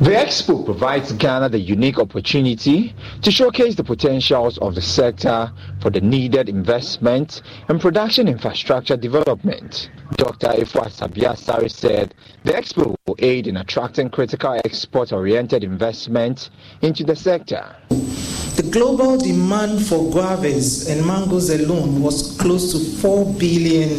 The 0.00 0.10
expo 0.10 0.64
provides 0.64 1.10
Ghana 1.10 1.48
the 1.48 1.58
unique 1.58 1.98
opportunity 1.98 2.94
to 3.20 3.32
showcase 3.32 3.74
the 3.74 3.82
potentials 3.82 4.56
of 4.58 4.76
the 4.76 4.80
sector 4.80 5.50
for 5.80 5.90
the 5.90 6.00
needed 6.00 6.48
investment 6.48 7.42
and 7.68 7.80
production 7.80 8.28
infrastructure 8.28 8.96
development. 8.96 9.90
Dr. 10.12 10.50
Afua 10.50 10.86
Asabea 10.86 11.32
Asare 11.34 11.68
said 11.68 12.14
the 12.44 12.52
expo 12.52 12.94
will 13.08 13.16
aid 13.18 13.48
in 13.48 13.56
attracting 13.56 14.08
critical 14.08 14.60
export-oriented 14.64 15.64
investment 15.64 16.50
into 16.80 17.02
the 17.02 17.16
sector. 17.16 17.74
The 17.88 18.68
global 18.70 19.18
demand 19.18 19.84
for 19.84 19.98
guavas 20.12 20.88
and 20.88 21.04
mangoes 21.04 21.50
alone 21.50 22.00
was 22.00 22.36
close 22.36 22.70
to 22.70 22.78
4 23.00 23.34
billion 23.34 23.90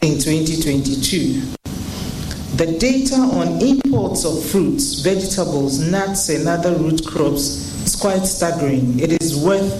in 0.00 0.18
2022. 0.18 1.63
The 2.56 2.66
data 2.78 3.16
on 3.16 3.60
imports 3.60 4.24
of 4.24 4.40
fruits, 4.44 5.00
vegetables, 5.00 5.80
nuts, 5.80 6.28
and 6.28 6.46
other 6.46 6.72
root 6.76 7.04
crops 7.04 7.84
is 7.84 7.96
quite 7.96 8.24
staggering. 8.26 9.00
It 9.00 9.20
is 9.20 9.36
worth 9.36 9.72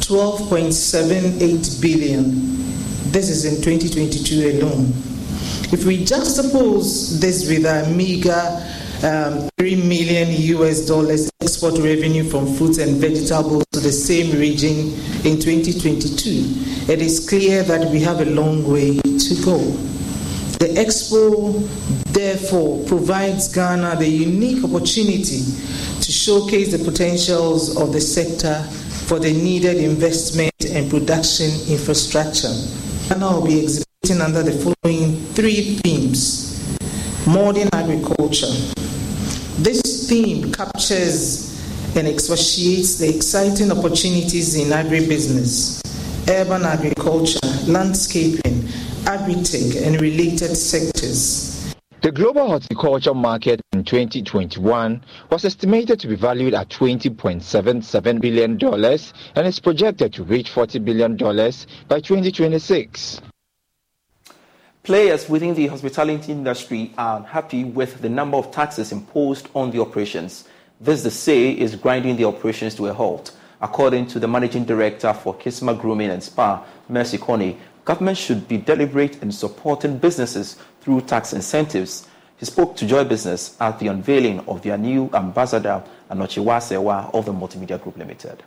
12.78 0.00 1.80
billion. 1.80 2.32
This 3.10 3.30
is 3.30 3.46
in 3.46 3.62
2022 3.62 4.60
alone. 4.60 4.92
If 5.72 5.86
we 5.86 6.04
juxtapose 6.04 7.18
this 7.20 7.48
with 7.48 7.64
our 7.64 7.88
meager 7.88 8.66
um, 9.02 9.48
3 9.56 9.76
million 9.76 10.28
US 10.58 10.84
dollars 10.86 11.30
export 11.40 11.78
revenue 11.78 12.24
from 12.24 12.54
fruits 12.54 12.76
and 12.76 12.96
vegetables 12.98 13.64
to 13.72 13.80
the 13.80 13.92
same 13.92 14.38
region 14.38 14.92
in 15.24 15.40
2022, 15.40 16.92
it 16.92 17.00
is 17.00 17.26
clear 17.26 17.62
that 17.62 17.90
we 17.90 17.98
have 18.00 18.20
a 18.20 18.26
long 18.26 18.70
way 18.70 18.98
to 18.98 19.34
go. 19.42 19.56
The 20.60 20.66
expo, 20.66 21.56
therefore, 22.12 22.84
provides 22.86 23.48
Ghana 23.48 23.96
the 23.96 24.06
unique 24.06 24.62
opportunity 24.62 25.40
to 26.02 26.12
showcase 26.12 26.76
the 26.76 26.84
potentials 26.84 27.78
of 27.78 27.94
the 27.94 28.00
sector 28.02 28.62
for 29.08 29.18
the 29.18 29.32
needed 29.32 29.78
investment 29.78 30.52
and 30.70 30.90
production 30.90 31.46
infrastructure. 31.66 32.52
Ghana 33.08 33.32
will 33.32 33.46
be 33.46 33.60
exhibiting 33.60 34.20
under 34.20 34.42
the 34.42 34.52
following 34.52 35.16
three 35.32 35.76
themes 35.78 36.50
modern 37.26 37.70
agriculture. 37.72 38.52
This 39.60 40.10
theme 40.10 40.52
captures 40.52 41.56
and 41.96 42.06
expatiates 42.06 42.98
the 42.98 43.08
exciting 43.08 43.72
opportunities 43.72 44.56
in 44.56 44.68
agribusiness, 44.68 45.80
urban 46.28 46.64
agriculture, 46.64 47.48
landscaping, 47.66 48.68
agri-tech 49.06 49.82
and 49.82 50.00
related 50.00 50.54
sectors. 50.56 51.74
The 52.02 52.10
global 52.10 52.48
horticulture 52.48 53.12
market 53.12 53.60
in 53.72 53.84
2021 53.84 55.04
was 55.30 55.44
estimated 55.44 56.00
to 56.00 56.08
be 56.08 56.14
valued 56.14 56.54
at 56.54 56.70
$20.77 56.70 58.20
billion 58.20 58.58
and 59.36 59.46
is 59.46 59.60
projected 59.60 60.14
to 60.14 60.24
reach 60.24 60.50
$40 60.50 60.82
billion 60.82 61.16
by 61.16 62.00
2026. 62.00 63.20
Players 64.82 65.28
within 65.28 65.54
the 65.54 65.66
hospitality 65.66 66.32
industry 66.32 66.94
are 66.96 67.18
unhappy 67.18 67.64
with 67.64 68.00
the 68.00 68.08
number 68.08 68.38
of 68.38 68.50
taxes 68.50 68.92
imposed 68.92 69.50
on 69.54 69.70
the 69.70 69.80
operations. 69.80 70.48
This, 70.80 71.02
they 71.02 71.10
say, 71.10 71.50
is 71.50 71.76
grinding 71.76 72.16
the 72.16 72.24
operations 72.24 72.74
to 72.76 72.86
a 72.86 72.94
halt. 72.94 73.36
According 73.60 74.06
to 74.06 74.18
the 74.18 74.26
managing 74.26 74.64
director 74.64 75.12
for 75.12 75.34
Kisma 75.34 75.78
Grooming 75.78 76.08
and 76.08 76.22
Spa, 76.22 76.64
Mercy 76.88 77.18
Coney, 77.18 77.58
government 77.90 78.16
should 78.16 78.46
be 78.46 78.56
deliberate 78.56 79.20
in 79.20 79.32
supporting 79.32 79.98
businesses 79.98 80.56
through 80.80 81.00
tax 81.00 81.32
incentives. 81.32 82.06
He 82.36 82.44
spoke 82.44 82.76
to 82.76 82.86
Joy 82.86 83.02
Business 83.02 83.56
at 83.60 83.80
the 83.80 83.88
unveiling 83.88 84.38
of 84.46 84.62
their 84.62 84.78
new 84.78 85.10
ambassador, 85.12 85.82
Anochiwa 86.08 86.62
Sewa 86.62 87.10
of 87.12 87.24
the 87.24 87.32
Multimedia 87.32 87.82
Group 87.82 87.96
Limited. 87.96 88.44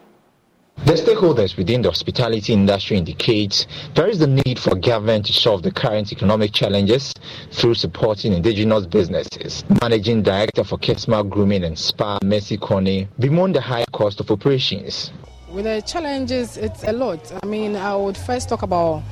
The 0.86 0.94
stakeholders 0.94 1.57
within 1.57 1.82
the 1.82 1.90
hospitality 1.90 2.53
industry 2.53 2.95
indicate 2.95 3.68
there 3.95 4.07
is 4.07 4.20
the 4.20 4.28
need 4.28 4.57
for 4.57 4.76
government 4.76 5.26
to 5.26 5.34
solve 5.34 5.61
the 5.61 5.74
current 5.74 6.14
economic 6.14 6.53
challenges 6.53 7.14
through 7.52 7.74
supporting 7.74 8.32
indigenous 8.32 8.86
businesses. 8.86 9.65
Managing 9.82 10.24
Director 10.24 10.64
for 10.64 10.78
Kisma 10.78 11.22
Grooming 11.30 11.65
and 11.65 11.78
Spa, 11.78 12.18
Mercy 12.24 12.57
Coney, 12.57 13.10
bemoaned 13.20 13.56
the 13.56 13.61
high 13.61 13.84
cost 13.91 14.22
of 14.22 14.32
operations. 14.32 15.11
With 15.53 15.65
the 15.65 15.84
challenges, 15.86 16.57
it's 16.57 16.84
a 16.86 16.91
lot. 16.91 17.32
I 17.44 17.45
mean, 17.45 17.76
I 17.76 17.95
would 17.95 18.18
first 18.18 18.49
talk 18.49 18.64
about 18.64 19.03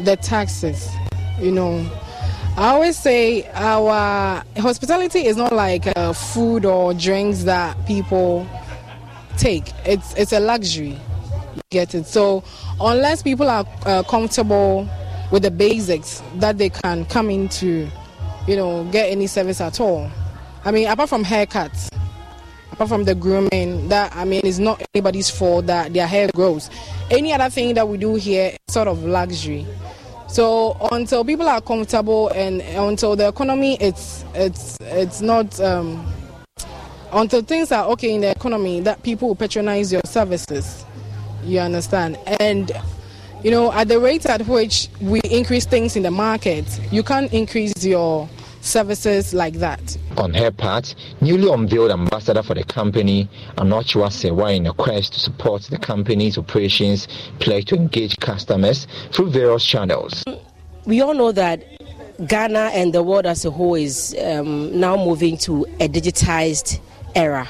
the 0.00 0.16
taxes. 0.16 0.88
You 1.40 1.52
know, 1.52 1.90
I 2.56 2.68
always 2.68 2.98
say 2.98 3.48
our 3.52 4.42
hospitality 4.56 5.26
is 5.26 5.36
not 5.36 5.52
like 5.52 5.86
uh, 5.96 6.12
food 6.12 6.64
or 6.64 6.94
drinks 6.94 7.44
that 7.44 7.76
people 7.86 8.46
take. 9.38 9.72
It's 9.84 10.14
it's 10.14 10.32
a 10.32 10.40
luxury. 10.40 10.98
You 11.56 11.62
get 11.70 11.94
it? 11.94 12.06
So 12.06 12.44
unless 12.80 13.22
people 13.22 13.48
are 13.48 13.66
uh, 13.86 14.02
comfortable 14.02 14.88
with 15.30 15.42
the 15.42 15.50
basics 15.50 16.22
that 16.36 16.58
they 16.58 16.68
can 16.68 17.04
come 17.06 17.30
into, 17.30 17.88
you 18.46 18.56
know, 18.56 18.84
get 18.92 19.10
any 19.10 19.26
service 19.26 19.60
at 19.60 19.80
all. 19.80 20.10
I 20.64 20.70
mean, 20.70 20.86
apart 20.88 21.08
from 21.08 21.24
haircuts, 21.24 21.91
apart 22.72 22.88
from 22.88 23.04
the 23.04 23.14
grooming, 23.14 23.88
that 23.88 24.14
I 24.16 24.24
mean, 24.24 24.40
it's 24.44 24.58
not 24.58 24.82
anybody's 24.94 25.30
fault 25.30 25.66
that 25.66 25.92
their 25.92 26.06
hair 26.06 26.28
grows. 26.34 26.70
Any 27.10 27.32
other 27.32 27.50
thing 27.50 27.74
that 27.74 27.86
we 27.86 27.98
do 27.98 28.14
here 28.14 28.56
sort 28.68 28.88
of 28.88 29.04
luxury. 29.04 29.66
So 30.28 30.76
until 30.90 31.24
people 31.24 31.48
are 31.48 31.60
comfortable 31.60 32.28
and 32.28 32.62
until 32.62 33.14
the 33.16 33.28
economy, 33.28 33.76
it's 33.80 34.24
it's 34.34 34.78
it's 34.80 35.20
not. 35.20 35.60
Um, 35.60 36.06
until 37.14 37.42
things 37.42 37.70
are 37.70 37.84
okay 37.90 38.14
in 38.14 38.22
the 38.22 38.30
economy, 38.30 38.80
that 38.80 39.02
people 39.02 39.28
will 39.28 39.34
patronize 39.34 39.92
your 39.92 40.00
services. 40.06 40.86
You 41.44 41.58
understand? 41.60 42.16
And 42.40 42.72
you 43.44 43.50
know, 43.50 43.70
at 43.70 43.88
the 43.88 44.00
rate 44.00 44.24
at 44.24 44.46
which 44.46 44.88
we 45.00 45.20
increase 45.20 45.66
things 45.66 45.94
in 45.94 46.04
the 46.04 46.10
market, 46.10 46.64
you 46.90 47.02
can't 47.02 47.30
increase 47.34 47.84
your 47.84 48.30
services 48.62 49.34
like 49.34 49.54
that. 49.54 49.96
On 50.16 50.32
her 50.32 50.50
part, 50.50 50.94
newly 51.20 51.52
unveiled 51.52 51.90
ambassador 51.90 52.42
for 52.42 52.54
the 52.54 52.64
company, 52.64 53.28
Anochwa 53.58 54.10
Sewa, 54.10 54.52
in 54.52 54.66
a 54.66 54.72
quest 54.72 55.12
to 55.14 55.20
support 55.20 55.62
the 55.62 55.78
company's 55.78 56.38
operations, 56.38 57.08
pledged 57.40 57.68
to 57.68 57.76
engage 57.76 58.16
customers 58.20 58.86
through 59.12 59.30
various 59.30 59.64
channels. 59.64 60.24
We 60.86 61.00
all 61.00 61.14
know 61.14 61.32
that 61.32 61.64
Ghana 62.26 62.70
and 62.74 62.92
the 62.92 63.02
world 63.02 63.26
as 63.26 63.44
a 63.44 63.50
whole 63.50 63.74
is 63.74 64.16
um, 64.22 64.78
now 64.78 64.96
moving 64.96 65.36
to 65.38 65.64
a 65.80 65.88
digitized 65.88 66.80
era. 67.14 67.48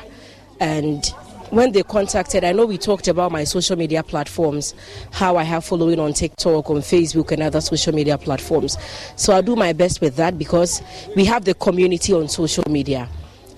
And 0.61 1.05
when 1.53 1.71
they 1.73 1.83
contacted, 1.83 2.45
I 2.45 2.53
know 2.53 2.65
we 2.65 2.79
talked 2.79 3.09
about 3.09 3.31
my 3.31 3.45
social 3.45 3.77
media 3.77 4.03
platforms, 4.03 4.75
how 5.11 5.37
I 5.37 5.43
have 5.43 5.67
following 5.67 6.01
on 6.01 6.15
TikTok, 6.15 6.71
on 6.71 6.79
Facebook, 6.79 7.31
and 7.31 7.43
other 7.43 7.61
social 7.61 7.95
media 7.95 8.17
platforms. 8.17 8.79
So 9.17 9.35
I'll 9.35 9.43
do 9.43 9.55
my 9.55 9.75
best 9.75 10.01
with 10.01 10.17
that 10.17 10.39
because 10.39 10.81
we 11.15 11.27
have 11.27 11.45
the 11.45 11.53
community 11.53 12.15
on 12.15 12.29
social 12.29 12.65
media. 12.71 13.07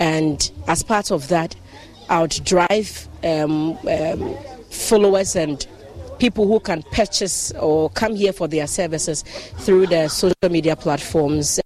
And 0.00 0.50
as 0.66 0.82
part 0.82 1.12
of 1.12 1.28
that, 1.28 1.54
I 2.08 2.20
would 2.20 2.36
drive 2.44 3.08
um, 3.22 3.78
um, 3.86 4.36
followers 4.70 5.36
and 5.36 5.64
people 6.18 6.48
who 6.48 6.58
can 6.58 6.82
purchase 6.90 7.52
or 7.52 7.90
come 7.90 8.16
here 8.16 8.32
for 8.32 8.48
their 8.48 8.66
services 8.66 9.22
through 9.58 9.86
the 9.86 10.08
social 10.08 10.50
media 10.50 10.74
platforms. 10.74 11.60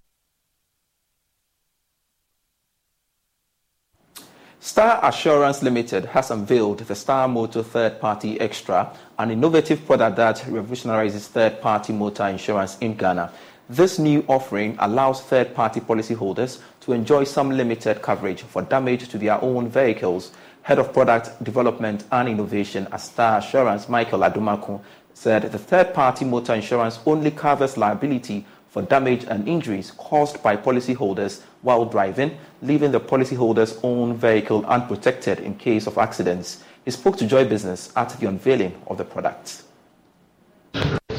Star 4.69 4.99
Assurance 5.01 5.63
Limited 5.63 6.05
has 6.05 6.29
unveiled 6.29 6.77
the 6.77 6.93
Star 6.93 7.27
Motor 7.27 7.63
Third 7.63 7.99
Party 7.99 8.39
Extra, 8.39 8.95
an 9.17 9.31
innovative 9.31 9.83
product 9.83 10.15
that 10.17 10.45
revolutionizes 10.47 11.27
third 11.27 11.59
party 11.59 11.91
motor 11.91 12.27
insurance 12.27 12.77
in 12.77 12.93
Ghana. 12.93 13.31
This 13.67 13.97
new 13.97 14.23
offering 14.27 14.75
allows 14.77 15.23
third 15.23 15.55
party 15.55 15.79
policyholders 15.79 16.59
to 16.81 16.93
enjoy 16.93 17.23
some 17.23 17.49
limited 17.49 18.03
coverage 18.03 18.43
for 18.43 18.61
damage 18.61 19.09
to 19.09 19.17
their 19.17 19.43
own 19.43 19.69
vehicles. 19.69 20.33
Head 20.61 20.77
of 20.77 20.93
Product 20.93 21.43
Development 21.43 22.03
and 22.11 22.29
Innovation 22.29 22.87
at 22.91 23.01
Star 23.01 23.39
Assurance, 23.39 23.89
Michael 23.89 24.19
Adumaku, 24.19 24.79
said 25.15 25.51
the 25.51 25.57
third 25.57 25.95
party 25.95 26.25
motor 26.25 26.53
insurance 26.53 26.99
only 27.07 27.31
covers 27.31 27.75
liability 27.75 28.45
for 28.69 28.81
damage 28.83 29.25
and 29.25 29.47
injuries 29.47 29.91
caused 29.91 30.41
by 30.43 30.55
policyholders 30.55 31.41
while 31.61 31.85
driving, 31.85 32.37
leaving 32.61 32.91
the 32.91 32.99
policyholder's 32.99 33.79
own 33.83 34.15
vehicle 34.15 34.65
unprotected 34.65 35.39
in 35.39 35.55
case 35.55 35.87
of 35.87 35.97
accidents. 35.97 36.63
He 36.85 36.91
spoke 36.91 37.17
to 37.17 37.27
Joy 37.27 37.45
Business 37.45 37.91
at 37.95 38.09
the 38.19 38.27
unveiling 38.27 38.81
of 38.87 38.97
the 38.97 39.05
product. 39.05 39.63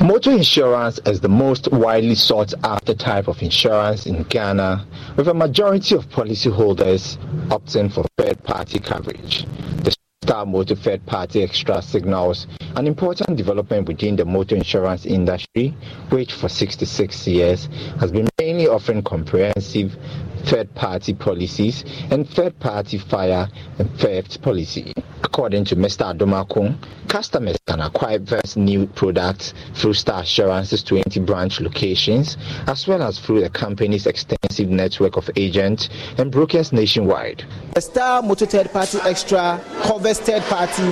Motor 0.00 0.32
insurance 0.32 0.98
is 1.04 1.20
the 1.20 1.28
most 1.28 1.70
widely 1.72 2.14
sought 2.14 2.54
after 2.64 2.94
type 2.94 3.28
of 3.28 3.42
insurance 3.42 4.06
in 4.06 4.22
Ghana, 4.24 4.86
with 5.16 5.28
a 5.28 5.34
majority 5.34 5.94
of 5.94 6.08
policyholders 6.08 7.18
opting 7.48 7.92
for 7.92 8.06
third 8.16 8.42
party 8.42 8.78
coverage. 8.78 9.44
The 9.84 9.94
Star 10.30 10.44
Motor 10.44 10.76
Third 10.76 11.06
Party 11.06 11.42
Extra 11.42 11.80
signals 11.80 12.46
an 12.76 12.86
important 12.86 13.38
development 13.38 13.88
within 13.88 14.16
the 14.16 14.24
motor 14.24 14.54
insurance 14.54 15.06
industry, 15.06 15.74
which 16.10 16.34
for 16.34 16.48
66 16.48 17.26
years 17.26 17.70
has 17.98 18.12
been 18.12 18.28
mainly 18.38 18.68
offering 18.68 19.02
comprehensive 19.02 19.96
third 20.44 20.74
party 20.74 21.14
policies 21.14 21.84
and 22.10 22.28
third 22.28 22.58
party 22.60 22.98
fire 22.98 23.48
and 23.78 23.90
theft 23.98 24.40
policy. 24.42 24.92
According 25.22 25.64
to 25.66 25.76
Mr. 25.76 26.14
Adomakun, 26.14 26.76
customers 27.08 27.56
can 27.66 27.80
acquire 27.80 28.18
this 28.18 28.56
new 28.56 28.86
products 28.86 29.54
through 29.74 29.94
Star 29.94 30.22
Assurance's 30.22 30.82
20 30.82 31.20
branch 31.20 31.60
locations, 31.60 32.36
as 32.66 32.86
well 32.88 33.02
as 33.02 33.18
through 33.18 33.40
the 33.40 33.50
company's 33.50 34.06
extensive 34.06 34.68
network 34.68 35.16
of 35.16 35.30
agents 35.36 35.88
and 36.18 36.32
brokers 36.32 36.72
nationwide. 36.72 37.44
The 37.74 37.80
Star 37.80 38.22
Motor 38.22 38.46
Third 38.46 38.72
Party 38.72 38.98
Extra 39.04 39.60
covers 39.82 40.20
third 40.20 40.42
party 40.44 40.82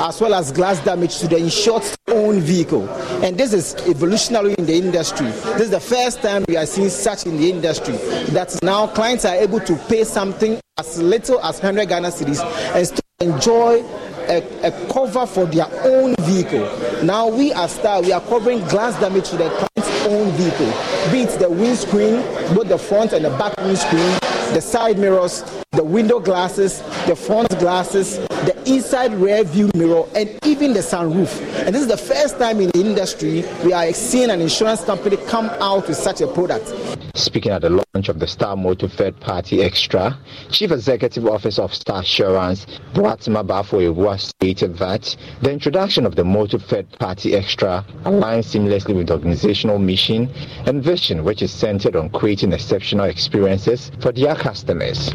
as 0.00 0.20
well 0.20 0.34
as 0.34 0.50
glass 0.50 0.82
damage 0.84 1.18
to 1.18 1.28
the 1.28 1.36
insured's 1.36 1.96
own 2.08 2.40
vehicle. 2.40 2.88
And 3.24 3.38
this 3.38 3.52
is 3.52 3.74
evolutionary 3.88 4.54
in 4.54 4.66
the 4.66 4.74
industry. 4.74 5.26
This 5.26 5.62
is 5.62 5.70
the 5.70 5.80
first 5.80 6.22
time 6.22 6.44
we 6.48 6.56
are 6.56 6.66
seeing 6.66 6.90
such 6.90 7.26
in 7.26 7.36
the 7.36 7.50
industry 7.50 7.96
that 8.32 8.58
now 8.62 8.86
clients 8.94 9.24
are 9.24 9.34
able 9.34 9.60
to 9.60 9.76
pay 9.88 10.04
something 10.04 10.60
as 10.78 11.02
little 11.02 11.40
as 11.44 11.56
100 11.56 11.88
Ghana 11.88 12.08
cedis 12.08 12.40
and 12.74 12.86
still 12.86 13.00
enjoy 13.20 13.82
a, 14.28 14.38
a, 14.62 14.92
cover 14.92 15.26
for 15.26 15.46
their 15.46 15.66
own 15.84 16.14
vehicle. 16.20 16.64
Now 17.04 17.28
we 17.28 17.52
are 17.52 17.68
Star, 17.68 18.00
we 18.02 18.12
are 18.12 18.20
covering 18.20 18.60
glass 18.68 18.98
damage 19.00 19.28
to 19.30 19.36
the 19.36 19.48
client's 19.50 20.06
own 20.06 20.30
vehicle, 20.32 20.66
be 21.12 21.22
it 21.22 21.38
the 21.38 21.50
windscreen, 21.50 22.22
both 22.54 22.68
the 22.68 22.78
front 22.78 23.12
and 23.12 23.24
the 23.24 23.30
back 23.30 23.56
windscreen, 23.58 24.18
the 24.54 24.60
side 24.60 24.98
mirrors, 24.98 25.42
the 25.72 25.84
window 25.84 26.20
glasses, 26.20 26.80
the 27.06 27.16
front 27.16 27.48
glasses, 27.58 28.18
the 28.46 28.62
inside 28.66 29.12
rear 29.14 29.42
view 29.44 29.70
mirror, 29.74 30.04
and 30.14 30.38
even 30.44 30.72
the 30.72 30.80
sunroof. 30.80 31.40
And 31.66 31.74
this 31.74 31.82
is 31.82 31.88
the 31.88 31.96
first 31.96 32.38
time 32.38 32.60
in 32.60 32.70
the 32.70 32.80
industry 32.80 33.44
we 33.64 33.72
are 33.72 33.92
seeing 33.92 34.30
an 34.30 34.40
insurance 34.40 34.84
company 34.84 35.16
come 35.26 35.50
out 35.60 35.88
with 35.88 35.96
such 35.96 36.20
a 36.20 36.26
product. 36.26 36.72
Speaking 37.16 37.52
at 37.52 37.62
the 37.62 37.70
launch 37.70 38.08
of 38.08 38.18
the 38.18 38.26
Star 38.26 38.56
Motor 38.56 38.88
Third 38.88 39.20
Party 39.20 39.62
Extra, 39.62 40.18
Chief 40.50 40.72
Executive 40.72 41.24
Officer 41.26 41.62
of 41.62 41.72
Star 41.72 42.00
Assurance, 42.00 42.66
Boatemaa 42.92 43.46
Barfour-Awuah, 43.46 44.18
stated 44.18 44.76
that 44.78 45.16
the 45.40 45.52
introduction 45.52 46.06
of 46.06 46.16
the 46.16 46.24
Motor 46.24 46.58
Third 46.58 46.90
Party 46.98 47.36
Extra 47.36 47.84
aligns 48.02 48.46
seamlessly 48.46 48.96
with 48.96 49.06
the 49.06 49.12
organizational 49.12 49.78
mission 49.78 50.28
and 50.66 50.82
vision, 50.82 51.22
which 51.22 51.40
is 51.40 51.52
centered 51.52 51.94
on 51.94 52.10
creating 52.10 52.52
exceptional 52.52 53.04
experiences 53.04 53.92
for 54.00 54.10
their 54.10 54.34
customers. 54.34 55.14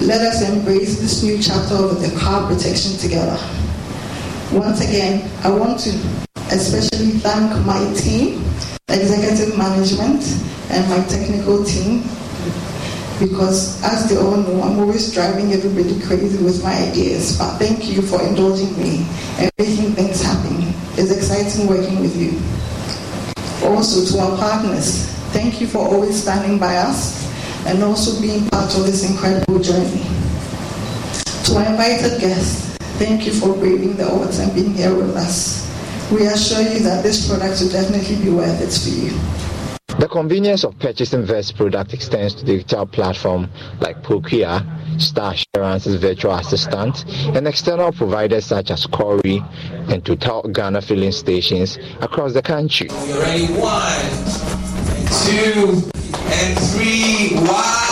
Let 0.00 0.22
us 0.22 0.48
embrace 0.48 0.98
this 1.00 1.22
new 1.22 1.42
chapter 1.42 1.74
of 1.74 2.00
the 2.00 2.18
car 2.18 2.48
protection 2.50 2.96
together. 2.96 3.38
Once 4.52 4.80
again, 4.80 5.30
I 5.44 5.50
want 5.50 5.78
to 5.80 5.90
especially 6.50 7.10
thank 7.20 7.66
my 7.66 7.92
team, 7.94 8.42
executive 8.90 9.56
management, 9.56 10.22
and 10.70 10.88
my 10.88 11.02
technical 11.08 11.64
team 11.64 12.02
because 13.20 13.82
as 13.84 14.08
they 14.08 14.16
all 14.16 14.36
know, 14.36 14.62
I'm 14.62 14.78
always 14.78 15.12
driving 15.12 15.52
everybody 15.52 16.00
crazy 16.00 16.42
with 16.42 16.64
my 16.64 16.72
ideas. 16.72 17.36
But 17.36 17.58
thank 17.58 17.84
you 17.90 18.00
for 18.00 18.20
indulging 18.22 18.72
me 18.78 19.06
and 19.36 19.52
making 19.58 19.92
things 19.92 20.22
happen. 20.22 20.72
It's 20.96 21.12
exciting 21.12 21.68
working 21.68 22.00
with 22.00 22.16
you. 22.16 22.40
Also 23.68 24.10
to 24.10 24.24
our 24.24 24.38
partners, 24.38 25.04
thank 25.36 25.60
you 25.60 25.66
for 25.66 25.86
always 25.86 26.22
standing 26.22 26.58
by 26.58 26.76
us 26.78 27.28
and 27.66 27.82
also 27.82 28.18
being 28.22 28.48
part 28.48 28.74
of 28.74 28.86
this 28.86 29.08
incredible 29.08 29.58
journey. 29.58 30.02
To 31.44 31.56
our 31.58 31.66
invited 31.66 32.20
guests, 32.20 32.74
thank 32.96 33.26
you 33.26 33.32
for 33.32 33.54
braving 33.54 33.96
the 33.96 34.10
odds 34.10 34.38
and 34.38 34.54
being 34.54 34.72
here 34.72 34.94
with 34.94 35.14
us. 35.14 35.69
We 36.10 36.26
assure 36.26 36.62
you 36.62 36.80
that 36.80 37.04
this 37.04 37.28
product 37.28 37.60
will 37.60 37.70
definitely 37.70 38.16
be 38.16 38.30
worth 38.30 38.60
it 38.60 38.72
for 38.82 38.90
you. 38.90 39.40
The 40.00 40.08
convenience 40.08 40.64
of 40.64 40.78
purchasing 40.78 41.26
this 41.26 41.52
product 41.52 41.92
extends 41.92 42.34
to 42.36 42.44
digital 42.44 42.86
platforms 42.86 43.48
like 43.80 44.02
Prokia, 44.02 44.64
Star 45.00 45.34
Assurance's 45.34 45.96
virtual 45.96 46.34
assistant, 46.34 47.04
and 47.36 47.46
external 47.46 47.92
providers 47.92 48.46
such 48.46 48.70
as 48.70 48.86
Corey 48.86 49.42
and 49.88 50.04
Total 50.04 50.42
Ghana 50.42 50.82
filling 50.82 51.12
stations 51.12 51.78
across 52.00 52.32
the 52.32 52.42
country. 52.42 52.88
Ready? 52.88 53.46
One, 53.54 54.00
two, 55.26 55.90
and 56.32 56.58
three. 56.58 57.36
Wow! 57.46 57.89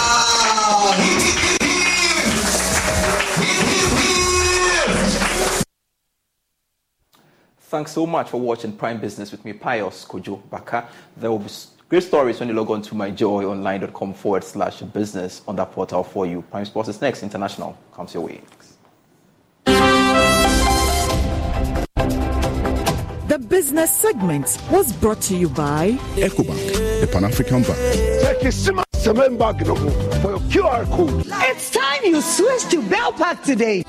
Thanks 7.68 7.92
so 7.92 8.06
much 8.06 8.30
for 8.30 8.40
watching 8.40 8.72
Prime 8.72 8.98
Business 8.98 9.30
with 9.30 9.44
me, 9.44 9.52
Pius 9.52 10.06
Kojo 10.06 10.40
Baka. 10.48 10.88
There 11.18 11.30
will 11.30 11.38
be 11.38 11.50
great 11.90 12.02
stories 12.02 12.40
when 12.40 12.48
you 12.48 12.54
log 12.54 12.70
on 12.70 12.80
to 12.80 12.94
myjoyonline.com 12.94 14.14
forward 14.14 14.42
slash 14.42 14.80
business 14.80 15.42
on 15.46 15.56
that 15.56 15.72
portal 15.72 16.02
for 16.02 16.24
you. 16.24 16.40
Prime 16.50 16.64
Sports 16.64 16.88
is 16.88 16.98
next. 17.02 17.22
International 17.22 17.76
comes 17.92 18.14
your 18.14 18.22
way. 18.24 18.40
The 23.26 23.38
business 23.38 23.90
segment 23.94 24.58
was 24.70 24.90
brought 24.94 25.20
to 25.22 25.36
you 25.36 25.50
by 25.50 25.90
EcoBank, 26.16 27.00
the 27.02 27.08
Pan 27.12 27.24
African 27.24 27.64
Bank. 27.64 27.76
For 30.22 30.30
your 30.30 30.40
QR 30.48 30.86
code. 30.96 31.26
It's 31.50 31.70
time 31.70 32.02
you 32.02 32.22
switch 32.22 32.64
to 32.70 32.80
Bell 32.88 33.12
Pack 33.12 33.42
today. 33.42 33.84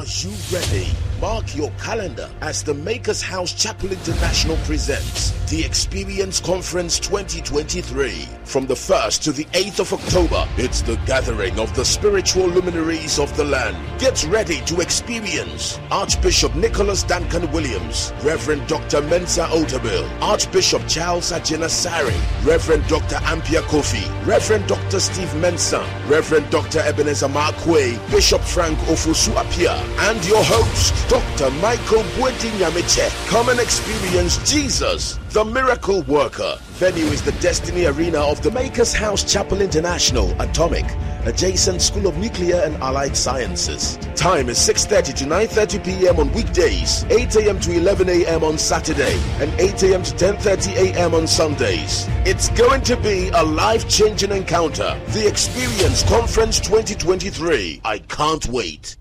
Are 0.00 0.06
you 0.06 0.30
ready? 0.50 1.09
Mark 1.20 1.54
your 1.54 1.70
calendar 1.72 2.30
as 2.40 2.62
the 2.62 2.72
Makers 2.72 3.20
House 3.20 3.52
Chapel 3.52 3.92
International 3.92 4.56
presents 4.64 5.32
the 5.50 5.62
Experience 5.64 6.40
Conference 6.40 6.98
2023. 7.00 8.26
From 8.44 8.66
the 8.66 8.74
1st 8.74 9.22
to 9.24 9.32
the 9.32 9.44
8th 9.46 9.80
of 9.80 9.92
October, 9.92 10.48
it's 10.56 10.80
the 10.80 10.94
gathering 11.06 11.58
of 11.58 11.74
the 11.74 11.84
spiritual 11.84 12.46
luminaries 12.46 13.18
of 13.18 13.36
the 13.36 13.44
land. 13.44 13.76
Get 13.98 14.24
ready 14.28 14.60
to 14.62 14.80
experience 14.80 15.78
Archbishop 15.90 16.54
Nicholas 16.54 17.02
Duncan 17.02 17.50
Williams, 17.50 18.12
Reverend 18.22 18.66
Dr. 18.68 19.02
Mensa 19.02 19.44
Otabil, 19.46 20.08
Archbishop 20.22 20.86
Charles 20.86 21.32
Agyinasare, 21.32 22.46
Reverend 22.46 22.86
Dr. 22.86 23.16
Ampia 23.16 23.60
Kofi, 23.62 24.06
Reverend 24.24 24.68
Dr. 24.68 25.00
Steve 25.00 25.34
Mensa, 25.36 25.84
Reverend 26.06 26.48
Dr. 26.50 26.78
Ebenezer 26.78 27.28
Markwei, 27.28 27.98
Bishop 28.10 28.40
Frank 28.40 28.78
Ofosu-Appiah, 28.80 29.78
and 30.10 30.24
your 30.24 30.44
host, 30.44 30.94
Dr. 31.10 31.50
Michael 31.60 32.04
Boadi 32.14 32.50
Nyamekye. 32.52 33.10
Come 33.28 33.48
and 33.48 33.58
experience 33.58 34.38
Jesus, 34.48 35.18
the 35.30 35.44
miracle 35.44 36.02
worker. 36.02 36.56
Venue 36.74 37.06
is 37.06 37.20
the 37.20 37.32
Destiny 37.42 37.86
Arena 37.86 38.20
of 38.20 38.40
the 38.44 38.50
Makers 38.52 38.94
House 38.94 39.24
Chapel 39.24 39.60
International, 39.60 40.30
Atomic, 40.40 40.84
adjacent 41.24 41.82
School 41.82 42.06
of 42.06 42.16
Nuclear 42.16 42.62
and 42.64 42.76
Allied 42.76 43.16
Sciences. 43.16 43.96
Time 44.14 44.48
is 44.48 44.58
6.30 44.58 45.14
to 45.16 45.24
9.30 45.24 45.84
p.m. 45.84 46.20
on 46.20 46.32
weekdays, 46.32 47.02
8 47.10 47.34
a.m. 47.34 47.58
to 47.58 47.72
11 47.72 48.08
a.m. 48.08 48.44
on 48.44 48.56
Saturday, 48.56 49.20
and 49.40 49.52
8 49.58 49.82
a.m. 49.82 50.04
to 50.04 50.14
10.30 50.14 50.76
a.m. 50.94 51.14
on 51.14 51.26
Sundays. 51.26 52.06
It's 52.24 52.50
going 52.50 52.82
to 52.82 52.96
be 52.96 53.30
a 53.30 53.42
life-changing 53.42 54.30
encounter. 54.30 54.96
The 55.08 55.26
Experience 55.26 56.04
Conference 56.04 56.60
2023. 56.60 57.80
I 57.84 57.98
can't 57.98 58.46
wait. 58.46 58.96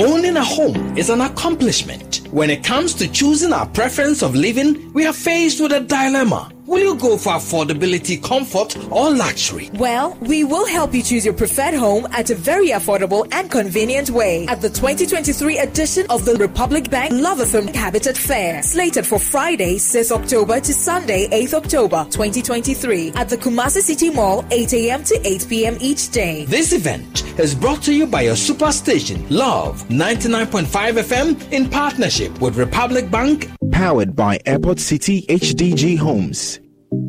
Owning 0.00 0.38
a 0.38 0.42
home 0.42 0.96
is 0.96 1.10
an 1.10 1.20
accomplishment. 1.20 2.22
When 2.30 2.48
it 2.48 2.64
comes 2.64 2.94
to 2.94 3.12
choosing 3.12 3.52
our 3.52 3.66
preference 3.66 4.22
of 4.22 4.34
living, 4.34 4.90
we 4.94 5.04
are 5.04 5.12
faced 5.12 5.60
with 5.60 5.72
a 5.72 5.80
dilemma. 5.80 6.50
Will 6.70 6.78
you 6.78 6.94
go 6.94 7.16
for 7.16 7.30
affordability, 7.32 8.22
comfort, 8.22 8.76
or 8.92 9.10
luxury? 9.10 9.70
Well, 9.74 10.16
we 10.20 10.44
will 10.44 10.68
help 10.68 10.94
you 10.94 11.02
choose 11.02 11.24
your 11.24 11.34
preferred 11.34 11.74
home 11.74 12.06
at 12.12 12.30
a 12.30 12.36
very 12.36 12.68
affordable 12.68 13.26
and 13.32 13.50
convenient 13.50 14.10
way 14.10 14.46
at 14.46 14.60
the 14.60 14.68
2023 14.68 15.58
edition 15.58 16.06
of 16.10 16.24
the 16.24 16.36
Republic 16.36 16.88
Bank 16.88 17.10
Luv 17.10 17.38
FM 17.38 17.74
Habitat 17.74 18.16
Fair, 18.16 18.62
slated 18.62 19.04
for 19.04 19.18
Friday, 19.18 19.78
6 19.78 20.12
October 20.12 20.60
to 20.60 20.72
Sunday, 20.72 21.26
8th 21.30 21.54
October 21.54 22.06
2023 22.08 23.14
at 23.16 23.28
the 23.28 23.36
Kumasi 23.36 23.80
City 23.80 24.10
Mall, 24.10 24.44
8 24.52 24.72
a.m. 24.74 25.02
to 25.02 25.20
8 25.26 25.46
p.m. 25.48 25.76
each 25.80 26.10
day. 26.12 26.44
This 26.44 26.72
event 26.72 27.24
is 27.40 27.52
brought 27.52 27.82
to 27.82 27.92
you 27.92 28.06
by 28.06 28.22
your 28.22 28.36
superstation, 28.36 29.28
Luv 29.28 29.82
99.5 29.88 30.66
FM, 31.02 31.52
in 31.52 31.68
partnership 31.68 32.40
with 32.40 32.56
Republic 32.56 33.10
Bank. 33.10 33.50
Powered 33.72 34.14
by 34.14 34.38
Airport 34.46 34.78
City 34.78 35.22
HDG 35.22 35.98
Homes. 35.98 36.60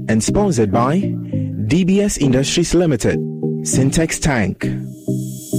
And 0.08 0.24
sponsored 0.24 0.72
by 0.72 1.00
DBS 1.02 2.20
Industries 2.20 2.74
Limited, 2.74 3.18
Sintex 3.64 4.22
Tank, 4.22 4.60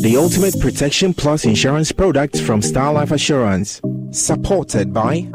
the 0.03 0.16
ultimate 0.16 0.59
protection 0.61 1.15
plus 1.15 1.45
insurance 1.45 1.93
product 1.93 2.41
from 2.41 2.62
Star 2.62 2.93
Life 2.93 3.12
Assurance, 3.12 3.81
supported 4.11 4.93
by 4.93 5.29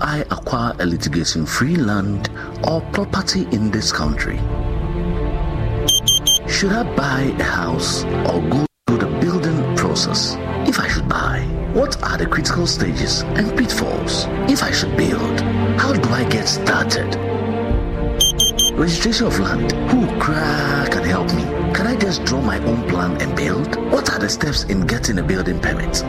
I 0.00 0.20
acquire 0.30 0.74
a 0.78 0.86
litigation 0.86 1.44
free 1.44 1.76
land 1.76 2.30
or 2.66 2.80
property 2.92 3.46
in 3.52 3.70
this 3.70 3.90
country? 3.92 4.36
Should 6.48 6.72
I 6.72 6.84
buy 6.94 7.34
a 7.38 7.42
house 7.42 8.04
or 8.04 8.40
go 8.48 8.66
through 8.86 8.98
the 8.98 9.18
building 9.20 9.76
process? 9.76 10.36
If 10.68 10.78
I 10.78 10.88
should 10.88 11.08
buy, 11.08 11.40
what 11.72 12.02
are 12.02 12.16
the 12.16 12.26
critical 12.26 12.66
stages 12.66 13.22
and 13.22 13.56
pitfalls? 13.56 14.26
If 14.50 14.62
I 14.62 14.70
should 14.70 14.96
build, 14.96 15.40
how 15.80 15.92
do 15.92 16.08
I 16.10 16.24
get 16.28 16.46
started? 16.46 17.16
Registration 18.74 19.26
of 19.26 19.38
land, 19.40 19.72
who 19.90 20.06
can 20.20 21.04
help 21.04 21.32
me? 21.34 21.42
Can 21.74 21.86
I 21.86 21.96
just 21.96 22.24
draw 22.24 22.40
my 22.40 22.58
own 22.64 22.88
plan 22.88 23.20
and 23.20 23.36
build? 23.36 23.76
What 23.90 24.10
are 24.12 24.18
the 24.18 24.28
steps 24.28 24.64
in 24.64 24.86
getting 24.86 25.18
a 25.18 25.22
building 25.22 25.58
permit? 25.58 26.04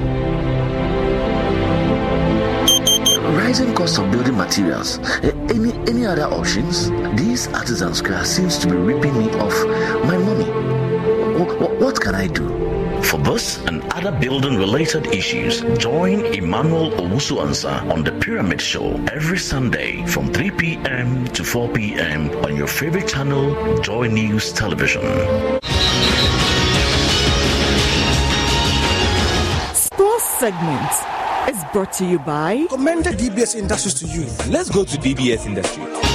Rising 3.49 3.73
cost 3.73 3.97
of 3.97 4.11
building 4.11 4.37
materials. 4.37 4.99
Any 5.49 5.71
any 5.89 6.05
other 6.05 6.27
options? 6.39 6.91
These 7.19 7.47
artisans 7.59 7.99
class 7.99 8.29
seems 8.29 8.59
to 8.59 8.67
be 8.67 8.75
ripping 8.89 9.17
me 9.17 9.27
off 9.45 9.57
my 10.05 10.17
money. 10.29 10.49
What, 11.39 11.79
what 11.81 11.95
can 11.99 12.13
I 12.13 12.27
do? 12.27 12.47
For 13.01 13.17
this 13.17 13.57
and 13.65 13.81
other 13.97 14.11
building 14.11 14.55
related 14.55 15.07
issues, 15.07 15.61
join 15.79 16.25
Emmanuel 16.25 16.91
Owusu 17.01 17.41
Ansa 17.45 17.73
on 17.91 18.03
the 18.03 18.11
Pyramid 18.11 18.61
Show 18.61 18.87
every 19.17 19.39
Sunday 19.39 20.05
from 20.05 20.31
3 20.31 20.51
p.m. 20.51 21.25
to 21.29 21.43
4 21.43 21.69
p.m. 21.69 22.29
on 22.45 22.55
your 22.55 22.67
favorite 22.67 23.07
channel, 23.07 23.45
Joy 23.81 24.07
News 24.09 24.53
Television. 24.53 25.01
Sports 29.73 30.27
segment 30.37 31.18
is 31.47 31.63
brought 31.71 31.93
to 31.93 32.05
you 32.05 32.19
by 32.19 32.65
Commended 32.69 33.17
DBS 33.17 33.55
Industries 33.55 33.93
to 33.95 34.05
you. 34.07 34.25
Let's 34.51 34.69
go 34.69 34.83
to 34.83 34.97
DBS 34.97 35.45
Industries. 35.45 36.08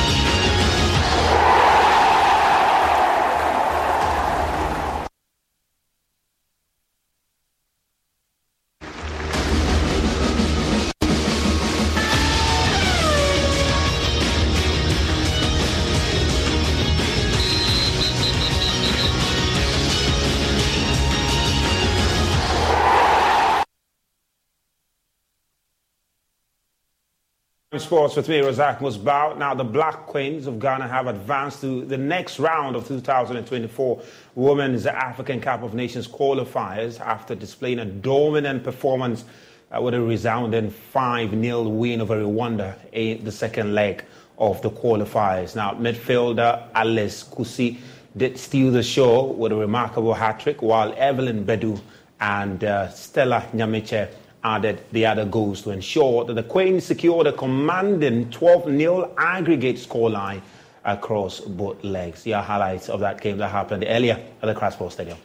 Sports 27.79 28.17
with 28.17 28.29
me, 28.29 28.41
Razak 28.41 28.79
Musbao. 28.79 29.39
Now, 29.39 29.55
the 29.55 29.65
Black 29.65 30.07
Queens 30.07 30.47
of 30.47 30.59
Ghana 30.59 30.87
have 30.89 31.07
advanced 31.07 31.61
to 31.63 31.85
the 31.85 31.97
next 31.97 32.39
round 32.39 32.77
of 32.77 32.87
2024 32.87 34.03
Women's 34.35 34.87
African 34.87 35.41
Cup 35.41 35.63
of 35.63 35.75
Nations 35.75 36.07
qualifiers 36.07 37.01
after 37.01 37.35
displaying 37.35 37.79
a 37.79 37.85
dominant 37.85 38.65
performance 38.65 39.25
uh, 39.71 39.81
with 39.81 39.95
a 39.95 40.01
resounding 40.01 40.71
5 40.71 41.31
0 41.31 41.63
win 41.63 42.01
over 42.01 42.17
Rwanda 42.17 42.77
in 42.93 43.25
the 43.25 43.33
second 43.33 43.75
leg 43.75 44.05
of 44.39 44.61
the 44.63 44.71
qualifiers. 44.71 45.57
Now, 45.57 45.73
midfielder 45.75 46.69
Alice 46.75 47.25
Kusi 47.25 47.79
did 48.17 48.39
steal 48.39 48.71
the 48.71 48.83
show 48.83 49.25
with 49.25 49.53
a 49.53 49.57
remarkable 49.57 50.15
hat 50.15 50.41
trick, 50.41 50.63
while 50.63 50.95
Evelyn 50.97 51.45
Badu 51.45 51.81
and 52.21 52.63
uh, 52.63 52.89
Stella 52.91 53.47
Nyamekye 53.53 54.09
added 54.45 54.81
the 54.93 55.07
other 55.07 55.25
goals 55.25 55.63
to 55.63 55.71
ensure 55.71 56.25
that 56.27 56.35
the 56.35 56.43
Queens 56.43 56.85
secured 56.85 57.27
a 57.27 57.33
commanding 57.33 58.31
12 58.31 58.65
0 58.77 59.15
aggregate 59.17 59.77
scoreline 59.77 60.43
across 60.85 61.41
both 61.41 61.83
legs. 61.83 62.27
Are 62.27 62.43
highlights 62.43 62.89
of 62.89 63.01
that 63.01 63.21
game 63.21 63.39
that 63.39 63.49
happened 63.49 63.85
earlier 63.89 64.23
at 64.43 64.47
the 64.47 64.55
Crossport 64.55 64.93
Stadium. 64.93 65.19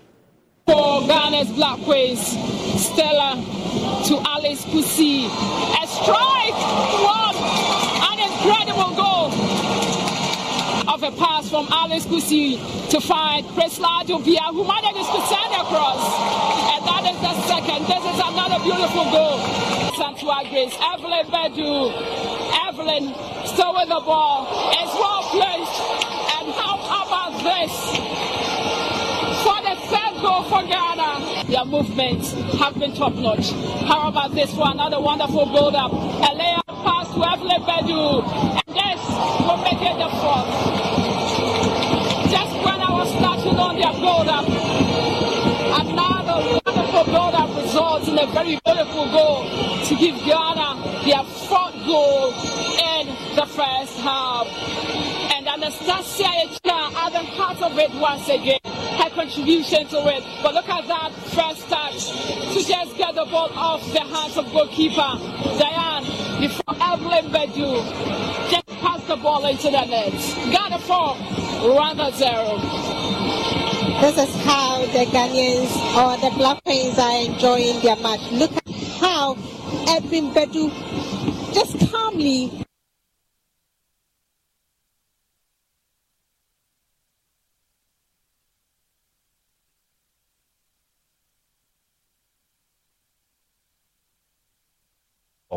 For 0.66 1.02
Ghana's 1.02 1.52
Black 1.52 1.80
Queens, 1.82 2.20
Stella 2.22 3.36
to 4.08 4.22
Alice 4.26 4.64
Kusi. 4.66 5.26
A 5.26 5.88
strike! 5.88 6.54
What 7.04 7.36
an 8.12 8.20
incredible 8.20 8.96
goal! 8.96 9.09
A 11.02 11.12
pass 11.12 11.50
from 11.50 11.66
Alice 11.72 12.06
Kusi 12.06 12.60
to 12.90 13.00
find 13.00 13.46
Preslado 13.56 14.20
Bia, 14.20 14.52
who 14.52 14.68
manages 14.68 15.08
to 15.08 15.22
send 15.32 15.54
across. 15.56 16.04
And 16.76 16.84
that 16.84 17.04
is 17.08 17.16
the 17.24 17.34
second. 17.48 17.88
This 17.88 18.04
is 18.04 18.20
another 18.20 18.60
beautiful 18.60 19.08
goal. 19.08 19.40
Santua 19.96 20.44
Grace, 20.52 20.76
Evelyn 20.76 21.26
Badu. 21.32 21.96
Evelyn 22.68 23.16
still 23.48 23.74
with 23.80 23.88
the 23.88 24.02
ball. 24.04 24.44
It's 24.76 24.94
well 25.00 25.24
placed. 25.32 25.80
And 26.36 26.52
how 26.52 26.76
about 26.84 27.32
this? 27.48 27.74
For 29.40 29.60
the 29.64 29.76
third 29.88 30.09
goal 30.22 30.44
for 30.44 30.62
Ghana. 30.64 31.46
Their 31.48 31.66
movements 31.66 32.34
have 32.60 32.78
been 32.78 32.94
top 32.94 33.14
notch. 33.16 33.52
How 33.88 34.10
about 34.10 34.34
this 34.36 34.54
for 34.54 34.70
another 34.70 35.00
wonderful 35.00 35.46
build 35.46 35.76
up? 35.76 35.92
A 35.92 36.74
pass 36.84 37.08
to 37.14 37.24
Evelyn 37.24 37.62
Badu. 37.64 38.24
And 38.60 38.76
this 38.76 39.02
will 39.46 39.58
make 39.64 39.82
it 39.82 39.98
the 39.98 40.10
fourth. 40.20 40.50
Just 42.32 42.54
when 42.66 42.80
I 42.82 42.92
was 42.92 43.10
starting 43.18 43.58
on 43.58 43.76
their 43.80 43.94
build 43.94 44.28
up, 44.28 44.48
another 45.82 46.60
wonderful 46.66 47.04
build 47.06 47.34
up 47.36 47.50
results 47.56 48.08
in 48.08 48.20
a 48.20 48.28
very 48.28 48.60
beautiful 48.66 49.06
goal 49.12 49.50
to 49.86 49.96
give 49.96 50.16
Ghana 50.26 51.04
their 51.06 51.24
fourth 51.48 51.76
goal 51.86 52.34
in 52.78 53.08
the 53.36 53.46
first 53.46 53.98
half. 54.00 55.19
Anastasia 55.50 56.30
Echina 56.46 56.94
added 56.94 57.28
part 57.36 57.60
of 57.64 57.76
it 57.78 57.90
once 57.96 58.30
again, 58.30 58.60
her 58.64 59.10
contribution 59.10 59.88
to 59.88 59.98
it. 60.08 60.24
But 60.44 60.54
look 60.54 60.70
at 60.70 60.88
that 60.88 61.12
first 61.34 61.68
touch 61.68 62.12
to 62.54 62.64
just 62.64 62.96
get 62.98 63.16
the 63.16 63.26
ball 63.26 63.50
off 63.56 63.82
the 63.92 64.02
hands 64.02 64.38
of 64.38 64.46
goalkeeper 64.54 65.18
Diane 65.58 66.06
before 66.40 66.76
Evelyn 66.80 67.32
Badu 67.34 67.82
just 68.52 68.68
pass 68.68 69.04
the 69.08 69.16
ball 69.16 69.44
into 69.48 69.72
the 69.72 69.86
net. 69.86 70.14
Ghana 70.54 70.78
4, 70.78 71.16
Rwanda 71.66 72.14
0. 72.14 72.60
This 74.02 74.30
is 74.30 74.36
how 74.46 74.86
the 74.86 75.06
Ghanaians 75.10 75.74
or 75.98 76.30
the 76.30 76.36
Black 76.38 76.64
Queens 76.64 77.00
are 77.00 77.26
enjoying 77.26 77.82
their 77.82 77.96
match. 77.98 78.22
Look 78.32 78.52
at 78.52 78.70
how 79.02 79.34
Edwin 79.90 80.32
Bedu 80.32 80.72
just 81.54 81.92
calmly 81.92 82.66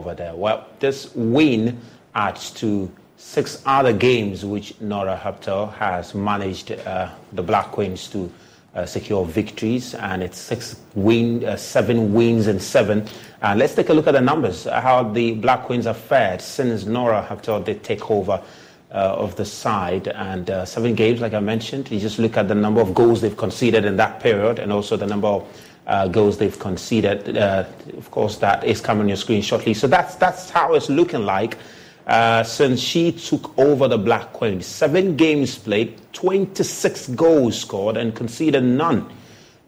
over 0.03 0.15
there. 0.15 0.35
Well, 0.35 0.67
this 0.81 1.15
win 1.15 1.81
adds 2.15 2.51
to 2.63 2.91
six 3.17 3.63
other 3.67 3.93
games 3.93 4.45
which 4.45 4.81
Nora 4.81 5.17
Häckl 5.17 5.73
has 5.75 6.13
managed 6.13 6.73
uh, 6.73 7.09
the 7.33 7.43
Black 7.43 7.71
Queens 7.71 8.09
to 8.09 8.31
uh, 8.75 8.85
secure 8.85 9.25
victories, 9.25 9.95
and 9.95 10.23
it's 10.23 10.39
six 10.39 10.81
win, 10.95 11.45
uh, 11.45 11.57
seven 11.57 12.13
wins 12.13 12.49
and 12.49 12.61
seven. 12.61 13.07
Uh, 13.43 13.55
let's 13.57 13.75
take 13.75 13.91
a 13.91 13.95
look 13.95 14.09
at 14.09 14.13
the 14.13 14.21
numbers, 14.21 14.65
how 14.65 15.05
the 15.05 15.35
Black 15.35 15.63
Queens 15.65 15.85
have 15.85 15.97
fared 15.97 16.41
since 16.41 16.85
Nora 16.85 17.25
Häckl 17.29 17.65
did 17.65 17.85
take 17.85 18.11
over 18.11 18.43
uh, 18.91 19.25
of 19.25 19.37
the 19.37 19.45
side. 19.45 20.09
And 20.09 20.51
uh, 20.51 20.65
seven 20.65 20.95
games, 20.95 21.21
like 21.21 21.35
I 21.35 21.41
mentioned, 21.41 21.91
you 21.91 22.01
just 22.01 22.19
look 22.19 22.37
at 22.37 22.49
the 22.49 22.55
number 22.55 22.81
of 22.81 22.93
goals 22.93 23.21
they've 23.21 23.37
conceded 23.37 23.85
in 23.85 23.97
that 23.97 24.21
period 24.21 24.59
and 24.59 24.73
also 24.73 24.97
the 24.97 25.07
number 25.07 25.29
of 25.29 25.47
uh, 25.87 26.09
goals 26.09 26.39
they've 26.39 26.59
conceded. 26.59 27.37
of 27.37 28.11
course, 28.11 28.39
that 28.39 28.65
is 28.65 28.81
coming 28.81 29.03
on 29.03 29.09
your 29.09 29.17
screen 29.17 29.43
shortly. 29.43 29.75
So 29.75 29.87
that's, 29.87 30.15
that's 30.17 30.51
how 30.51 30.75
it's 30.75 30.89
looking 30.89 31.25
like. 31.25 31.59
Uh, 32.07 32.43
since 32.43 32.81
she 32.81 33.13
took 33.13 33.57
over 33.57 33.87
the 33.87 33.97
Black 33.97 34.33
Queens. 34.33 34.67
Seven 34.67 35.15
games 35.17 35.57
played, 35.57 35.97
26 36.13 37.09
goals 37.11 37.61
scored, 37.61 37.97
and 37.97 38.13
conceded 38.13 38.65
none. 38.65 39.09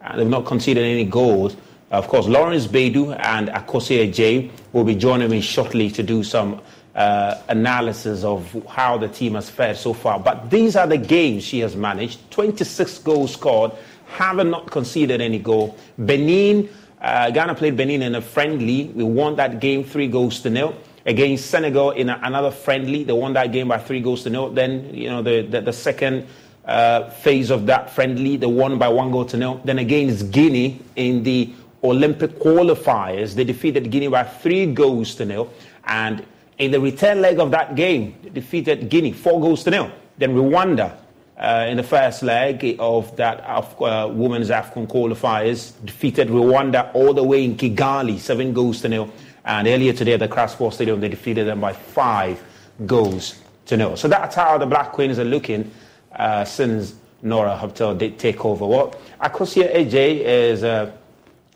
Uh, 0.02 0.16
they've 0.16 0.26
not 0.26 0.44
conceded 0.44 0.82
any 0.82 1.04
goals. 1.04 1.54
Uh, 1.54 1.96
of 1.96 2.08
course, 2.08 2.26
Lawrence 2.26 2.66
Beidou 2.66 3.16
and 3.20 3.48
Akosua 3.50 4.12
J 4.12 4.50
will 4.72 4.82
be 4.82 4.96
joining 4.96 5.30
me 5.30 5.40
shortly 5.40 5.88
to 5.92 6.02
do 6.02 6.24
some 6.24 6.60
uh, 6.96 7.40
analysis 7.48 8.24
of 8.24 8.66
how 8.68 8.98
the 8.98 9.08
team 9.08 9.34
has 9.34 9.48
fared 9.48 9.76
so 9.76 9.92
far. 9.92 10.18
But 10.18 10.50
these 10.50 10.74
are 10.74 10.88
the 10.88 10.98
games 10.98 11.44
she 11.44 11.60
has 11.60 11.76
managed 11.76 12.30
26 12.32 12.98
goals 12.98 13.32
scored, 13.32 13.70
haven't 14.06 14.50
not 14.50 14.70
conceded 14.70 15.20
any 15.20 15.38
goal. 15.38 15.76
Benin, 15.98 16.68
uh, 17.00 17.30
Ghana 17.30 17.54
played 17.54 17.76
Benin 17.76 18.02
in 18.02 18.14
a 18.14 18.20
friendly. 18.20 18.84
We 18.94 19.04
won 19.04 19.36
that 19.36 19.60
game 19.60 19.84
three 19.84 20.08
goals 20.08 20.40
to 20.40 20.50
nil 20.50 20.74
against 21.06 21.46
Senegal 21.50 21.90
in 21.90 22.08
a, 22.08 22.18
another 22.22 22.50
friendly. 22.50 23.04
They 23.04 23.12
won 23.12 23.32
that 23.34 23.52
game 23.52 23.68
by 23.68 23.78
three 23.78 24.00
goals 24.00 24.22
to 24.22 24.30
nil. 24.30 24.50
Then, 24.50 24.94
you 24.94 25.08
know, 25.08 25.22
the, 25.22 25.42
the, 25.42 25.60
the 25.60 25.72
second 25.72 26.26
uh, 26.64 27.10
phase 27.10 27.50
of 27.50 27.66
that 27.66 27.90
friendly, 27.90 28.36
they 28.36 28.46
won 28.46 28.78
by 28.78 28.88
one 28.88 29.10
goal 29.10 29.24
to 29.26 29.36
nil. 29.36 29.60
Then 29.64 29.78
against 29.78 30.30
Guinea 30.30 30.80
in 30.96 31.22
the 31.22 31.52
Olympic 31.82 32.38
qualifiers, 32.38 33.34
they 33.34 33.44
defeated 33.44 33.90
Guinea 33.90 34.08
by 34.08 34.24
three 34.24 34.72
goals 34.72 35.14
to 35.16 35.26
nil. 35.26 35.52
And 35.84 36.24
in 36.58 36.70
the 36.70 36.80
return 36.80 37.20
leg 37.20 37.38
of 37.38 37.50
that 37.50 37.74
game, 37.74 38.16
they 38.22 38.30
defeated 38.30 38.88
Guinea 38.88 39.12
four 39.12 39.40
goals 39.40 39.64
to 39.64 39.70
nil. 39.70 39.90
Then 40.16 40.34
Rwanda 40.34 40.96
uh, 41.36 41.66
in 41.68 41.76
the 41.76 41.82
first 41.82 42.22
leg 42.22 42.76
of 42.78 43.16
that 43.16 43.42
Af- 43.46 43.80
uh, 43.80 44.08
women's 44.12 44.50
AFCON 44.50 44.86
qualifiers 44.86 45.72
defeated 45.84 46.28
Rwanda 46.28 46.94
all 46.94 47.12
the 47.12 47.24
way 47.24 47.44
in 47.44 47.56
Kigali, 47.56 48.18
seven 48.18 48.52
goals 48.52 48.80
to 48.82 48.88
nil. 48.88 49.10
And 49.44 49.66
earlier 49.68 49.92
today 49.92 50.14
at 50.14 50.20
the 50.20 50.28
CRA 50.28 50.70
Stadium, 50.70 51.00
they 51.00 51.08
defeated 51.08 51.46
them 51.46 51.60
by 51.60 51.72
five 51.72 52.42
goals 52.86 53.40
to 53.66 53.76
nil. 53.76 53.96
So 53.96 54.08
that's 54.08 54.36
how 54.36 54.58
the 54.58 54.66
Black 54.66 54.92
Queens 54.92 55.18
are 55.18 55.24
looking 55.24 55.70
uh, 56.12 56.44
since 56.44 56.94
Nora 57.22 57.58
Häckl 57.60 57.98
did 57.98 58.18
take 58.18 58.44
over. 58.44 58.66
Well, 58.66 58.94
Akosua 59.20 59.74
AJ 59.74 60.20
is 60.20 60.62
a 60.62 60.96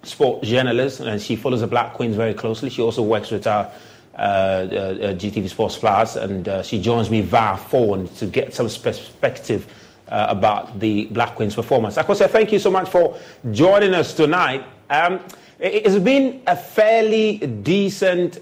sport 0.02 0.42
journalist 0.42 1.00
and 1.00 1.20
she 1.20 1.36
follows 1.36 1.60
the 1.60 1.66
Black 1.66 1.94
Queens 1.94 2.16
very 2.16 2.34
closely. 2.34 2.70
She 2.70 2.82
also 2.82 3.02
works 3.02 3.30
with 3.30 3.46
our 3.46 3.66
uh, 3.66 3.70
GTV 4.18 5.48
Sports 5.48 5.78
Plus 5.78 6.16
and 6.16 6.48
uh, 6.48 6.62
she 6.62 6.80
joins 6.80 7.10
me 7.10 7.20
via 7.20 7.56
phone 7.56 8.08
to 8.16 8.26
get 8.26 8.52
some 8.54 8.66
perspective 8.66 9.72
uh, 10.08 10.26
about 10.28 10.80
the 10.80 11.06
Black 11.06 11.34
Queens 11.34 11.54
performance. 11.54 11.96
Akosua, 11.96 12.28
thank 12.28 12.52
you 12.52 12.58
so 12.58 12.70
much 12.70 12.88
for 12.88 13.18
joining 13.52 13.94
us 13.94 14.14
tonight. 14.14 14.64
Um, 14.90 15.20
it's 15.60 15.98
been 15.98 16.42
a 16.46 16.56
fairly 16.56 17.38
decent 17.38 18.38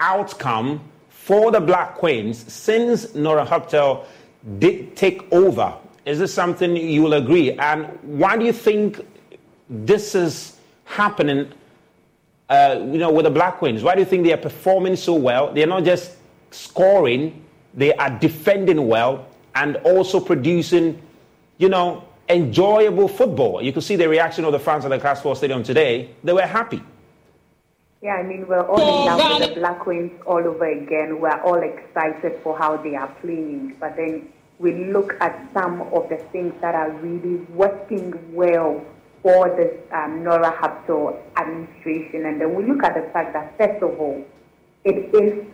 outcome 0.00 0.80
for 1.08 1.50
the 1.50 1.60
Black 1.60 1.94
Queens 1.94 2.50
since 2.52 3.14
Nora 3.14 3.44
Häckl 3.46 4.04
did 4.58 4.96
take 4.96 5.30
over. 5.32 5.74
Is 6.04 6.18
this 6.18 6.32
something 6.32 6.74
you 6.74 7.02
will 7.02 7.14
agree? 7.14 7.52
And 7.52 7.86
why 8.02 8.36
do 8.36 8.44
you 8.44 8.52
think 8.52 9.04
this 9.68 10.14
is 10.14 10.56
happening? 10.84 11.52
Uh, 12.48 12.80
you 12.86 12.98
know, 12.98 13.10
with 13.10 13.24
the 13.24 13.30
Black 13.30 13.58
Queens, 13.58 13.82
why 13.82 13.94
do 13.94 14.00
you 14.00 14.06
think 14.06 14.24
they 14.24 14.32
are 14.32 14.38
performing 14.38 14.96
so 14.96 15.14
well? 15.14 15.52
They're 15.52 15.66
not 15.66 15.84
just 15.84 16.16
scoring; 16.50 17.44
they 17.74 17.94
are 17.94 18.10
defending 18.18 18.86
well 18.86 19.26
and 19.54 19.76
also 19.78 20.18
producing, 20.20 21.02
you 21.58 21.68
know, 21.68 22.04
enjoyable 22.28 23.08
football. 23.08 23.60
You 23.62 23.72
could 23.72 23.82
see 23.82 23.96
the 23.96 24.08
reaction 24.08 24.44
of 24.44 24.52
the 24.52 24.58
fans 24.58 24.84
at 24.84 24.90
the 24.90 24.98
CRA 24.98 25.16
Sports 25.16 25.40
Stadium 25.40 25.62
today. 25.62 26.10
They 26.22 26.32
were 26.32 26.42
happy. 26.46 26.82
Yeah, 28.00 28.14
I 28.14 28.22
mean, 28.22 28.46
we're 28.46 28.62
all 28.62 28.78
in 28.78 29.18
love 29.18 29.40
with 29.40 29.48
the 29.48 29.60
Black 29.60 29.80
Queens 29.80 30.12
all 30.24 30.38
over 30.38 30.66
again. 30.70 31.20
We're 31.20 31.40
all 31.42 31.60
excited 31.60 32.40
for 32.42 32.56
how 32.56 32.76
they 32.76 32.94
are 32.94 33.08
playing. 33.20 33.76
But 33.80 33.96
then 33.96 34.28
we 34.60 34.84
look 34.86 35.14
at 35.20 35.48
some 35.52 35.82
of 35.82 36.08
the 36.08 36.18
things 36.30 36.54
that 36.60 36.76
are 36.76 36.92
really 36.92 37.44
working 37.46 38.14
well 38.32 38.84
for 39.22 39.48
this 39.56 39.74
um, 39.92 40.22
Nora 40.22 40.52
Häckl 40.52 41.16
administration. 41.36 42.26
And 42.26 42.40
then 42.40 42.54
we 42.54 42.64
look 42.64 42.82
at 42.84 42.94
the 42.94 43.10
fact 43.12 43.32
that, 43.34 43.56
first 43.58 43.82
of 43.82 43.98
all, 43.98 44.24
it 44.84 45.14
is 45.14 45.46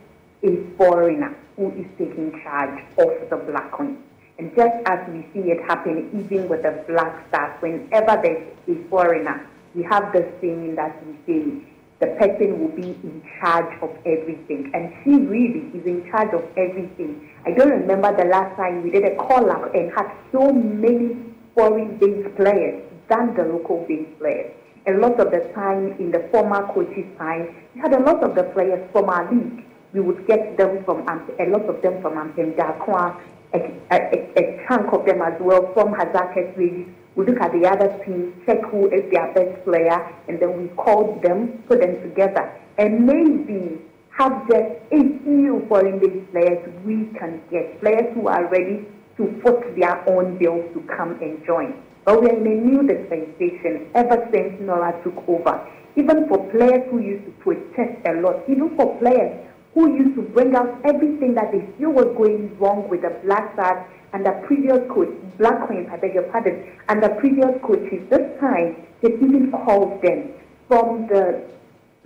a 0.43 0.77
foreigner 0.77 1.37
who 1.57 1.71
is 1.73 1.87
taking 1.99 2.33
charge 2.43 2.83
of 2.99 3.31
the 3.31 3.37
Black 3.37 3.71
Queens. 3.73 3.99
And 4.39 4.55
just 4.57 4.75
as 4.87 4.99
we 5.09 5.23
see 5.33 5.51
it 5.51 5.63
happen 5.63 6.11
even 6.13 6.49
with 6.49 6.63
the 6.63 6.85
black 6.89 7.29
stars, 7.29 7.55
whenever 7.61 8.21
there's 8.21 8.53
a 8.69 8.89
foreigner, 8.89 9.49
we 9.75 9.85
have 9.85 10.13
the 10.13 10.33
saying 10.41 10.75
that 10.75 10.95
we 11.07 11.15
say 11.27 11.67
the 12.01 12.07
person 12.19 12.59
will 12.59 12.75
be 12.75 12.89
in 13.05 13.23
charge 13.41 13.81
of 13.81 13.91
everything. 14.05 14.73
And 14.75 14.93
she 15.05 15.25
really 15.25 15.71
is 15.79 15.87
in 15.87 16.11
charge 16.11 16.35
of 16.35 16.43
everything. 16.57 17.31
I 17.47 17.53
don't 17.53 17.71
remember 17.71 18.15
the 18.17 18.29
last 18.29 18.57
time 18.57 18.83
we 18.83 18.91
did 18.91 19.05
a 19.05 19.15
call 19.17 19.51
up 19.51 19.73
and 19.73 19.93
had 19.93 20.11
so 20.33 20.53
many 20.53 21.17
foreign 21.55 21.97
based 21.99 22.35
players 22.37 22.83
than 23.09 23.35
the 23.35 23.45
local 23.45 23.85
based 23.89 24.19
players. 24.19 24.53
A 24.87 24.93
lot 24.93 25.19
of 25.19 25.31
the 25.31 25.41
time 25.55 25.97
in 25.99 26.11
the 26.11 26.29
former 26.31 26.67
coaches' 26.73 27.07
time, 27.19 27.55
we 27.75 27.81
had 27.81 27.95
a 27.95 28.01
lot 28.01 28.23
of 28.23 28.35
the 28.35 28.45
players 28.55 28.87
from 28.93 29.09
our 29.09 29.33
league. 29.33 29.65
We 29.93 30.01
would 30.01 30.27
get 30.27 30.57
them 30.59 30.85
from 30.85 31.07
a 31.09 31.47
lot 31.49 31.67
of 31.69 31.81
them 31.81 32.03
from 32.03 32.15
Darkwa, 32.35 33.21
a, 33.55 33.59
a, 33.93 34.33
a, 34.37 34.67
chunk 34.69 34.93
of 34.93 35.07
them 35.07 35.23
as 35.23 35.35
well 35.41 35.73
from 35.73 35.95
Hazard 35.95 36.55
League. 36.59 36.89
We 37.15 37.27
look 37.27 37.41
at 37.41 37.53
the 37.53 37.67
other 37.67 37.97
team, 38.05 38.35
check 38.45 38.61
who 38.71 38.91
is 38.91 39.11
their 39.13 39.33
best 39.33 39.65
player, 39.65 39.99
and 40.29 40.41
then 40.41 40.61
we 40.61 40.69
call 40.75 41.21
them, 41.23 41.63
put 41.69 41.81
them 41.81 42.03
together, 42.03 42.53
and 42.77 43.07
maybe 43.07 43.81
have 44.11 44.49
just 44.49 44.75
a 44.93 45.01
few 45.23 45.65
foreign 45.69 45.99
based 46.01 46.31
players 46.33 46.59
we 46.85 47.07
can 47.19 47.41
get, 47.51 47.81
players 47.81 48.13
who 48.15 48.27
are 48.29 48.47
ready 48.49 48.87
to 49.17 49.41
foot 49.43 49.63
their 49.79 50.09
own 50.11 50.37
bills 50.39 50.65
to 50.75 50.81
come 50.97 51.13
and 51.23 51.45
join. 51.47 51.81
But 52.05 52.21
we 52.21 52.29
are 52.29 52.37
in 52.37 52.47
a 52.47 52.55
new 52.55 52.83
dispensation 52.87 53.89
ever 53.95 54.29
since 54.31 54.61
Nora 54.61 54.93
took 55.03 55.17
over. 55.27 55.67
Even 55.97 56.29
for 56.29 56.39
players 56.51 56.83
who 56.91 56.99
used 57.01 57.25
to 57.25 57.31
protest 57.41 57.97
a 58.07 58.21
lot, 58.21 58.45
even 58.49 58.77
for 58.77 58.99
players 58.99 59.33
who 59.73 59.97
used 59.97 60.15
to 60.17 60.23
bring 60.23 60.55
out 60.55 60.81
everything 60.85 61.35
that 61.35 61.51
they 61.51 61.65
feel 61.79 61.91
was 61.91 62.07
going 62.17 62.57
wrong 62.59 62.89
with 62.89 63.03
the 63.03 63.11
Black 63.25 63.55
Stars 63.55 63.87
and 64.13 64.25
the 64.25 64.33
previous 64.47 64.79
coach, 64.93 65.09
Black 65.39 65.67
Queens, 65.67 65.89
I 65.91 65.97
beg 65.97 66.15
your 66.15 66.25
pardon, 66.25 66.63
and 66.89 67.03
the 67.03 67.09
previous 67.21 67.51
coaches. 67.63 68.07
This 68.11 68.41
time, 68.41 68.87
they 69.03 69.15
even 69.15 69.51
called 69.51 70.03
them 70.03 70.31
from 70.69 71.07
the 71.09 71.43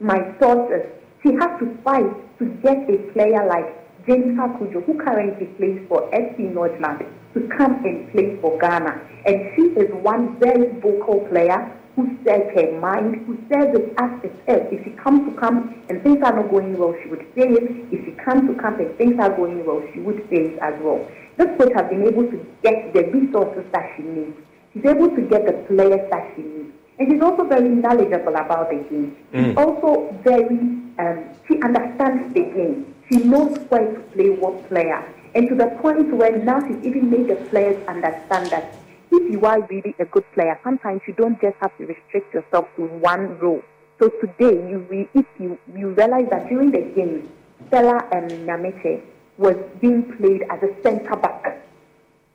my 0.00 0.18
sources. 0.40 0.86
She 1.22 1.32
has 1.34 1.58
to 1.58 1.76
fight 1.82 2.38
to 2.38 2.46
get 2.62 2.88
a 2.88 2.98
player 3.12 3.46
like 3.46 3.66
James 4.06 4.38
Kujo, 4.38 4.84
who 4.86 4.96
currently 4.98 5.46
plays 5.58 5.84
for 5.88 6.08
FC 6.12 6.54
Nordland, 6.54 7.04
to 7.38 7.56
come 7.56 7.84
and 7.84 8.10
play 8.12 8.36
for 8.40 8.58
Ghana. 8.58 9.00
And 9.26 9.52
she 9.54 9.62
is 9.78 9.90
one 10.02 10.38
very 10.38 10.72
vocal 10.80 11.26
player 11.30 11.72
who 11.94 12.16
says 12.24 12.42
her 12.54 12.78
mind, 12.80 13.26
who 13.26 13.36
says 13.50 13.74
it 13.74 13.92
as 13.98 14.10
it 14.22 14.34
is. 14.46 14.62
If 14.70 14.84
she 14.84 14.90
comes 15.02 15.28
to 15.28 15.38
come 15.38 15.82
and 15.88 16.02
things 16.02 16.22
are 16.22 16.34
not 16.34 16.50
going 16.50 16.78
well, 16.78 16.94
she 17.02 17.08
would 17.08 17.26
say 17.34 17.48
it. 17.48 17.64
If 17.90 18.04
she 18.04 18.12
comes 18.24 18.48
to 18.48 18.54
come 18.60 18.78
and 18.78 18.96
things 18.96 19.18
are 19.18 19.34
going 19.34 19.66
well, 19.66 19.82
she 19.92 20.00
would 20.00 20.22
say 20.30 20.54
it 20.54 20.58
as 20.60 20.74
well. 20.80 21.06
This 21.36 21.48
coach 21.58 21.72
has 21.74 21.88
been 21.90 22.06
able 22.06 22.24
to 22.30 22.46
get 22.62 22.92
the 22.92 23.02
resources 23.10 23.64
that 23.72 23.94
she 23.96 24.02
needs. 24.02 24.36
She's 24.72 24.84
able 24.84 25.10
to 25.10 25.22
get 25.22 25.46
the 25.46 25.54
players 25.66 26.08
that 26.10 26.32
she 26.36 26.42
needs. 26.42 26.72
And 26.98 27.10
she's 27.10 27.22
also 27.22 27.44
very 27.44 27.68
knowledgeable 27.68 28.34
about 28.34 28.70
the 28.70 28.76
game. 28.76 29.16
Mm. 29.32 29.48
She's 29.48 29.56
also 29.56 30.14
very, 30.22 30.58
um, 30.98 31.24
she 31.46 31.60
understands 31.62 32.34
the 32.34 32.40
game. 32.40 32.94
She 33.10 33.18
knows 33.18 33.56
where 33.70 33.94
to 33.94 34.00
play 34.14 34.30
what 34.30 34.68
player. 34.68 35.02
And 35.34 35.48
to 35.48 35.54
the 35.54 35.66
point 35.82 36.14
where 36.14 36.36
now 36.38 36.60
she's 36.66 36.82
even 36.84 37.10
made 37.10 37.28
the 37.28 37.36
players 37.50 37.76
understand 37.86 38.50
that 38.50 38.74
if 39.10 39.30
you 39.30 39.40
are 39.46 39.60
really 39.68 39.94
a 39.98 40.04
good 40.06 40.24
player, 40.34 40.58
sometimes 40.64 41.00
you 41.06 41.14
don't 41.14 41.40
just 41.40 41.56
have 41.60 41.76
to 41.78 41.86
restrict 41.86 42.32
yourself 42.34 42.66
to 42.76 42.82
one 42.82 43.38
role. 43.38 43.62
So 44.00 44.10
today, 44.20 44.56
you 44.68 44.86
re- 44.90 45.08
if 45.14 45.26
you, 45.38 45.58
you 45.74 45.90
realize 45.90 46.26
that 46.30 46.48
during 46.48 46.70
the 46.70 46.92
game, 46.94 47.28
Stella 47.68 48.06
and 48.12 48.48
Nyamekye 48.48 49.02
was 49.38 49.56
being 49.80 50.04
played 50.16 50.42
as 50.50 50.62
a 50.62 50.82
center 50.82 51.16
back. 51.16 51.64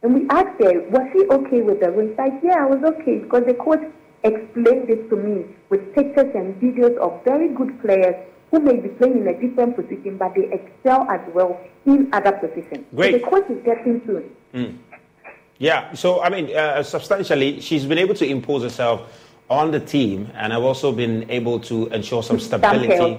And 0.02 0.14
we 0.14 0.28
asked 0.30 0.60
her, 0.60 0.82
was 0.90 1.08
she 1.14 1.26
okay 1.30 1.62
with 1.62 1.80
the 1.80 1.92
role? 1.92 2.12
Said, 2.18 2.40
yeah, 2.44 2.64
I 2.64 2.66
was 2.66 2.84
okay 2.96 3.20
because 3.20 3.44
the 3.48 3.54
coach 3.54 3.82
explained 4.24 4.88
this 4.88 5.00
to 5.10 5.16
me 5.16 5.46
with 5.70 5.94
pictures 5.96 6.32
and 6.36 6.56
videos 6.62 6.98
of 6.98 7.24
very 7.24 7.50
good 7.50 7.82
players 7.82 8.16
who 8.54 8.60
may 8.60 8.80
be 8.80 8.90
playing 8.90 9.18
in 9.18 9.28
a 9.28 9.34
different 9.34 9.76
position, 9.76 10.16
but 10.16 10.36
they 10.36 10.48
excel 10.54 11.10
as 11.10 11.22
well 11.34 11.60
in 11.88 12.08
other 12.14 12.34
positions. 12.34 12.86
Great. 12.96 13.14
So 13.14 13.18
the 13.18 13.24
coach 13.26 13.50
is 13.50 13.64
getting 13.66 14.00
to 14.02 14.32
mm. 14.54 14.78
Yeah, 15.58 15.94
so 15.94 16.22
I 16.22 16.30
mean, 16.30 16.56
uh, 16.56 16.84
substantially, 16.84 17.60
she's 17.62 17.86
been 17.86 17.98
able 17.98 18.14
to 18.14 18.26
impose 18.26 18.62
herself 18.62 19.12
on 19.50 19.72
the 19.72 19.80
team, 19.80 20.30
and 20.36 20.54
I've 20.54 20.64
also 20.64 20.92
been 20.92 21.30
able 21.32 21.60
to 21.62 21.88
ensure 21.88 22.22
some 22.22 22.40
stability, 22.40 23.18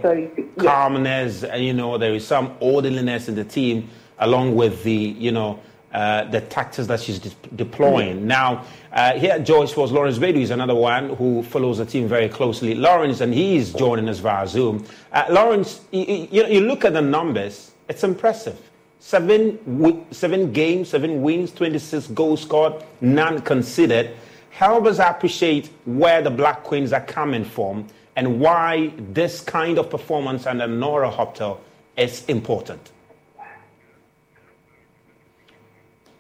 calmness, 0.59 1.43
and 1.43 1.65
you 1.65 1.73
know, 1.73 1.99
there 1.99 2.15
is 2.15 2.25
some 2.25 2.55
orderliness 2.61 3.29
in 3.29 3.35
the 3.35 3.45
team, 3.45 3.91
along 4.21 4.55
with 4.55 4.85
the 4.85 4.95
you 4.95 5.33
know. 5.33 5.59
Uh, 5.95 6.25
the 6.25 6.41
tactics 6.41 6.89
that 6.89 6.99
she's 6.99 7.21
de- 7.21 7.31
deploying. 7.55 8.27
Now, 8.27 8.65
uh, 8.93 9.17
here 9.17 9.31
at 9.31 9.47
Joy 9.47 9.67
Sports, 9.67 9.93
Lawrence 9.93 10.19
Bedu 10.19 10.39
is 10.41 10.51
another 10.51 10.75
one 10.75 11.11
who 11.11 11.45
follows 11.45 11.79
the 11.79 11.87
team 11.87 12.09
very 12.09 12.29
closely. 12.29 12.75
Lawrence, 12.75 13.21
and 13.21 13.33
he's 13.33 13.73
joining 13.73 14.09
us 14.09 14.19
via 14.19 14.45
Zoom. 14.49 14.85
Uh, 15.13 15.27
Lawrence, 15.31 15.83
you, 15.93 16.27
you, 16.33 16.47
you 16.47 16.61
look 16.63 16.85
at 16.85 16.95
the 16.95 17.01
numbers, 17.01 17.71
it's 17.89 18.03
impressive. 18.03 18.59
Seven, 18.99 20.05
seven 20.11 20.53
games, 20.53 20.89
seven 20.89 21.23
wins, 21.23 21.53
26 21.53 22.09
goals 22.09 22.43
scored, 22.43 22.73
none 23.01 23.41
conceded. 23.43 24.17
Help 24.51 24.87
us 24.87 24.99
appreciate 24.99 25.71
where 25.85 26.23
the 26.23 26.31
Black 26.31 26.65
Queens 26.65 26.93
are 26.93 27.05
coming 27.05 27.45
from 27.45 27.87
and 28.17 28.41
why 28.41 28.93
this 29.13 29.41
kind 29.41 29.79
of 29.79 29.91
performance 29.91 30.45
under 30.45 30.67
Nora 30.67 31.13
Häckl 31.13 31.61
is 31.97 32.25
important. 32.27 32.91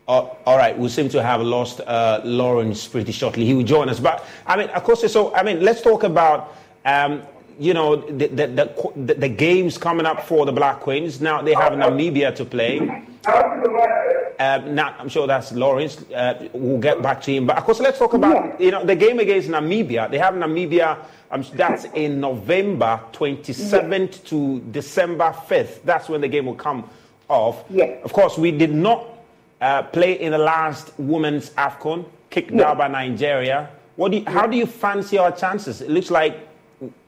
Uh, 0.06 0.28
all 0.44 0.58
right, 0.58 0.78
we 0.78 0.88
seem 0.88 1.08
to 1.08 1.22
have 1.22 1.40
lost 1.40 1.80
uh, 1.80 2.20
Lawrence 2.24 2.86
pretty 2.86 3.12
shortly. 3.12 3.46
He 3.46 3.54
will 3.54 3.64
join 3.64 3.88
us, 3.88 3.98
but 3.98 4.26
I 4.46 4.56
mean, 4.56 4.68
of 4.70 4.84
course. 4.84 5.10
So 5.10 5.34
I 5.34 5.42
mean, 5.42 5.62
let's 5.62 5.80
talk 5.80 6.02
about 6.02 6.54
um, 6.84 7.22
you 7.58 7.72
know 7.72 7.96
the 7.96 8.26
the, 8.26 8.46
the 8.46 9.14
the, 9.14 9.28
games 9.28 9.78
coming 9.78 10.04
up 10.04 10.22
for 10.22 10.44
the 10.44 10.52
Black 10.52 10.80
Queens. 10.80 11.22
Now 11.22 11.40
they 11.40 11.54
have 11.54 11.72
Namibia 11.72 12.34
to 12.36 12.44
play. 12.44 12.80
Uh, 14.38 14.58
now 14.66 14.94
I'm 14.98 15.08
sure 15.08 15.26
that's 15.26 15.52
Lawrence. 15.52 16.02
Uh, 16.10 16.48
we'll 16.52 16.78
get 16.78 17.00
back 17.00 17.22
to 17.22 17.34
him, 17.34 17.46
but 17.46 17.56
of 17.56 17.64
course, 17.64 17.80
let's 17.80 17.98
talk 17.98 18.12
about 18.12 18.60
you 18.60 18.72
know 18.72 18.84
the 18.84 18.96
game 18.96 19.20
against 19.20 19.48
Namibia. 19.48 20.10
They 20.10 20.18
have 20.18 20.34
Namibia. 20.34 20.98
Um, 21.30 21.44
that's 21.54 21.86
in 21.94 22.20
November 22.20 23.00
27th 23.12 24.24
to 24.26 24.60
December 24.70 25.34
5th. 25.48 25.82
That's 25.82 26.08
when 26.08 26.20
the 26.20 26.28
game 26.28 26.46
will 26.46 26.54
come 26.54 26.88
off. 27.28 27.64
Yes. 27.70 28.04
Of 28.04 28.12
course, 28.12 28.38
we 28.38 28.52
did 28.52 28.72
not 28.72 29.13
uh, 29.60 29.82
play 29.82 30.20
in 30.20 30.32
the 30.32 30.38
last 30.38 30.92
women's 30.98 31.50
AFCON, 31.50 32.04
kicked 32.30 32.56
down 32.56 32.76
by 32.76 32.88
Nigeria. 32.88 33.70
What 33.96 34.10
do 34.10 34.18
you, 34.18 34.24
How 34.26 34.46
do 34.46 34.56
you 34.56 34.66
fancy 34.66 35.18
our 35.18 35.30
chances? 35.32 35.80
It 35.80 35.90
looks 35.90 36.10
like 36.10 36.48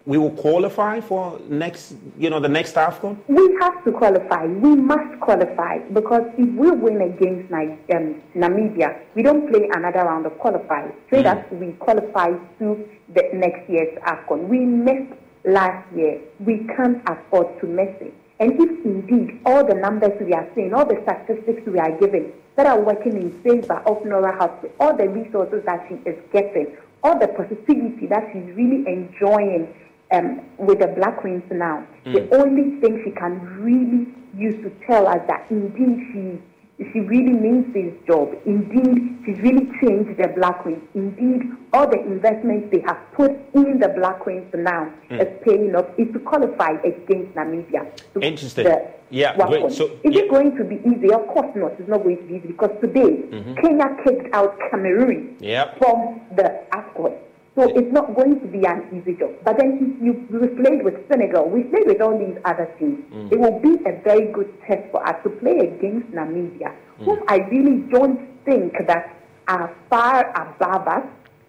we 0.06 0.18
will 0.18 0.30
qualify 0.30 1.00
for 1.00 1.38
next, 1.48 1.96
you 2.16 2.30
know, 2.30 2.38
the 2.38 2.48
next 2.48 2.74
AFCON? 2.76 3.18
We 3.26 3.58
have 3.60 3.84
to 3.84 3.92
qualify. 3.92 4.46
We 4.46 4.76
must 4.76 5.20
qualify 5.20 5.80
because 5.92 6.22
if 6.38 6.48
we 6.54 6.70
win 6.70 7.02
against 7.02 7.52
um, 7.52 8.22
Namibia, 8.36 9.00
we 9.16 9.22
don't 9.22 9.50
play 9.50 9.68
another 9.74 10.04
round 10.04 10.26
of 10.26 10.38
qualifying. 10.38 10.92
Straight 11.06 11.26
mm. 11.26 11.44
as 11.44 11.50
we 11.50 11.72
qualify 11.72 12.30
to 12.60 12.88
the 13.14 13.22
next 13.34 13.68
year's 13.68 13.98
AFCON. 14.04 14.46
We 14.48 14.60
missed 14.60 15.12
last 15.44 15.84
year. 15.94 16.20
We 16.38 16.66
can't 16.76 17.02
afford 17.08 17.60
to 17.60 17.66
miss 17.66 17.90
it. 18.00 18.14
And 18.38 18.52
if 18.60 18.84
indeed 18.84 19.40
all 19.46 19.64
the 19.64 19.74
numbers 19.74 20.12
we 20.20 20.32
are 20.32 20.46
seeing, 20.54 20.74
all 20.74 20.86
the 20.86 21.00
statistics 21.02 21.66
we 21.66 21.78
are 21.78 21.96
giving 21.98 22.32
that 22.56 22.66
are 22.66 22.80
working 22.80 23.16
in 23.16 23.30
favor 23.42 23.82
of 23.86 24.04
Nora 24.04 24.36
Häckl, 24.38 24.70
all 24.78 24.96
the 24.96 25.08
resources 25.08 25.62
that 25.64 25.86
she 25.88 25.94
is 26.08 26.16
getting, 26.32 26.76
all 27.02 27.18
the 27.18 27.28
positivity 27.28 28.06
that 28.08 28.28
she's 28.32 28.44
really 28.54 28.84
enjoying 28.86 29.72
um, 30.12 30.40
with 30.58 30.80
the 30.80 30.88
Black 30.88 31.20
Queens 31.20 31.42
now, 31.50 31.86
mm. 32.04 32.12
the 32.12 32.36
only 32.36 32.80
thing 32.80 33.02
she 33.04 33.10
can 33.10 33.40
really 33.60 34.06
use 34.36 34.56
to 34.62 34.70
tell 34.86 35.06
us 35.06 35.20
that 35.28 35.46
indeed 35.50 35.98
she 36.12 36.42
she 36.78 37.00
really 37.00 37.32
means 37.32 37.72
this 37.72 37.92
job. 38.06 38.34
Indeed, 38.44 39.24
she's 39.24 39.38
really 39.40 39.66
changed 39.80 40.20
the 40.20 40.28
Black 40.36 40.62
Queens. 40.62 40.82
Indeed, 40.94 41.42
all 41.72 41.88
the 41.88 41.98
investments 42.00 42.68
they 42.70 42.82
have 42.86 42.98
put 43.14 43.30
in 43.54 43.78
the 43.80 43.88
Black 43.96 44.20
Queens 44.20 44.44
now 44.54 44.92
mm. 45.10 45.20
is 45.20 45.42
paying 45.42 45.74
off. 45.74 45.86
Is 45.96 46.12
to 46.12 46.18
qualify 46.18 46.72
against 46.84 47.34
Namibia. 47.34 47.90
Interesting. 48.20 48.66
yeah, 49.08 49.36
great. 49.36 49.72
So, 49.72 49.86
is 50.04 50.14
yeah. 50.14 50.22
it 50.22 50.30
going 50.30 50.54
to 50.56 50.64
be 50.64 50.76
easy? 50.84 51.10
Of 51.12 51.26
course 51.28 51.50
not. 51.56 51.72
It's 51.78 51.88
not 51.88 52.02
going 52.02 52.18
to 52.18 52.22
be 52.24 52.34
easy 52.34 52.48
because 52.48 52.76
today 52.82 53.24
mm-hmm. 53.24 53.54
Kenya 53.54 53.96
kicked 54.04 54.34
out 54.34 54.58
Cameroon 54.70 55.36
yep. 55.40 55.78
from 55.78 56.20
the 56.36 56.60
AFCON. 56.72 57.16
So 57.56 57.62
it's 57.74 57.90
not 57.90 58.14
going 58.14 58.38
to 58.38 58.46
be 58.46 58.66
an 58.66 58.84
easy 58.92 59.16
job. 59.16 59.32
But 59.42 59.56
then 59.56 59.96
you, 60.02 60.12
we 60.28 60.48
played 60.60 60.84
with 60.84 60.94
Senegal. 61.08 61.48
We 61.48 61.64
played 61.64 61.86
with 61.86 62.02
all 62.02 62.18
these 62.18 62.36
other 62.44 62.68
teams. 62.78 63.00
Mm. 63.10 63.32
It 63.32 63.40
will 63.40 63.58
be 63.60 63.80
a 63.88 63.98
very 64.04 64.30
good 64.30 64.52
test 64.68 64.90
for 64.92 65.00
us 65.08 65.16
to 65.24 65.30
play 65.30 65.56
against 65.64 66.12
Namibia, 66.12 66.76
mm. 67.00 67.04
whom 67.06 67.20
I 67.28 67.38
really 67.48 67.80
don't 67.90 68.28
think 68.44 68.74
that 68.86 69.16
are 69.48 69.74
far 69.88 70.28
above 70.36 70.86
us. 70.86 71.06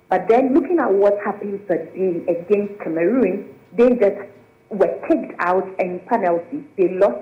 But 0.08 0.30
then 0.30 0.54
looking 0.54 0.80
at 0.80 0.90
what 0.90 1.20
happened 1.26 1.68
today 1.68 2.24
against 2.32 2.80
Cameroon, 2.80 3.54
they 3.76 3.90
just 3.90 4.32
were 4.70 4.96
kicked 5.10 5.36
out 5.40 5.68
in 5.80 6.00
penalties. 6.08 6.64
They 6.78 6.88
lost 6.88 7.20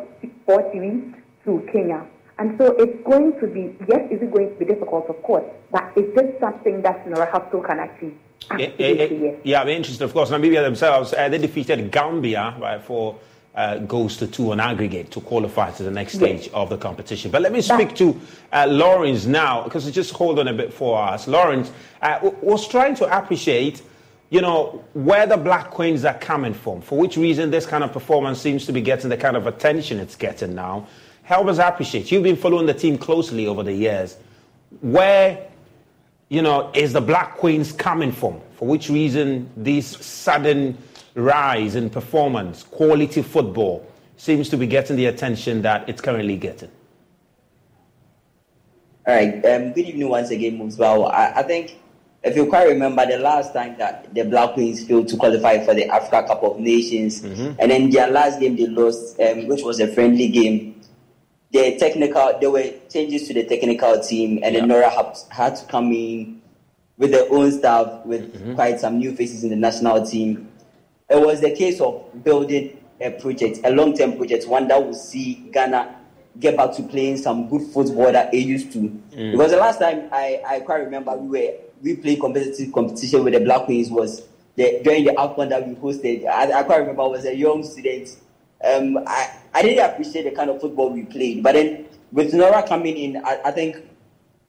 4-3 0.48 1.16
to 1.46 1.68
Kenya. 1.74 2.06
And 2.38 2.56
so 2.60 2.76
it's 2.78 3.02
going 3.04 3.40
to 3.40 3.48
be, 3.48 3.76
yes, 3.88 4.02
is 4.12 4.22
it 4.22 4.32
going 4.32 4.54
to 4.54 4.56
be 4.60 4.66
difficult? 4.66 5.10
Of 5.10 5.24
course. 5.24 5.46
But 5.72 5.92
is 5.96 6.14
this 6.14 6.38
something 6.40 6.84
that 6.84 7.08
Nora 7.10 7.32
Häckl 7.32 7.66
can 7.66 7.80
achieve? 7.80 8.16
Yeah, 8.58 8.72
yeah, 8.78 9.32
yeah, 9.44 9.62
I'm 9.62 9.70
interested, 9.70 10.04
of 10.04 10.14
course. 10.14 10.30
Namibia 10.30 10.62
themselves, 10.62 11.14
uh, 11.14 11.30
they 11.30 11.38
defeated 11.38 11.92
Gambia 11.92 12.56
by 12.60 12.80
four 12.80 13.18
uh, 13.56 13.78
goals 13.80 14.18
to 14.18 14.28
two 14.28 14.52
on 14.52 14.60
aggregate 14.60 15.12
to 15.12 15.22
qualify 15.22 15.72
to 15.72 15.84
the 15.84 15.92
next 15.92 16.14
stage 16.14 16.44
yes. 16.44 16.54
of 16.54 16.70
the 16.70 16.78
competition. 16.78 17.32
But 17.32 17.42
let 17.42 17.52
me 17.52 17.62
speak 17.62 17.96
to 17.96 18.20
uh, 18.52 18.68
Lawrence 18.70 19.26
now, 19.26 19.64
because 19.64 19.90
just 19.92 20.14
hold 20.14 20.40
on 20.40 20.48
a 20.48 20.54
bit 20.54 20.74
for 20.74 21.02
us. 21.02 21.28
Lawrence 21.28 21.72
uh, 22.02 22.20
was 22.42 22.68
trying 22.68 22.96
to 22.96 23.18
appreciate, 23.18 23.82
you 24.30 24.42
know, 24.42 24.84
where 24.94 25.26
the 25.26 25.38
Black 25.38 25.72
Queens 25.72 26.06
are 26.06 26.18
coming 26.18 26.54
from, 26.54 26.82
for 26.82 26.98
which 26.98 27.18
reason 27.18 27.50
this 27.50 27.66
kind 27.66 27.84
of 27.84 27.94
performance 27.94 28.42
seems 28.42 28.66
to 28.66 28.74
be 28.74 28.82
getting 28.82 29.10
the 29.10 29.18
kind 29.18 29.38
of 29.38 29.48
attention 29.48 30.00
it's 30.00 30.16
getting 30.16 30.54
now. 30.54 30.88
Help 31.24 31.48
us 31.48 31.58
appreciate. 31.58 32.12
You've 32.12 32.24
been 32.24 32.36
following 32.36 32.68
the 32.68 32.74
team 32.74 32.98
closely 32.98 33.48
over 33.48 33.64
the 33.64 33.74
years. 33.74 34.18
Where 34.82 35.48
you 36.30 36.42
know, 36.42 36.72
is 36.74 36.94
the 36.94 37.02
Black 37.02 37.38
Queens 37.38 37.72
coming 37.72 38.12
from? 38.12 38.42
For 38.56 38.68
which 38.68 38.90
reason 38.90 39.50
this 39.56 39.88
sudden 39.88 40.78
rise 41.14 41.76
in 41.76 41.90
performance, 41.90 42.64
quality 42.64 43.22
football, 43.22 43.86
seems 44.18 44.50
to 44.50 44.58
be 44.58 44.68
getting 44.68 44.96
the 44.96 45.06
attention 45.06 45.62
that 45.62 45.88
it's 45.88 46.02
currently 46.02 46.38
getting? 46.38 46.72
All 49.08 49.14
right. 49.14 49.46
Um, 49.46 49.74
good 49.74 49.86
evening 49.86 50.10
once 50.10 50.32
again, 50.32 50.58
Musbao. 50.58 51.12
I, 51.12 51.40
I 51.40 51.44
think, 51.44 51.78
if 52.24 52.36
you 52.36 52.48
quite 52.48 52.70
remember, 52.70 53.06
the 53.06 53.20
last 53.20 53.54
time 53.54 53.78
that 53.78 54.12
the 54.16 54.24
Black 54.24 54.54
Queens 54.54 54.84
failed 54.84 55.08
to 55.10 55.18
qualify 55.18 55.64
for 55.64 55.76
the 55.76 55.86
Africa 55.90 56.26
Cup 56.28 56.42
of 56.42 56.60
Nations, 56.60 57.22
mm-hmm. 57.22 57.54
and 57.60 57.70
then 57.70 57.92
their 57.92 58.10
last 58.10 58.40
game 58.40 58.56
they 58.56 58.66
lost, 58.66 59.20
um, 59.20 59.48
which 59.48 59.62
was 59.62 59.80
a 59.80 59.88
friendly 59.94 60.30
game, 60.30 60.75
the 61.56 61.78
technical 61.78 62.38
there 62.40 62.52
were 62.52 62.70
changes 62.90 63.28
to 63.28 63.34
the 63.34 63.46
technical 63.46 64.00
team, 64.00 64.40
and 64.44 64.54
yeah. 64.54 64.60
then 64.60 64.68
Nora 64.68 64.90
had, 64.90 65.18
had 65.30 65.56
to 65.56 65.66
come 65.68 65.92
in 65.92 66.42
with 66.98 67.12
their 67.12 67.32
own 67.32 67.52
staff, 67.52 68.06
with 68.06 68.34
mm-hmm. 68.34 68.56
quite 68.56 68.80
some 68.80 68.98
new 68.98 69.16
faces 69.16 69.44
in 69.44 69.50
the 69.50 69.56
national 69.56 70.06
team. 70.06 70.52
It 71.10 71.22
was 71.22 71.42
the 71.42 71.52
case 71.52 71.80
of 71.80 72.24
building 72.24 72.78
a 73.00 73.12
project, 73.12 73.60
a 73.64 73.70
long-term 73.70 74.18
project, 74.18 74.48
one 74.48 74.68
that 74.68 74.84
will 74.84 74.94
see 74.94 75.50
Ghana 75.54 75.96
get 76.40 76.58
back 76.58 76.74
to 76.76 76.84
playing 76.84 77.18
some 77.18 77.48
good 77.50 77.62
football 77.72 78.12
that 78.12 78.32
they 78.32 78.40
used 78.40 78.74
to. 78.74 78.80
Mm. 78.80 79.32
Because 79.32 79.52
the 79.52 79.58
last 79.58 79.80
time 79.80 80.10
I, 80.12 80.42
I 80.46 80.60
quite 80.60 80.84
remember 80.84 81.16
we 81.16 81.40
were 81.40 81.54
we 81.82 81.96
played 81.96 82.20
competitive 82.20 82.74
competition 82.74 83.24
with 83.24 83.34
the 83.34 83.40
Black 83.40 83.66
Queens 83.66 83.90
was 83.90 84.24
the, 84.56 84.82
during 84.84 85.06
the 85.06 85.12
AFCON 85.12 85.50
that 85.50 85.66
we 85.68 85.76
hosted. 85.76 86.26
I, 86.26 86.60
I 86.60 86.64
quite 86.64 86.78
remember 86.80 87.04
I 87.04 87.08
was 87.08 87.26
a 87.26 87.36
young 87.36 87.64
student 87.64 88.10
um, 88.66 88.98
I, 89.08 89.38
I 89.54 89.62
didn't 89.62 89.90
appreciate 89.90 90.24
the 90.24 90.32
kind 90.32 90.50
of 90.50 90.60
football 90.62 90.90
we 90.90 91.04
played. 91.04 91.44
But 91.44 91.54
then 91.54 91.86
with 92.12 92.34
Nora 92.34 92.68
coming 92.68 92.98
in, 92.98 93.18
I, 93.18 93.40
I 93.46 93.52
think 93.52 93.78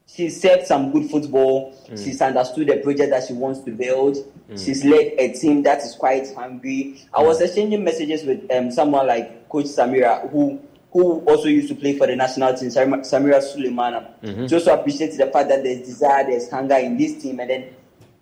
she 0.07 0.31
said 0.31 0.67
some 0.67 0.93
good 0.93 1.11
football. 1.11 1.73
Mm. 1.89 2.03
She's 2.03 2.21
understood 2.21 2.69
the 2.69 2.77
project 2.79 3.11
that 3.11 3.27
she 3.27 3.35
wants 3.35 3.61
to 3.61 3.71
build. 3.73 4.17
Mm. 4.51 4.65
She's 4.65 4.85
led 4.85 5.13
a 5.19 5.33
team 5.33 5.63
that 5.65 5.83
is 5.83 5.95
quite 5.95 6.33
hungry. 6.35 7.03
I 7.13 7.23
was 7.23 7.41
exchanging 7.41 7.83
messages 7.85 8.25
with 8.25 8.51
um, 8.51 8.71
someone 8.71 9.07
like 9.07 9.49
Coach 9.49 9.67
Samira, 9.67 10.31
who 10.31 10.61
who 10.93 11.21
also 11.27 11.49
used 11.49 11.69
to 11.69 11.75
play 11.75 11.99
for 11.99 12.07
the 12.07 12.17
national 12.17 12.55
team, 12.55 12.71
Samira 12.71 13.43
Suleimana. 13.43 14.09
Mm-hmm. 14.23 14.47
Just 14.47 14.67
appreciate 14.67 15.17
the 15.19 15.27
fact 15.27 15.49
that 15.51 15.63
there's 15.63 15.87
desire, 15.87 16.25
there's 16.25 16.49
hunger 16.49 16.77
in 16.77 16.97
this 16.97 17.21
team, 17.21 17.39
and 17.41 17.51
then 17.51 17.75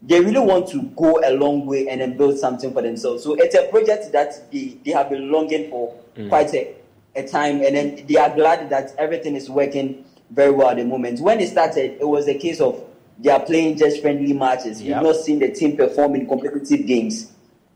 they 0.06 0.20
really 0.20 0.38
want 0.38 0.68
to 0.68 0.82
go 0.96 1.20
a 1.24 1.32
long 1.32 1.64
way 1.66 1.88
and 1.88 2.00
then 2.00 2.16
build 2.16 2.38
something 2.38 2.72
for 2.72 2.82
themselves. 2.82 3.22
So 3.24 3.34
it's 3.34 3.54
a 3.54 3.66
project 3.68 4.12
that 4.12 4.50
they, 4.52 4.76
they 4.84 4.90
have 4.92 5.08
been 5.08 5.30
longing 5.30 5.70
for 5.70 5.94
mm. 6.16 6.28
quite 6.28 6.52
a, 6.54 6.74
a 7.16 7.26
time, 7.26 7.62
and 7.62 7.74
then 7.74 8.06
they 8.06 8.16
are 8.16 8.34
glad 8.34 8.68
that 8.70 8.94
everything 8.98 9.34
is 9.34 9.48
working 9.48 10.04
very 10.30 10.50
well 10.50 10.70
at 10.70 10.76
the 10.76 10.84
moment. 10.84 11.20
When 11.20 11.40
it 11.40 11.48
started, 11.48 11.98
it 12.00 12.08
was 12.08 12.28
a 12.28 12.34
case 12.34 12.60
of 12.60 12.84
they 13.18 13.30
are 13.30 13.40
playing 13.40 13.78
just 13.78 14.02
friendly 14.02 14.32
matches. 14.32 14.82
Yep. 14.82 14.96
We've 14.96 15.12
not 15.12 15.16
seen 15.24 15.38
the 15.38 15.52
team 15.52 15.76
perform 15.76 16.16
in 16.16 16.26
competitive 16.26 16.86
games. 16.86 17.30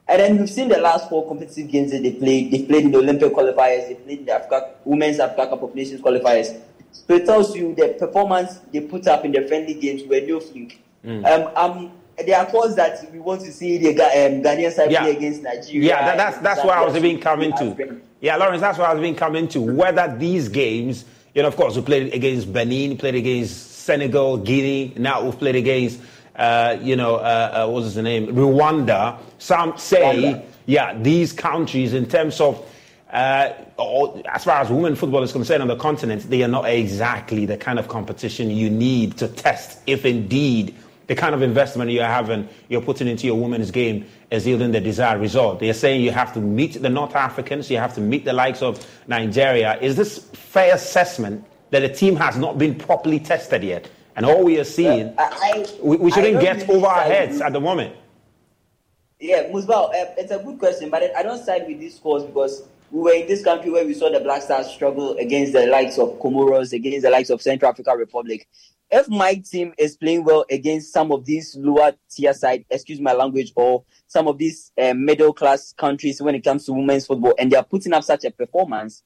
And 0.08 0.20
then 0.20 0.38
we've 0.38 0.50
seen 0.50 0.68
the 0.68 0.78
last 0.78 1.08
four 1.08 1.26
competitive 1.28 1.70
games 1.70 1.92
that 1.92 2.02
they 2.02 2.12
played. 2.12 2.50
They 2.50 2.62
played 2.62 2.86
in 2.86 2.92
the 2.92 2.98
Olympic 2.98 3.32
qualifiers, 3.32 3.88
they 3.88 3.94
played 3.94 4.18
in 4.20 4.24
the 4.24 4.32
Africa, 4.32 4.70
Women's 4.84 5.20
Africa 5.20 5.48
Cup 5.48 5.62
of 5.62 5.74
Nations 5.74 6.00
qualifiers. 6.00 6.58
So 6.90 7.14
it 7.14 7.26
tells 7.26 7.54
you 7.54 7.74
the 7.74 7.94
performance 7.98 8.58
they 8.72 8.80
put 8.80 9.06
up 9.06 9.24
in 9.24 9.32
the 9.32 9.46
friendly 9.46 9.74
games 9.74 10.02
were 10.08 10.20
no 10.20 10.40
fluke. 10.40 10.78
Mm. 11.04 11.24
Um, 11.26 11.52
um, 11.56 11.92
there 12.26 12.38
are 12.38 12.46
calls 12.46 12.74
that 12.76 13.10
we 13.12 13.18
want 13.18 13.40
to 13.42 13.52
see 13.52 13.78
the 13.78 13.90
um, 13.90 14.42
Ghanaian 14.42 14.72
side 14.72 14.90
Yeah. 14.90 15.02
play 15.02 15.16
against 15.16 15.42
Nigeria. 15.42 15.88
Yeah, 15.88 16.04
that, 16.04 16.16
that's 16.16 16.38
that's 16.38 16.64
where 16.64 16.74
I 16.76 16.84
was 16.84 16.96
even 16.96 17.20
coming 17.20 17.52
to. 17.58 18.00
Yeah, 18.20 18.36
Lawrence, 18.36 18.60
that's 18.60 18.78
where 18.78 18.88
I 18.88 18.92
was 18.94 19.02
even 19.02 19.14
coming 19.14 19.46
to. 19.48 19.60
Whether 19.60 20.16
these 20.18 20.48
games, 20.48 21.04
you 21.34 21.42
know, 21.42 21.48
of 21.48 21.56
course, 21.56 21.76
we 21.76 21.82
played 21.82 22.12
against 22.14 22.52
Benin, 22.52 22.96
played 22.96 23.14
against 23.14 23.82
Senegal, 23.82 24.36
Guinea. 24.38 24.94
Now 24.96 25.22
we've 25.24 25.38
played 25.38 25.54
against, 25.56 26.00
uh, 26.34 26.76
you 26.82 26.96
know, 26.96 27.16
uh, 27.16 27.64
uh, 27.66 27.70
what's 27.70 27.86
his 27.86 27.96
name, 27.98 28.28
Rwanda. 28.28 29.18
Some 29.38 29.78
say, 29.78 30.02
Rwanda. 30.02 30.44
yeah, 30.66 30.98
these 31.00 31.32
countries 31.32 31.94
in 31.94 32.06
terms 32.06 32.40
of. 32.40 32.64
Uh, 33.10 33.54
or, 33.78 34.20
as 34.34 34.44
far 34.44 34.60
as 34.60 34.68
women 34.68 34.94
football 34.94 35.22
is 35.22 35.32
concerned 35.32 35.62
on 35.62 35.68
the 35.68 35.76
continent, 35.76 36.28
they 36.28 36.42
are 36.42 36.48
not 36.48 36.68
exactly 36.68 37.46
the 37.46 37.56
kind 37.56 37.78
of 37.78 37.88
competition 37.88 38.50
you 38.50 38.68
need 38.68 39.16
to 39.16 39.26
test 39.28 39.78
if 39.86 40.04
indeed 40.04 40.74
the 41.08 41.14
kind 41.14 41.34
of 41.34 41.42
investment 41.42 41.90
you're 41.90 42.04
having, 42.04 42.48
you're 42.68 42.82
putting 42.82 43.08
into 43.08 43.26
your 43.26 43.40
women's 43.40 43.70
game 43.70 44.06
is 44.30 44.46
yielding 44.46 44.70
the 44.70 44.80
desired 44.80 45.20
result. 45.20 45.58
They're 45.58 45.74
saying 45.74 46.02
you 46.02 46.10
have 46.12 46.34
to 46.34 46.40
meet 46.40 46.80
the 46.80 46.90
North 46.90 47.16
Africans, 47.16 47.70
you 47.70 47.78
have 47.78 47.94
to 47.94 48.00
meet 48.00 48.26
the 48.26 48.34
likes 48.34 48.62
of 48.62 48.86
Nigeria. 49.08 49.78
Is 49.80 49.96
this 49.96 50.18
fair 50.34 50.74
assessment 50.74 51.44
that 51.70 51.80
the 51.80 51.88
team 51.88 52.14
has 52.16 52.36
not 52.36 52.58
been 52.58 52.74
properly 52.74 53.18
tested 53.18 53.64
yet? 53.64 53.90
And 54.16 54.26
all 54.26 54.44
we 54.44 54.58
are 54.60 54.64
seeing, 54.64 55.14
I, 55.16 55.66
we, 55.80 55.96
we 55.96 56.10
shouldn't 56.10 56.40
get 56.40 56.68
over 56.68 56.86
our 56.86 57.02
heads 57.02 57.40
at 57.40 57.52
the 57.52 57.60
moment. 57.60 57.94
Yeah, 59.18 59.44
Musbao, 59.48 59.88
uh, 59.88 60.14
it's 60.16 60.30
a 60.30 60.38
good 60.38 60.58
question, 60.58 60.90
but 60.90 61.02
I 61.16 61.22
don't 61.22 61.42
side 61.42 61.66
with 61.66 61.80
this 61.80 61.96
scores 61.96 62.24
because 62.24 62.68
we 62.90 63.00
were 63.00 63.12
in 63.14 63.26
this 63.26 63.42
country 63.42 63.70
where 63.70 63.84
we 63.86 63.94
saw 63.94 64.10
the 64.10 64.20
Black 64.20 64.42
Stars 64.42 64.68
struggle 64.68 65.16
against 65.16 65.54
the 65.54 65.66
likes 65.66 65.98
of 65.98 66.18
Comoros, 66.20 66.72
against 66.72 67.02
the 67.02 67.10
likes 67.10 67.30
of 67.30 67.40
Central 67.40 67.70
African 67.70 67.96
Republic. 67.96 68.46
If 68.90 69.08
my 69.08 69.34
team 69.34 69.74
is 69.76 69.96
playing 69.96 70.24
well 70.24 70.44
against 70.50 70.92
some 70.92 71.12
of 71.12 71.24
these 71.24 71.54
lower 71.58 71.92
tier 72.10 72.32
side, 72.32 72.64
excuse 72.70 73.00
my 73.00 73.12
language, 73.12 73.52
or 73.54 73.84
some 74.06 74.26
of 74.28 74.38
these 74.38 74.72
uh, 74.80 74.94
middle 74.94 75.32
class 75.34 75.72
countries 75.74 76.22
when 76.22 76.34
it 76.34 76.42
comes 76.42 76.64
to 76.66 76.72
women's 76.72 77.06
football, 77.06 77.34
and 77.38 77.52
they 77.52 77.56
are 77.56 77.64
putting 77.64 77.92
up 77.92 78.02
such 78.02 78.24
a 78.24 78.30
performance, 78.30 79.02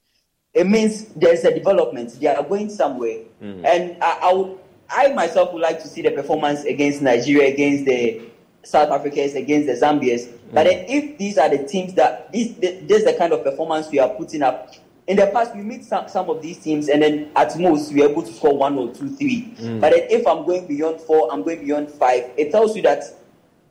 it 0.54 0.66
means 0.66 1.06
there's 1.14 1.44
a 1.44 1.52
development. 1.52 2.20
They 2.20 2.28
are 2.28 2.42
going 2.44 2.70
somewhere. 2.70 3.20
And 3.64 3.96
I, 4.02 4.18
I, 4.22 4.32
would- 4.32 4.58
I 4.88 5.08
myself 5.14 5.52
would 5.52 5.62
like 5.62 5.80
to 5.82 5.88
see 5.88 6.02
the 6.02 6.10
performance 6.12 6.64
against 6.64 7.02
Nigeria, 7.02 7.52
against 7.52 7.84
the 7.86 8.22
South 8.62 8.90
Africans, 8.90 9.34
against 9.34 9.66
the 9.66 9.74
Zambians. 9.86 10.30
But 10.52 10.64
then 10.64 10.84
if 10.88 11.18
these 11.18 11.38
are 11.38 11.48
the 11.48 11.66
teams 11.66 11.94
that 11.94 12.30
this, 12.32 12.52
this 12.60 12.98
is 12.98 13.04
the 13.04 13.14
kind 13.14 13.32
of 13.32 13.42
performance 13.42 13.88
we 13.90 13.98
are 13.98 14.10
putting 14.10 14.42
up. 14.42 14.72
In 15.08 15.16
the 15.16 15.26
past, 15.28 15.54
we 15.56 15.62
meet 15.62 15.84
some, 15.84 16.08
some 16.08 16.30
of 16.30 16.40
these 16.40 16.58
teams, 16.58 16.88
and 16.88 17.02
then 17.02 17.30
at 17.34 17.58
most 17.58 17.92
we 17.92 18.02
are 18.04 18.08
able 18.08 18.22
to 18.22 18.32
score 18.32 18.56
one 18.56 18.78
or 18.78 18.94
two, 18.94 19.08
three. 19.16 19.52
Mm. 19.58 19.80
But 19.80 19.92
then 19.92 20.06
if 20.08 20.26
I'm 20.26 20.46
going 20.46 20.66
beyond 20.68 21.00
four, 21.00 21.32
I'm 21.32 21.42
going 21.42 21.64
beyond 21.64 21.90
five. 21.90 22.30
It 22.36 22.52
tells 22.52 22.76
you 22.76 22.82
that 22.82 23.02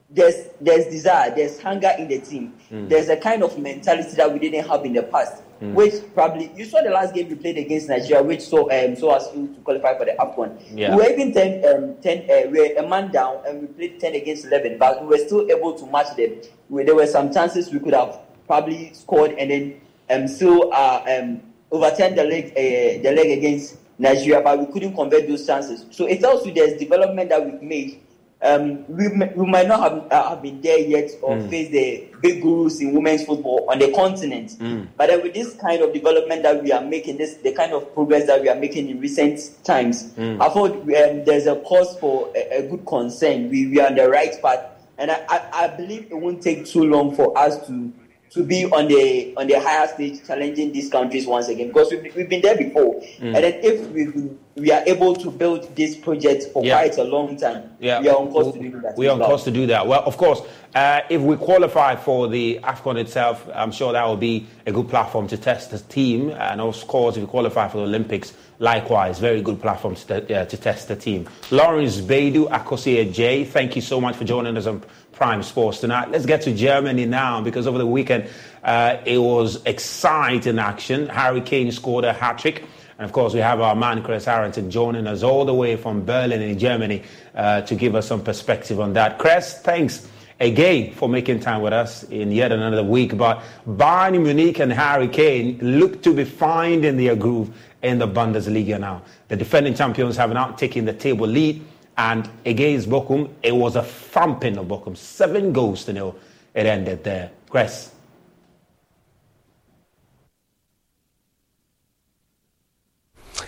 there's 0.09 0.49
there's 0.59 0.87
desire, 0.87 1.33
there's 1.33 1.61
hunger 1.61 1.91
in 1.97 2.09
the 2.09 2.19
team. 2.19 2.53
Mm. 2.69 2.89
There's 2.89 3.07
a 3.07 3.15
kind 3.15 3.43
of 3.43 3.57
mentality 3.57 4.11
that 4.17 4.31
we 4.31 4.39
didn't 4.39 4.67
have 4.67 4.83
in 4.85 4.93
the 4.93 5.03
past, 5.03 5.43
Mm. 5.61 5.73
which 5.75 5.93
probably 6.15 6.51
you 6.55 6.65
saw 6.65 6.81
the 6.81 6.89
last 6.89 7.13
game 7.13 7.29
we 7.29 7.35
played 7.35 7.55
against 7.59 7.87
Nigeria, 7.87 8.23
which 8.23 8.41
saw 8.41 8.67
um 8.71 8.95
saw 8.95 9.11
us 9.11 9.31
to 9.31 9.47
qualify 9.63 9.95
for 9.95 10.05
the 10.05 10.13
AFCON. 10.19 10.59
Yeah. 10.73 10.95
We 10.95 11.03
were 11.03 11.09
even 11.11 11.33
ten 11.33 11.63
um 11.63 11.95
ten 12.01 12.23
uh, 12.29 12.49
we 12.49 12.59
were 12.59 12.73
a 12.83 12.89
man 12.89 13.11
down 13.11 13.43
and 13.47 13.61
we 13.61 13.67
played 13.67 13.99
ten 13.99 14.15
against 14.15 14.45
eleven, 14.45 14.79
but 14.79 14.99
we 15.03 15.07
were 15.07 15.23
still 15.23 15.47
able 15.51 15.75
to 15.77 15.85
match 15.85 16.17
them. 16.17 16.41
There 16.71 16.95
were 16.95 17.05
some 17.05 17.31
chances 17.31 17.71
we 17.71 17.79
could 17.79 17.93
have 17.93 18.19
probably 18.47 18.91
scored 18.93 19.33
and 19.37 19.51
then 19.51 19.81
um 20.11 20.27
still 20.27 20.71
uh, 20.73 21.03
um 21.07 21.41
overturn 21.71 22.15
the 22.15 22.23
leg 22.23 22.51
uh, 22.51 23.01
the 23.03 23.11
leg 23.15 23.37
against 23.37 23.77
Nigeria, 23.97 24.41
but 24.41 24.59
we 24.59 24.65
couldn't 24.73 24.95
convert 24.95 25.27
those 25.27 25.45
chances. 25.45 25.85
So 25.91 26.05
it 26.07 26.19
tells 26.21 26.45
you 26.45 26.53
there's 26.53 26.79
development 26.79 27.29
that 27.29 27.45
we've 27.45 27.61
made. 27.61 28.01
Um, 28.43 28.87
we, 28.87 29.07
we 29.35 29.45
might 29.45 29.67
not 29.67 29.79
have, 29.81 30.11
uh, 30.11 30.29
have 30.29 30.41
been 30.41 30.59
there 30.61 30.79
yet 30.79 31.11
or 31.21 31.35
Mm. 31.35 31.47
faced 31.51 31.71
the 31.71 32.07
big 32.23 32.41
gurus 32.41 32.81
in 32.81 32.91
women's 32.95 33.23
football 33.23 33.67
on 33.69 33.77
the 33.77 33.91
continent. 33.91 34.57
Mm. 34.59 34.87
But 34.97 35.07
then 35.09 35.21
with 35.21 35.35
this 35.35 35.53
kind 35.53 35.83
of 35.83 35.93
development 35.93 36.41
that 36.41 36.63
we 36.63 36.71
are 36.71 36.81
making, 36.83 37.17
this 37.17 37.35
the 37.35 37.51
kind 37.51 37.71
of 37.71 37.93
progress 37.93 38.25
that 38.25 38.41
we 38.41 38.49
are 38.49 38.55
making 38.55 38.89
in 38.89 38.99
recent 38.99 39.37
times, 39.63 40.13
Mm. 40.17 40.41
I 40.41 40.49
thought 40.49 40.71
um, 40.71 41.23
there's 41.23 41.45
a 41.45 41.57
cause 41.57 41.95
for 41.99 42.31
a, 42.35 42.57
a 42.65 42.67
good 42.67 42.83
concern. 42.87 43.47
We, 43.51 43.67
we 43.67 43.79
are 43.79 43.85
on 43.89 43.95
the 43.95 44.09
right 44.09 44.33
path, 44.41 44.65
and 44.97 45.11
I, 45.11 45.21
I, 45.29 45.49
I 45.65 45.67
believe 45.77 46.07
it 46.09 46.15
won't 46.17 46.41
take 46.41 46.65
too 46.65 46.85
long 46.85 47.15
for 47.15 47.37
us 47.37 47.63
to 47.67 47.93
to 48.31 48.43
be 48.43 48.65
on 48.65 48.87
the 48.87 49.33
on 49.35 49.45
the 49.47 49.59
higher 49.59 49.87
stage 49.87 50.25
challenging 50.25 50.71
these 50.71 50.89
countries 50.89 51.27
once 51.27 51.49
again 51.49 51.67
because 51.67 51.91
we've, 51.91 52.15
we've 52.15 52.29
been 52.29 52.41
there 52.41 52.57
before 52.57 52.95
Mm. 53.19 53.35
and 53.35 53.35
then 53.35 53.53
if 53.63 53.87
we 53.91 54.07
we 54.55 54.71
are 54.71 54.83
able 54.85 55.15
to 55.15 55.29
build 55.31 55.75
this 55.75 55.95
project 55.95 56.45
for 56.53 56.63
Yeah. 56.63 56.77
quite 56.77 56.97
a 56.97 57.03
long 57.03 57.37
time 57.37 57.63
Yeah, 57.79 57.99
we 58.01 58.09
are 58.09 58.17
on 58.17 58.29
course 58.31 58.53
to 58.53 58.59
do 58.59 58.81
that 58.81 58.97
We 58.97 59.07
are 59.07 59.11
on 59.13 59.19
well. 59.19 59.29
course 59.29 59.43
to 59.45 59.51
do 59.51 59.65
that. 59.67 59.87
Well, 59.87 60.03
of 60.05 60.17
course, 60.17 60.41
uh, 60.75 61.01
if 61.09 61.21
we 61.21 61.35
qualify 61.37 61.95
for 61.95 62.27
the 62.27 62.59
AFCON 62.63 62.97
itself, 62.97 63.47
I'm 63.53 63.71
sure 63.71 63.93
that 63.93 64.05
will 64.05 64.17
be 64.17 64.45
a 64.67 64.71
good 64.71 64.89
platform 64.89 65.27
to 65.29 65.37
test 65.37 65.71
the 65.71 65.79
team. 65.79 66.31
And 66.31 66.59
of 66.61 66.85
course, 66.87 67.15
if 67.15 67.21
we 67.23 67.27
qualify 67.27 67.69
for 67.69 67.77
the 67.77 67.83
Olympics, 67.83 68.33
likewise, 68.59 69.19
very 69.19 69.41
good 69.41 69.61
platform 69.61 69.95
to, 69.95 70.41
uh, 70.41 70.45
to 70.45 70.57
test 70.57 70.87
the 70.89 70.95
team. 70.97 71.27
Lawrence 71.49 72.01
Beidou, 72.01 72.49
Akosua 72.49 73.11
J, 73.11 73.45
thank 73.45 73.75
you 73.77 73.81
so 73.81 73.99
much 74.01 74.15
for 74.17 74.25
joining 74.25 74.57
us 74.57 74.67
on 74.67 74.83
Prime 75.21 75.43
Sports 75.43 75.81
tonight. 75.81 76.09
Let's 76.09 76.25
get 76.25 76.41
to 76.41 76.51
Germany 76.51 77.05
now 77.05 77.41
because 77.41 77.67
over 77.67 77.77
the 77.77 77.85
weekend 77.85 78.27
uh, 78.63 78.97
it 79.05 79.19
was 79.19 79.63
exciting 79.67 80.57
action. 80.57 81.07
Harry 81.09 81.41
Kane 81.41 81.71
scored 81.71 82.05
a 82.05 82.11
hat 82.11 82.39
trick. 82.39 82.63
And 82.97 83.05
of 83.05 83.11
course, 83.11 83.31
we 83.31 83.39
have 83.39 83.61
our 83.61 83.75
man 83.75 84.01
Chris 84.01 84.25
Harrington 84.25 84.71
joining 84.71 85.05
us 85.05 85.21
all 85.21 85.45
the 85.45 85.53
way 85.53 85.75
from 85.75 86.05
Berlin 86.05 86.41
in 86.41 86.57
Germany 86.57 87.03
uh, 87.35 87.61
to 87.61 87.75
give 87.75 87.93
us 87.93 88.07
some 88.07 88.23
perspective 88.23 88.79
on 88.79 88.93
that. 88.93 89.19
Chris, 89.19 89.59
thanks 89.59 90.09
again 90.39 90.91
for 90.91 91.07
making 91.07 91.39
time 91.39 91.61
with 91.61 91.73
us 91.73 92.01
in 92.05 92.31
yet 92.31 92.51
another 92.51 92.83
week. 92.83 93.15
But 93.15 93.43
Bayern 93.67 94.23
Munich 94.23 94.57
and 94.57 94.73
Harry 94.73 95.07
Kane 95.07 95.59
look 95.61 96.01
to 96.01 96.15
be 96.15 96.23
finding 96.23 96.97
their 96.97 97.15
groove 97.15 97.55
in 97.83 97.99
the 97.99 98.07
Bundesliga 98.07 98.79
now. 98.79 99.03
The 99.27 99.35
defending 99.35 99.75
champions 99.75 100.17
have 100.17 100.31
now 100.31 100.53
taken 100.53 100.85
the 100.85 100.93
table 100.93 101.27
lead. 101.27 101.63
And 102.01 102.27
against 102.47 102.89
Bochum, 102.89 103.29
it 103.43 103.55
was 103.55 103.75
a 103.75 103.83
thumping 103.83 104.57
of 104.57 104.65
Bochum. 104.65 104.97
Seven 104.97 105.53
goals 105.53 105.85
to 105.85 105.93
nil. 105.93 106.15
It 106.55 106.65
ended 106.65 107.03
there. 107.03 107.29
Chris. 107.47 107.91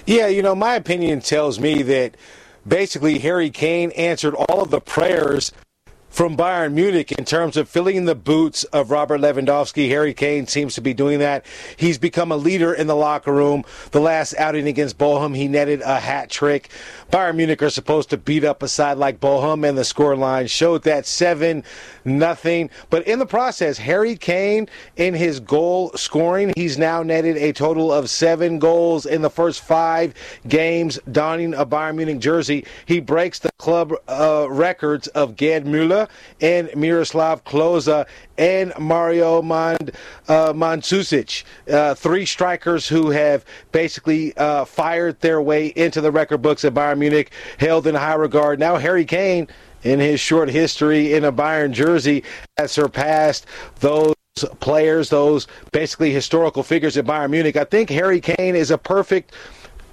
Yeah, 0.06 0.28
you 0.28 0.44
know, 0.44 0.54
my 0.54 0.76
opinion 0.76 1.22
tells 1.22 1.60
me 1.60 1.82
that 1.82 2.16
basically 2.68 3.18
Harry 3.18 3.50
Kane 3.50 3.90
answered 3.94 4.36
all 4.36 4.62
of 4.62 4.70
the 4.70 4.82
prayers 4.82 5.52
from 6.14 6.38
Bayern 6.38 6.74
Munich 6.74 7.12
in 7.12 7.26
terms 7.26 7.58
of 7.58 7.68
filling 7.68 8.06
the 8.06 8.14
boots 8.14 8.66
of 8.66 8.92
Robert 8.92 9.20
Lewandowski. 9.20 9.88
Harry 9.88 10.14
Kane 10.14 10.46
seems 10.46 10.76
to 10.76 10.82
be 10.82 10.94
doing 10.94 11.18
that. 11.18 11.44
He's 11.76 11.98
become 11.98 12.32
a 12.32 12.38
leader 12.38 12.72
in 12.72 12.86
the 12.86 12.96
locker 12.96 13.34
room. 13.34 13.64
The 13.90 14.00
last 14.00 14.36
outing 14.38 14.68
against 14.68 15.00
Bochum, 15.00 15.36
he 15.36 15.48
netted 15.48 15.82
a 15.82 16.00
hat 16.00 16.30
trick. 16.30 16.70
Bayern 17.14 17.36
Munich 17.36 17.62
are 17.62 17.70
supposed 17.70 18.10
to 18.10 18.18
beat 18.18 18.44
up 18.44 18.64
a 18.64 18.68
side 18.68 18.98
like 18.98 19.20
Bochum, 19.20 19.70
and 19.70 19.78
the 19.78 19.84
scoreline 19.84 20.50
showed 20.50 20.82
that 20.82 21.06
7 21.06 21.64
nothing. 22.04 22.72
But 22.90 23.06
in 23.06 23.20
the 23.20 23.28
process, 23.28 23.78
Harry 23.78 24.16
Kane, 24.16 24.68
in 24.96 25.14
his 25.14 25.40
goal 25.40 25.92
scoring, 25.92 26.54
he's 26.56 26.80
now 26.80 27.04
netted 27.04 27.38
a 27.38 27.54
total 27.54 27.94
of 27.94 28.10
seven 28.10 28.58
goals 28.58 29.06
in 29.06 29.22
the 29.22 29.30
first 29.30 29.62
five 29.62 30.16
games, 30.48 30.98
donning 31.12 31.54
a 31.54 31.68
Bayern 31.68 31.98
Munich 31.98 32.18
jersey. 32.18 32.66
He 32.88 33.00
breaks 33.00 33.38
the 33.38 33.52
club 33.60 33.94
uh, 34.08 34.48
records 34.50 35.08
of 35.10 35.38
Gerd 35.38 35.66
Müller 35.66 36.10
and 36.42 36.76
Miroslav 36.76 37.44
Klose 37.44 38.08
and 38.38 38.74
Mario 38.80 39.42
Mand, 39.42 39.92
uh, 40.28 40.54
uh, 40.54 41.96
three 41.96 42.26
strikers 42.26 42.88
who 42.88 43.10
have 43.10 43.46
basically 43.72 44.36
uh, 44.38 44.66
fired 44.66 45.20
their 45.22 45.42
way 45.42 45.68
into 45.68 46.02
the 46.02 46.12
record 46.12 46.42
books 46.42 46.66
at 46.66 46.74
Bayern 46.74 46.98
Munich, 47.00 47.32
held 47.60 47.88
in 47.88 47.96
high 47.96 48.16
regard. 48.16 48.60
Now 48.60 48.78
Harry 48.78 49.06
Kane, 49.06 49.48
in 49.84 50.00
his 50.00 50.20
short 50.20 50.50
history 50.50 51.14
in 51.14 51.26
a 51.26 51.32
Bayern 51.32 51.72
jersey, 51.72 52.24
has 52.58 52.72
surpassed 52.72 53.46
those 53.80 54.16
players, 54.60 55.10
those 55.10 55.48
basically 55.72 56.12
historical 56.12 56.64
figures 56.64 56.98
at 56.98 57.06
Bayern 57.06 57.32
Munich. 57.32 57.56
I 57.56 57.66
think 57.66 57.90
Harry 57.90 58.22
Kane 58.22 58.56
is 58.56 58.72
a 58.72 58.78
perfect 58.78 59.34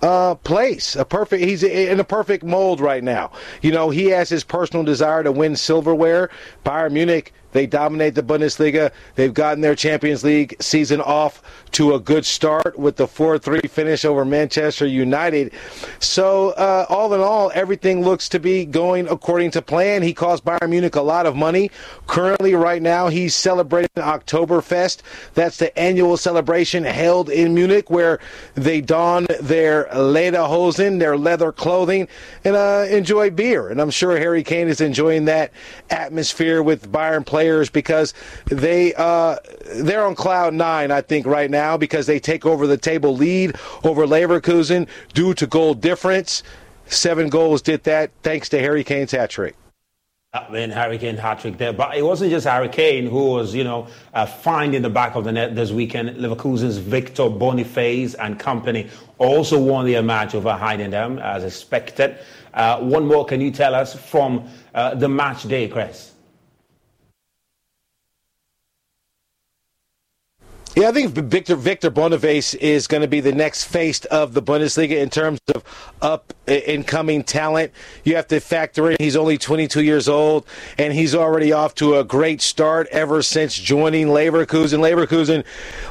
uh, 0.02 0.34
place. 0.36 0.96
A 0.96 1.04
perfect. 1.04 1.44
He's 1.44 1.62
in 1.62 2.00
a 2.00 2.04
perfect 2.04 2.44
mold 2.44 2.80
right 2.80 3.04
now. 3.04 3.32
You 3.62 3.72
know, 3.72 3.90
he 3.90 4.06
has 4.06 4.28
his 4.28 4.44
personal 4.44 4.84
desire 4.84 5.22
to 5.22 5.32
win 5.32 5.56
silverware. 5.56 6.30
Bayern 6.64 6.92
Munich 6.92 7.34
They 7.52 7.66
dominate 7.66 8.14
the 8.14 8.22
Bundesliga. 8.22 8.92
They've 9.14 9.34
gotten 9.34 9.60
their 9.60 9.74
Champions 9.74 10.24
League 10.24 10.56
season 10.60 11.00
off 11.00 11.42
to 11.72 11.94
a 11.94 12.00
good 12.00 12.24
start 12.24 12.78
with 12.78 12.96
the 12.96 13.06
4 13.06 13.38
3 13.38 13.60
finish 13.62 14.04
over 14.04 14.24
Manchester 14.24 14.86
United. 14.86 15.52
So, 15.98 16.50
uh, 16.50 16.86
all 16.88 17.12
in 17.14 17.20
all, 17.20 17.50
everything 17.54 18.02
looks 18.02 18.28
to 18.30 18.38
be 18.38 18.64
going 18.64 19.08
according 19.08 19.52
to 19.52 19.62
plan. 19.62 20.02
He 20.02 20.14
cost 20.14 20.44
Bayern 20.44 20.70
Munich 20.70 20.94
a 20.94 21.02
lot 21.02 21.26
of 21.26 21.36
money. 21.36 21.70
Currently, 22.06 22.54
right 22.54 22.82
now, 22.82 23.08
he's 23.08 23.34
celebrating 23.34 23.90
Oktoberfest. 23.96 25.02
That's 25.34 25.58
the 25.58 25.76
annual 25.78 26.16
celebration 26.16 26.84
held 26.84 27.30
in 27.30 27.54
Munich 27.54 27.90
where 27.90 28.20
they 28.54 28.80
don 28.80 29.26
their 29.40 29.84
lederhosen, 29.86 30.98
their 30.98 31.16
leather 31.16 31.52
clothing, 31.52 32.08
and 32.44 32.56
uh, 32.56 32.86
enjoy 32.90 33.30
beer. 33.30 33.68
And 33.68 33.80
I'm 33.80 33.90
sure 33.90 34.16
Harry 34.18 34.42
Kane 34.42 34.68
is 34.68 34.80
enjoying 34.80 35.26
that 35.26 35.52
atmosphere 35.90 36.62
with 36.62 36.90
Bayern 36.90 37.24
players 37.24 37.39
because 37.70 38.14
they 38.46 38.94
uh, 38.94 39.36
they're 39.76 40.04
on 40.04 40.14
cloud 40.14 40.54
nine, 40.54 40.90
I 40.90 41.00
think, 41.00 41.26
right 41.26 41.50
now 41.50 41.76
because 41.76 42.06
they 42.06 42.20
take 42.20 42.44
over 42.46 42.66
the 42.66 42.78
table 42.78 43.16
lead 43.16 43.56
over 43.84 44.06
Leverkusen 44.06 44.88
due 45.14 45.34
to 45.34 45.46
goal 45.46 45.74
difference. 45.74 46.42
Seven 46.86 47.28
goals 47.28 47.62
did 47.62 47.84
that 47.84 48.10
thanks 48.22 48.48
to 48.48 48.58
Harry 48.58 48.82
Kane's 48.82 49.12
hat 49.12 49.30
trick. 49.30 49.54
That 50.32 50.52
meant 50.52 50.72
Harry 50.72 50.96
Kane 50.96 51.16
hat 51.16 51.40
trick 51.40 51.58
there. 51.58 51.72
But 51.72 51.96
it 51.96 52.02
wasn't 52.02 52.30
just 52.30 52.46
Harry 52.46 52.68
Kane 52.68 53.06
who 53.06 53.30
was, 53.30 53.52
you 53.52 53.64
know, 53.64 53.88
uh, 54.14 54.26
finding 54.26 54.80
the 54.80 54.88
back 54.88 55.16
of 55.16 55.24
the 55.24 55.32
net 55.32 55.56
this 55.56 55.72
weekend. 55.72 56.10
Leverkusen's 56.18 56.76
Victor 56.76 57.28
Boniface 57.28 58.14
and 58.14 58.38
company 58.38 58.88
also 59.18 59.58
won 59.58 59.86
their 59.86 60.04
match 60.04 60.36
over 60.36 60.50
Heidenheim 60.50 61.20
as 61.20 61.42
expected. 61.42 62.16
Uh, 62.54 62.78
one 62.78 63.06
more, 63.06 63.24
can 63.24 63.40
you 63.40 63.50
tell 63.50 63.74
us 63.74 63.94
from 63.94 64.48
uh, 64.72 64.94
the 64.94 65.08
match 65.08 65.48
day, 65.48 65.66
Chris? 65.66 66.12
Yeah, 70.76 70.88
I 70.88 70.92
think 70.92 71.10
Victor 71.10 71.56
Victor 71.56 71.90
Boniface 71.90 72.54
is 72.54 72.86
going 72.86 73.00
to 73.00 73.08
be 73.08 73.18
the 73.18 73.32
next 73.32 73.64
face 73.64 74.04
of 74.04 74.34
the 74.34 74.42
Bundesliga 74.42 74.98
in 74.98 75.10
terms 75.10 75.40
of 75.52 75.64
up 76.00 76.32
and 76.46 76.86
coming 76.86 77.24
talent. 77.24 77.72
You 78.04 78.14
have 78.14 78.28
to 78.28 78.38
factor 78.38 78.88
in 78.88 78.96
he's 79.00 79.16
only 79.16 79.36
22 79.36 79.82
years 79.82 80.08
old 80.08 80.46
and 80.78 80.92
he's 80.92 81.12
already 81.12 81.52
off 81.52 81.74
to 81.76 81.96
a 81.96 82.04
great 82.04 82.40
start 82.40 82.86
ever 82.92 83.20
since 83.20 83.56
joining 83.56 84.06
Leverkusen. 84.08 84.78
Leverkusen 84.78 85.44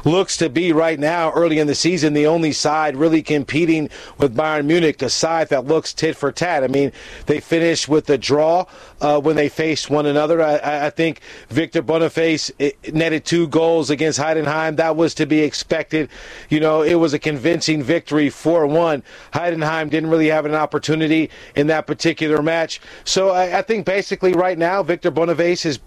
looks 0.06 0.38
to 0.38 0.48
be 0.48 0.72
right 0.72 0.98
now 0.98 1.30
early 1.32 1.58
in 1.58 1.66
the 1.66 1.74
season 1.74 2.14
the 2.14 2.26
only 2.26 2.52
side 2.52 2.96
really 2.96 3.22
competing 3.22 3.90
with 4.16 4.34
Bayern 4.34 4.64
Munich, 4.64 5.02
a 5.02 5.10
side 5.10 5.50
that 5.50 5.66
looks 5.66 5.92
tit 5.92 6.16
for 6.16 6.32
tat. 6.32 6.64
I 6.64 6.68
mean, 6.68 6.90
they 7.26 7.38
finished 7.38 7.86
with 7.86 8.08
a 8.08 8.16
draw 8.16 8.64
uh, 9.00 9.20
when 9.20 9.36
they 9.36 9.48
faced 9.48 9.90
one 9.90 10.06
another. 10.06 10.42
I, 10.42 10.86
I 10.86 10.90
think 10.90 11.20
Victor 11.48 11.82
Boniface 11.82 12.50
netted 12.92 13.24
two 13.24 13.48
goals 13.48 13.90
against 13.90 14.18
Heidenheim. 14.18 14.76
That 14.76 14.96
was 14.96 15.14
to 15.14 15.26
be 15.26 15.40
expected. 15.40 16.08
You 16.48 16.60
know, 16.60 16.82
it 16.82 16.94
was 16.96 17.14
a 17.14 17.18
convincing 17.18 17.82
victory 17.82 18.30
4 18.30 18.66
1. 18.66 19.02
Heidenheim 19.32 19.90
didn't 19.90 20.10
really 20.10 20.28
have 20.28 20.46
an 20.46 20.54
opportunity 20.54 21.30
in 21.56 21.66
that 21.68 21.86
particular 21.86 22.42
match. 22.42 22.80
So 23.04 23.30
I, 23.30 23.58
I 23.58 23.62
think 23.62 23.86
basically 23.86 24.32
right 24.32 24.58
now, 24.58 24.82
Victor 24.82 25.10
Boniface 25.10 25.64
is 25.64 25.80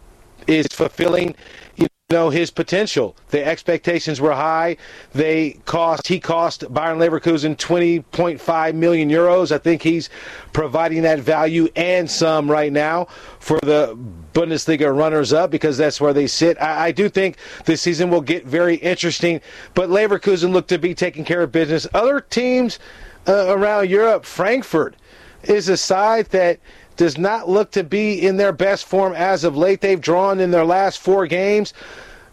is 0.46 0.68
fulfilling 0.68 1.34
you 1.78 1.88
know 2.14 2.30
his 2.30 2.52
potential. 2.52 3.16
The 3.30 3.46
expectations 3.46 4.22
were 4.22 4.34
high. 4.34 4.78
They 5.14 5.60
cost 5.66 6.08
he 6.08 6.20
cost 6.20 6.62
Bayern 6.62 6.98
Leverkusen 6.98 7.58
20.5 7.58 8.76
million 8.76 9.10
euros. 9.10 9.52
I 9.52 9.58
think 9.58 9.82
he's 9.82 10.10
providing 10.54 11.02
that 11.02 11.20
value 11.20 11.68
and 11.76 12.10
some 12.10 12.50
right 12.50 12.72
now 12.72 13.06
for 13.40 13.60
the 13.62 13.98
Bundesliga 14.34 14.96
runners 14.96 15.34
up 15.34 15.52
because 15.52 15.78
that's 15.78 16.00
where 16.00 16.14
they 16.14 16.28
sit. 16.28 16.62
I, 16.62 16.86
I 16.88 16.92
do 16.92 17.10
think 17.10 17.38
this 17.66 17.82
season 17.82 18.10
will 18.10 18.22
get 18.22 18.46
very 18.46 18.76
interesting, 18.76 19.42
but 19.74 19.90
Leverkusen 19.90 20.52
look 20.52 20.68
to 20.68 20.78
be 20.78 20.94
taking 20.94 21.26
care 21.26 21.42
of 21.42 21.52
business. 21.52 21.88
Other 21.94 22.22
teams 22.22 22.80
uh, 23.28 23.48
around 23.50 23.90
Europe, 23.90 24.26
Frankfurt 24.26 24.96
is 25.44 25.68
a 25.70 25.78
side 25.78 26.28
that 26.28 26.60
does 26.98 27.18
not 27.18 27.50
look 27.50 27.72
to 27.72 27.84
be 27.84 28.26
in 28.26 28.38
their 28.38 28.52
best 28.52 28.86
form 28.86 29.14
as 29.14 29.44
of 29.44 29.58
late. 29.58 29.82
They've 29.82 30.00
drawn 30.00 30.40
in 30.40 30.52
their 30.52 30.66
last 30.66 31.00
four 31.00 31.28
games, 31.28 31.74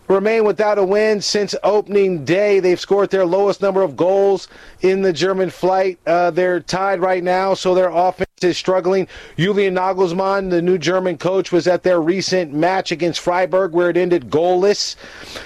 remain 0.08 0.44
without 0.44 0.78
a 0.78 0.84
win 0.84 1.20
since 1.20 1.54
opening 1.62 2.24
day. 2.24 2.60
They've 2.60 2.80
scored 2.80 3.10
their 3.10 3.26
lowest 3.26 3.62
number 3.62 3.82
of 3.82 3.96
goals 3.96 4.48
in 4.80 5.02
the 5.02 5.12
German 5.12 5.50
flight. 5.50 5.98
Uh, 6.06 6.30
they're 6.30 6.60
tied 6.60 7.00
right 7.00 7.22
now, 7.22 7.54
so 7.54 7.74
their 7.74 7.90
offense 7.90 8.29
is 8.42 8.56
struggling. 8.56 9.06
Julian 9.36 9.74
Nagelsmann, 9.74 10.48
the 10.48 10.62
new 10.62 10.78
German 10.78 11.18
coach, 11.18 11.52
was 11.52 11.66
at 11.66 11.82
their 11.82 12.00
recent 12.00 12.54
match 12.54 12.90
against 12.90 13.20
Freiburg 13.20 13.72
where 13.72 13.90
it 13.90 13.98
ended 13.98 14.30
goalless. 14.30 14.96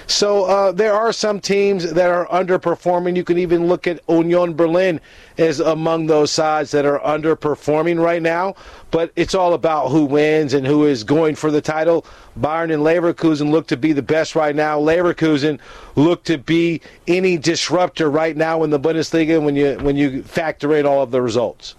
So 0.07 0.45
uh, 0.45 0.71
there 0.71 0.93
are 0.93 1.11
some 1.11 1.41
teams 1.41 1.91
that 1.91 2.09
are 2.09 2.25
underperforming. 2.27 3.17
You 3.17 3.25
can 3.25 3.37
even 3.37 3.67
look 3.67 3.85
at 3.85 3.99
Union 4.07 4.53
Berlin 4.53 5.01
as 5.37 5.59
among 5.59 6.07
those 6.07 6.31
sides 6.31 6.71
that 6.71 6.85
are 6.85 6.99
underperforming 7.01 8.01
right 8.01 8.21
now. 8.21 8.55
But 8.91 9.11
it's 9.17 9.35
all 9.35 9.53
about 9.53 9.89
who 9.89 10.05
wins 10.05 10.53
and 10.53 10.65
who 10.65 10.85
is 10.85 11.03
going 11.03 11.35
for 11.35 11.51
the 11.51 11.59
title. 11.59 12.05
Bayern 12.39 12.73
and 12.73 12.81
Leverkusen 12.81 13.51
look 13.51 13.67
to 13.67 13.77
be 13.77 13.91
the 13.91 14.01
best 14.01 14.35
right 14.35 14.55
now. 14.55 14.79
Leverkusen 14.79 15.59
look 15.97 16.23
to 16.23 16.37
be 16.37 16.79
any 17.07 17.37
disruptor 17.37 18.09
right 18.09 18.37
now 18.37 18.63
in 18.63 18.69
the 18.69 18.79
Bundesliga 18.79 19.43
when 19.43 19.57
you 19.57 19.77
when 19.79 19.97
you 19.97 20.23
factor 20.23 20.73
in 20.77 20.85
all 20.85 21.01
of 21.01 21.11
the 21.11 21.21
results. 21.21 21.75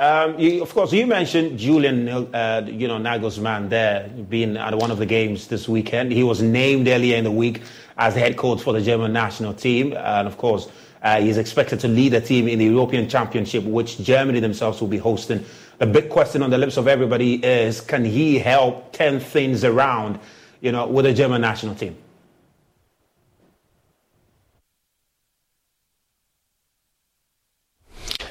Um, 0.00 0.38
you, 0.38 0.62
of 0.62 0.72
course, 0.72 0.94
you 0.94 1.06
mentioned 1.06 1.58
Julian, 1.58 2.08
uh, 2.08 2.66
you 2.66 2.88
know, 2.88 2.96
Nagelsmann 2.96 3.68
there 3.68 4.08
being 4.08 4.56
at 4.56 4.74
one 4.74 4.90
of 4.90 4.96
the 4.96 5.04
games 5.04 5.48
this 5.48 5.68
weekend. 5.68 6.10
He 6.10 6.22
was 6.22 6.40
named 6.40 6.88
earlier 6.88 7.18
in 7.18 7.24
the 7.24 7.30
week 7.30 7.60
as 7.98 8.14
the 8.14 8.20
head 8.20 8.38
coach 8.38 8.62
for 8.62 8.72
the 8.72 8.80
German 8.80 9.12
national 9.12 9.52
team, 9.52 9.92
and 9.92 10.26
of 10.26 10.38
course, 10.38 10.70
uh, 11.02 11.20
he's 11.20 11.36
expected 11.36 11.80
to 11.80 11.88
lead 11.88 12.12
the 12.12 12.20
team 12.22 12.48
in 12.48 12.58
the 12.58 12.64
European 12.64 13.10
Championship, 13.10 13.62
which 13.64 13.98
Germany 13.98 14.40
themselves 14.40 14.80
will 14.80 14.88
be 14.88 14.96
hosting. 14.96 15.44
The 15.76 15.86
big 15.86 16.08
question 16.08 16.42
on 16.42 16.48
the 16.48 16.56
lips 16.56 16.78
of 16.78 16.88
everybody 16.88 17.34
is, 17.34 17.82
can 17.82 18.02
he 18.02 18.38
help 18.38 18.94
turn 18.94 19.20
things 19.20 19.64
around, 19.64 20.18
you 20.62 20.72
know, 20.72 20.86
with 20.86 21.04
the 21.04 21.12
German 21.12 21.42
national 21.42 21.74
team? 21.74 21.94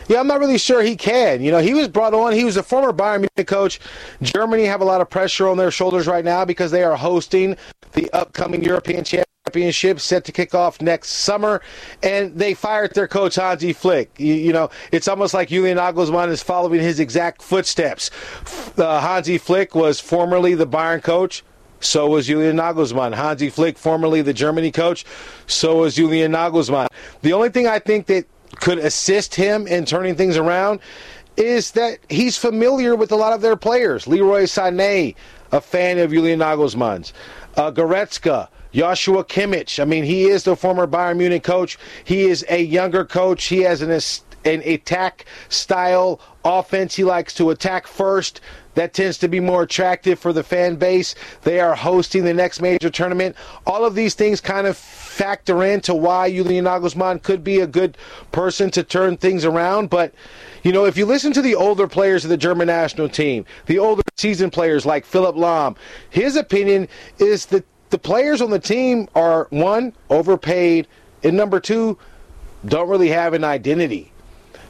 Yeah, 0.09 0.19
I'm 0.19 0.27
not 0.27 0.39
really 0.39 0.57
sure 0.57 0.81
he 0.81 0.95
can. 0.95 1.41
You 1.43 1.51
know, 1.51 1.59
he 1.59 1.75
was 1.75 1.87
brought 1.87 2.15
on. 2.15 2.33
He 2.33 2.43
was 2.43 2.57
a 2.57 2.63
former 2.63 2.91
Bayern 2.91 3.19
Munich 3.19 3.47
coach. 3.47 3.79
Germany 4.23 4.65
have 4.65 4.81
a 4.81 4.85
lot 4.85 5.01
of 5.01 5.09
pressure 5.09 5.47
on 5.47 5.55
their 5.55 5.69
shoulders 5.69 6.07
right 6.07 6.25
now 6.25 6.43
because 6.43 6.71
they 6.71 6.83
are 6.83 6.95
hosting 6.95 7.55
the 7.93 8.11
upcoming 8.11 8.63
European 8.63 9.03
Championship 9.03 9.99
set 9.99 10.25
to 10.25 10.31
kick 10.31 10.55
off 10.55 10.81
next 10.81 11.09
summer, 11.09 11.61
and 12.01 12.35
they 12.35 12.55
fired 12.55 12.95
their 12.95 13.07
coach 13.07 13.35
Hansi 13.35 13.71
Flick. 13.71 14.09
You, 14.17 14.33
you 14.33 14.51
know, 14.51 14.71
it's 14.91 15.07
almost 15.07 15.35
like 15.35 15.49
Julian 15.49 15.77
Nagelsmann 15.77 16.29
is 16.29 16.41
following 16.41 16.81
his 16.81 16.99
exact 16.99 17.43
footsteps. 17.43 18.09
Uh, 18.79 18.99
Hansi 18.99 19.37
Flick 19.37 19.75
was 19.75 19.99
formerly 19.99 20.55
the 20.55 20.67
Bayern 20.67 21.03
coach. 21.03 21.43
So 21.81 22.09
was 22.09 22.27
Julian 22.27 22.57
Nagelsmann. 22.57 23.13
Hansi 23.15 23.49
Flick, 23.49 23.77
formerly 23.77 24.21
the 24.21 24.33
Germany 24.33 24.69
coach. 24.71 25.05
So 25.47 25.77
was 25.77 25.95
Julian 25.95 26.33
Nagelsmann. 26.33 26.87
The 27.21 27.31
only 27.31 27.49
thing 27.49 27.67
I 27.67 27.79
think 27.79 28.07
that 28.07 28.25
could 28.55 28.79
assist 28.79 29.35
him 29.35 29.67
in 29.67 29.85
turning 29.85 30.15
things 30.15 30.37
around 30.37 30.79
is 31.37 31.71
that 31.71 31.99
he's 32.09 32.37
familiar 32.37 32.95
with 32.95 33.11
a 33.11 33.15
lot 33.15 33.33
of 33.33 33.41
their 33.41 33.55
players. 33.55 34.07
Leroy 34.07 34.43
Sané, 34.43 35.15
a 35.51 35.61
fan 35.61 35.97
of 35.97 36.11
Julian 36.11 36.39
Nagelsmann's. 36.39 37.13
Uh, 37.55 37.71
Goretzka, 37.71 38.49
Joshua 38.73 39.23
Kimmich. 39.23 39.81
I 39.81 39.85
mean, 39.85 40.03
he 40.03 40.25
is 40.25 40.43
the 40.43 40.55
former 40.55 40.85
Bayern 40.85 41.17
Munich 41.17 41.43
coach. 41.43 41.77
He 42.03 42.23
is 42.23 42.45
a 42.49 42.61
younger 42.61 43.05
coach. 43.05 43.45
He 43.45 43.59
has 43.59 43.81
an, 43.81 43.91
an 43.91 44.61
attack 44.65 45.25
style 45.47 46.19
offense. 46.43 46.95
He 46.95 47.03
likes 47.03 47.33
to 47.35 47.49
attack 47.51 47.87
first. 47.87 48.41
That 48.79 48.93
tends 48.93 49.17
to 49.17 49.27
be 49.27 49.41
more 49.41 49.63
attractive 49.63 50.19
for 50.19 50.31
the 50.31 50.41
fan 50.41 50.77
base. 50.77 51.13
They 51.41 51.59
are 51.59 51.75
hosting 51.75 52.23
the 52.23 52.33
next 52.33 52.61
major 52.61 52.89
tournament. 52.89 53.35
All 53.67 53.83
of 53.83 53.93
these 53.93 54.13
things 54.13 54.39
kind 54.39 54.65
of 54.65 54.77
factor 54.77 55.65
into 55.65 55.93
why 55.93 56.31
Julian 56.31 56.63
Nagelsmann 56.63 57.21
could 57.21 57.43
be 57.43 57.59
a 57.59 57.67
good 57.67 57.97
person 58.31 58.71
to 58.71 58.81
turn 58.81 59.17
things 59.17 59.43
around. 59.43 59.89
But, 59.89 60.13
you 60.63 60.71
know, 60.71 60.85
if 60.85 60.95
you 60.95 61.05
listen 61.05 61.33
to 61.33 61.41
the 61.41 61.55
older 61.55 61.89
players 61.89 62.23
of 62.23 62.29
the 62.29 62.37
German 62.37 62.67
national 62.67 63.09
team, 63.09 63.43
the 63.65 63.79
older 63.79 64.01
seasoned 64.15 64.53
players 64.53 64.85
like 64.85 65.03
Philipp 65.03 65.35
Lahm, 65.35 65.75
his 66.09 66.37
opinion 66.37 66.87
is 67.17 67.47
that 67.47 67.65
the 67.89 67.99
players 67.99 68.39
on 68.39 68.49
the 68.49 68.59
team 68.59 69.09
are, 69.13 69.47
one, 69.49 69.91
overpaid, 70.09 70.87
and 71.21 71.35
number 71.35 71.59
two, 71.59 71.97
don't 72.65 72.87
really 72.87 73.09
have 73.09 73.33
an 73.33 73.43
identity. 73.43 74.13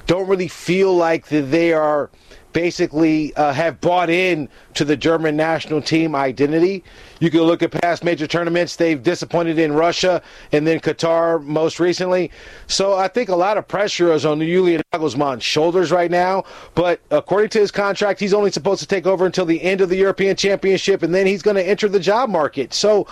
Don't 0.08 0.28
really 0.28 0.48
feel 0.48 0.96
like 0.96 1.28
that 1.28 1.52
they 1.52 1.74
are 1.74 2.10
basically 2.54 3.36
uh, 3.36 3.54
have 3.54 3.80
bought 3.82 4.10
in 4.10 4.50
to 4.74 4.86
the 4.86 4.98
German 4.98 5.36
national 5.36 5.82
team 5.82 6.16
identity. 6.16 6.84
You 7.20 7.30
can 7.30 7.42
look 7.42 7.62
at 7.62 7.72
past 7.72 8.04
major 8.04 8.28
tournaments. 8.28 8.76
They've 8.76 9.02
disappointed 9.02 9.60
in 9.60 9.74
Russia 9.74 10.22
and 10.52 10.66
then 10.66 10.80
Qatar 10.80 11.44
most 11.44 11.80
recently. 11.80 12.32
So 12.68 12.96
I 12.96 13.08
think 13.08 13.30
a 13.30 13.36
lot 13.36 13.58
of 13.58 13.68
pressure 13.68 14.12
is 14.14 14.26
on 14.26 14.40
Julian 14.40 14.82
Nagelsmann's 14.94 15.44
shoulders 15.44 15.92
right 15.92 16.12
now. 16.12 16.44
But 16.76 17.02
according 17.12 17.50
to 17.50 17.60
his 17.60 17.72
contract, 17.72 18.20
he's 18.20 18.34
only 18.34 18.52
supposed 18.52 18.82
to 18.82 18.88
take 18.88 19.06
over 19.06 19.26
until 19.26 19.46
the 19.46 19.62
end 19.62 19.82
of 19.82 19.90
the 19.90 19.98
European 19.98 20.36
Championship, 20.36 21.04
and 21.04 21.14
then 21.14 21.28
he's 21.28 21.42
going 21.42 21.58
to 21.58 21.68
enter 21.68 21.88
the 21.88 22.00
job 22.00 22.30
market. 22.30 22.74
So 22.74 23.08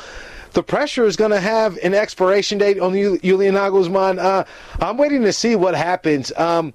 the 0.53 0.63
pressure 0.63 1.05
is 1.05 1.15
going 1.15 1.31
to 1.31 1.39
have 1.39 1.77
an 1.83 1.93
expiration 1.93 2.57
date 2.57 2.79
on 2.79 2.93
Julian 2.93 3.55
Nagelsmann. 3.55 4.17
Uh, 4.17 4.43
I'm 4.79 4.97
waiting 4.97 5.21
to 5.23 5.33
see 5.33 5.55
what 5.55 5.75
happens. 5.75 6.31
Um, 6.37 6.73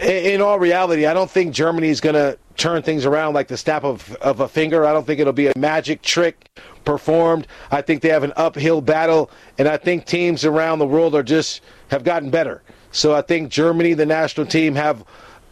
in 0.00 0.40
all 0.40 0.58
reality, 0.58 1.06
I 1.06 1.14
don't 1.14 1.30
think 1.30 1.54
Germany 1.54 1.88
is 1.88 2.00
going 2.00 2.14
to 2.14 2.38
turn 2.56 2.82
things 2.82 3.04
around 3.04 3.34
like 3.34 3.48
the 3.48 3.56
snap 3.56 3.84
of, 3.84 4.14
of 4.16 4.40
a 4.40 4.48
finger. 4.48 4.84
I 4.84 4.92
don't 4.92 5.06
think 5.06 5.20
it'll 5.20 5.32
be 5.32 5.48
a 5.48 5.52
magic 5.56 6.02
trick 6.02 6.48
performed. 6.84 7.46
I 7.70 7.82
think 7.82 8.02
they 8.02 8.08
have 8.08 8.22
an 8.22 8.32
uphill 8.36 8.80
battle, 8.80 9.30
and 9.58 9.68
I 9.68 9.76
think 9.76 10.06
teams 10.06 10.44
around 10.44 10.78
the 10.78 10.86
world 10.86 11.14
are 11.14 11.22
just 11.22 11.62
have 11.88 12.04
gotten 12.04 12.30
better. 12.30 12.62
So 12.92 13.14
I 13.14 13.22
think 13.22 13.50
Germany, 13.50 13.94
the 13.94 14.06
national 14.06 14.46
team, 14.46 14.74
have 14.74 15.04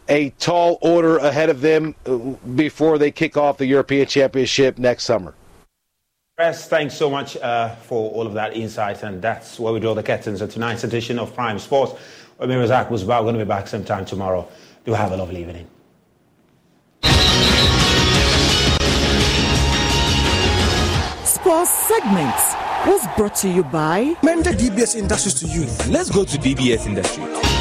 a 0.07 0.31
tall 0.31 0.79
order 0.81 1.17
ahead 1.17 1.49
of 1.49 1.61
them 1.61 1.95
uh, 2.05 2.17
before 2.55 2.97
they 2.97 3.11
kick 3.11 3.37
off 3.37 3.57
the 3.57 3.67
European 3.67 4.07
Championship 4.07 4.77
next 4.77 5.03
summer. 5.03 5.35
Chris, 6.39 6.67
thanks 6.67 6.95
so 6.95 7.09
much 7.09 7.35
uh, 7.37 7.75
for 7.75 8.11
all 8.11 8.25
of 8.25 8.33
that 8.33 8.55
insight, 8.55 9.03
and 9.03 9.21
that's 9.21 9.59
where 9.59 9.73
we 9.73 9.79
draw 9.81 9.93
the 9.93 10.01
curtains 10.01 10.41
of 10.41 10.49
tonight's 10.49 10.85
edition 10.85 11.19
of 11.19 11.35
Prime 11.35 11.59
Sports. 11.59 12.01
My 12.39 12.45
name 12.45 12.61
is 12.61 12.69
Zach 12.69 12.89
was 12.89 13.03
We're 13.03 13.19
going 13.19 13.33
to 13.33 13.43
be 13.43 13.47
back 13.47 13.67
sometime 13.67 14.05
tomorrow. 14.05 14.47
Do 14.85 14.93
have 14.93 15.11
a 15.11 15.17
lovely 15.17 15.41
evening. 15.41 15.67
Sports 21.25 21.69
segments 21.69 22.55
was 22.85 23.05
brought 23.17 23.35
to 23.35 23.49
you 23.49 23.63
by 23.65 24.15
Mender 24.23 24.51
DBS 24.51 24.95
Industries 24.95 25.33
to 25.41 25.47
you. 25.47 25.65
Let's 25.91 26.09
go 26.09 26.23
to 26.23 26.37
DBS 26.37 26.85
Industries. 26.85 27.58